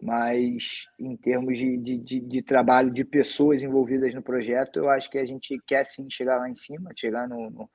mas 0.01 0.85
em 0.99 1.17
termos 1.17 1.59
de, 1.59 1.77
de, 1.77 1.99
de, 1.99 2.21
de, 2.21 2.43
trabalho 2.43 2.91
de 2.91 3.05
pessoas 3.05 3.63
envolvidas 3.63 4.15
no 4.15 4.23
projeto, 4.23 4.79
eu 4.79 4.89
acho 4.89 5.11
que 5.11 5.19
a 5.19 5.25
gente 5.25 5.59
quer 5.67 5.85
sim 5.85 6.09
chegar 6.11 6.39
lá 6.39 6.49
em 6.49 6.55
cima, 6.55 6.91
chegar 6.97 7.29
no, 7.29 7.51
no 7.51 7.71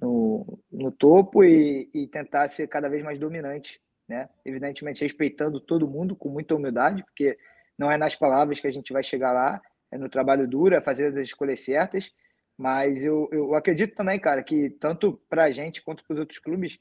no, 0.00 0.58
no 0.70 0.92
topo 0.92 1.44
e, 1.44 1.88
e 1.94 2.06
tentar 2.06 2.48
ser 2.48 2.68
cada 2.68 2.88
vez 2.88 3.02
mais 3.02 3.18
dominante, 3.18 3.80
né? 4.08 4.28
Evidentemente 4.44 5.02
respeitando 5.02 5.60
todo 5.60 5.88
mundo 5.88 6.16
com 6.16 6.28
muita 6.28 6.54
humildade, 6.54 7.02
porque 7.04 7.36
não 7.78 7.90
é 7.90 7.96
nas 7.96 8.14
palavras 8.14 8.60
que 8.60 8.66
a 8.66 8.72
gente 8.72 8.92
vai 8.92 9.02
chegar 9.02 9.32
lá, 9.32 9.60
é 9.90 9.98
no 9.98 10.08
trabalho 10.08 10.48
duro, 10.48 10.74
é 10.74 10.80
fazer 10.80 11.06
as 11.08 11.26
escolhas 11.26 11.60
certas, 11.60 12.10
Mas 12.56 13.04
eu, 13.04 13.28
eu 13.32 13.54
acredito 13.54 13.94
também, 13.96 14.18
cara, 14.18 14.42
que 14.42 14.70
tanto 14.70 15.20
para 15.28 15.44
a 15.44 15.50
gente 15.50 15.82
quanto 15.82 16.04
para 16.04 16.14
os 16.14 16.20
outros 16.20 16.38
clubes, 16.38 16.78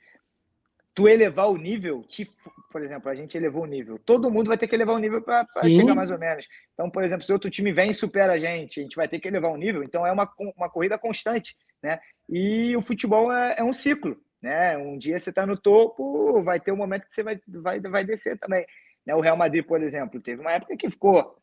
tu 0.93 1.07
elevar 1.07 1.49
o 1.49 1.57
nível, 1.57 2.03
tipo, 2.03 2.33
por 2.71 2.81
exemplo, 2.81 3.09
a 3.09 3.15
gente 3.15 3.37
elevou 3.37 3.63
o 3.63 3.67
nível. 3.67 3.99
Todo 3.99 4.31
mundo 4.31 4.47
vai 4.47 4.57
ter 4.57 4.67
que 4.67 4.75
elevar 4.75 4.95
o 4.95 4.99
nível 4.99 5.21
para 5.21 5.47
chegar 5.63 5.95
mais 5.95 6.11
ou 6.11 6.17
menos. 6.17 6.47
Então, 6.73 6.89
por 6.89 7.03
exemplo, 7.03 7.25
se 7.25 7.33
outro 7.33 7.49
time 7.49 7.71
vem 7.71 7.91
e 7.91 7.93
supera 7.93 8.33
a 8.33 8.39
gente, 8.39 8.79
a 8.79 8.83
gente 8.83 8.95
vai 8.95 9.07
ter 9.07 9.19
que 9.19 9.27
elevar 9.27 9.51
o 9.51 9.57
nível. 9.57 9.83
Então, 9.83 10.05
é 10.05 10.11
uma, 10.11 10.29
uma 10.57 10.69
corrida 10.69 10.97
constante, 10.97 11.55
né? 11.81 11.99
E 12.29 12.75
o 12.75 12.81
futebol 12.81 13.31
é, 13.31 13.55
é 13.59 13.63
um 13.63 13.73
ciclo, 13.73 14.17
né? 14.41 14.77
Um 14.77 14.97
dia 14.97 15.19
você 15.19 15.29
está 15.29 15.45
no 15.45 15.55
topo, 15.55 16.41
vai 16.43 16.59
ter 16.59 16.71
um 16.71 16.77
momento 16.77 17.07
que 17.07 17.13
você 17.13 17.23
vai, 17.23 17.39
vai, 17.47 17.79
vai 17.79 18.03
descer 18.03 18.37
também. 18.37 18.65
Né? 19.05 19.15
O 19.15 19.21
Real 19.21 19.37
Madrid, 19.37 19.65
por 19.65 19.81
exemplo, 19.81 20.21
teve 20.21 20.41
uma 20.41 20.51
época 20.51 20.75
que 20.77 20.89
ficou 20.89 21.37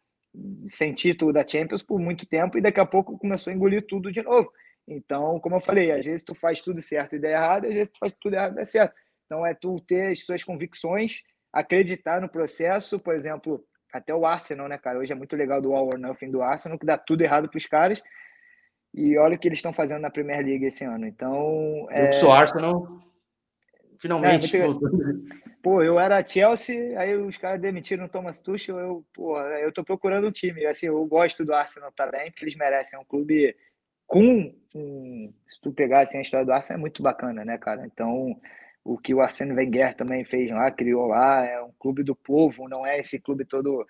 sem 0.69 0.93
título 0.95 1.33
da 1.33 1.47
Champions 1.47 1.83
por 1.83 1.99
muito 1.99 2.27
tempo 2.27 2.57
e 2.57 2.61
daqui 2.61 2.81
a 2.81 2.87
pouco 2.87 3.19
começou 3.19 3.53
a 3.53 3.55
engolir 3.55 3.87
tudo 3.87 4.13
de 4.13 4.23
novo. 4.23 4.51
Então, 4.87 5.39
como 5.41 5.57
eu 5.57 5.61
falei, 5.61 5.93
às 5.93 6.05
vezes 6.05 6.23
tu 6.23 6.35
faz 6.35 6.61
tudo 6.61 6.81
certo 6.81 7.15
e 7.15 7.19
dá 7.19 7.31
errado, 7.31 7.67
às 7.67 7.75
vezes 7.75 7.91
tu 7.91 7.99
faz 7.99 8.13
tudo 8.21 8.35
errado 8.35 8.53
e 8.53 8.57
dá 8.57 8.65
certo. 8.65 8.95
Então, 9.31 9.47
é 9.47 9.55
tu 9.55 9.79
ter 9.87 10.11
as 10.11 10.25
suas 10.25 10.43
convicções, 10.43 11.23
acreditar 11.53 12.21
no 12.21 12.29
processo, 12.29 12.99
por 12.99 13.15
exemplo, 13.15 13.65
até 13.93 14.13
o 14.13 14.27
Arsenal, 14.27 14.67
né, 14.67 14.77
cara? 14.77 14.99
Hoje 14.99 15.13
é 15.13 15.15
muito 15.15 15.37
legal 15.37 15.63
do 15.63 15.73
All 15.73 15.87
or 15.87 15.99
Nothing 15.99 16.33
do 16.33 16.43
Arsenal, 16.43 16.77
que 16.77 16.85
dá 16.85 16.99
tudo 16.99 17.23
errado 17.23 17.49
para 17.49 17.57
os 17.57 17.67
caras. 17.67 18.03
E 18.93 19.17
olha 19.17 19.37
o 19.37 19.39
que 19.39 19.47
eles 19.47 19.59
estão 19.59 19.73
fazendo 19.73 20.01
na 20.01 20.11
Premier 20.11 20.45
League 20.45 20.65
esse 20.65 20.85
ano. 20.85 21.07
Então. 21.07 21.87
Eu 21.91 22.07
é... 22.07 22.11
sou 22.11 22.33
Arsenal, 22.33 23.01
finalmente. 24.01 24.57
É, 24.57 24.67
muito... 24.67 24.81
Pô, 25.63 25.81
eu 25.81 26.01
era 26.01 26.27
Chelsea, 26.27 26.99
aí 26.99 27.15
os 27.15 27.37
caras 27.37 27.61
demitiram 27.61 28.07
o 28.07 28.09
Thomas 28.09 28.41
Tuchel, 28.41 28.79
eu, 28.79 29.05
pô, 29.13 29.39
eu 29.39 29.71
tô 29.71 29.85
procurando 29.85 30.27
um 30.27 30.33
time. 30.33 30.65
Assim, 30.65 30.87
eu 30.87 31.05
gosto 31.05 31.45
do 31.45 31.53
Arsenal 31.53 31.93
também, 31.93 32.31
porque 32.31 32.47
eles 32.47 32.57
merecem. 32.57 32.99
É 32.99 33.01
um 33.01 33.05
clube 33.05 33.55
com. 34.07 34.55
Um, 34.75 35.33
se 35.47 35.61
tu 35.61 35.71
pegar 35.71 36.01
assim, 36.01 36.19
a 36.19 36.23
história 36.23 36.47
do 36.47 36.53
Arsenal, 36.53 36.79
é 36.79 36.81
muito 36.81 37.01
bacana, 37.03 37.45
né, 37.45 37.59
cara? 37.59 37.87
Então, 37.87 38.41
o 38.85 38.97
que 38.97 39.15
o 39.15 39.21
Arsene 39.21 39.53
Wenger 39.53 39.95
também 39.95 40.25
fez 40.25 40.51
lá, 40.51 40.71
criou 40.71 41.07
lá, 41.07 41.45
é 41.45 41.63
um 41.63 41.71
clube 41.79 42.03
do 42.03 42.15
povo, 42.15 42.69
não 42.69 42.87
é 42.87 42.99
esse 42.99 43.21
clube 43.21 43.45
todo. 43.45 43.87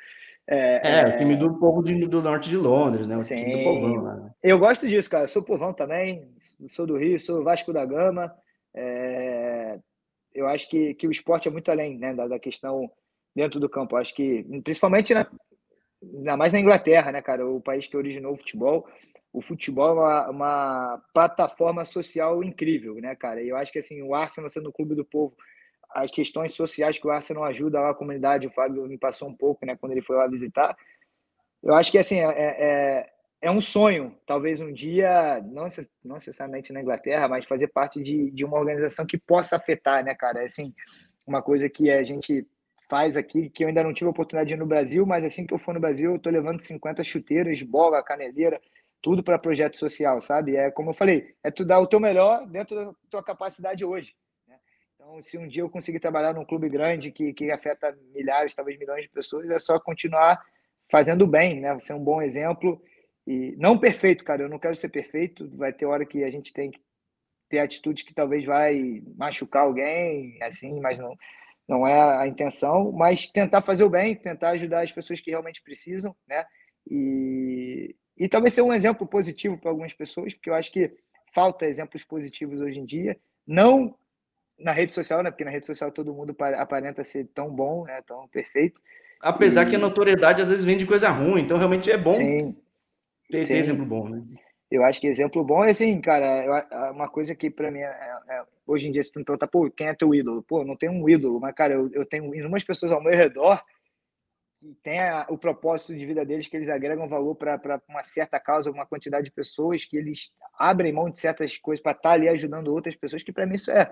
É, 0.46 0.80
é, 0.84 1.00
é... 1.00 1.08
o 1.08 1.18
time 1.18 1.36
do 1.36 1.58
povo 1.58 1.82
de, 1.82 2.06
do 2.06 2.20
norte 2.20 2.50
de 2.50 2.56
Londres, 2.56 3.06
né? 3.06 3.16
O 3.16 3.20
Sim. 3.20 3.36
time 3.36 3.58
do 3.58 3.64
povão 3.64 4.02
lá. 4.02 4.16
Né? 4.16 4.30
Eu 4.42 4.58
gosto 4.58 4.88
disso, 4.88 5.08
cara. 5.08 5.24
Eu 5.24 5.28
sou 5.28 5.42
povão 5.42 5.72
também, 5.72 6.28
sou 6.68 6.86
do 6.86 6.96
Rio, 6.96 7.20
sou 7.20 7.44
Vasco 7.44 7.72
da 7.72 7.84
Gama. 7.84 8.34
É, 8.74 9.78
eu 10.34 10.48
acho 10.48 10.68
que, 10.68 10.94
que 10.94 11.06
o 11.06 11.10
esporte 11.10 11.48
é 11.48 11.50
muito 11.50 11.70
além 11.70 11.98
né, 11.98 12.12
da, 12.12 12.26
da 12.26 12.38
questão 12.38 12.90
dentro 13.34 13.60
do 13.60 13.68
campo. 13.68 13.94
Eu 13.94 14.00
acho 14.00 14.14
que, 14.14 14.44
principalmente 14.64 15.14
na, 15.14 15.26
ainda 16.02 16.36
mais 16.36 16.52
na 16.52 16.60
Inglaterra, 16.60 17.12
né, 17.12 17.20
cara, 17.20 17.46
o 17.46 17.60
país 17.60 17.86
que 17.86 17.96
originou 17.96 18.34
o 18.34 18.36
futebol, 18.36 18.88
o 19.32 19.40
futebol 19.40 19.90
é 19.90 19.92
uma, 19.92 20.30
uma, 20.30 21.02
plataforma 21.14 21.84
social 21.84 22.42
incrível, 22.42 22.94
né, 22.96 23.14
cara? 23.14 23.42
E 23.42 23.48
eu 23.48 23.56
acho 23.56 23.70
que 23.70 23.78
assim, 23.78 24.02
o 24.02 24.14
Arsenal 24.14 24.50
sendo 24.50 24.70
o 24.70 24.72
clube 24.72 24.94
do 24.94 25.04
povo, 25.04 25.36
as 25.90 26.10
questões 26.10 26.52
sociais 26.54 26.98
que 26.98 27.06
o 27.06 27.10
Arsenal 27.10 27.44
ajuda 27.44 27.80
lá 27.80 27.90
a 27.90 27.94
comunidade, 27.94 28.46
o 28.46 28.50
Fábio 28.50 28.86
me 28.86 28.98
passou 28.98 29.28
um 29.28 29.36
pouco, 29.36 29.64
né, 29.64 29.76
quando 29.76 29.92
ele 29.92 30.02
foi 30.02 30.16
lá 30.16 30.26
visitar. 30.26 30.76
Eu 31.62 31.74
acho 31.74 31.90
que 31.90 31.98
assim, 31.98 32.20
é, 32.20 32.24
é, 32.26 33.10
é 33.42 33.50
um 33.50 33.60
sonho, 33.60 34.16
talvez 34.26 34.60
um 34.60 34.72
dia, 34.72 35.40
não, 35.42 35.68
não 36.04 36.14
necessariamente 36.14 36.72
na 36.72 36.80
Inglaterra, 36.80 37.28
mas 37.28 37.46
fazer 37.46 37.68
parte 37.68 38.02
de, 38.02 38.30
de 38.30 38.44
uma 38.44 38.58
organização 38.58 39.06
que 39.06 39.18
possa 39.18 39.56
afetar, 39.56 40.04
né, 40.04 40.14
cara? 40.14 40.42
Assim, 40.42 40.74
uma 41.26 41.42
coisa 41.42 41.68
que 41.68 41.90
a 41.90 42.02
gente 42.02 42.46
faz 42.90 43.16
aqui, 43.16 43.48
que 43.48 43.62
eu 43.62 43.68
ainda 43.68 43.84
não 43.84 43.94
tive 43.94 44.08
a 44.08 44.10
oportunidade 44.10 44.48
de 44.48 44.54
ir 44.54 44.58
no 44.58 44.66
Brasil, 44.66 45.06
mas 45.06 45.24
assim 45.24 45.46
que 45.46 45.54
eu 45.54 45.58
for 45.58 45.72
no 45.72 45.80
Brasil, 45.80 46.12
eu 46.12 46.18
tô 46.18 46.28
levando 46.28 46.60
50 46.60 47.04
chuteiras, 47.04 47.62
bola, 47.62 48.02
caneleira, 48.02 48.60
tudo 49.00 49.22
para 49.22 49.38
projeto 49.38 49.76
social, 49.76 50.20
sabe? 50.20 50.56
É 50.56 50.70
como 50.70 50.90
eu 50.90 50.94
falei, 50.94 51.34
é 51.42 51.50
tu 51.50 51.64
dar 51.64 51.78
o 51.78 51.86
teu 51.86 52.00
melhor 52.00 52.44
dentro 52.46 52.74
da 52.74 52.92
tua 53.08 53.22
capacidade 53.22 53.84
hoje. 53.84 54.14
Né? 54.46 54.56
Então, 54.94 55.22
se 55.22 55.38
um 55.38 55.46
dia 55.46 55.62
eu 55.62 55.70
conseguir 55.70 56.00
trabalhar 56.00 56.34
num 56.34 56.44
clube 56.44 56.68
grande 56.68 57.12
que, 57.12 57.32
que 57.32 57.50
afeta 57.50 57.96
milhares, 58.12 58.54
talvez 58.54 58.76
milhões 58.76 59.02
de 59.02 59.08
pessoas, 59.08 59.48
é 59.48 59.58
só 59.58 59.78
continuar 59.78 60.44
fazendo 60.90 61.26
bem, 61.26 61.60
né? 61.60 61.78
Ser 61.78 61.94
um 61.94 62.04
bom 62.04 62.20
exemplo 62.20 62.82
e 63.26 63.54
não 63.56 63.78
perfeito, 63.78 64.24
cara, 64.24 64.42
eu 64.42 64.48
não 64.48 64.58
quero 64.58 64.74
ser 64.74 64.88
perfeito. 64.88 65.48
Vai 65.56 65.72
ter 65.72 65.86
hora 65.86 66.04
que 66.04 66.24
a 66.24 66.30
gente 66.30 66.52
tem 66.52 66.70
que 66.70 66.80
ter 67.48 67.60
atitude 67.60 68.04
que 68.04 68.12
talvez 68.12 68.44
vai 68.44 69.02
machucar 69.16 69.62
alguém, 69.62 70.38
assim, 70.42 70.80
mas 70.80 70.98
não, 70.98 71.16
não 71.70 71.86
é 71.86 72.18
a 72.18 72.26
intenção. 72.26 72.90
Mas 72.90 73.26
tentar 73.26 73.62
fazer 73.62 73.84
o 73.84 73.88
bem, 73.88 74.16
tentar 74.16 74.50
ajudar 74.50 74.82
as 74.82 74.90
pessoas 74.90 75.20
que 75.20 75.30
realmente 75.30 75.62
precisam, 75.62 76.14
né? 76.28 76.44
E, 76.90 77.94
e 78.18 78.28
talvez 78.28 78.52
ser 78.52 78.62
um 78.62 78.72
exemplo 78.72 79.06
positivo 79.06 79.56
para 79.56 79.70
algumas 79.70 79.92
pessoas, 79.92 80.34
porque 80.34 80.50
eu 80.50 80.54
acho 80.54 80.72
que 80.72 80.92
falta 81.32 81.66
exemplos 81.66 82.02
positivos 82.02 82.60
hoje 82.60 82.80
em 82.80 82.84
dia. 82.84 83.16
Não 83.46 83.94
na 84.58 84.72
rede 84.72 84.92
social, 84.92 85.22
né? 85.22 85.30
Porque 85.30 85.44
na 85.44 85.50
rede 85.50 85.64
social 85.64 85.92
todo 85.92 86.12
mundo 86.12 86.36
aparenta 86.56 87.04
ser 87.04 87.28
tão 87.32 87.48
bom, 87.48 87.84
né? 87.84 88.02
Tão 88.04 88.26
perfeito. 88.28 88.82
Apesar 89.20 89.66
e... 89.66 89.70
que 89.70 89.76
a 89.76 89.78
notoriedade 89.78 90.42
às 90.42 90.48
vezes 90.48 90.64
vem 90.64 90.76
de 90.76 90.86
coisa 90.86 91.08
ruim, 91.08 91.42
então 91.42 91.56
realmente 91.56 91.90
é 91.90 91.96
bom 91.96 92.14
Sim. 92.14 92.56
Tem, 93.30 93.46
tem, 93.46 93.56
exemplo 93.56 93.86
bom, 93.86 94.08
né? 94.08 94.22
Eu 94.70 94.84
acho 94.84 95.00
que 95.00 95.06
exemplo 95.06 95.42
bom 95.42 95.64
é 95.64 95.70
assim, 95.70 96.00
cara, 96.00 96.26
é 96.26 96.90
uma 96.90 97.08
coisa 97.08 97.34
que 97.34 97.50
para 97.50 97.70
mim 97.70 97.80
é, 97.80 97.86
é, 97.86 98.34
é, 98.36 98.42
hoje 98.66 98.86
em 98.86 98.92
dia 98.92 99.02
se 99.02 99.10
tu 99.10 99.18
me 99.18 99.24
perguntar, 99.24 99.48
pô, 99.48 99.68
quem 99.70 99.88
é 99.88 99.94
teu 99.94 100.14
ídolo? 100.14 100.42
Pô, 100.42 100.64
não 100.64 100.76
tenho 100.76 100.92
um 100.92 101.08
ídolo, 101.08 101.40
mas 101.40 101.54
cara, 101.54 101.74
eu, 101.74 101.90
eu 101.92 102.06
tenho 102.06 102.32
inúmeras 102.34 102.62
pessoas 102.62 102.92
ao 102.92 103.02
meu 103.02 103.12
redor 103.12 103.60
que 104.60 104.74
tem 104.82 105.00
a, 105.00 105.26
o 105.28 105.38
propósito 105.38 105.96
de 105.96 106.06
vida 106.06 106.24
deles 106.24 106.46
que 106.46 106.56
eles 106.56 106.68
agregam 106.68 107.08
valor 107.08 107.34
para 107.34 107.80
uma 107.88 108.02
certa 108.02 108.38
causa, 108.38 108.70
uma 108.70 108.86
quantidade 108.86 109.24
de 109.24 109.32
pessoas 109.32 109.84
que 109.84 109.96
eles 109.96 110.30
abrem 110.58 110.92
mão 110.92 111.10
de 111.10 111.18
certas 111.18 111.56
coisas 111.56 111.82
para 111.82 111.92
estar 111.92 112.10
tá 112.10 112.14
ali 112.14 112.28
ajudando 112.28 112.72
outras 112.72 112.94
pessoas, 112.94 113.22
que 113.22 113.32
para 113.32 113.46
mim 113.46 113.54
isso 113.54 113.70
é 113.70 113.90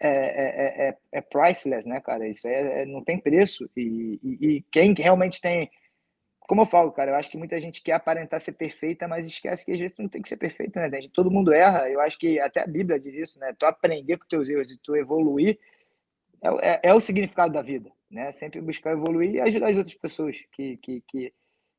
é, 0.00 0.08
é, 0.08 0.88
é, 0.88 0.96
é, 1.12 1.20
priceless, 1.20 1.88
né, 1.88 2.00
cara? 2.00 2.28
Isso 2.28 2.46
é, 2.46 2.86
não 2.86 3.02
tem 3.02 3.18
preço. 3.18 3.68
E, 3.76 4.20
e, 4.22 4.46
e 4.46 4.64
quem 4.70 4.94
realmente 4.96 5.40
tem 5.40 5.68
como 6.48 6.62
eu 6.62 6.66
falo, 6.66 6.90
cara, 6.90 7.10
eu 7.10 7.14
acho 7.14 7.30
que 7.30 7.36
muita 7.36 7.60
gente 7.60 7.82
quer 7.82 7.92
aparentar 7.92 8.40
ser 8.40 8.52
perfeita, 8.52 9.06
mas 9.06 9.26
esquece 9.26 9.66
que 9.66 9.70
às 9.70 9.78
vezes 9.78 9.94
tu 9.94 10.00
não 10.00 10.08
tem 10.08 10.22
que 10.22 10.30
ser 10.30 10.38
perfeito, 10.38 10.78
né, 10.78 10.90
gente? 10.90 11.10
Todo 11.10 11.30
mundo 11.30 11.52
erra. 11.52 11.90
Eu 11.90 12.00
acho 12.00 12.18
que 12.18 12.40
até 12.40 12.62
a 12.62 12.66
Bíblia 12.66 12.98
diz 12.98 13.14
isso, 13.14 13.38
né? 13.38 13.54
Tu 13.58 13.66
aprender 13.66 14.16
com 14.16 14.26
teus 14.26 14.48
erros 14.48 14.72
e 14.72 14.78
tu 14.78 14.96
evoluir 14.96 15.58
é, 16.42 16.48
é, 16.70 16.80
é, 16.84 16.94
o 16.94 17.00
significado 17.00 17.52
da 17.52 17.60
vida, 17.60 17.92
né? 18.10 18.32
Sempre 18.32 18.62
buscar 18.62 18.92
evoluir 18.92 19.34
e 19.34 19.40
ajudar 19.42 19.68
as 19.68 19.76
outras 19.76 19.94
pessoas. 19.94 20.38
Que, 20.50 20.78
que, 20.78 21.02
que 21.06 21.34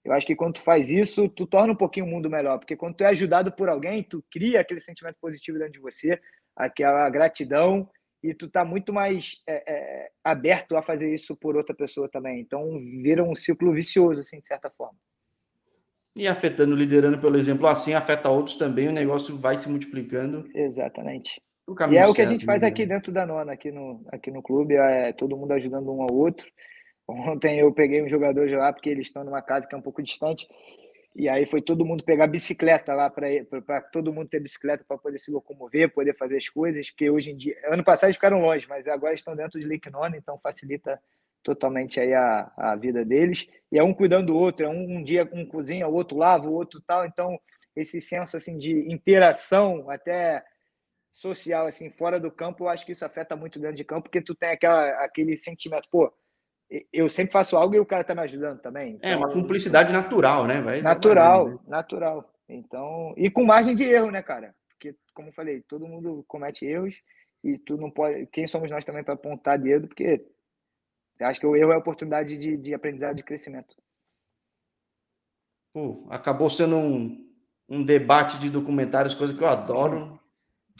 eu 0.05 0.13
acho 0.13 0.28
que 0.28 0.36
quando 0.36 0.53
tu 0.53 0.61
faz 0.61 0.91
isso, 0.91 1.28
tu 1.28 1.47
torna 1.47 1.74
um 1.74 1.76
pouquinho 1.76 2.05
o 2.05 2.09
mundo 2.09 2.30
melhor, 2.30 2.59
porque 2.59 2.76
quando 2.76 2.93
tu 2.93 3.03
é 3.03 3.07
ajudado 3.07 3.51
por 3.51 3.70
alguém, 3.70 4.03
tu 4.03 4.24
cria 4.32 4.61
aquele 4.61 4.80
sentimento 4.80 5.17
positivo 5.20 5.57
dentro 5.57 5.74
de 5.74 5.80
você, 5.80 6.22
aquela 6.55 7.09
gratidão 7.09 7.89
e 8.22 8.34
tu 8.34 8.49
tá 8.49 8.65
muito 8.65 8.91
mais 8.91 9.41
é, 9.47 9.63
é, 9.67 10.09
aberto 10.24 10.76
a 10.76 10.82
fazer 10.82 11.13
isso 11.13 11.36
por 11.36 11.55
outra 11.55 11.76
pessoa 11.76 12.09
também. 12.09 12.39
Então 12.39 12.80
vira 13.01 13.24
um 13.24 13.36
ciclo 13.36 13.74
vicioso, 13.74 14.22
assim, 14.22 14.39
de 14.39 14.47
certa 14.47 14.70
forma. 14.70 14.97
E 16.15 16.28
afetando, 16.28 16.76
liderando 16.76 17.20
pelo 17.20 17.38
exemplo 17.38 17.67
assim, 17.67 17.93
afeta 17.93 18.30
outros 18.30 18.55
também, 18.55 18.89
o 18.89 18.93
negócio 18.93 19.38
vai 19.38 19.57
se 19.57 19.70
multiplicando. 19.70 20.47
Exatamente. 20.53 21.41
E 21.91 21.97
é 21.97 22.07
o 22.07 22.13
que 22.13 22.22
a 22.22 22.26
gente 22.26 22.45
faz 22.45 22.63
né? 22.63 22.67
aqui 22.67 22.86
dentro 22.86 23.11
da 23.11 23.26
nona, 23.26 23.53
aqui 23.53 23.72
no, 23.72 24.03
aqui 24.11 24.32
no 24.32 24.41
clube, 24.41 24.76
é 24.76 25.13
todo 25.13 25.38
mundo 25.38 25.51
ajudando 25.53 25.91
um 25.91 26.01
ao 26.01 26.11
outro. 26.11 26.45
Ontem 27.07 27.59
eu 27.59 27.72
peguei 27.72 28.03
um 28.03 28.09
jogador 28.09 28.47
de 28.47 28.55
lá, 28.55 28.74
porque 28.74 28.89
eles 28.89 29.07
estão 29.07 29.24
numa 29.24 29.41
casa 29.41 29.67
que 29.67 29.76
é 29.76 29.78
um 29.78 29.82
pouco 29.82 30.01
distante, 30.01 30.47
e 31.16 31.28
aí 31.28 31.46
foi 31.46 31.62
todo 31.62 31.86
mundo 31.86 32.04
pegar 32.04 32.28
bicicleta 32.28 32.94
lá 32.94 33.10
para 33.10 33.82
todo 33.92 34.14
mundo 34.14 34.30
ter 34.30 34.40
bicicleta 34.40 34.86
para 34.88 34.98
poder 34.98 35.18
se 35.18 35.32
locomover, 35.32 35.94
poder 35.94 36.16
fazer 36.16 36.38
as 36.38 36.48
coisas, 36.48 36.90
porque 36.90 37.10
hoje 37.10 37.32
em 37.32 37.38
dia, 37.38 37.58
ano 37.66 37.84
passado 37.84 38.14
ficaram 38.14 38.40
longe, 38.40 38.68
mas 38.70 38.88
agora 38.88 39.14
estão 39.14 39.36
dentro 39.36 39.60
de 39.60 39.68
Lake 39.68 39.90
Nona, 39.90 40.16
então 40.16 40.40
facilita 40.40 41.02
totalmente 41.44 42.00
aí 42.00 42.14
a, 42.14 42.52
a 42.56 42.76
vida 42.76 43.04
deles. 43.04 43.50
E 43.72 43.80
é 43.80 43.84
um 43.84 43.94
cuidando 43.94 44.28
do 44.28 44.38
outro, 44.38 44.66
é 44.66 44.70
um, 44.70 44.98
um 44.98 45.04
dia 45.04 45.28
um 45.34 45.46
cozinha, 45.46 45.88
o 45.88 45.94
outro 45.94 46.18
lava, 46.18 46.48
o 46.48 46.54
outro 46.54 46.82
tal, 46.86 47.06
então 47.06 47.40
esse 47.76 48.00
senso 48.00 48.38
assim 48.38 48.58
de 48.58 48.92
interação 48.92 49.90
até 49.90 50.44
social 51.12 51.66
assim 51.66 51.90
fora 51.90 52.20
do 52.20 52.32
campo, 52.32 52.64
eu 52.64 52.70
acho 52.70 52.86
que 52.86 52.92
isso 52.92 53.06
afeta 53.06 53.36
muito 53.36 53.60
dentro 53.60 53.76
de 53.76 53.84
campo, 53.84 54.04
porque 54.04 54.22
tu 54.22 54.36
tem 54.36 54.50
aquela 54.50 54.90
aquele 55.04 55.36
sentimento, 55.36 55.90
pô, 55.90 56.14
eu 56.93 57.09
sempre 57.09 57.33
faço 57.33 57.58
algo 57.58 57.74
e 57.74 57.79
o 57.79 57.86
cara 57.86 58.04
tá 58.04 58.13
me 58.13 58.21
ajudando 58.21 58.59
também. 58.59 58.96
Então, 58.96 59.09
é 59.09 59.16
uma 59.16 59.29
então, 59.29 59.41
cumplicidade 59.41 59.91
natural, 59.91 60.46
né? 60.46 60.62
Vai 60.62 60.82
natural, 60.82 61.50
né? 61.50 61.59
natural. 61.67 62.33
Então, 62.47 63.13
e 63.17 63.29
com 63.29 63.43
margem 63.43 63.75
de 63.75 63.83
erro, 63.83 64.12
né, 64.12 64.21
cara? 64.21 64.55
Porque, 64.70 64.96
como 65.13 65.29
eu 65.29 65.33
falei, 65.33 65.62
todo 65.62 65.87
mundo 65.87 66.24
comete 66.28 66.66
erros 66.66 66.96
e 67.43 67.58
tu 67.58 67.75
não 67.75 67.89
pode. 67.89 68.28
Quem 68.28 68.47
somos 68.47 68.70
nós 68.70 68.86
também 68.86 69.04
para 69.04 69.16
apontar 69.16 69.58
dedo? 69.58 69.87
Porque 69.87 70.25
eu 71.20 71.28
acho 71.28 71.39
que 71.39 71.46
o 71.46 71.55
erro 71.55 71.71
é 71.71 71.75
a 71.75 71.79
oportunidade 71.79 72.37
de, 72.37 72.55
de 72.55 72.74
aprendizado, 72.74 73.16
de 73.16 73.24
crescimento. 73.24 73.75
Pô, 75.74 76.08
acabou 76.09 76.50
sendo 76.50 76.75
um, 76.75 77.29
um 77.67 77.83
debate 77.83 78.37
de 78.39 78.50
documentários, 78.50 79.13
coisa 79.13 79.33
que 79.33 79.43
eu 79.43 79.47
adoro. 79.47 80.20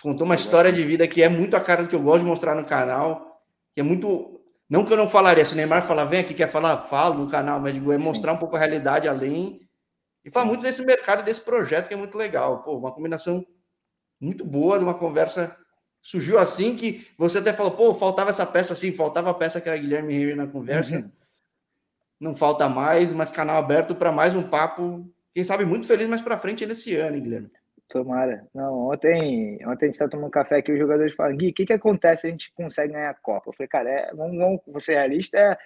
Contou 0.02 0.26
uma 0.26 0.36
história 0.36 0.72
de 0.72 0.84
vida 0.84 1.08
que 1.08 1.22
é 1.22 1.30
muito 1.30 1.56
a 1.56 1.62
cara 1.62 1.84
do 1.84 1.90
que 1.90 1.96
eu 1.96 2.02
gosto 2.02 2.24
de 2.24 2.30
mostrar 2.30 2.56
no 2.56 2.66
canal, 2.66 3.44
que 3.74 3.82
é 3.82 3.84
muito 3.84 4.39
não 4.70 4.86
que 4.86 4.94
eu 4.94 4.98
não 4.98 5.10
falaria, 5.10 5.44
se 5.44 5.54
o 5.54 5.56
Neymar 5.56 5.86
falar, 5.86 6.06
vem 6.06 6.20
aqui, 6.20 6.34
quer 6.34 6.48
falar, 6.48 6.78
falo 6.78 7.16
no 7.16 7.30
canal, 7.30 7.60
mas 7.60 7.74
digo, 7.74 7.92
é 7.92 7.98
mostrar 7.98 8.34
um 8.34 8.38
pouco 8.38 8.56
a 8.56 8.60
realidade 8.60 9.08
além. 9.08 9.68
E 10.24 10.30
fala 10.30 10.46
muito 10.46 10.62
desse 10.62 10.86
mercado, 10.86 11.24
desse 11.24 11.42
projeto 11.42 11.88
que 11.88 11.94
é 11.94 11.98
muito 11.98 12.16
legal. 12.16 12.62
Pô, 12.62 12.78
uma 12.78 12.94
combinação 12.94 13.44
muito 14.22 14.46
boa 14.46 14.78
de 14.78 14.84
uma 14.84 14.94
conversa. 14.94 15.58
Surgiu 16.02 16.38
assim 16.38 16.76
que 16.76 17.08
você 17.18 17.40
até 17.40 17.52
falou, 17.52 17.72
pô, 17.72 17.94
faltava 17.96 18.30
essa 18.30 18.46
peça 18.46 18.74
assim, 18.74 18.92
faltava 18.92 19.32
a 19.32 19.34
peça 19.34 19.60
que 19.60 19.68
era 19.68 19.78
Guilherme 19.78 20.14
Henry 20.14 20.36
na 20.36 20.46
conversa. 20.46 20.98
Uhum. 20.98 21.12
Não 22.20 22.36
falta 22.36 22.70
mais, 22.70 23.12
mas 23.12 23.32
canal 23.32 23.58
aberto 23.58 23.96
para 23.96 24.12
mais 24.12 24.36
um 24.36 24.44
papo. 24.44 25.10
Quem 25.34 25.44
sabe 25.44 25.66
muito 25.66 25.88
feliz 25.88 26.08
mais 26.08 26.22
para 26.22 26.38
frente 26.38 26.66
nesse 26.66 26.96
ano, 26.96 27.16
hein, 27.16 27.24
Guilherme? 27.24 27.52
Tomara. 27.90 28.48
Não, 28.54 28.90
ontem, 28.90 29.58
ontem 29.66 29.86
a 29.86 29.88
gente 29.88 29.96
estava 29.96 30.12
tomando 30.12 30.30
café 30.30 30.58
aqui, 30.58 30.72
os 30.72 30.78
jogadores 30.78 31.14
falam, 31.14 31.36
Gui, 31.36 31.50
o 31.50 31.54
que, 31.54 31.66
que 31.66 31.74
acontece 31.74 32.22
se 32.22 32.28
a 32.28 32.30
gente 32.30 32.54
consegue 32.54 32.94
ganhar 32.94 33.10
a 33.10 33.16
Copa? 33.16 33.50
Eu 33.50 33.54
falei, 33.54 33.68
cara, 33.68 33.90
é, 33.90 34.14
vamos, 34.14 34.38
vamos 34.38 34.62
você 34.68 34.94
realista, 34.94 35.38
é, 35.38 35.58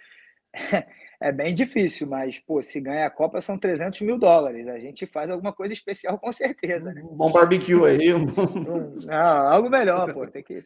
é 1.20 1.32
bem 1.34 1.54
difícil, 1.54 2.08
mas, 2.08 2.40
pô, 2.40 2.64
se 2.64 2.80
ganha 2.80 3.06
a 3.06 3.10
Copa 3.10 3.42
são 3.42 3.58
300 3.58 4.00
mil 4.02 4.18
dólares. 4.18 4.68
A 4.70 4.80
gente 4.80 5.06
faz 5.06 5.30
alguma 5.30 5.52
coisa 5.52 5.74
especial 5.74 6.18
com 6.18 6.32
certeza, 6.32 6.94
né? 6.94 7.02
Um 7.04 7.16
bom 7.16 7.30
barbecue 7.30 7.86
aí. 7.86 8.14
Um 8.14 8.26
bom... 8.26 8.96
Não, 9.06 9.18
algo 9.18 9.70
melhor, 9.70 10.14
pô. 10.14 10.26
Tem 10.26 10.44
que, 10.44 10.64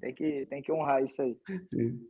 tem 0.00 0.12
que, 0.12 0.46
tem 0.46 0.60
que 0.60 0.72
honrar 0.72 1.04
isso 1.04 1.22
aí. 1.22 1.36
Sim. 1.72 2.00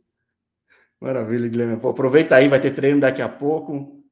Maravilha, 0.99 1.47
Guilherme. 1.47 1.79
Pô, 1.79 1.89
aproveita 1.89 2.35
aí, 2.35 2.47
vai 2.47 2.59
ter 2.59 2.71
treino 2.71 2.99
daqui 2.99 3.21
a 3.21 3.29
pouco. 3.29 4.03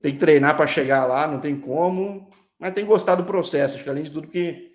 Tem 0.00 0.12
que 0.12 0.18
treinar 0.18 0.56
para 0.56 0.66
chegar 0.66 1.06
lá, 1.06 1.26
não 1.26 1.40
tem 1.40 1.58
como. 1.60 2.30
Mas 2.60 2.74
tem 2.74 2.84
que 2.84 2.90
gostar 2.90 3.14
do 3.14 3.24
processo, 3.24 3.74
acho 3.74 3.84
que 3.84 3.90
além 3.90 4.04
de 4.04 4.12
tudo 4.12 4.28
que. 4.28 4.70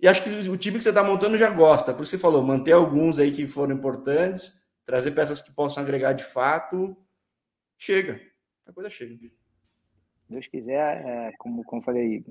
E 0.00 0.08
acho 0.08 0.22
que 0.22 0.28
o 0.28 0.56
time 0.56 0.76
que 0.76 0.82
você 0.82 0.90
está 0.90 1.04
montando 1.04 1.38
já 1.38 1.48
gosta. 1.48 1.94
Por 1.94 2.02
isso 2.02 2.10
você 2.10 2.18
falou, 2.18 2.42
manter 2.42 2.72
alguns 2.72 3.18
aí 3.18 3.30
que 3.30 3.46
foram 3.46 3.74
importantes, 3.74 4.52
trazer 4.84 5.12
peças 5.12 5.40
que 5.40 5.54
possam 5.54 5.82
agregar 5.82 6.12
de 6.12 6.24
fato 6.24 6.94
chega. 7.78 8.20
A 8.66 8.72
coisa 8.72 8.90
chega. 8.90 9.16
Deus 10.28 10.46
quiser, 10.48 11.06
é, 11.06 11.32
como, 11.38 11.62
como 11.64 11.82
falei, 11.82 12.24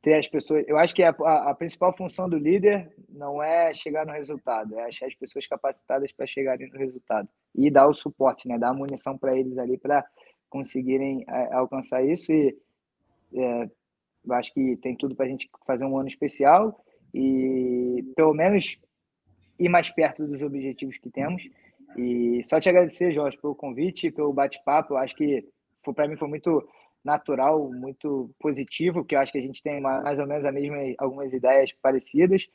ter 0.00 0.14
as 0.14 0.28
pessoas. 0.28 0.64
Eu 0.68 0.78
acho 0.78 0.94
que 0.94 1.02
a, 1.02 1.10
a, 1.10 1.50
a, 1.50 1.54
principal 1.54 1.94
função 1.96 2.28
do 2.28 2.38
líder 2.38 2.94
não 3.08 3.42
é 3.42 3.74
chegar 3.74 4.06
no 4.06 4.12
resultado, 4.12 4.78
é 4.78 4.84
achar 4.84 5.06
as 5.06 5.14
pessoas 5.14 5.46
capacitadas 5.46 6.12
para 6.12 6.26
chegarem 6.26 6.70
no 6.70 6.78
resultado 6.78 7.28
e 7.54 7.70
dar 7.70 7.88
o 7.88 7.94
suporte, 7.94 8.46
né? 8.46 8.56
Dar 8.58 8.70
a 8.70 8.74
munição 8.74 9.18
para 9.18 9.36
eles 9.36 9.58
ali 9.58 9.76
para 9.76 10.06
conseguirem 10.48 11.24
é, 11.28 11.54
alcançar 11.54 12.04
isso. 12.04 12.32
E 12.32 12.56
é, 13.34 13.70
eu 14.28 14.34
acho 14.34 14.52
que 14.52 14.76
tem 14.76 14.96
tudo 14.96 15.14
para 15.14 15.26
a 15.26 15.28
gente 15.28 15.50
fazer 15.66 15.84
um 15.84 15.98
ano 15.98 16.08
especial 16.08 16.84
e 17.14 18.04
pelo 18.14 18.34
menos 18.34 18.78
ir 19.58 19.68
mais 19.68 19.90
perto 19.90 20.26
dos 20.26 20.42
objetivos 20.42 20.98
que 20.98 21.10
temos. 21.10 21.48
E 21.96 22.42
só 22.44 22.60
te 22.60 22.68
agradecer, 22.68 23.12
Jorge, 23.12 23.38
pelo 23.38 23.54
convite, 23.54 24.10
pelo 24.10 24.32
bate-papo. 24.32 24.96
Acho 24.96 25.16
que 25.16 25.46
para 25.94 26.06
mim 26.06 26.16
foi 26.16 26.28
muito 26.28 26.66
natural, 27.04 27.70
muito 27.72 28.30
positivo, 28.38 29.00
porque 29.00 29.14
eu 29.14 29.20
acho 29.20 29.32
que 29.32 29.38
a 29.38 29.42
gente 29.42 29.62
tem 29.62 29.80
mais 29.80 30.18
ou 30.18 30.26
menos 30.26 30.44
a 30.44 30.52
mesma, 30.52 30.76
algumas 30.98 31.32
ideias 31.32 31.72
parecidas. 31.80 32.46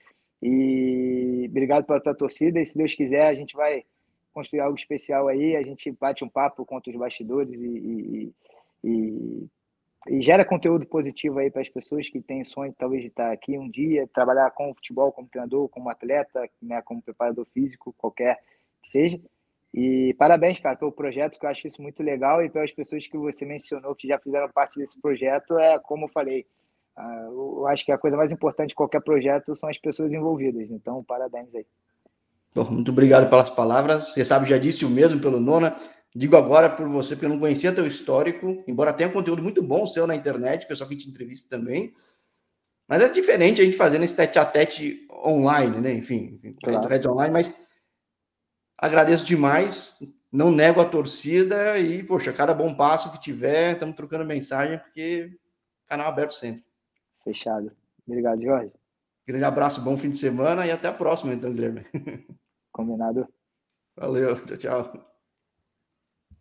E 0.41 1.47
obrigado 1.49 1.85
pela 1.85 2.01
tua 2.01 2.13
torcida. 2.13 2.59
E 2.59 2.65
se 2.65 2.77
Deus 2.77 2.93
quiser, 2.93 3.27
a 3.27 3.35
gente 3.35 3.55
vai 3.55 3.83
construir 4.33 4.61
algo 4.61 4.77
especial 4.77 5.27
aí. 5.27 5.55
A 5.55 5.63
gente 5.63 5.91
bate 5.91 6.23
um 6.23 6.29
papo 6.29 6.65
contra 6.65 6.91
os 6.91 6.97
bastidores 6.97 7.59
e, 7.59 7.65
e, 7.65 8.33
e, 8.83 9.47
e 10.07 10.21
gera 10.21 10.43
conteúdo 10.43 10.85
positivo 10.85 11.39
aí 11.39 11.49
para 11.49 11.61
as 11.61 11.69
pessoas 11.69 12.09
que 12.09 12.21
têm 12.21 12.43
sonho 12.43 12.73
talvez 12.77 13.01
de 13.01 13.07
estar 13.07 13.31
aqui 13.31 13.57
um 13.57 13.69
dia, 13.69 14.07
trabalhar 14.13 14.51
com 14.51 14.69
o 14.69 14.73
futebol 14.73 15.11
como 15.11 15.27
treinador, 15.27 15.69
como 15.69 15.89
atleta, 15.89 16.47
né, 16.61 16.81
como 16.81 17.01
preparador 17.01 17.45
físico, 17.53 17.93
qualquer 17.97 18.39
que 18.81 18.89
seja. 18.89 19.19
E 19.73 20.13
parabéns, 20.19 20.59
cara, 20.59 20.75
pelo 20.75 20.91
projeto, 20.91 21.39
que 21.39 21.45
eu 21.45 21.49
acho 21.49 21.65
isso 21.65 21.81
muito 21.81 22.03
legal, 22.03 22.43
e 22.43 22.49
pelas 22.49 22.71
pessoas 22.71 23.07
que 23.07 23.17
você 23.17 23.45
mencionou 23.45 23.95
que 23.95 24.07
já 24.07 24.19
fizeram 24.19 24.47
parte 24.49 24.77
desse 24.77 24.99
projeto, 25.01 25.57
é 25.57 25.79
como 25.79 26.05
eu 26.05 26.09
falei, 26.09 26.45
ah, 26.95 27.27
eu 27.31 27.65
acho 27.67 27.83
que 27.83 27.91
a 27.91 27.97
coisa 27.97 28.15
mais 28.15 28.31
importante 28.31 28.69
de 28.69 28.75
qualquer 28.75 29.01
projeto 29.01 29.55
são 29.55 29.67
as 29.67 29.77
pessoas 29.77 30.13
envolvidas. 30.13 30.69
Então, 30.69 31.03
parabéns 31.03 31.55
aí. 31.55 31.65
Bom, 32.53 32.69
muito 32.69 32.91
obrigado 32.91 33.27
pelas 33.29 33.49
palavras. 33.49 34.09
Você 34.09 34.23
sabe, 34.23 34.47
já 34.47 34.59
disse 34.59 34.85
o 34.85 34.89
mesmo 34.89 35.19
pelo 35.19 35.39
Nona. 35.39 35.75
Digo 36.15 36.35
agora 36.35 36.69
por 36.69 36.87
você, 36.87 37.15
porque 37.15 37.25
eu 37.25 37.29
não 37.29 37.39
conhecia 37.39 37.73
teu 37.73 37.87
histórico, 37.87 38.63
embora 38.67 38.93
tenha 38.93 39.09
um 39.09 39.13
conteúdo 39.13 39.41
muito 39.41 39.63
bom 39.63 39.85
seu 39.85 40.05
na 40.05 40.15
internet, 40.15 40.67
pessoal 40.67 40.89
que 40.89 40.95
te 40.95 41.09
entrevista 41.09 41.57
também. 41.57 41.93
Mas 42.87 43.01
é 43.01 43.09
diferente 43.09 43.61
a 43.61 43.65
gente 43.65 43.77
fazendo 43.77 44.03
esse 44.03 44.15
tete 44.15 44.37
a 44.37 44.45
tete 44.45 45.07
online, 45.09 45.81
né? 45.81 45.93
Enfim, 45.93 46.39
claro. 46.61 47.11
online, 47.11 47.33
mas 47.33 47.53
Agradeço 48.83 49.25
demais, 49.25 49.97
não 50.29 50.51
nego 50.51 50.81
a 50.81 50.85
torcida 50.85 51.79
e, 51.79 52.03
poxa, 52.03 52.33
cada 52.33 52.53
bom 52.53 52.75
passo 52.75 53.13
que 53.13 53.21
tiver, 53.21 53.73
estamos 53.73 53.95
trocando 53.95 54.25
mensagem, 54.25 54.77
porque 54.77 55.37
canal 55.87 56.09
aberto 56.09 56.33
sempre. 56.33 56.65
Fechado. 57.23 57.71
Obrigado, 58.05 58.43
Jorge. 58.43 58.73
Grande 59.25 59.45
abraço, 59.45 59.81
bom 59.81 59.95
fim 59.95 60.09
de 60.09 60.17
semana 60.17 60.67
e 60.67 60.71
até 60.71 60.89
a 60.89 60.93
próxima, 60.93 61.33
então, 61.33 61.53
Guilherme. 61.53 61.85
Combinado. 62.73 63.25
Valeu, 63.95 64.43
tchau, 64.45 64.57
tchau. 64.57 65.12